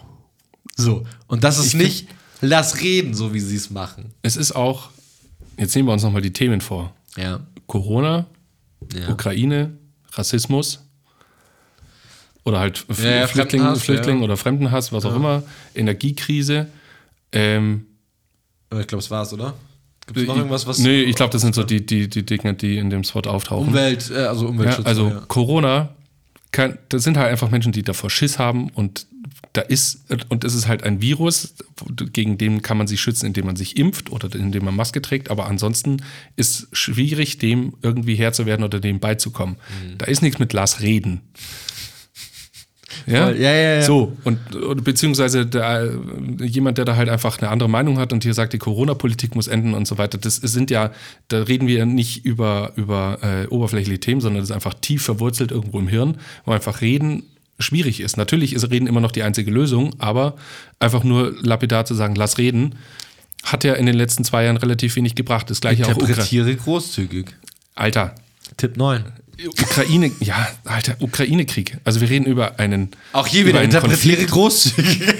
So. 0.75 1.05
Und 1.27 1.43
das 1.43 1.57
ist 1.57 1.67
Ich 1.67 1.73
nicht, 1.73 2.07
lass 2.41 2.79
reden, 2.81 3.13
so 3.13 3.33
wie 3.33 3.39
sie 3.39 3.55
es 3.55 3.69
machen. 3.69 4.13
Es 4.21 4.37
ist 4.37 4.53
auch, 4.53 4.89
jetzt 5.57 5.75
nehmen 5.75 5.87
wir 5.87 5.93
uns 5.93 6.03
nochmal 6.03 6.21
die 6.21 6.33
Themen 6.33 6.61
vor. 6.61 6.93
Ja. 7.17 7.41
Corona, 7.67 8.27
ja. 8.93 9.09
Ukraine, 9.09 9.77
Rassismus 10.13 10.79
oder 12.43 12.59
halt 12.59 12.85
F 12.89 13.03
Ja, 13.03 13.11
ja, 13.11 13.27
Flüchtling, 13.27 13.61
Fremdenhass, 13.61 13.83
Flüchtling 13.83 14.17
ja. 14.19 14.23
oder 14.23 14.37
Fremdenhass, 14.37 14.91
was 14.91 15.05
auch 15.05 15.11
Ja. 15.11 15.15
immer, 15.17 15.43
Energiekrise. 15.75 16.67
Ähm, 17.31 17.85
Aber 18.69 18.81
ich 18.81 18.87
glaube, 18.87 19.03
es 19.03 19.11
war's, 19.11 19.33
oder? 19.33 19.53
Gibt 20.07 20.19
es 20.19 20.27
noch 20.27 20.35
irgendwas, 20.37 20.65
was. 20.67 20.79
Nee, 20.79 21.01
ich 21.03 21.15
glaube, 21.15 21.31
das 21.31 21.41
sind 21.41 21.55
so 21.55 21.63
die, 21.63 21.85
die, 21.85 22.09
die 22.09 22.25
Dinge, 22.25 22.53
die 22.53 22.77
in 22.77 22.89
dem 22.89 23.03
Spot 23.03 23.21
auftauchen. 23.21 23.67
Umwelt, 23.69 24.09
äh, 24.11 24.23
also 24.25 24.45
ja, 24.45 24.49
Umweltschutz. 24.49 24.85
also 24.85 25.09
ja. 25.09 25.23
Corona, 25.27 25.89
kann, 26.51 26.77
das 26.89 27.03
sind 27.03 27.17
halt 27.17 27.29
einfach 27.29 27.49
Menschen, 27.49 27.71
die 27.71 27.83
davor 27.83 28.09
Schiss 28.09 28.37
haben 28.39 28.69
und 28.69 29.05
da 29.53 29.61
ist, 29.61 30.05
und 30.29 30.43
es 30.43 30.53
ist 30.53 30.67
halt 30.67 30.83
ein 30.83 31.01
Virus, 31.01 31.53
gegen 32.13 32.37
den 32.37 32.61
kann 32.61 32.77
man 32.77 32.87
sich 32.87 33.01
schützen, 33.01 33.25
indem 33.25 33.45
man 33.45 33.55
sich 33.55 33.77
impft 33.77 34.09
oder 34.11 34.33
indem 34.33 34.65
man 34.65 34.75
Maske 34.75 35.01
trägt, 35.01 35.29
aber 35.29 35.45
ansonsten 35.47 36.01
ist 36.37 36.67
schwierig, 36.71 37.37
dem 37.37 37.73
irgendwie 37.81 38.15
Herr 38.15 38.31
zu 38.33 38.45
werden 38.45 38.63
oder 38.63 38.79
dem 38.79 38.99
beizukommen. 38.99 39.55
Mhm. 39.55 39.97
Da 39.97 40.05
ist 40.05 40.21
nichts 40.21 40.39
mit 40.39 40.53
Lass 40.53 40.81
reden. 40.81 41.21
Ja? 43.05 43.25
Voll. 43.25 43.37
Ja, 43.37 43.51
ja, 43.51 43.75
ja. 43.75 43.81
So, 43.81 44.17
und 44.23 44.39
oder 44.55 44.81
beziehungsweise 44.81 45.47
äh, 45.53 46.45
jemand, 46.45 46.77
der 46.77 46.85
da 46.85 46.95
halt 46.95 47.09
einfach 47.09 47.39
eine 47.39 47.49
andere 47.49 47.69
Meinung 47.69 47.99
hat 47.99 48.13
und 48.13 48.23
hier 48.23 48.33
sagt, 48.33 48.53
die 48.53 48.57
Corona-Politik 48.57 49.35
muss 49.35 49.47
enden 49.47 49.73
und 49.73 49.87
so 49.87 49.97
weiter, 49.97 50.17
das 50.17 50.35
sind 50.35 50.71
ja, 50.71 50.91
da 51.27 51.43
reden 51.43 51.67
wir 51.67 51.85
nicht 51.85 52.25
über, 52.25 52.73
über 52.75 53.19
äh, 53.21 53.47
oberflächliche 53.47 53.99
Themen, 53.99 54.21
sondern 54.21 54.41
das 54.41 54.49
ist 54.49 54.55
einfach 54.55 54.73
tief 54.73 55.03
verwurzelt 55.03 55.51
irgendwo 55.51 55.79
im 55.79 55.87
Hirn, 55.87 56.17
wo 56.45 56.51
einfach 56.51 56.81
reden 56.81 57.23
schwierig 57.61 57.99
ist. 58.01 58.17
Natürlich 58.17 58.53
ist 58.53 58.69
Reden 58.69 58.87
immer 58.87 59.01
noch 59.01 59.11
die 59.11 59.23
einzige 59.23 59.51
Lösung, 59.51 59.93
aber 59.99 60.35
einfach 60.79 61.03
nur 61.03 61.35
lapidar 61.41 61.85
zu 61.85 61.93
sagen, 61.93 62.15
lass 62.15 62.37
reden, 62.37 62.75
hat 63.43 63.63
ja 63.63 63.73
in 63.73 63.85
den 63.85 63.95
letzten 63.95 64.23
zwei 64.23 64.45
Jahren 64.45 64.57
relativ 64.57 64.95
wenig 64.95 65.15
gebracht. 65.15 65.49
Das 65.49 65.61
gleiche 65.61 65.85
auch 65.85 65.95
Ukra 65.95 66.07
Interpretiere 66.07 66.55
großzügig. 66.55 67.27
Alter, 67.75 68.15
Tipp 68.57 68.77
9. 68.77 69.03
Ukraine, 69.47 70.11
ja, 70.19 70.47
Alter, 70.65 70.95
Ukraine-Krieg. 70.99 71.77
Also 71.83 72.01
wir 72.01 72.09
reden 72.09 72.25
über 72.25 72.59
einen 72.59 72.91
Auch 73.13 73.27
hier 73.27 73.45
wieder 73.45 73.61
interpretiere 73.61 74.25
großzügig. 74.25 75.01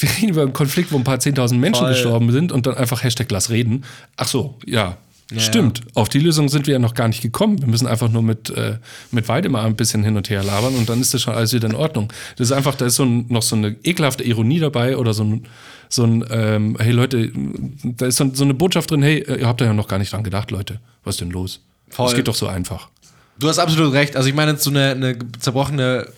Wir 0.00 0.08
reden 0.10 0.28
über 0.28 0.42
einen 0.42 0.52
Konflikt, 0.52 0.92
wo 0.92 0.96
ein 0.96 1.02
paar 1.02 1.16
10.000 1.16 1.56
Menschen 1.56 1.80
Voll. 1.80 1.88
gestorben 1.90 2.30
sind 2.30 2.52
und 2.52 2.66
dann 2.66 2.76
einfach 2.76 3.02
Hashtag 3.02 3.28
Lass 3.32 3.50
reden. 3.50 3.84
Ach 4.16 4.28
so, 4.28 4.56
ja. 4.64 4.96
Stimmt. 5.36 5.82
Auf 5.94 6.08
die 6.08 6.20
Lösung 6.20 6.48
sind 6.48 6.66
wir 6.66 6.72
ja 6.72 6.78
noch 6.78 6.94
gar 6.94 7.06
nicht 7.06 7.20
gekommen. 7.20 7.60
Wir 7.60 7.68
müssen 7.68 7.86
einfach 7.86 8.08
nur 8.08 8.22
mit, 8.22 8.48
äh, 8.48 8.78
mit 9.10 9.28
Weidemar 9.28 9.64
ein 9.64 9.76
bisschen 9.76 10.02
hin 10.02 10.16
und 10.16 10.30
her 10.30 10.42
labern 10.42 10.74
und 10.74 10.88
dann 10.88 11.02
ist 11.02 11.12
das 11.12 11.20
schon 11.20 11.34
alles 11.34 11.52
wieder 11.52 11.68
in 11.68 11.74
Ordnung. 11.74 12.10
Das 12.36 12.48
ist 12.48 12.52
einfach, 12.52 12.76
da 12.76 12.86
ist 12.86 12.94
so 12.94 13.04
ein, 13.04 13.26
noch 13.28 13.42
so 13.42 13.54
eine 13.54 13.76
ekelhafte 13.84 14.24
Ironie 14.24 14.58
dabei 14.58 14.96
oder 14.96 15.12
so 15.12 15.24
ein, 15.24 15.46
so 15.90 16.04
ein 16.04 16.24
ähm, 16.30 16.76
hey 16.80 16.92
Leute, 16.92 17.30
da 17.84 18.06
ist 18.06 18.16
so, 18.16 18.30
so 18.32 18.44
eine 18.44 18.54
Botschaft 18.54 18.90
drin, 18.90 19.02
hey, 19.02 19.22
ihr 19.40 19.46
habt 19.46 19.60
da 19.60 19.66
ja 19.66 19.74
noch 19.74 19.88
gar 19.88 19.98
nicht 19.98 20.12
dran 20.12 20.22
gedacht, 20.22 20.50
Leute. 20.50 20.80
Was 21.04 21.16
ist 21.16 21.20
denn 21.20 21.30
los? 21.30 21.60
Voll. 21.90 22.06
Das 22.06 22.14
geht 22.14 22.28
doch 22.28 22.34
so 22.34 22.46
einfach. 22.46 22.88
Du 23.38 23.48
hast 23.48 23.58
absolut 23.58 23.92
recht. 23.92 24.16
Also 24.16 24.28
ich 24.28 24.34
meine 24.34 24.56
so 24.56 24.70
eine, 24.70 24.90
eine 24.90 25.18
zerbrochene 25.38 26.08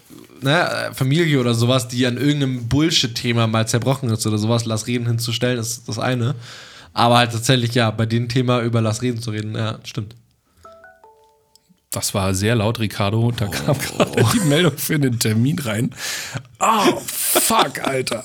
ne, 0.40 0.90
Familie 0.94 1.40
oder 1.40 1.54
sowas, 1.54 1.88
die 1.88 2.06
an 2.06 2.16
irgendeinem 2.16 2.68
Bullshit-Thema 2.68 3.46
mal 3.46 3.66
zerbrochen 3.66 4.10
ist 4.10 4.26
oder 4.26 4.38
sowas, 4.38 4.64
lass 4.64 4.86
reden 4.86 5.06
hinzustellen, 5.06 5.58
ist 5.58 5.88
das 5.88 5.98
eine. 5.98 6.34
Aber 6.92 7.18
halt 7.18 7.32
tatsächlich, 7.32 7.74
ja, 7.74 7.90
bei 7.90 8.06
dem 8.06 8.28
Thema 8.28 8.62
über 8.62 8.80
lass 8.80 9.02
reden 9.02 9.20
zu 9.20 9.30
reden, 9.30 9.54
ja, 9.54 9.78
stimmt. 9.84 10.16
Das 11.92 12.14
war 12.14 12.34
sehr 12.34 12.54
laut, 12.54 12.78
Ricardo. 12.78 13.32
Da 13.32 13.46
kam 13.48 13.76
gerade 13.76 14.24
die 14.32 14.40
Meldung 14.40 14.76
für 14.76 14.98
den 14.98 15.18
Termin 15.18 15.58
rein. 15.58 15.90
Oh, 16.60 17.00
fuck, 17.04 17.80
Alter. 17.82 18.24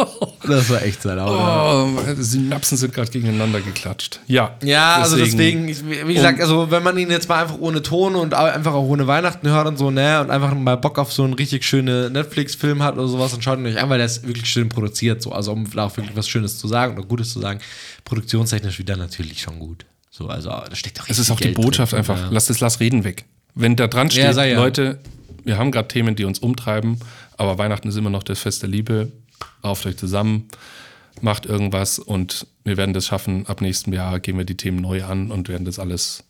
Das 0.46 0.70
war 0.70 0.82
echt 0.82 1.02
sehr 1.02 1.14
laut. 1.16 1.30
Oh, 1.30 2.14
Synapsen 2.16 2.78
sind 2.78 2.94
gerade 2.94 3.10
gegeneinander 3.10 3.60
geklatscht. 3.60 4.20
Ja. 4.26 4.56
Ja, 4.64 4.96
also 4.96 5.16
deswegen, 5.16 5.68
wie 5.68 6.14
gesagt, 6.14 6.40
also 6.40 6.70
wenn 6.70 6.82
man 6.82 6.96
ihn 6.98 7.10
jetzt 7.10 7.28
mal 7.28 7.42
einfach 7.42 7.58
ohne 7.58 7.82
Ton 7.82 8.14
und 8.14 8.34
einfach 8.34 8.72
auch 8.72 8.84
ohne 8.88 9.06
Weihnachten 9.06 9.46
hört 9.48 9.66
und 9.68 9.78
so, 9.78 9.90
ne, 9.90 10.20
und 10.20 10.30
einfach 10.30 10.54
mal 10.54 10.76
Bock 10.76 10.98
auf 10.98 11.12
so 11.12 11.24
einen 11.24 11.34
richtig 11.34 11.64
schönen 11.64 12.12
Netflix-Film 12.12 12.82
hat 12.82 12.94
oder 12.94 13.06
sowas, 13.06 13.32
dann 13.32 13.42
schaut 13.42 13.58
ihn 13.58 13.66
euch 13.66 13.80
an, 13.80 13.90
weil 13.90 13.98
der 13.98 14.06
ist 14.06 14.26
wirklich 14.26 14.48
schön 14.48 14.68
produziert, 14.68 15.22
so, 15.22 15.32
also 15.32 15.52
um 15.52 15.70
da 15.70 15.84
auch 15.84 15.96
wirklich 15.96 16.16
was 16.16 16.26
Schönes 16.28 16.58
zu 16.58 16.66
sagen 16.66 16.96
oder 16.96 17.06
Gutes 17.06 17.32
zu 17.32 17.40
sagen, 17.40 17.60
produktionstechnisch 18.04 18.78
wieder 18.78 18.96
natürlich 18.96 19.40
schon 19.42 19.58
gut. 19.58 19.84
So, 20.10 20.26
also 20.28 20.48
da 20.50 20.74
steckt 20.74 20.98
doch 20.98 21.08
Es 21.08 21.18
ist 21.18 21.30
auch 21.30 21.36
die 21.36 21.44
Geld 21.44 21.56
Botschaft 21.56 21.92
drin, 21.92 21.98
einfach. 22.00 22.18
Ja. 22.18 22.28
Lass 22.30 22.46
das 22.46 22.60
Lass 22.60 22.80
reden 22.80 23.04
weg. 23.04 23.24
Wenn 23.54 23.76
da 23.76 23.86
dran 23.86 24.10
steht, 24.10 24.24
Ja, 24.24 24.32
sei 24.32 24.50
ja. 24.52 24.56
Leute, 24.58 24.98
wir 25.44 25.58
haben 25.58 25.70
gerade 25.70 25.88
Themen, 25.88 26.16
die 26.16 26.24
uns 26.24 26.38
umtreiben, 26.38 26.98
aber 27.36 27.58
Weihnachten 27.58 27.88
ist 27.88 27.96
immer 27.96 28.10
noch 28.10 28.22
das 28.22 28.38
Fest 28.40 28.62
der 28.62 28.68
Liebe. 28.68 29.12
Rauft 29.62 29.86
euch 29.86 29.96
zusammen, 29.96 30.48
macht 31.20 31.46
irgendwas 31.46 31.98
und 31.98 32.46
wir 32.64 32.76
werden 32.76 32.94
das 32.94 33.06
schaffen. 33.06 33.46
Ab 33.46 33.60
nächstem 33.60 33.92
Jahr 33.92 34.20
gehen 34.20 34.36
wir 34.38 34.44
die 34.44 34.56
Themen 34.56 34.80
neu 34.80 35.04
an 35.04 35.30
und 35.30 35.48
werden 35.48 35.64
das 35.64 35.78
alles 35.78 36.24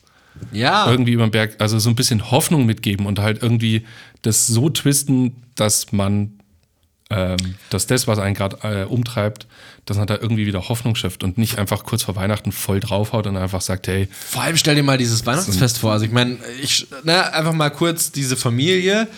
Ja, 0.52 0.90
irgendwie 0.90 1.12
über 1.12 1.26
den 1.26 1.30
Berg, 1.30 1.56
also 1.58 1.78
so 1.78 1.90
ein 1.90 1.96
bisschen 1.96 2.30
Hoffnung 2.30 2.66
mitgeben 2.66 3.06
und 3.06 3.18
halt 3.18 3.42
irgendwie 3.42 3.86
das 4.22 4.46
so 4.46 4.68
twisten, 4.70 5.42
dass 5.54 5.92
man, 5.92 6.38
ähm, 7.10 7.36
dass 7.70 7.86
das, 7.86 8.06
was 8.06 8.18
einen 8.18 8.34
gerade 8.34 8.58
äh, 8.62 8.84
umtreibt, 8.84 9.46
dass 9.86 9.96
man 9.96 10.06
da 10.06 10.16
irgendwie 10.16 10.46
wieder 10.46 10.68
Hoffnung 10.68 10.94
schafft 10.94 11.24
und 11.24 11.36
nicht 11.38 11.58
einfach 11.58 11.82
kurz 11.84 12.04
vor 12.04 12.14
Weihnachten 12.16 12.52
voll 12.52 12.80
draufhaut 12.80 13.26
und 13.26 13.36
einfach 13.36 13.60
sagt, 13.60 13.88
hey, 13.88 14.08
Vor 14.10 14.42
allem 14.42 14.56
stell 14.56 14.76
dir 14.76 14.82
mal 14.82 14.98
dieses 14.98 15.26
Weihnachtsfest 15.26 15.78
vor. 15.78 15.92
Also 15.92 16.04
ich 16.04 16.12
meine, 16.12 16.38
ich, 16.62 16.86
ne, 17.02 17.32
einfach 17.32 17.52
mal 17.52 17.70
kurz 17.70 18.12
diese 18.12 18.36
Familie, 18.36 19.08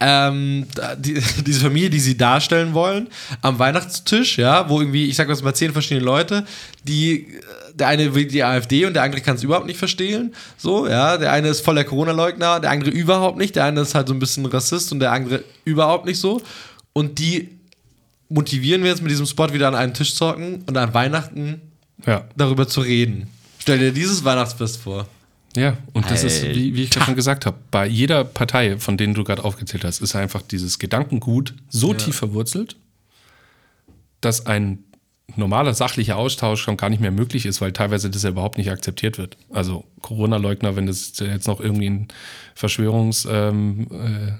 ähm, 0.00 0.66
die, 0.98 1.14
diese 1.46 1.60
Familie, 1.60 1.90
die 1.90 2.00
sie 2.00 2.16
darstellen 2.16 2.74
wollen, 2.74 3.08
am 3.42 3.58
Weihnachtstisch, 3.58 4.38
ja, 4.38 4.68
wo 4.68 4.80
irgendwie, 4.80 5.06
ich 5.06 5.16
sag 5.16 5.28
was 5.28 5.42
mal, 5.42 5.54
zehn 5.54 5.72
verschiedene 5.72 6.04
Leute, 6.04 6.46
die, 6.84 7.26
äh, 7.26 7.40
der 7.74 7.88
eine 7.88 8.14
will 8.14 8.26
die 8.26 8.42
AfD 8.42 8.86
und 8.86 8.94
der 8.94 9.02
andere 9.02 9.20
kann 9.20 9.36
es 9.36 9.42
überhaupt 9.42 9.66
nicht 9.66 9.78
verstehen, 9.78 10.34
so, 10.56 10.88
ja, 10.88 11.18
der 11.18 11.32
eine 11.32 11.48
ist 11.48 11.60
voller 11.60 11.84
Corona-Leugner, 11.84 12.60
der 12.60 12.70
andere 12.70 12.90
überhaupt 12.90 13.38
nicht, 13.38 13.56
der 13.56 13.64
eine 13.64 13.82
ist 13.82 13.94
halt 13.94 14.08
so 14.08 14.14
ein 14.14 14.18
bisschen 14.18 14.46
Rassist 14.46 14.90
und 14.92 15.00
der 15.00 15.12
andere 15.12 15.44
überhaupt 15.64 16.06
nicht 16.06 16.18
so 16.18 16.42
und 16.92 17.18
die 17.18 17.60
motivieren 18.28 18.82
wir 18.82 18.90
jetzt 18.90 19.02
mit 19.02 19.10
diesem 19.10 19.26
Spot 19.26 19.52
wieder 19.52 19.68
an 19.68 19.74
einen 19.74 19.94
Tisch 19.94 20.14
zu 20.14 20.26
hocken 20.26 20.64
und 20.66 20.76
an 20.76 20.94
Weihnachten 20.94 21.60
ja, 22.06 22.24
darüber 22.36 22.66
zu 22.66 22.80
reden. 22.80 23.28
Stell 23.58 23.78
dir 23.78 23.92
dieses 23.92 24.24
Weihnachtsfest 24.24 24.78
vor. 24.78 25.06
Ja, 25.56 25.76
und 25.92 26.10
das 26.10 26.22
ist, 26.22 26.42
Alter. 26.42 26.54
wie, 26.54 26.74
wie 26.74 26.84
ich 26.84 26.90
gerade 26.90 27.06
schon 27.06 27.16
gesagt 27.16 27.44
habe, 27.44 27.58
bei 27.70 27.86
jeder 27.86 28.24
Partei, 28.24 28.78
von 28.78 28.96
denen 28.96 29.14
du 29.14 29.24
gerade 29.24 29.44
aufgezählt 29.44 29.84
hast, 29.84 30.00
ist 30.00 30.14
einfach 30.14 30.42
dieses 30.42 30.78
Gedankengut 30.78 31.54
so 31.68 31.92
tief 31.92 32.16
verwurzelt, 32.16 32.76
dass 34.20 34.46
ein 34.46 34.84
normaler 35.36 35.74
sachlicher 35.74 36.16
Austausch 36.16 36.60
schon 36.60 36.76
gar 36.76 36.90
nicht 36.90 37.00
mehr 37.00 37.10
möglich 37.10 37.46
ist, 37.46 37.60
weil 37.60 37.72
teilweise 37.72 38.10
das 38.10 38.22
ja 38.22 38.30
überhaupt 38.30 38.58
nicht 38.58 38.70
akzeptiert 38.70 39.18
wird. 39.18 39.36
Also 39.50 39.84
Corona-Leugner, 40.02 40.76
wenn 40.76 40.86
das 40.86 41.12
jetzt 41.18 41.46
noch 41.46 41.60
irgendwie 41.60 41.88
ein 41.88 42.08
Verschwörungs, 42.54 43.26
ähm, 43.30 43.86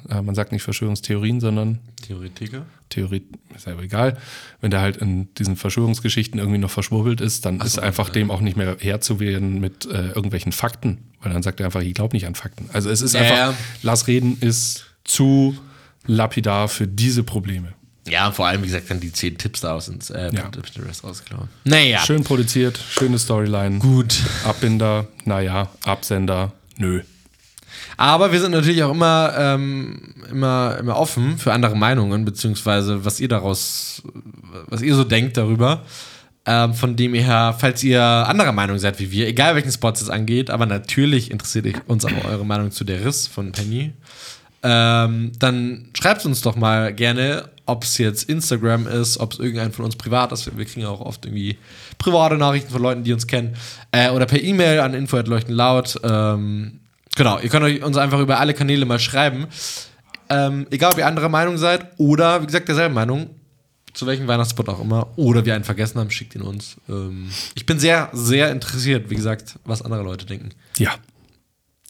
äh, 0.09 0.22
man 0.22 0.34
sagt 0.34 0.53
nicht 0.53 0.62
Verschwörungstheorien, 0.62 1.41
sondern 1.41 1.78
Theoretiker? 2.03 2.66
Theorie, 2.88 3.22
ist 3.55 3.66
ja 3.66 3.72
aber 3.72 3.82
egal, 3.82 4.18
wenn 4.61 4.70
der 4.70 4.80
halt 4.80 4.97
in 4.97 5.32
diesen 5.34 5.57
Verschwörungsgeschichten 5.57 6.38
irgendwie 6.41 6.59
noch 6.59 6.70
verschwurbelt 6.70 7.20
ist, 7.20 7.47
dann 7.47 7.61
ist 7.61 7.78
einfach 7.78 8.11
dem 8.11 8.30
auch 8.30 8.41
nicht 8.41 8.57
mehr 8.57 8.76
Herr 8.80 9.01
zu 9.01 9.20
werden 9.20 9.61
mit 9.61 9.86
äh, 9.86 10.09
irgendwelchen 10.09 10.53
Fakten, 10.53 10.99
weil 11.22 11.32
dann 11.32 11.43
sagt 11.43 11.61
er 11.61 11.66
einfach, 11.66 11.82
ich 11.82 11.95
glaube 11.95 12.16
nicht 12.16 12.26
an 12.26 12.34
Fakten. 12.34 12.68
Also 12.72 12.91
es 12.91 13.01
ist 13.01 13.14
Ja, 13.14 13.20
einfach, 13.20 13.36
ja. 13.36 13.55
Lass 13.82 14.09
reden 14.09 14.38
ist 14.41 14.86
zu 15.05 15.57
lapidar 16.07 16.68
für 16.68 16.86
diese 16.86 17.22
Probleme. 17.22 17.74
Ja, 18.11 18.32
vor 18.32 18.46
allem, 18.46 18.62
wie 18.62 18.66
gesagt, 18.66 18.90
dann 18.90 19.00
die 19.00 19.12
zehn 19.12 19.38
Tipps 19.38 19.61
da 19.61 19.74
aus 19.74 19.88
ins 19.88 20.11
äh, 20.11 20.30
Ja. 20.34 20.42
Pinterest 20.48 21.04
rausgeklaut. 21.04 21.48
Naja. 21.64 22.00
Schön 22.00 22.24
produziert, 22.24 22.78
schöne 22.90 23.18
Storyline. 23.18 23.78
Gut. 23.78 24.18
Abbinder, 24.44 25.06
naja, 25.24 25.68
Absender, 25.84 26.52
nö. 26.76 27.02
Aber 27.96 28.32
wir 28.32 28.40
sind 28.40 28.52
natürlich 28.52 28.82
auch 28.82 28.90
immer, 28.92 29.32
ähm, 29.36 30.14
immer, 30.30 30.76
immer 30.80 30.96
offen 30.96 31.38
für 31.38 31.52
andere 31.52 31.76
Meinungen, 31.76 32.24
beziehungsweise 32.24 33.04
was 33.04 33.20
ihr 33.20 33.28
daraus, 33.28 34.02
was 34.66 34.82
ihr 34.82 34.94
so 34.94 35.04
denkt 35.04 35.36
darüber. 35.36 35.82
Ähm, 36.46 36.72
von 36.72 36.96
dem 36.96 37.12
her, 37.12 37.54
falls 37.58 37.84
ihr 37.84 38.02
anderer 38.02 38.52
Meinung 38.52 38.78
seid 38.78 38.98
wie 38.98 39.11
wir, 39.11 39.28
egal 39.28 39.54
welchen 39.54 39.70
Spot 39.70 39.90
es 39.90 40.08
angeht, 40.08 40.48
aber 40.48 40.64
natürlich 40.64 41.30
interessiert 41.30 41.66
uns 41.86 42.06
auch 42.06 42.24
eure 42.24 42.46
Meinung 42.46 42.70
zu 42.70 42.84
der 42.84 43.04
Riss 43.04 43.26
von 43.26 43.52
Penny. 43.52 43.92
Ähm, 44.62 45.32
dann 45.38 45.88
schreibt 45.94 46.24
uns 46.26 46.42
doch 46.42 46.56
mal 46.56 46.92
gerne, 46.92 47.48
ob 47.66 47.84
es 47.84 47.96
jetzt 47.98 48.28
Instagram 48.28 48.86
ist, 48.86 49.18
ob 49.18 49.32
es 49.32 49.38
irgendein 49.38 49.72
von 49.72 49.84
uns 49.84 49.96
privat 49.96 50.32
ist. 50.32 50.56
Wir 50.56 50.64
kriegen 50.64 50.86
auch 50.86 51.00
oft 51.00 51.24
irgendwie 51.24 51.56
private 51.98 52.36
Nachrichten 52.36 52.70
von 52.70 52.82
Leuten, 52.82 53.04
die 53.04 53.12
uns 53.12 53.26
kennen. 53.26 53.56
Äh, 53.92 54.11
oder 54.11 54.26
per 54.26 54.42
E-Mail 54.42 54.80
an 54.80 54.94
info.leuchtenlaut. 54.94 56.00
Ähm, 56.02 56.80
Genau, 57.16 57.38
ihr 57.38 57.48
könnt 57.48 57.64
euch 57.64 57.82
uns 57.82 57.96
einfach 57.96 58.20
über 58.20 58.38
alle 58.38 58.54
Kanäle 58.54 58.86
mal 58.86 58.98
schreiben. 58.98 59.46
Ähm, 60.28 60.66
egal, 60.70 60.92
ob 60.92 60.98
ihr 60.98 61.06
anderer 61.06 61.28
Meinung 61.28 61.58
seid 61.58 61.86
oder, 61.98 62.40
wie 62.42 62.46
gesagt, 62.46 62.68
derselben 62.68 62.94
Meinung, 62.94 63.30
zu 63.92 64.06
welchem 64.06 64.28
Weihnachtsspot 64.28 64.68
auch 64.68 64.80
immer, 64.80 65.08
oder 65.16 65.44
wir 65.44 65.54
einen 65.54 65.64
vergessen 65.64 65.98
haben, 65.98 66.11
schickt 66.11 66.36
ihn 66.36 66.42
uns. 66.42 66.76
Ähm, 66.88 67.28
ich 67.54 67.66
bin 67.66 67.80
sehr, 67.80 68.08
sehr 68.12 68.52
interessiert, 68.52 69.11
wie 69.11 69.16
gesagt, 69.16 69.58
was 69.64 69.82
andere 69.82 70.02
Leute 70.02 70.24
denken. 70.24 70.50
Ja. 70.78 70.94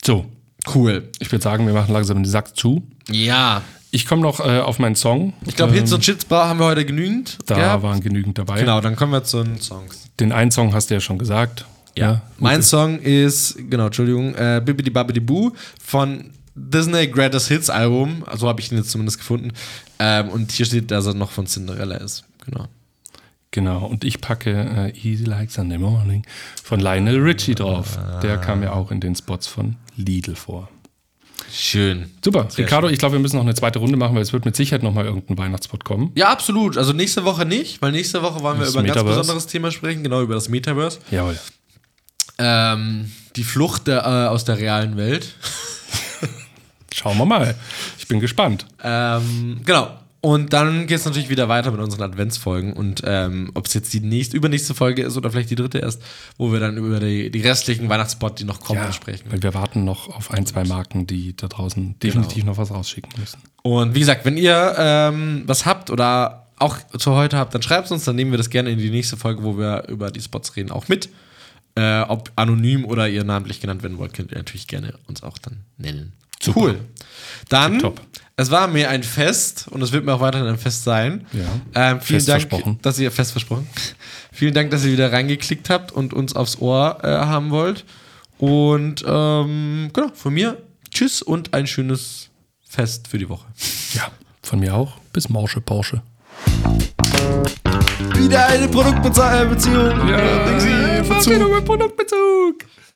So, 0.03 0.27
Cool. 0.75 1.09
ich 1.19 1.31
würde 1.33 1.43
sagen, 1.43 1.67
wir 1.67 1.75
machen 1.75 1.93
langsam 1.93 2.19
den 2.19 2.25
Sack 2.27 2.57
zu. 2.57 2.83
Ja. 3.11 3.63
Ich 3.93 4.07
komme 4.07 4.23
noch 4.23 4.41
äh, 4.41 4.61
auf 4.61 4.79
meinen 4.79 4.95
Song. 4.95 5.33
Ich 5.47 5.57
glaube, 5.57 5.73
Hits 5.73 5.93
und 5.93 6.05
Shits 6.05 6.27
haben 6.31 6.61
wir 6.61 6.67
heute 6.67 6.85
genügend. 6.85 7.39
Da 7.47 7.57
gehabt. 7.57 7.83
waren 7.83 8.01
genügend 8.01 8.39
dabei. 8.39 8.61
Genau, 8.61 8.81
dann 8.81 8.95
kommen 8.95 9.13
wir 9.13 9.25
zu 9.25 9.43
den 9.43 9.61
Songs. 9.61 10.09
Den 10.21 10.33
einen 10.33 10.51
Song 10.51 10.73
hast 10.75 10.91
du 10.91 10.95
ja 10.95 11.01
schon 11.01 11.19
gesagt. 11.19 11.65
Ja. 11.97 12.23
Mein 12.39 12.63
Song 12.63 13.01
ist, 13.01 13.57
genau, 13.69 13.87
Entschuldigung, 13.87 14.35
äh, 14.37 14.63
Bibbidi 14.65 14.91
Babbidi 14.91 15.21
Boo 15.21 15.53
von 15.83 16.31
Disney 16.55 17.09
Greatest 17.09 17.49
Hits 17.49 17.69
Album. 17.69 18.25
So 18.37 18.49
habe 18.49 18.61
ich 18.61 18.71
ihn 18.71 18.79
jetzt 18.79 18.91
zumindest 18.91 19.19
gefunden. 19.19 19.53
Ähm, 19.99 20.29
und 20.29 20.53
hier 20.53 20.67
steht, 20.67 20.91
dass 20.91 21.07
er 21.07 21.15
noch 21.15 21.31
von 21.31 21.47
Cinderella 21.47 21.97
ist. 21.97 22.25
Genau. 22.47 22.67
Genau. 23.51 23.87
Und 23.87 24.05
ich 24.05 24.21
packe 24.21 24.51
äh, 24.51 24.99
Easy 24.99 25.25
Like 25.25 25.51
Sunday 25.51 25.79
Morning 25.79 26.25
von 26.63 26.79
Lionel 26.79 27.21
Richie 27.21 27.57
drauf. 27.57 27.99
Der 28.23 28.39
kam 28.39 28.63
ja 28.63 28.73
auch 28.73 28.93
in 28.93 29.01
den 29.01 29.17
Spots 29.17 29.49
von 29.49 29.77
Lidl 30.01 30.35
vor. 30.35 30.69
Schön. 31.53 32.11
Super. 32.25 32.49
Ricardo, 32.57 32.89
ich 32.89 32.99
glaube, 32.99 33.15
wir 33.15 33.21
müssen 33.21 33.37
noch 33.37 33.43
eine 33.43 33.55
zweite 33.55 33.79
Runde 33.79 33.97
machen, 33.97 34.15
weil 34.15 34.23
es 34.23 34.33
wird 34.33 34.45
mit 34.45 34.55
Sicherheit 34.55 34.83
noch 34.83 34.93
mal 34.95 35.05
irgendein 35.05 35.39
Weihnachtsspot 35.39 35.85
kommen. 35.85 36.13
Ja, 36.15 36.29
absolut. 36.29 36.77
Also 36.77 36.93
nächste 36.93 37.25
Woche 37.25 37.45
nicht, 37.45 37.83
weil 37.83 37.93
nächste 37.93 38.23
Woche 38.23 38.41
wollen 38.41 38.61
wir 38.61 38.69
über 38.69 38.81
ein 38.81 38.87
ganz 38.87 38.97
Metaverse. 38.97 39.21
besonderes 39.21 39.47
Thema 39.47 39.71
sprechen, 39.71 40.03
genau 40.05 40.23
über 40.23 40.35
das 40.35 40.49
Metaverse. 40.49 41.01
Jawohl. 41.11 41.39
Ähm, 42.39 43.11
die 43.37 43.45
Flucht 43.45 43.87
der, 43.87 44.03
äh, 44.05 44.29
aus 44.29 44.45
der 44.45 44.59
realen 44.59 44.97
Welt. 44.97 45.35
Schauen 46.95 47.19
wir 47.19 47.27
mal. 47.27 47.55
Ich 47.99 48.07
bin 48.07 48.21
gespannt. 48.21 48.67
Ähm, 48.83 49.61
genau. 49.65 49.91
Und 50.23 50.53
dann 50.53 50.87
geht 50.87 50.99
es 50.99 51.07
natürlich 51.07 51.31
wieder 51.31 51.49
weiter 51.49 51.71
mit 51.71 51.81
unseren 51.81 52.03
Adventsfolgen. 52.03 52.75
Und 52.75 53.03
ähm, 53.07 53.51
ob 53.55 53.67
es 53.67 53.75
jetzt 53.75 53.93
die 53.95 54.01
nächste, 54.01 54.37
übernächste 54.37 54.75
Folge 54.75 55.03
ist 55.03 55.17
oder 55.17 55.31
vielleicht 55.31 55.49
die 55.49 55.55
dritte 55.55 55.79
erst, 55.79 56.03
wo 56.37 56.53
wir 56.53 56.61
dann 56.61 56.77
über 56.77 57.01
die, 57.01 57.31
die 57.31 57.41
restlichen 57.41 57.89
Weihnachtsspots, 57.89 58.37
die 58.37 58.45
noch 58.45 58.61
kommen, 58.61 58.93
sprechen. 58.93 59.25
Weil 59.31 59.43
wir 59.43 59.55
warten 59.55 59.85
noch 59.85 60.09
auf 60.15 60.31
ein, 60.31 60.45
zwei 60.45 60.65
Marken, 60.65 61.07
die 61.07 61.35
da 61.35 61.49
draußen 61.49 61.99
definitiv 62.01 62.45
noch 62.45 62.59
was 62.59 62.71
rausschicken 62.71 63.11
müssen. 63.19 63.39
Und 63.63 63.95
wie 63.95 64.01
gesagt, 64.01 64.27
wenn 64.27 64.37
ihr 64.37 64.75
ähm, 64.77 65.45
was 65.47 65.65
habt 65.65 65.89
oder 65.89 66.49
auch 66.59 66.77
zu 66.99 67.13
heute 67.13 67.39
habt, 67.39 67.55
dann 67.55 67.63
schreibt 67.63 67.87
es 67.87 67.93
uns, 67.93 68.05
dann 68.05 68.17
nehmen 68.17 68.31
wir 68.31 68.39
das 68.39 68.51
gerne 68.51 68.71
in 68.71 68.79
die 68.79 68.91
nächste 68.91 69.17
Folge, 69.17 69.43
wo 69.43 69.57
wir 69.57 69.89
über 69.89 70.11
die 70.11 70.21
Spots 70.21 70.55
reden, 70.57 70.71
auch 70.71 70.89
mit. 70.89 71.09
Äh, 71.77 72.01
ob 72.03 72.31
anonym 72.37 72.85
oder 72.85 73.09
ihr 73.09 73.25
namentlich 73.25 73.61
genannt 73.61 73.83
werden 73.83 73.97
wollt, 73.97 74.13
könnt 74.13 74.33
ihr 74.33 74.39
natürlich 74.39 74.67
gerne 74.67 74.95
uns 75.07 75.23
auch 75.23 75.39
dann 75.39 75.61
nennen. 75.79 76.13
Super. 76.43 76.61
Cool. 76.61 76.81
Dann, 77.49 77.73
Tipptopp. 77.73 78.01
es 78.37 78.51
war 78.51 78.67
mir 78.69 78.91
ein 78.91 79.03
Fest 79.03 79.67
und 79.71 79.83
es 79.83 79.93
wird 79.93 80.05
mir 80.05 80.15
auch 80.15 80.21
weiterhin 80.21 80.47
ein 80.47 80.59
Fest 80.59 80.85
sein. 80.85 81.27
Ja. 81.33 81.41
Ähm, 81.93 82.01
vielen 82.01 82.21
Fest 82.21 82.29
Dank, 82.29 82.43
versprochen. 82.43 82.79
dass 82.83 82.99
ihr 82.99 83.11
fest 83.11 83.33
versprochen. 83.33 83.67
vielen 84.33 84.55
Dank, 84.55 84.71
dass 84.71 84.85
ihr 84.85 84.93
wieder 84.93 85.13
reingeklickt 85.13 85.69
habt 85.71 85.93
und 85.93 86.15
uns 86.15 86.35
aufs 86.35 86.59
Ohr 86.59 86.99
äh, 87.03 87.09
haben 87.09 87.51
wollt. 87.51 87.85
Und 88.39 89.05
ähm, 89.07 89.91
genau, 89.93 90.09
von 90.15 90.33
mir 90.33 90.63
tschüss 90.91 91.23
und 91.23 91.53
ein 91.53 91.67
schönes 91.67 92.31
Fest 92.67 93.09
für 93.09 93.19
die 93.19 93.29
Woche. 93.29 93.47
Ja, 93.95 94.11
von 94.43 94.61
mir 94.61 94.75
auch. 94.75 94.97
Bis 95.13 95.29
Morsche 95.29 95.61
Porsche. 95.61 96.03
Wieder 98.17 98.47
eine 98.47 98.69
Produktbeziehung. 98.69 100.09
Ja, 100.09 100.45
Dingsi, 100.47 101.05
Verzug. 101.05 101.23
Verbindung 101.25 101.55
mit 101.57 101.65
Produktbezug. 101.65 102.65